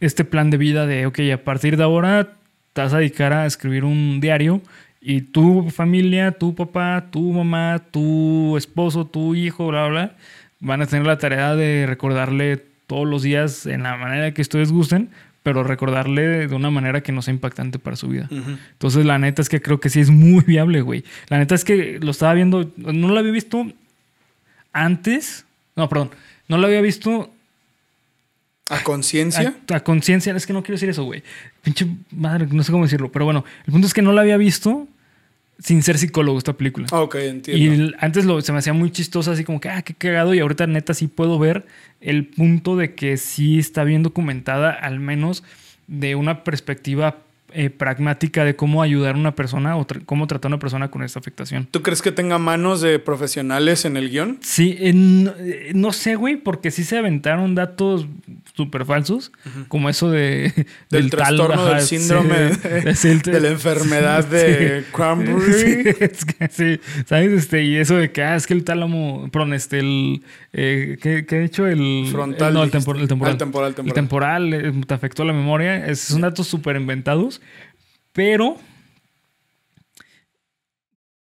este 0.00 0.24
plan 0.24 0.50
de 0.50 0.56
vida 0.56 0.86
de, 0.86 1.06
ok, 1.06 1.20
a 1.32 1.38
partir 1.38 1.76
de 1.76 1.82
ahora 1.82 2.32
te 2.72 2.82
vas 2.82 2.92
a 2.92 2.98
dedicar 2.98 3.32
a 3.32 3.46
escribir 3.46 3.84
un 3.84 4.20
diario 4.20 4.60
y 5.00 5.22
tu 5.22 5.70
familia, 5.70 6.32
tu 6.32 6.54
papá, 6.54 7.06
tu 7.10 7.32
mamá, 7.32 7.82
tu 7.90 8.56
esposo, 8.56 9.06
tu 9.06 9.34
hijo, 9.34 9.68
bla, 9.68 9.86
bla, 9.86 10.16
van 10.60 10.82
a 10.82 10.86
tener 10.86 11.06
la 11.06 11.18
tarea 11.18 11.54
de 11.54 11.86
recordarle 11.86 12.62
todos 12.86 13.06
los 13.06 13.22
días 13.22 13.66
en 13.66 13.84
la 13.84 13.96
manera 13.96 14.32
que 14.32 14.42
ustedes 14.42 14.72
gusten, 14.72 15.10
pero 15.42 15.62
recordarle 15.62 16.48
de 16.48 16.54
una 16.54 16.70
manera 16.70 17.02
que 17.02 17.12
no 17.12 17.22
sea 17.22 17.32
impactante 17.32 17.78
para 17.78 17.96
su 17.96 18.08
vida. 18.08 18.28
Entonces, 18.30 19.04
la 19.04 19.18
neta 19.18 19.42
es 19.42 19.48
que 19.48 19.62
creo 19.62 19.78
que 19.78 19.90
sí 19.90 20.00
es 20.00 20.10
muy 20.10 20.42
viable, 20.44 20.80
güey. 20.80 21.04
La 21.28 21.38
neta 21.38 21.54
es 21.54 21.64
que 21.64 22.00
lo 22.00 22.10
estaba 22.10 22.34
viendo, 22.34 22.72
no 22.76 23.08
lo 23.08 23.18
había 23.18 23.32
visto 23.32 23.64
antes 24.72 25.46
No, 25.76 25.88
perdón. 25.88 26.10
No 26.48 26.58
lo 26.58 26.66
había 26.66 26.80
visto 26.80 27.30
¿A 28.68 28.82
conciencia? 28.82 29.54
a, 29.70 29.76
a 29.76 29.80
conciencia. 29.84 30.34
Es 30.34 30.46
que 30.46 30.52
no 30.52 30.62
quiero 30.62 30.74
decir 30.74 30.88
eso, 30.88 31.04
güey. 31.04 31.22
Pinche 31.62 31.86
madre, 32.10 32.46
no 32.50 32.62
sé 32.64 32.72
cómo 32.72 32.84
decirlo. 32.84 33.12
Pero 33.12 33.24
bueno, 33.24 33.44
el 33.66 33.72
punto 33.72 33.86
es 33.86 33.94
que 33.94 34.02
no 34.02 34.12
la 34.12 34.22
había 34.22 34.36
visto 34.36 34.88
sin 35.58 35.82
ser 35.82 35.96
psicólogo 35.98 36.36
esta 36.36 36.52
película. 36.52 36.86
Ok, 36.90 37.14
Y 37.14 37.26
entiendo. 37.28 37.74
el- 37.74 37.96
antes 38.00 38.24
lo, 38.24 38.40
se 38.42 38.52
me 38.52 38.58
hacía 38.58 38.72
muy 38.72 38.90
chistosa, 38.90 39.32
así 39.32 39.44
como 39.44 39.60
que, 39.60 39.68
ah, 39.70 39.82
qué 39.82 39.94
cagado. 39.94 40.34
Y 40.34 40.40
ahorita 40.40 40.66
neta 40.66 40.94
sí 40.94 41.06
puedo 41.06 41.38
ver 41.38 41.66
el 42.00 42.26
punto 42.26 42.76
de 42.76 42.94
que 42.94 43.16
sí 43.16 43.58
está 43.58 43.84
bien 43.84 44.02
documentada, 44.02 44.70
al 44.72 44.98
menos 45.00 45.44
de 45.86 46.14
una 46.16 46.42
perspectiva 46.44 47.18
eh, 47.52 47.70
pragmática 47.70 48.44
de 48.44 48.56
cómo 48.56 48.82
ayudar 48.82 49.14
a 49.14 49.18
una 49.18 49.34
persona 49.34 49.76
o 49.76 49.86
tra- 49.86 50.02
cómo 50.04 50.26
tratar 50.26 50.50
a 50.50 50.54
una 50.54 50.58
persona 50.58 50.90
con 50.90 51.02
esta 51.02 51.18
afectación. 51.20 51.66
¿Tú 51.70 51.82
crees 51.82 52.02
que 52.02 52.12
tenga 52.12 52.38
manos 52.38 52.80
de 52.80 52.98
profesionales 52.98 53.84
en 53.84 53.96
el 53.96 54.10
guion? 54.10 54.38
Sí, 54.42 54.76
eh, 54.80 54.92
no, 54.92 55.32
eh, 55.38 55.72
no 55.74 55.92
sé, 55.92 56.16
güey, 56.16 56.36
porque 56.36 56.70
sí 56.70 56.84
se 56.84 56.98
aventaron 56.98 57.54
datos 57.54 58.06
súper 58.54 58.84
falsos, 58.84 59.32
como 59.68 59.88
eso 59.88 60.10
de... 60.10 60.52
Del, 60.90 61.10
trastorno 61.10 61.66
del 61.66 61.80
sí, 61.82 61.98
síndrome 61.98 62.36
de- 62.38 62.94
sí, 62.96 63.08
el- 63.08 63.20
de 63.22 63.40
la 63.40 63.48
enfermedad 63.48 64.24
de 64.26 64.80
Sí. 64.84 64.86
Cranberry. 64.92 65.52
Sí, 65.52 65.82
es 66.00 66.24
que 66.24 66.48
sí, 66.48 66.80
¿sabes? 67.06 67.32
Este, 67.32 67.62
y 67.64 67.76
eso 67.76 67.96
de 67.96 68.10
que, 68.12 68.22
ah, 68.22 68.36
es 68.36 68.46
que 68.46 68.54
el 68.54 68.64
tálamo, 68.64 69.28
perdón, 69.30 69.52
este, 69.54 69.78
el, 69.80 70.22
eh, 70.52 70.98
¿qué, 71.02 71.26
qué 71.26 71.36
ha 71.36 71.40
dicho? 71.40 71.66
El 71.66 72.08
Frontal, 72.10 72.48
el- 72.48 72.54
no, 72.54 72.62
el, 72.64 72.70
dijiste. 72.70 72.90
tempor- 72.90 73.00
el 73.00 73.08
temporal. 73.08 73.30
Ah, 73.30 73.32
el 73.32 73.38
temporal, 73.38 73.68
El 73.70 73.74
temporal. 73.74 73.94
temporal 73.94 74.54
eh, 74.54 74.72
te 74.86 74.94
afectó 74.94 75.24
la 75.24 75.32
memoria. 75.32 75.86
Es, 75.86 76.00
son 76.00 76.22
datos 76.22 76.46
súper 76.46 76.76
inventados, 76.76 77.35
pero 78.12 78.56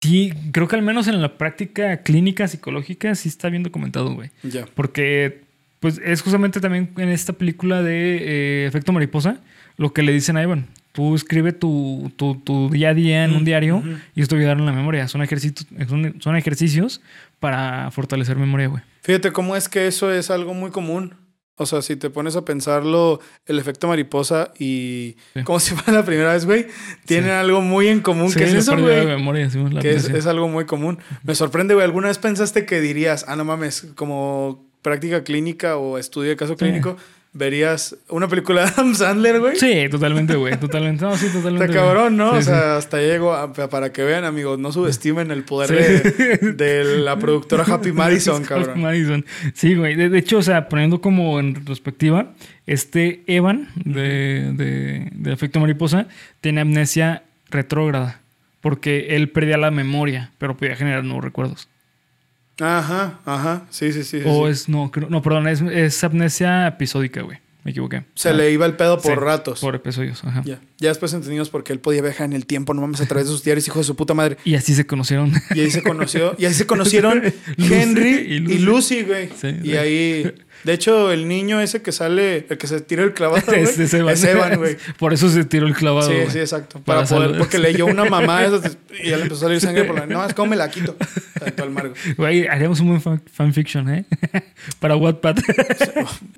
sí, 0.01 0.33
creo 0.53 0.69
que 0.69 0.77
al 0.77 0.83
menos 0.83 1.09
en 1.09 1.21
la 1.21 1.39
práctica 1.39 1.99
clínica 1.99 2.49
psicológica 2.49 3.15
sí 3.15 3.29
está 3.29 3.49
bien 3.49 3.63
documentado, 3.63 4.15
güey. 4.15 4.31
Ya. 4.43 4.67
Porque, 4.75 5.43
pues, 5.81 6.01
es 6.05 6.23
justamente 6.23 6.61
también 6.61 6.91
en 6.97 7.09
esta 7.09 7.33
película 7.33 7.83
de 7.83 8.17
eh, 8.17 8.67
Efecto 8.67 8.93
Mariposa 8.93 9.41
lo 9.77 9.93
que 9.93 10.03
le 10.03 10.13
dicen 10.13 10.37
a 10.37 10.43
Evan. 10.43 10.67
Tú 10.93 11.15
escribe 11.15 11.53
tu, 11.53 12.13
tu, 12.17 12.35
tu 12.37 12.71
día 12.71 12.89
a 12.89 12.95
día 12.95 13.25
en 13.25 13.33
un 13.33 13.45
diario 13.45 13.85
y 14.17 14.23
esto 14.23 14.35
ayudará 14.35 14.59
en 14.59 14.67
la 14.67 14.73
memoria. 14.73 15.07
Son 15.07 15.23
ejercicios, 15.23 15.69
son, 15.89 16.17
son 16.21 16.37
ejercicios 16.37 17.01
para 17.39 17.91
fortalecer 17.93 18.37
memoria, 18.37 18.67
güey. 18.67 18.83
Fíjate 19.03 19.31
cómo 19.31 19.55
es 19.55 19.69
que 19.69 19.87
eso 19.87 20.11
es 20.11 20.31
algo 20.31 20.55
muy 20.55 20.71
común. 20.71 21.15
O 21.59 21.67
sea, 21.67 21.83
si 21.83 21.97
te 21.97 22.09
pones 22.09 22.37
a 22.37 22.45
pensarlo, 22.45 23.21
el 23.47 23.59
efecto 23.59 23.89
mariposa 23.89 24.53
y 24.59 25.17
Sí. 25.35 25.43
como 25.45 25.61
si 25.61 25.75
fuera 25.75 26.01
la 26.01 26.05
primera 26.05 26.33
vez, 26.33 26.47
güey, 26.47 26.67
tienen 27.05 27.31
Sí. 27.31 27.37
algo 27.37 27.61
muy 27.61 27.89
en 27.89 28.01
común. 28.01 28.31
Sí, 28.31 28.39
¿Qué 28.39 28.45
es 28.45 28.55
eso, 28.55 28.77
güey? 28.79 29.05
memoria, 29.07 29.51
sí, 29.51 29.59
la 29.71 29.81
Que 29.81 29.91
es, 29.95 30.09
es 30.09 30.27
algo 30.27 30.49
muy 30.49 30.65
común. 30.67 30.99
Me 31.25 31.35
sorprende, 31.35 31.75
güey. 31.75 31.85
¿Alguna 31.85 32.09
vez 32.09 32.19
pensaste 32.19 32.65
que 32.65 32.81
dirías, 32.81 33.25
ah, 33.29 33.37
no 33.37 33.45
mames, 33.45 33.89
como 33.97 34.67
práctica 34.83 35.25
clínica 35.25 35.77
o 35.77 35.99
estudio 35.99 36.31
de 36.31 36.37
caso 36.37 36.57
clínico, 36.57 36.97
verías 37.33 37.97
una 38.09 38.27
película 38.29 38.63
de 38.63 38.69
Adam 38.69 38.95
Sandler, 38.95 39.39
güey? 39.41 39.57
Sí, 39.57 39.89
totalmente, 39.91 40.35
güey. 40.35 40.57
Totalmente. 40.59 41.05
No, 41.05 41.17
sí, 41.17 41.29
totalmente. 41.33 41.67
Está 41.67 41.77
cabrón, 41.77 42.17
¿no? 42.17 42.33
Sí, 42.33 42.37
o 42.39 42.43
sí. 42.43 42.47
sea, 42.49 42.77
hasta 42.77 42.99
llego 42.99 43.33
a- 43.35 43.53
para 43.53 43.93
que 43.93 44.03
vean, 44.03 44.25
amigos, 44.25 44.59
no 44.59 44.73
subestimen 44.73 45.31
el 45.31 45.45
poder 45.45 45.71
de, 45.71 46.39
de 46.55 46.99
la 46.99 47.19
productora 47.19 47.65
Happy 47.65 47.93
Madison, 47.93 48.45
cabrón. 48.45 48.81
Madison. 48.81 49.25
Sí, 49.55 49.75
güey. 49.75 49.95
De, 49.95 50.09
de 50.09 50.19
hecho, 50.19 50.39
o 50.39 50.43
sea, 50.43 50.69
poniendo 50.69 51.01
como 51.01 51.39
en 51.39 51.55
retrospectiva, 51.55 52.33
este 52.67 53.23
Evan 53.27 53.69
de, 53.77 54.53
de, 54.55 55.09
de 55.13 55.33
Efecto 55.33 55.61
Mariposa 55.61 56.09
tiene 56.41 56.61
amnesia 56.63 57.23
retrógrada. 57.51 58.21
Porque 58.61 59.15
él 59.17 59.29
perdía 59.31 59.57
la 59.57 59.71
memoria, 59.71 60.33
pero 60.39 60.57
podía 60.57 60.75
generar 60.75 61.05
nuevos 61.05 61.23
recuerdos. 61.25 61.69
Ajá, 62.61 63.21
ajá. 63.25 63.63
Sí, 63.71 63.93
sí, 63.93 64.03
sí. 64.05 64.21
o 64.27 64.47
sí. 64.47 64.51
es, 64.53 64.69
no, 64.69 64.91
creo- 64.91 65.09
no, 65.09 65.23
perdón, 65.23 65.47
es, 65.49 65.61
es 65.63 66.03
amnesia 66.05 66.67
episódica, 66.67 67.23
güey. 67.23 67.39
Me 67.65 67.73
equivoqué. 67.73 68.05
Se 68.15 68.31
Ah, 68.31 68.33
le 68.33 68.51
iba 68.51 68.65
el 68.67 68.75
pedo 68.77 68.99
por 68.99 69.13
sí, 69.15 69.21
ratos. 69.21 69.61
Por 69.61 69.75
episodios, 69.75 70.25
ajá. 70.25 70.43
Ya. 70.45 70.59
ya 70.79 70.89
después 70.89 71.13
entendimos 71.13 71.51
por 71.51 71.65
qué 71.65 71.73
él 71.73 71.81
podía 71.81 72.01
viajar 72.01 72.25
en 72.25 72.33
el 72.33 72.47
tiempo, 72.47 72.73
no 72.73 72.81
mames, 72.81 73.01
a 73.01 73.07
través 73.07 73.27
de 73.27 73.33
sus 73.33 73.43
diarios, 73.45 73.67
hijo 73.67 73.79
de 73.81 73.85
su 73.85 73.95
puta 73.95 74.15
madre. 74.15 74.39
Y 74.45 74.55
así 74.55 74.75
se 74.75 74.87
conocieron. 74.87 75.33
Y 75.55 75.61
ahí 75.61 75.71
se 75.71 75.83
conoció, 75.83 76.35
y 76.39 76.47
ahí 76.47 76.55
se 76.55 76.67
conocieron 76.67 77.21
Lucy 77.57 77.75
Henry 77.75 78.11
y 78.29 78.35
y 78.35 78.39
Lucy. 78.39 78.59
Lucy, 78.61 79.03
güey. 79.03 79.29
Sí, 79.39 79.57
y 79.65 79.73
ahí, 79.77 80.33
de 80.65 80.73
hecho, 80.73 81.13
el 81.13 81.29
niño 81.29 81.61
ese 81.61 81.83
que 81.83 81.93
sale, 81.93 82.47
el 82.49 82.59
que 82.59 82.67
se 82.67 82.81
tira 82.81 83.03
el 83.05 83.13
clavado, 83.15 83.43
güey, 83.47 83.63
es, 83.63 83.79
es 83.79 83.95
Evan. 83.95 84.15
es 84.15 84.25
Evan, 84.25 84.59
güey. 84.59 84.77
Por 84.99 85.13
eso 85.13 85.29
se 85.29 85.45
tiró 85.45 85.67
el 85.67 85.75
clavado. 85.75 86.09
Sí, 86.09 86.15
güey. 86.15 86.31
sí, 86.31 86.39
exacto. 86.39 86.81
Para 86.85 87.05
Para, 87.05 87.09
poder, 87.27 87.39
porque 87.39 87.59
leyó 87.59 87.87
una 87.87 88.05
mamá 88.05 88.43
y 89.03 89.09
ya 89.11 89.17
le 89.17 89.23
empezó 89.25 89.47
a 89.47 89.49
salir 89.49 89.61
sangre 89.61 89.85
por 89.85 89.97
la. 89.97 90.07
No, 90.07 90.25
es 90.25 90.35
como 90.35 90.51
me 90.51 90.57
la 90.57 90.71
quito. 90.71 90.97
Al 91.63 91.71
margo. 91.71 91.95
Güey, 92.17 92.47
haríamos 92.47 92.81
un 92.81 92.89
buen 92.89 93.01
fan- 93.01 93.23
fanfiction, 93.33 93.89
¿eh? 93.89 94.05
Para 94.81 94.97
Wattpad. 94.97 95.37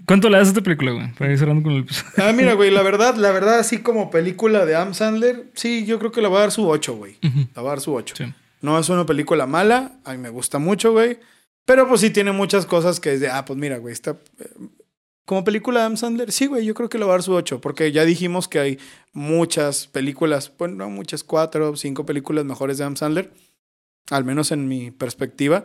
¿Cuánto 0.07 0.29
le 0.29 0.39
das 0.39 0.49
a 0.49 0.51
esta 0.51 0.61
película, 0.63 0.93
güey? 0.93 1.13
Para 1.15 1.33
ir 1.33 1.39
cerrando 1.39 1.63
con 1.63 1.73
el 1.73 1.81
episodio. 1.83 2.11
Ah, 2.19 2.33
mira, 2.33 2.55
güey, 2.55 2.71
la 2.71 2.83
verdad, 2.83 3.15
la 3.17 3.31
verdad, 3.33 3.59
así 3.59 3.79
como 3.79 4.11
película 4.11 4.67
de 4.67 4.77
Am 4.77 4.95
Sandler, 4.95 5.45
sí, 5.55 5.85
yo 5.87 5.99
creo 5.99 6.13
que 6.13 6.21
le 6.23 6.29
voy 6.29 6.39
a 6.39 6.41
dar 6.41 6.53
su 6.53 6.69
8, 6.69 6.95
güey. 6.97 7.17
Le 7.23 7.31
voy 7.55 7.67
a 7.67 7.69
dar 7.71 7.81
su 7.81 7.95
8. 7.95 8.15
Sí. 8.17 8.25
No 8.63 8.79
es 8.79 8.89
una 8.89 9.07
película 9.07 9.47
mala, 9.47 9.93
a 10.05 10.13
mí 10.13 10.19
me 10.19 10.29
gusta 10.29 10.59
mucho, 10.59 10.93
güey. 10.93 11.19
Pero 11.71 11.87
pues 11.87 12.01
sí 12.01 12.11
tiene 12.11 12.33
muchas 12.33 12.67
cosas 12.67 12.99
que 12.99 13.13
es 13.13 13.21
de, 13.21 13.29
ah, 13.29 13.45
pues 13.45 13.57
mira, 13.57 13.79
güey, 13.79 13.93
está... 13.93 14.17
eh, 14.41 14.49
Como 15.25 15.45
película 15.45 15.79
de 15.81 15.87
Am 15.87 15.97
Sandler, 15.97 16.33
sí, 16.33 16.47
güey, 16.47 16.65
yo 16.65 16.75
creo 16.75 16.89
que 16.89 16.99
le 16.99 17.05
voy 17.05 17.13
a 17.13 17.15
dar 17.15 17.23
su 17.23 17.33
8, 17.33 17.61
porque 17.61 17.93
ya 17.93 18.05
dijimos 18.05 18.49
que 18.49 18.59
hay 18.59 18.79
muchas 19.13 19.87
películas, 19.87 20.51
bueno, 20.59 20.75
no 20.75 20.91
muchas, 20.91 21.23
cuatro 21.23 21.71
o 21.71 21.77
cinco 21.77 22.05
películas 22.05 22.45
mejores 22.45 22.79
de 22.79 22.85
Am 22.85 22.97
Sandler, 22.97 23.31
al 24.11 24.25
menos 24.25 24.51
en 24.51 24.67
mi 24.67 24.91
perspectiva. 24.91 25.65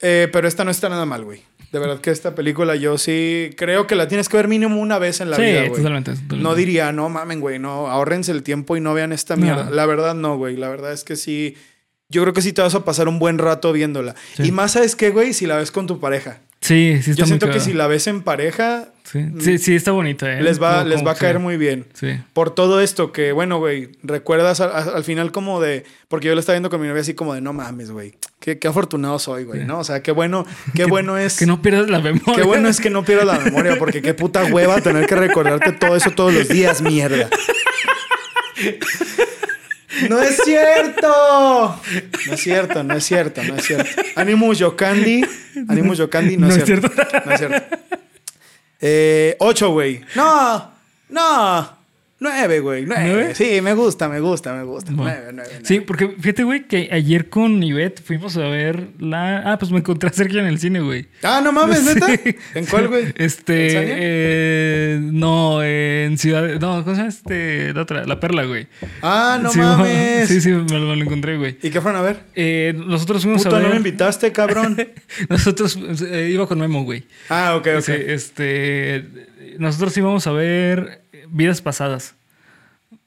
Eh, 0.00 0.28
pero 0.32 0.48
esta 0.48 0.64
no 0.64 0.72
está 0.72 0.88
nada 0.88 1.06
mal, 1.06 1.24
güey. 1.24 1.42
De 1.70 1.78
verdad 1.78 2.00
que 2.00 2.10
esta 2.10 2.34
película 2.34 2.74
yo 2.74 2.98
sí 2.98 3.50
creo 3.56 3.86
que 3.86 3.94
la 3.94 4.08
tienes 4.08 4.28
que 4.28 4.36
ver 4.36 4.48
mínimo 4.48 4.80
una 4.80 4.98
vez 4.98 5.20
en 5.20 5.30
la 5.30 5.36
sí, 5.36 5.42
vida, 5.42 5.60
güey. 5.68 5.76
totalmente, 5.76 6.10
totalmente. 6.12 6.42
No 6.42 6.54
diría, 6.56 6.90
no 6.92 7.08
mamen, 7.08 7.40
güey, 7.40 7.58
no, 7.60 7.86
ahórrense 7.88 8.32
el 8.32 8.42
tiempo 8.42 8.76
y 8.76 8.80
no 8.80 8.92
vean 8.92 9.12
esta 9.12 9.36
No. 9.36 9.42
mierda. 9.42 9.70
La 9.70 9.86
verdad, 9.86 10.14
no, 10.16 10.36
güey. 10.36 10.56
La 10.56 10.68
verdad 10.68 10.92
es 10.92 11.04
que 11.04 11.14
sí. 11.16 11.56
Yo 12.08 12.22
creo 12.22 12.32
que 12.32 12.42
sí 12.42 12.52
te 12.52 12.62
vas 12.62 12.74
a 12.74 12.84
pasar 12.84 13.08
un 13.08 13.18
buen 13.18 13.38
rato 13.38 13.72
viéndola. 13.72 14.14
Sí. 14.36 14.44
Y 14.44 14.52
más, 14.52 14.72
¿sabes 14.72 14.94
qué, 14.96 15.10
güey? 15.10 15.32
Si 15.32 15.46
la 15.46 15.56
ves 15.56 15.70
con 15.70 15.86
tu 15.86 15.98
pareja. 15.98 16.40
Sí, 16.60 17.00
sí 17.02 17.10
está 17.10 17.20
Yo 17.20 17.24
muy 17.24 17.38
siento 17.38 17.50
que 17.50 17.60
si 17.60 17.72
la 17.72 17.86
ves 17.86 18.06
en 18.06 18.22
pareja, 18.22 18.88
Sí, 19.10 19.24
sí, 19.38 19.58
sí 19.58 19.76
está 19.76 19.92
bonita, 19.92 20.32
¿eh? 20.32 20.42
les 20.42 20.60
va, 20.60 20.82
les 20.84 21.06
va 21.06 21.12
a 21.12 21.14
caer 21.14 21.36
sí, 21.36 21.42
muy 21.42 21.56
bien. 21.56 21.86
Sí. 21.94 22.18
Por 22.32 22.50
todo 22.50 22.80
esto 22.80 23.12
que, 23.12 23.30
bueno, 23.30 23.58
güey, 23.58 23.92
recuerdas 24.02 24.60
al, 24.60 24.72
al 24.72 25.04
final 25.04 25.30
como 25.30 25.60
de... 25.60 25.84
Porque 26.08 26.26
yo 26.26 26.34
lo 26.34 26.40
estaba 26.40 26.54
viendo 26.54 26.70
con 26.70 26.80
mi 26.80 26.88
novia 26.88 27.02
así 27.02 27.14
como 27.14 27.32
de, 27.32 27.40
no 27.40 27.52
mames, 27.52 27.92
güey. 27.92 28.14
Qué, 28.40 28.58
qué 28.58 28.66
afortunado 28.66 29.20
soy, 29.20 29.44
güey. 29.44 29.64
¿no? 29.64 29.78
O 29.78 29.84
sea, 29.84 30.02
qué 30.02 30.10
bueno, 30.10 30.44
qué 30.74 30.86
bueno 30.86 31.16
es... 31.18 31.38
Que 31.38 31.46
no 31.46 31.62
pierdas 31.62 31.88
la 31.88 32.00
memoria. 32.00 32.34
Qué 32.34 32.42
bueno 32.42 32.68
es 32.68 32.80
que 32.80 32.90
no 32.90 33.04
pierdas 33.04 33.26
la 33.26 33.38
memoria, 33.38 33.78
porque 33.78 34.02
qué 34.02 34.12
puta 34.12 34.44
hueva 34.46 34.80
tener 34.80 35.06
que 35.06 35.14
recordarte 35.14 35.70
todo 35.70 35.94
eso 35.94 36.10
todos 36.10 36.34
los 36.34 36.48
días, 36.48 36.82
mierda. 36.82 37.28
¡No 40.08 40.20
es 40.20 40.36
cierto! 40.44 41.80
No 42.26 42.32
es 42.32 42.40
cierto, 42.40 42.82
no 42.82 42.94
es 42.94 43.04
cierto, 43.04 43.42
no 43.42 43.56
es 43.56 43.64
cierto. 43.64 44.02
Animus 44.16 44.58
Yokandi. 44.58 45.24
Animus 45.68 45.98
Yokandi, 45.98 46.36
no, 46.36 46.48
es 46.48 46.64
cierto. 46.64 46.90
No 47.24 47.32
es 47.32 47.38
cierto. 47.38 47.76
Eh, 48.80 49.36
ocho, 49.38 49.70
güey. 49.70 50.02
No, 50.14 50.70
no. 51.08 51.76
Nueve, 52.18 52.60
güey. 52.60 52.86
Nueve. 52.86 53.04
¿Nueve? 53.12 53.34
Sí, 53.34 53.60
me 53.60 53.74
gusta, 53.74 54.08
me 54.08 54.20
gusta, 54.20 54.54
me 54.54 54.62
gusta. 54.64 54.90
Bueno. 54.92 55.10
Nueve, 55.10 55.30
nueve, 55.34 55.50
nueve. 55.52 55.64
Sí, 55.66 55.80
porque 55.80 56.08
fíjate, 56.18 56.44
güey, 56.44 56.66
que 56.66 56.88
ayer 56.90 57.28
con 57.28 57.62
Ivette 57.62 58.00
fuimos 58.02 58.38
a 58.38 58.48
ver 58.48 58.88
la... 58.98 59.52
Ah, 59.52 59.58
pues 59.58 59.70
me 59.70 59.78
encontré 59.80 60.08
a 60.08 60.12
Sergio 60.14 60.40
en 60.40 60.46
el 60.46 60.58
cine, 60.58 60.80
güey. 60.80 61.08
Ah, 61.22 61.42
no 61.44 61.52
mames, 61.52 61.84
neta. 61.94 62.06
Sí. 62.06 62.36
¿En 62.54 62.64
cuál, 62.66 62.88
güey? 62.88 63.12
Este, 63.16 63.76
¿En 63.76 63.84
eh, 63.98 65.00
no, 65.02 65.62
en 65.62 66.16
Ciudad, 66.16 66.58
no, 66.58 66.82
¿cómo 66.84 66.96
se 66.96 67.02
llama? 67.02 67.08
Este, 67.10 67.74
la 67.74 67.82
otra, 67.82 68.06
La 68.06 68.18
Perla, 68.18 68.44
güey. 68.44 68.66
Ah, 69.02 69.38
no 69.42 69.50
Sí, 69.50 69.58
mames. 69.58 70.28
Sí, 70.28 70.40
sí, 70.40 70.50
me 70.52 70.62
lo, 70.78 70.86
me 70.86 70.96
lo 70.96 71.02
encontré, 71.04 71.36
güey. 71.36 71.58
¿Y 71.62 71.68
qué 71.68 71.82
fueron 71.82 72.00
a 72.00 72.04
ver? 72.04 72.20
Eh, 72.34 72.72
nosotros 72.76 73.22
fuimos 73.24 73.42
Puto, 73.42 73.56
a 73.56 73.58
ver. 73.58 73.68
no 73.68 73.74
me 73.74 73.76
invitaste, 73.76 74.32
cabrón. 74.32 74.76
nosotros 75.28 75.78
eh, 76.10 76.30
iba 76.32 76.46
con 76.46 76.58
Memo, 76.60 76.82
güey. 76.84 77.04
Ah, 77.28 77.56
ok, 77.56 77.68
ok. 77.76 77.82
Sí, 77.82 77.92
este, 77.94 79.04
nosotros 79.58 79.94
íbamos 79.98 80.26
a 80.26 80.32
ver 80.32 81.02
Vidas 81.28 81.60
Pasadas. 81.60 82.14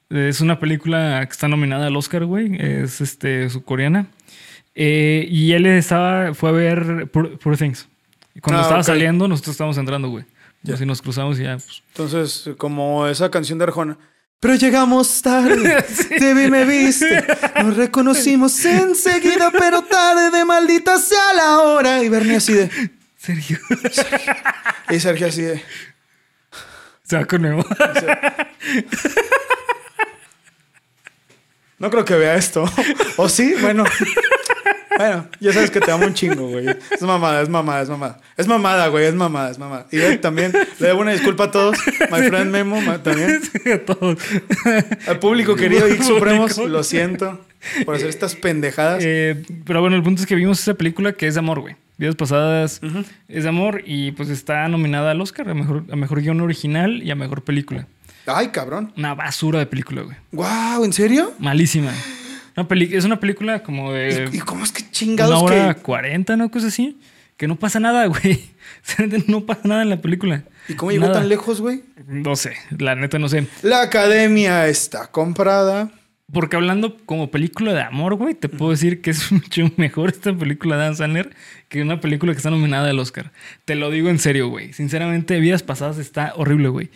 Es 0.08 0.40
una 0.40 0.58
película 0.58 1.24
que 1.24 1.32
está 1.32 1.46
nominada 1.48 1.86
al 1.86 1.96
Oscar, 1.96 2.24
güey. 2.24 2.56
Es 2.58 3.00
este, 3.00 3.48
coreana. 3.64 4.06
Eh, 4.74 5.26
y 5.30 5.52
él 5.52 5.66
estaba, 5.66 6.34
fue 6.34 6.48
a 6.50 6.52
ver 6.52 7.08
Poor, 7.12 7.38
Poor 7.38 7.56
Things. 7.56 7.86
Y 8.34 8.40
cuando 8.40 8.60
Ah, 8.60 8.62
estaba 8.62 8.80
ok. 8.80 8.86
saliendo, 8.86 9.28
nosotros 9.28 9.54
estábamos 9.54 9.78
entrando, 9.78 10.08
güey. 10.08 10.24
Ya. 10.62 10.74
Así 10.74 10.84
nos 10.84 11.00
cruzamos 11.00 11.38
y 11.38 11.44
ya, 11.44 11.54
pues. 11.56 11.82
Entonces, 11.88 12.50
como 12.58 13.06
esa 13.06 13.30
canción 13.30 13.58
de 13.58 13.64
Arjona. 13.64 13.98
Pero 14.40 14.54
llegamos 14.54 15.20
tarde, 15.20 15.84
te 16.18 16.32
vi, 16.34 16.50
me 16.50 16.64
viste, 16.64 17.24
nos 17.62 17.76
reconocimos 17.76 18.64
enseguida, 18.64 19.50
pero 19.50 19.82
tarde, 19.82 20.44
maldita 20.46 20.98
sea 20.98 21.34
la 21.36 21.58
hora. 21.60 22.02
Y 22.02 22.08
Bernie 22.08 22.36
así 22.36 22.54
de, 22.54 22.70
Sergio. 23.18 23.58
y 24.90 24.98
Sergio 24.98 25.26
así 25.26 25.42
de, 25.42 25.62
Se 27.10 27.16
va 27.16 27.24
con 27.24 27.42
Memo. 27.42 27.64
no 31.80 31.90
creo 31.90 32.04
que 32.04 32.14
vea 32.14 32.36
esto. 32.36 32.64
¿O 33.16 33.28
sí? 33.28 33.52
Bueno, 33.60 33.82
Bueno, 34.96 35.28
ya 35.40 35.52
sabes 35.52 35.72
que 35.72 35.80
te 35.80 35.90
amo 35.90 36.06
un 36.06 36.14
chingo, 36.14 36.46
güey. 36.46 36.68
Es 36.68 37.02
mamada, 37.02 37.42
es 37.42 37.48
mamada, 37.48 37.82
es 37.82 37.88
mamada. 37.88 38.20
Es 38.36 38.46
mamada, 38.46 38.86
güey, 38.86 39.06
es 39.06 39.14
mamada, 39.16 39.50
es 39.50 39.58
mamada. 39.58 39.88
Y 39.90 40.18
también, 40.18 40.52
le 40.52 40.86
debo 40.86 41.00
una 41.00 41.10
disculpa 41.10 41.44
a 41.44 41.50
todos. 41.50 41.76
My 42.12 42.28
friend 42.28 42.52
Memo 42.52 42.80
también. 43.00 43.40
Sí, 43.42 43.72
a 43.72 43.84
todos. 43.84 44.16
Al 45.08 45.18
público 45.18 45.56
querido 45.56 45.88
y. 45.88 46.00
Supremos, 46.00 46.58
lo 46.58 46.84
siento 46.84 47.44
por 47.84 47.96
hacer 47.96 48.08
estas 48.08 48.36
pendejadas. 48.36 49.02
Eh, 49.04 49.42
pero 49.66 49.80
bueno, 49.80 49.96
el 49.96 50.04
punto 50.04 50.22
es 50.22 50.28
que 50.28 50.36
vimos 50.36 50.60
esa 50.60 50.74
película 50.74 51.12
que 51.14 51.26
es 51.26 51.34
de 51.34 51.40
amor, 51.40 51.58
güey. 51.58 51.74
Días 52.00 52.16
pasadas 52.16 52.80
es 53.28 53.42
de 53.42 53.48
amor 53.50 53.82
y 53.84 54.12
pues 54.12 54.30
está 54.30 54.66
nominada 54.68 55.10
al 55.10 55.20
Oscar 55.20 55.50
a 55.50 55.54
mejor, 55.54 55.84
a 55.92 55.96
mejor 55.96 56.22
guion 56.22 56.40
original 56.40 57.02
y 57.02 57.10
a 57.10 57.14
mejor 57.14 57.44
película. 57.44 57.86
Ay, 58.26 58.48
cabrón. 58.48 58.90
Una 58.96 59.14
basura 59.14 59.58
de 59.58 59.66
película, 59.66 60.00
güey. 60.02 60.16
Wow, 60.32 60.84
¿en 60.84 60.94
serio? 60.94 61.34
Malísima. 61.38 61.92
Una 62.56 62.66
peli- 62.66 62.88
es 62.96 63.04
una 63.04 63.20
película 63.20 63.62
como 63.62 63.92
de 63.92 64.30
¿Y 64.32 64.38
cómo 64.38 64.64
es 64.64 64.72
que 64.72 64.82
una 64.82 64.90
chingados 64.90 65.42
hora 65.42 65.74
que... 65.74 65.82
cuarenta, 65.82 66.36
¿no? 66.38 66.50
Cosa 66.50 66.68
así. 66.68 66.98
Que 67.36 67.46
no 67.46 67.56
pasa 67.56 67.80
nada, 67.80 68.06
güey. 68.06 68.40
No 69.26 69.42
pasa 69.44 69.60
nada 69.64 69.82
en 69.82 69.90
la 69.90 70.00
película. 70.00 70.44
¿Y 70.68 70.74
cómo 70.74 70.92
llegó 70.92 71.04
Nada. 71.06 71.18
tan 71.20 71.28
lejos, 71.28 71.60
güey? 71.60 71.82
No 72.06 72.34
sé, 72.34 72.54
la 72.78 72.94
neta 72.94 73.18
no 73.18 73.28
sé. 73.28 73.46
La 73.62 73.82
academia 73.82 74.66
está 74.68 75.06
comprada. 75.10 75.90
Porque 76.32 76.56
hablando 76.56 76.96
como 77.06 77.30
película 77.30 77.72
de 77.72 77.82
amor, 77.82 78.14
güey, 78.14 78.34
te 78.34 78.48
puedo 78.48 78.70
decir 78.70 79.00
que 79.00 79.10
es 79.10 79.32
mucho 79.32 79.70
mejor 79.76 80.10
esta 80.10 80.32
película 80.32 80.76
de 80.76 80.82
Adam 80.84 80.94
Sandler 80.96 81.34
que 81.68 81.82
una 81.82 82.00
película 82.00 82.32
que 82.32 82.36
está 82.38 82.50
nominada 82.50 82.90
al 82.90 82.98
Oscar. 82.98 83.32
Te 83.64 83.74
lo 83.74 83.90
digo 83.90 84.08
en 84.10 84.18
serio, 84.18 84.48
güey. 84.48 84.72
Sinceramente, 84.72 85.38
Vidas 85.40 85.62
Pasadas 85.62 85.98
está 85.98 86.32
horrible, 86.36 86.68
güey. 86.68 86.90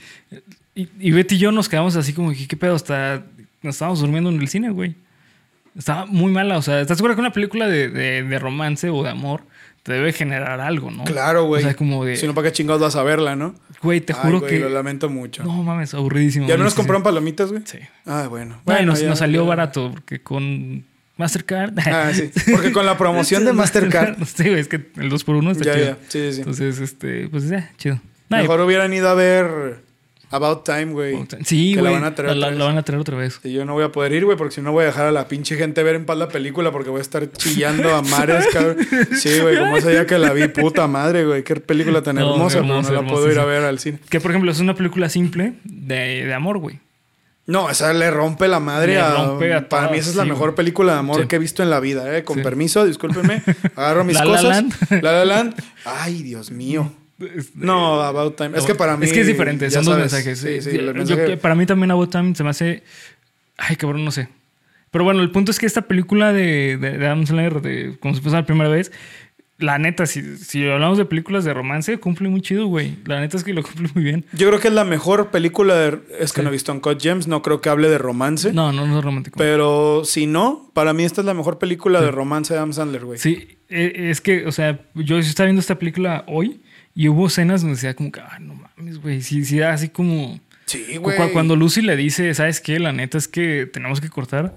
Y, 0.75 1.11
Betty 1.13 1.37
y 1.37 1.39
yo 1.39 1.53
nos 1.53 1.69
quedamos 1.69 1.97
así 1.97 2.13
como, 2.13 2.33
¿qué, 2.33 2.57
pedo? 2.57 2.75
Hasta 2.75 3.25
nos 3.63 3.77
estábamos 3.77 4.01
durmiendo 4.01 4.31
en 4.31 4.41
el 4.41 4.49
cine, 4.49 4.71
güey. 4.71 4.95
Estaba 5.77 6.07
muy 6.07 6.31
mala. 6.33 6.57
O 6.59 6.63
sea, 6.63 6.81
¿estás 6.81 6.99
seguro 6.99 7.15
que 7.15 7.21
una 7.21 7.33
película 7.33 7.67
de, 7.69 7.89
de- 7.89 8.23
de 8.23 8.39
romance 8.39 8.89
o 8.91 9.03
de 9.03 9.11
amor 9.11 9.43
te 9.85 9.93
debe 9.93 10.13
generar 10.13 10.61
algo, 10.61 10.91
no? 10.91 11.05
Claro, 11.05 11.45
güey. 11.45 11.63
O 11.63 11.67
sea, 11.67 11.77
como 11.77 12.05
de, 12.05 12.17
Si 12.17 12.27
no, 12.27 12.35
¿para 12.35 12.49
qué 12.49 12.53
chingados 12.53 12.83
vas 12.83 12.97
a 12.97 13.03
verla, 13.05 13.37
no? 13.37 13.55
güey, 13.83 14.01
te 14.01 14.13
Ay, 14.15 14.19
juro 14.23 14.41
güey, 14.41 14.51
que... 14.53 14.59
Lo 14.61 14.71
lamento 14.71 15.09
mucho. 15.11 15.45
No 15.45 15.63
mames, 15.63 15.95
aburridísimo. 15.95 16.49
¿Y 16.49 16.51
al 16.53 16.59
menos 16.59 16.73
Sí, 16.73 16.77
sí. 16.77 16.81
compraron 16.81 17.03
palomitas, 17.03 17.51
güey? 17.51 17.63
Sí. 17.67 17.79
Ah, 18.07 18.27
bueno. 18.29 18.31
Bueno, 18.31 18.61
Bueno, 18.65 18.87
nos, 18.93 19.01
ya- 19.01 19.09
nos 19.11 19.19
salió 19.21 19.43
ya- 19.43 19.49
barato 19.49 19.91
porque 19.93 20.21
con 20.23 20.85
Mastercard. 21.19 21.79
Ah, 21.81 22.11
sí. 22.13 22.31
Porque 22.51 22.73
con 22.73 22.87
la 22.87 22.97
promoción 22.99 23.45
de 23.45 23.53
Mastercard. 23.53 24.17
sí, 24.27 24.45
güey, 24.49 24.59
es 24.59 24.69
que 24.69 24.77
el 24.97 25.11
2x1 25.13 25.51
está 25.53 25.65
Ya, 25.65 25.75
chido. 25.75 25.87
ya. 25.87 25.97
Sí, 26.09 26.19
sí, 26.19 26.33
sí. 26.33 26.39
Entonces, 26.41 26.81
este, 26.81 27.29
pues 27.29 27.49
ya, 27.49 27.71
chido. 27.77 28.01
No, 28.31 28.39
Mejor 28.39 28.61
hubieran 28.63 28.93
ido 28.95 29.09
a 29.11 29.15
ver 29.15 29.84
About 30.35 30.65
Time, 30.65 30.87
güey. 30.87 31.17
sí, 31.45 31.75
güey. 31.75 31.85
la 31.85 31.91
van 31.91 32.05
a 32.05 32.15
traer 32.15 32.37
la, 32.37 32.47
otra 32.47 32.51
vez. 32.51 32.59
la 32.59 32.65
van 32.65 32.79
a 32.79 32.83
traer 32.83 33.01
otra 33.01 33.17
vez. 33.17 33.41
Y 33.45 33.53
yo 33.53 33.65
no 33.65 33.75
voy 33.75 33.85
a 33.85 33.93
poder 33.93 34.13
ir, 34.13 34.25
güey, 34.25 34.37
porque 34.37 34.55
si 34.55 34.61
no 34.61 34.73
voy 34.73 34.83
a 34.83 34.87
dejar 34.87 35.07
a 35.07 35.13
la 35.13 35.29
pinche 35.29 35.57
gente 35.57 35.83
ver 35.83 35.95
en 35.97 36.07
paz 36.07 36.17
la 36.19 36.29
película 36.29 36.73
porque 36.73 36.91
voy 36.91 36.99
a 36.99 37.03
estar 37.03 37.31
chillando 37.33 37.95
a 37.95 38.03
mares, 38.03 38.47
cabrón. 38.53 38.77
Sí, 39.17 39.39
güey, 39.41 39.59
como 39.59 39.77
ese 39.77 39.91
día 39.91 40.07
que 40.07 40.19
la 40.19 40.33
vi, 40.33 40.49
puta 40.49 40.87
madre, 40.87 41.25
güey. 41.25 41.45
Qué 41.45 41.57
película 41.57 42.03
tan 42.03 42.17
No, 42.17 42.33
hermosa, 42.33 42.61
pero 42.61 42.67
hermosa, 42.69 42.89
no 42.89 42.95
la 42.95 42.99
hermosa, 43.01 43.15
puedo 43.15 43.33
ir 43.33 43.39
a 43.39 43.45
ver 43.45 43.63
al 43.65 43.79
cine. 43.79 43.99
Que, 44.09 44.21
por 44.21 44.31
ejemplo, 44.31 44.51
es 44.51 44.59
una 44.61 44.75
película 44.75 45.09
simple 45.09 45.55
de, 45.65 46.25
de 46.25 46.35
amor, 46.35 46.59
güey. 46.59 46.81
No, 47.47 47.69
esa 47.69 47.93
le 47.93 48.11
rompe 48.11 48.49
la 48.49 48.59
madre 48.59 48.99
a, 48.99 49.13
rompe 49.27 49.53
a 49.53 49.69
Para 49.69 49.91
mí 49.91 49.99
esa 49.99 50.09
es 50.09 50.17
la 50.17 50.23
sí, 50.23 50.31
mejor 50.31 50.47
güey. 50.49 50.57
película 50.57 50.95
de 50.95 50.99
amor 51.01 51.21
Sí. 51.21 51.27
que 51.29 51.37
he 51.37 51.39
visto 51.39 51.63
en 51.63 51.69
la 51.69 51.79
vida, 51.79 52.17
¿eh? 52.17 52.25
Con 52.25 52.43
permiso, 52.43 52.87
discúlpenme. 52.87 53.43
Agarro 53.77 54.03
mis 54.03 54.15
La 54.17 54.25
La 54.25 54.31
cosas. 54.31 54.45
Land. 54.45 54.75
La 55.03 55.13
La 55.13 55.25
Land. 55.27 55.55
Ay, 55.85 56.23
Dios 56.23 56.51
mío. 56.51 56.91
No, 57.55 58.01
About 58.03 58.37
Time. 58.37 58.57
Es 58.59 58.65
que 58.65 58.75
para 58.75 58.97
mí. 58.97 59.07
Es 59.07 59.13
que 59.13 59.21
es 59.21 59.27
diferente, 59.27 59.71
son 59.71 59.85
dos 59.85 59.99
mensajes. 59.99 60.39
Sí, 60.39 60.61
sí, 60.61 60.71
Yo- 60.73 60.81
el 60.81 60.87
yo- 60.87 60.95
mensaje- 60.95 61.37
para 61.37 61.55
mí 61.55 61.67
también 61.67 61.91
About 61.91 62.11
Time 62.11 62.35
se 62.35 62.43
me 62.45 62.51
hace. 62.51 62.83
Ay, 63.57 63.77
cabrón, 63.77 64.05
no 64.05 64.11
sé. 64.11 64.29
Pero 64.91 65.05
bueno, 65.05 65.21
el 65.23 65.31
punto 65.31 65.51
es 65.51 65.59
que 65.59 65.67
esta 65.67 65.83
película 65.83 66.33
de, 66.33 66.77
de, 66.77 66.99
de 66.99 67.07
Adam 67.07 67.27
Sandler, 67.27 67.61
de, 67.63 67.97
como 68.01 68.15
se 68.15 68.21
puso 68.23 68.37
la 68.37 68.47
primera 68.47 68.69
vez, 68.71 68.93
la 69.59 69.79
neta, 69.79 70.07
si, 70.07 70.37
si 70.37 70.69
hablamos 70.69 70.99
de 70.99 71.05
películas 71.05 71.45
de 71.45 71.55
romance, 71.55 71.99
cumple 71.99 72.29
muy 72.29 72.41
chido, 72.43 72.67
güey. 72.67 72.97
La 73.05 73.21
neta 73.21 73.37
es 73.37 73.45
que 73.45 73.53
lo 73.53 73.63
cumple 73.63 73.89
muy 73.95 74.03
bien. 74.05 74.25
Yo 74.33 74.49
creo 74.49 74.61
que 74.61 74.69
es 74.69 74.75
la 74.75 74.85
mejor 74.85 75.31
película 75.31 75.75
de. 75.77 75.99
Es 76.19 76.33
que 76.33 76.41
Sí. 76.41 76.43
no 76.43 76.49
he 76.49 76.53
visto 76.53 76.73
Uncut 76.73 77.01
Gems, 77.01 77.27
no 77.29 77.43
creo 77.43 77.61
que 77.61 77.69
hable 77.69 77.89
de 77.89 77.99
romance. 77.99 78.53
No, 78.53 78.73
no, 78.73 78.87
no 78.87 78.99
es 78.99 79.05
romántico. 79.05 79.37
Pero 79.39 80.03
si 80.05 80.27
no, 80.27 80.71
para 80.75 80.93
mí 80.93 81.05
esta 81.05 81.21
es 81.21 81.25
la 81.27 81.35
mejor 81.35 81.59
película 81.59 82.01
de 82.01 82.11
romance 82.11 82.53
de 82.55 82.59
Adam 82.59 82.73
Sandler, 82.73 83.05
güey. 83.05 83.19
Sí, 83.19 83.57
eh, 83.69 84.11
es 84.11 84.21
que, 84.21 84.47
o 84.47 84.53
sea, 84.53 84.81
yo 84.95 85.19
estaba 85.19 85.47
viendo 85.47 85.61
esta 85.61 85.77
película 85.79 86.25
hoy 86.29 86.61
y 86.95 87.09
hubo 87.09 87.27
escenas 87.27 87.61
donde 87.63 87.75
decía 87.77 87.95
como 87.95 88.13
que, 88.13 88.21
ay, 88.21 88.43
no 88.43 88.55
mames, 88.55 88.99
güey. 89.01 89.21
Sí, 89.23 89.45
sí, 89.45 89.61
así 89.63 89.89
como. 89.89 90.39
Sí, 90.67 90.97
güey. 90.97 91.17
Cuando 91.33 91.57
Lucy 91.57 91.83
le 91.83 91.97
dice, 91.97 92.33
¿sabes 92.35 92.61
qué? 92.61 92.79
La 92.79 92.93
neta 92.93 93.19
es 93.19 93.29
que 93.29 93.67
tenemos 93.71 94.01
que 94.01 94.09
cortar 94.09 94.57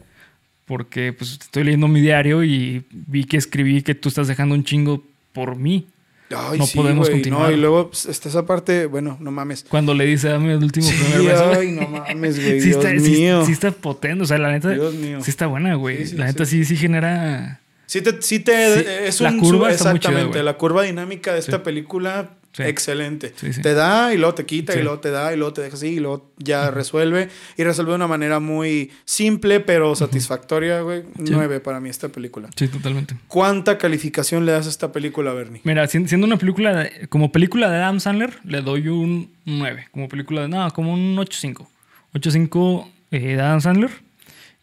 porque 0.65 1.13
pues 1.13 1.31
estoy 1.33 1.63
leyendo 1.63 1.87
mi 1.87 2.01
diario 2.01 2.43
y 2.43 2.85
vi 2.91 3.23
que 3.23 3.37
escribí 3.37 3.81
que 3.81 3.95
tú 3.95 4.09
estás 4.09 4.27
dejando 4.27 4.53
un 4.53 4.63
chingo 4.63 5.03
por 5.33 5.55
mí. 5.55 5.87
Ay, 6.29 6.59
no 6.59 6.65
sí, 6.67 6.77
podemos 6.77 7.07
güey, 7.07 7.19
continuar. 7.21 7.49
No, 7.49 7.55
y 7.55 7.59
luego 7.59 7.87
pues, 7.87 8.05
está 8.05 8.27
esa 8.27 8.45
parte, 8.45 8.85
bueno, 8.85 9.17
no 9.21 9.31
mames. 9.31 9.63
Cuando 9.69 9.93
le 9.93 10.05
dice, 10.05 10.27
dame 10.27 10.51
el 10.53 10.61
último 10.63 10.85
Sí, 10.85 10.93
primer 10.93 11.21
beso. 11.31 11.51
ay, 11.57 11.71
no 11.71 11.87
mames, 11.87 12.35
güey. 12.43 12.59
sí, 12.61 12.67
Dios 12.69 12.83
está, 12.85 12.99
sí- 12.99 13.11
mío. 13.11 13.45
sí 13.45 13.51
está 13.53 13.71
potente. 13.71 14.23
O 14.23 14.27
sea, 14.27 14.37
la 14.37 14.51
neta 14.51 14.69
Dios 14.71 14.93
mío. 14.93 15.19
sí 15.21 15.29
está 15.29 15.47
buena, 15.47 15.75
güey. 15.75 15.99
Sí, 15.99 16.07
sí, 16.07 16.15
la 16.17 16.25
neta 16.25 16.45
sí, 16.45 16.65
sí 16.65 16.75
genera... 16.75 17.61
Sí 17.87 18.01
te, 18.01 18.21
sí 18.21 18.39
te 18.41 18.75
Sí, 18.75 18.85
es 19.05 19.21
la 19.21 19.29
un 19.31 19.39
curva 19.39 19.71
exactamente, 19.71 20.43
la 20.43 20.53
curva 20.57 20.83
dinámica 20.83 21.33
de 21.33 21.39
esta 21.39 21.57
Sí. 21.57 21.63
película 21.63 22.33
excelente. 22.59 23.29
Te 23.61 23.73
da 23.75 24.13
y 24.13 24.17
luego 24.17 24.33
te 24.33 24.45
quita 24.45 24.75
y 24.75 24.81
luego 24.81 24.99
te 24.99 25.11
da 25.11 25.31
y 25.31 25.37
luego 25.37 25.53
te 25.53 25.61
deja 25.61 25.75
así 25.75 25.87
y 25.89 25.99
luego 25.99 26.31
ya 26.37 26.71
resuelve 26.71 27.29
y 27.55 27.63
resuelve 27.63 27.91
de 27.91 27.95
una 27.97 28.07
manera 28.07 28.39
muy 28.39 28.91
simple 29.05 29.59
pero 29.59 29.95
satisfactoria, 29.95 30.81
güey. 30.81 31.03
Nueve 31.17 31.59
para 31.59 31.79
mí 31.79 31.89
esta 31.89 32.09
película. 32.09 32.49
Sí, 32.55 32.67
totalmente. 32.67 33.15
¿Cuánta 33.27 33.77
calificación 33.77 34.45
le 34.47 34.51
das 34.53 34.65
a 34.65 34.69
esta 34.69 34.91
película, 34.91 35.33
Bernie? 35.33 35.61
Mira, 35.63 35.87
si- 35.87 36.07
siendo 36.07 36.25
una 36.25 36.37
película, 36.37 36.75
de- 36.75 37.07
como 37.09 37.31
película 37.31 37.69
de 37.69 37.77
Adam 37.77 37.99
Sandler, 37.99 38.39
le 38.43 38.61
doy 38.61 38.87
un 38.87 39.31
9. 39.45 39.87
Como 39.91 40.09
película 40.09 40.41
de, 40.41 40.47
no, 40.47 40.69
como 40.71 40.93
un 40.93 41.15
8.5. 41.19 41.67
8.5 42.13 42.87
eh, 43.11 43.19
de 43.35 43.41
Adam 43.41 43.61
Sandler. 43.61 43.91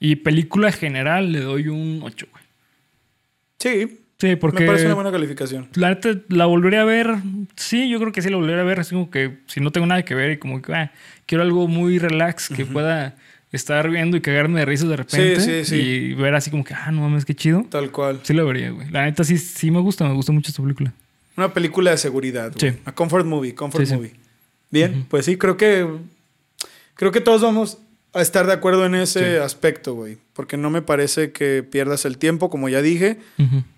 Y 0.00 0.16
película 0.16 0.72
general 0.72 1.30
le 1.32 1.40
doy 1.40 1.68
un 1.68 2.00
8, 2.02 2.26
güey. 2.30 2.43
Sí, 3.64 4.00
Sí, 4.16 4.36
porque 4.36 4.60
me 4.60 4.66
parece 4.66 4.86
una 4.86 4.94
buena 4.94 5.10
calificación. 5.10 5.68
la 5.74 5.88
neta 5.90 6.10
la 6.28 6.46
volveré 6.46 6.78
a 6.78 6.84
ver. 6.84 7.16
Sí, 7.56 7.88
yo 7.90 7.98
creo 7.98 8.12
que 8.12 8.22
sí 8.22 8.30
la 8.30 8.36
volveré 8.36 8.60
a 8.60 8.64
ver. 8.64 8.78
Así 8.80 8.94
como 8.94 9.10
que 9.10 9.38
si 9.46 9.60
no 9.60 9.72
tengo 9.72 9.86
nada 9.88 10.04
que 10.04 10.14
ver 10.14 10.30
y 10.30 10.36
como 10.38 10.62
que 10.62 10.72
ah, 10.72 10.92
quiero 11.26 11.42
algo 11.42 11.66
muy 11.66 11.98
relax 11.98 12.48
que 12.48 12.64
pueda 12.64 13.16
estar 13.50 13.90
viendo 13.90 14.16
y 14.16 14.20
cagarme 14.20 14.60
de 14.60 14.66
risas 14.66 14.88
de 14.88 14.96
repente. 14.96 15.40
sí, 15.40 15.64
sí. 15.64 15.76
Y 15.76 16.14
ver 16.14 16.34
así 16.36 16.50
como 16.50 16.62
que, 16.64 16.74
ah, 16.74 16.90
no 16.92 17.00
mames, 17.02 17.24
qué 17.24 17.34
chido. 17.34 17.66
Tal 17.68 17.90
cual. 17.90 18.20
Sí 18.22 18.32
la 18.34 18.44
vería, 18.44 18.70
güey. 18.70 18.88
La 18.90 19.04
neta 19.04 19.24
sí, 19.24 19.36
sí 19.36 19.70
me 19.72 19.80
gusta, 19.80 20.04
me 20.06 20.14
gusta 20.14 20.30
mucho 20.32 20.50
esta 20.50 20.62
película. 20.62 20.92
Una 21.36 21.52
película 21.52 21.90
de 21.90 21.98
seguridad. 21.98 22.52
güey. 22.56 22.72
Sí. 22.72 22.78
A 22.84 22.92
comfort 22.92 23.26
movie, 23.26 23.54
comfort 23.54 23.84
Sí, 23.84 23.90
sí. 23.90 23.96
movie. 23.96 24.12
Bien, 24.70 25.04
pues 25.08 25.24
sí, 25.24 25.36
creo 25.36 25.56
que. 25.56 25.86
Creo 26.94 27.10
que 27.10 27.20
todos 27.20 27.42
vamos 27.42 27.78
a 28.14 28.22
estar 28.22 28.46
de 28.46 28.52
acuerdo 28.52 28.86
en 28.86 28.94
ese 28.94 29.36
Sí. 29.36 29.36
aspecto, 29.36 29.94
güey. 29.94 30.18
Porque 30.32 30.56
no 30.56 30.70
me 30.70 30.82
parece 30.82 31.32
que 31.32 31.62
pierdas 31.62 32.04
el 32.04 32.18
tiempo, 32.18 32.50
como 32.50 32.68
ya 32.68 32.80
dije. 32.82 33.18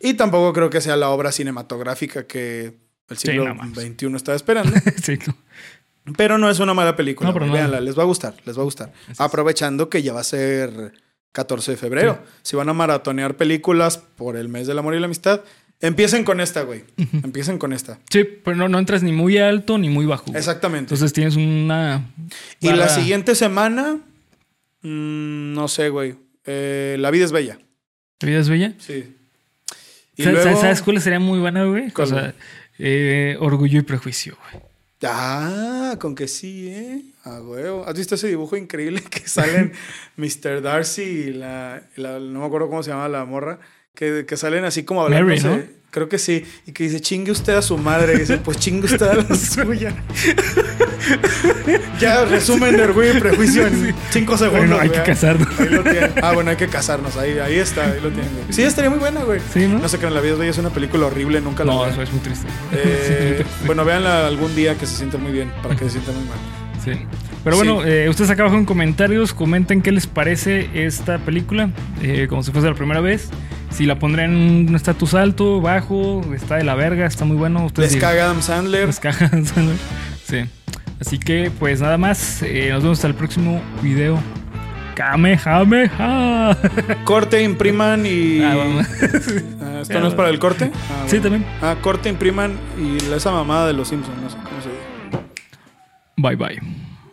Y 0.00 0.14
tampoco 0.14 0.52
creo 0.52 0.70
que 0.70 0.80
sea 0.80 0.96
la 0.96 1.10
obra 1.10 1.32
cinematográfica 1.32 2.26
que 2.26 2.74
el 3.08 3.16
Sí, 3.18 3.28
siglo 3.28 3.54
mames. 3.54 3.78
XXI 3.78 4.14
estaba 4.16 4.36
esperando. 4.36 4.72
sí, 5.02 5.18
no. 5.26 5.36
pero 6.16 6.38
no 6.38 6.50
es 6.50 6.58
una 6.60 6.74
mala 6.74 6.96
película. 6.96 7.28
No, 7.28 7.32
pero 7.34 7.46
no. 7.46 7.52
Véanla, 7.52 7.80
les 7.80 7.98
va 7.98 8.02
a 8.02 8.06
gustar, 8.06 8.34
les 8.44 8.56
va 8.56 8.62
a 8.62 8.64
gustar. 8.64 8.92
es. 9.10 9.20
Aprovechando 9.20 9.88
que 9.88 10.02
ya 10.02 10.12
va 10.12 10.20
a 10.20 10.24
ser 10.24 10.92
14 11.32 11.72
de 11.72 11.76
febrero. 11.76 12.22
Si 12.42 12.56
van 12.56 12.68
a 12.68 12.72
maratonear 12.72 13.36
películas 13.36 13.98
por 13.98 14.36
el 14.36 14.48
mes 14.48 14.66
del 14.66 14.78
amor 14.78 14.94
y 14.94 15.00
la 15.00 15.06
amistad, 15.06 15.42
empiecen 15.80 16.24
con 16.24 16.40
esta, 16.40 16.62
güey. 16.62 16.84
Empiecen 17.22 17.58
con 17.58 17.72
esta. 17.72 17.98
Sí, 18.10 18.24
pero 18.44 18.56
no, 18.56 18.68
no 18.68 18.78
entras 18.78 19.02
ni 19.02 19.12
muy 19.12 19.36
alto 19.38 19.76
ni 19.78 19.88
muy 19.90 20.06
bajo. 20.06 20.24
güey. 20.26 20.38
Exactamente. 20.38 20.94
Entonces 20.94 21.12
tienes 21.12 21.36
una. 21.36 22.10
Y 22.60 22.70
la 22.72 22.88
siguiente 22.88 23.34
semana, 23.34 23.98
mm, 24.82 25.53
no 25.55 25.69
sé, 25.69 25.89
güey. 25.89 26.15
Eh, 26.44 26.97
la 26.98 27.11
vida 27.11 27.24
es 27.24 27.32
bella. 27.32 27.59
¿La 28.20 28.28
vida 28.28 28.40
es 28.40 28.48
bella? 28.48 28.74
Sí. 28.78 29.15
Y 30.16 30.23
¿Sabes, 30.24 30.44
luego... 30.44 30.61
¿Sabes 30.61 30.82
cuál 30.82 31.01
sería 31.01 31.20
muy 31.20 31.39
buena, 31.39 31.65
güey? 31.65 31.90
¿Cuál, 31.90 32.07
O 32.07 32.11
sea, 32.11 32.35
eh, 32.78 33.36
Orgullo 33.40 33.78
y 33.78 33.82
Prejuicio, 33.82 34.36
güey. 34.51 34.62
Ah, 35.03 35.97
con 36.01 36.15
que 36.15 36.27
sí, 36.27 36.69
¿eh? 36.69 37.03
A 37.24 37.40
huevo. 37.43 37.85
¿Has 37.86 37.94
visto 37.97 38.15
ese 38.15 38.28
dibujo 38.28 38.57
increíble 38.57 39.03
que 39.03 39.28
salen 39.28 39.73
Mr. 40.16 40.62
Darcy 40.62 41.03
y 41.03 41.32
la, 41.32 41.82
y 41.97 42.01
la- 42.01 42.19
No 42.19 42.40
me 42.40 42.47
acuerdo 42.47 42.69
cómo 42.69 42.82
se 42.82 42.90
llama 42.90 43.09
la 43.09 43.24
morra. 43.27 43.59
Que, 43.94 44.24
que 44.27 44.36
salen 44.36 44.65
así 44.65 44.85
como 44.85 45.03
hablando. 45.03 45.27
Mary, 45.27 45.40
¿no? 45.43 45.62
Creo 45.90 46.09
que 46.09 46.19
sí. 46.19 46.44
Y 46.66 46.73
que 46.73 46.85
dice, 46.85 47.01
chingue 47.01 47.31
usted 47.31 47.55
a 47.55 47.62
su 47.62 47.77
madre. 47.78 48.15
Y 48.15 48.19
dice, 48.20 48.39
pues 48.39 48.59
chingue 48.59 48.86
usted 48.86 49.07
a 49.07 49.15
la 49.16 49.35
suya. 49.36 49.94
ya, 52.01 52.24
resumen 52.24 52.76
de 52.76 52.82
orgullo 52.84 53.16
y 53.16 53.20
prejuicio 53.20 53.66
en 53.66 53.94
cinco 54.10 54.36
segundos. 54.36 54.66
Bueno, 54.68 54.78
hay 54.80 54.90
que 54.90 55.02
casarnos. 55.02 55.48
Ahí 55.60 55.68
lo 55.68 55.82
tienen. 55.82 56.12
Ah, 56.22 56.32
bueno, 56.32 56.51
hay 56.51 56.56
que 56.56 56.68
casarnos. 56.68 57.16
Ahí, 57.16 57.38
ahí 57.38 57.56
está, 57.56 57.84
ahí 57.84 58.01
lo 58.02 58.10
tienen. 58.10 58.32
güey. 58.32 58.44
Sí, 58.52 58.62
estaría 58.62 58.90
muy 58.90 58.98
buena, 58.98 59.20
güey. 59.22 59.40
Sí, 59.52 59.66
¿no? 59.66 59.78
No 59.78 59.88
sé 59.88 59.98
que 59.98 60.06
en 60.06 60.14
la 60.14 60.20
vida 60.20 60.32
es 60.34 60.38
bella 60.38 60.51
es 60.51 60.59
una 60.59 60.70
película 60.70 61.06
horrible, 61.06 61.40
nunca 61.40 61.64
la 61.64 61.72
No, 61.72 61.80
vean. 61.80 61.93
eso 61.93 62.02
es 62.02 62.10
muy 62.12 62.20
triste. 62.20 62.47
Eh, 62.72 63.44
Sí, 63.47 63.66
bueno, 63.66 63.84
véanla 63.84 64.26
algún 64.26 64.55
día 64.55 64.76
que 64.76 64.86
se 64.86 64.97
sienta 64.97 65.18
muy 65.18 65.32
bien, 65.32 65.51
para 65.62 65.76
que 65.76 65.84
se 65.84 65.90
sienta 65.90 66.12
muy 66.12 66.22
mal. 66.28 66.38
Sí. 66.84 66.93
Pero 67.44 67.56
bueno, 67.56 67.82
Sí. 67.82 67.88
eh, 67.88 68.09
ustedes 68.09 68.30
acá 68.30 68.43
abajo 68.43 68.56
en 68.59 68.64
comentarios 68.64 69.32
comenten 69.34 69.82
qué 69.82 69.93
les 69.93 70.06
parece 70.06 70.68
esta 70.74 71.18
película, 71.18 71.70
eh, 72.02 72.26
como 72.28 72.43
si 72.43 72.51
fuese 72.52 72.68
la 72.68 72.74
primera 72.74 73.01
vez. 73.01 73.28
Si 73.70 73.84
la 73.84 73.98
pondré 73.98 74.24
en 74.24 74.34
un 74.68 74.74
estatus 74.74 75.12
alto, 75.14 75.60
bajo, 75.60 76.22
está 76.34 76.56
de 76.56 76.64
la 76.64 76.74
verga, 76.74 77.05
está 77.06 77.24
muy 77.24 77.36
bueno. 77.36 77.66
Ustedes 77.66 77.93
Les 77.93 78.01
caga 78.01 78.24
Adam 78.24 78.40
Sandler. 78.40 78.86
Les 78.86 78.98
caga, 79.01 79.28
¿sabes? 79.28 79.78
Sí. 80.26 80.44
Así 81.01 81.18
que, 81.18 81.51
pues 81.59 81.81
nada 81.81 81.98
más. 81.98 82.43
eh, 82.43 82.68
nos 82.70 82.82
vemos 82.82 82.98
hasta 82.98 83.09
el 83.09 83.14
próximo 83.14 83.60
video. 83.82 84.18
Kamehameha. 84.94 86.56
Corte, 87.05 87.43
impriman 87.43 88.06
y. 88.06 88.43
Ah, 88.43 88.55
vamos. 88.56 88.86
Ah, 89.60 89.81
¿Esto 89.82 90.01
no 90.01 90.09
es 90.09 90.14
para 90.14 90.31
el 90.31 90.39
corte? 90.39 90.70
Ah, 90.74 91.05
Sí, 91.06 91.18
bueno. 91.18 91.23
también. 91.39 91.44
Ah, 91.60 91.77
corte, 91.82 92.09
impriman 92.09 92.52
y 92.78 92.97
esa 93.12 93.31
mamada 93.31 93.66
de 93.66 93.74
los 93.74 93.89
Simpsons, 93.89 94.16
no 94.23 94.31
sé 94.31 94.36
cómo 94.36 94.60
se 94.62 94.68
dice. 94.70 94.81
Bye 96.16 96.36
bye. 96.36 96.85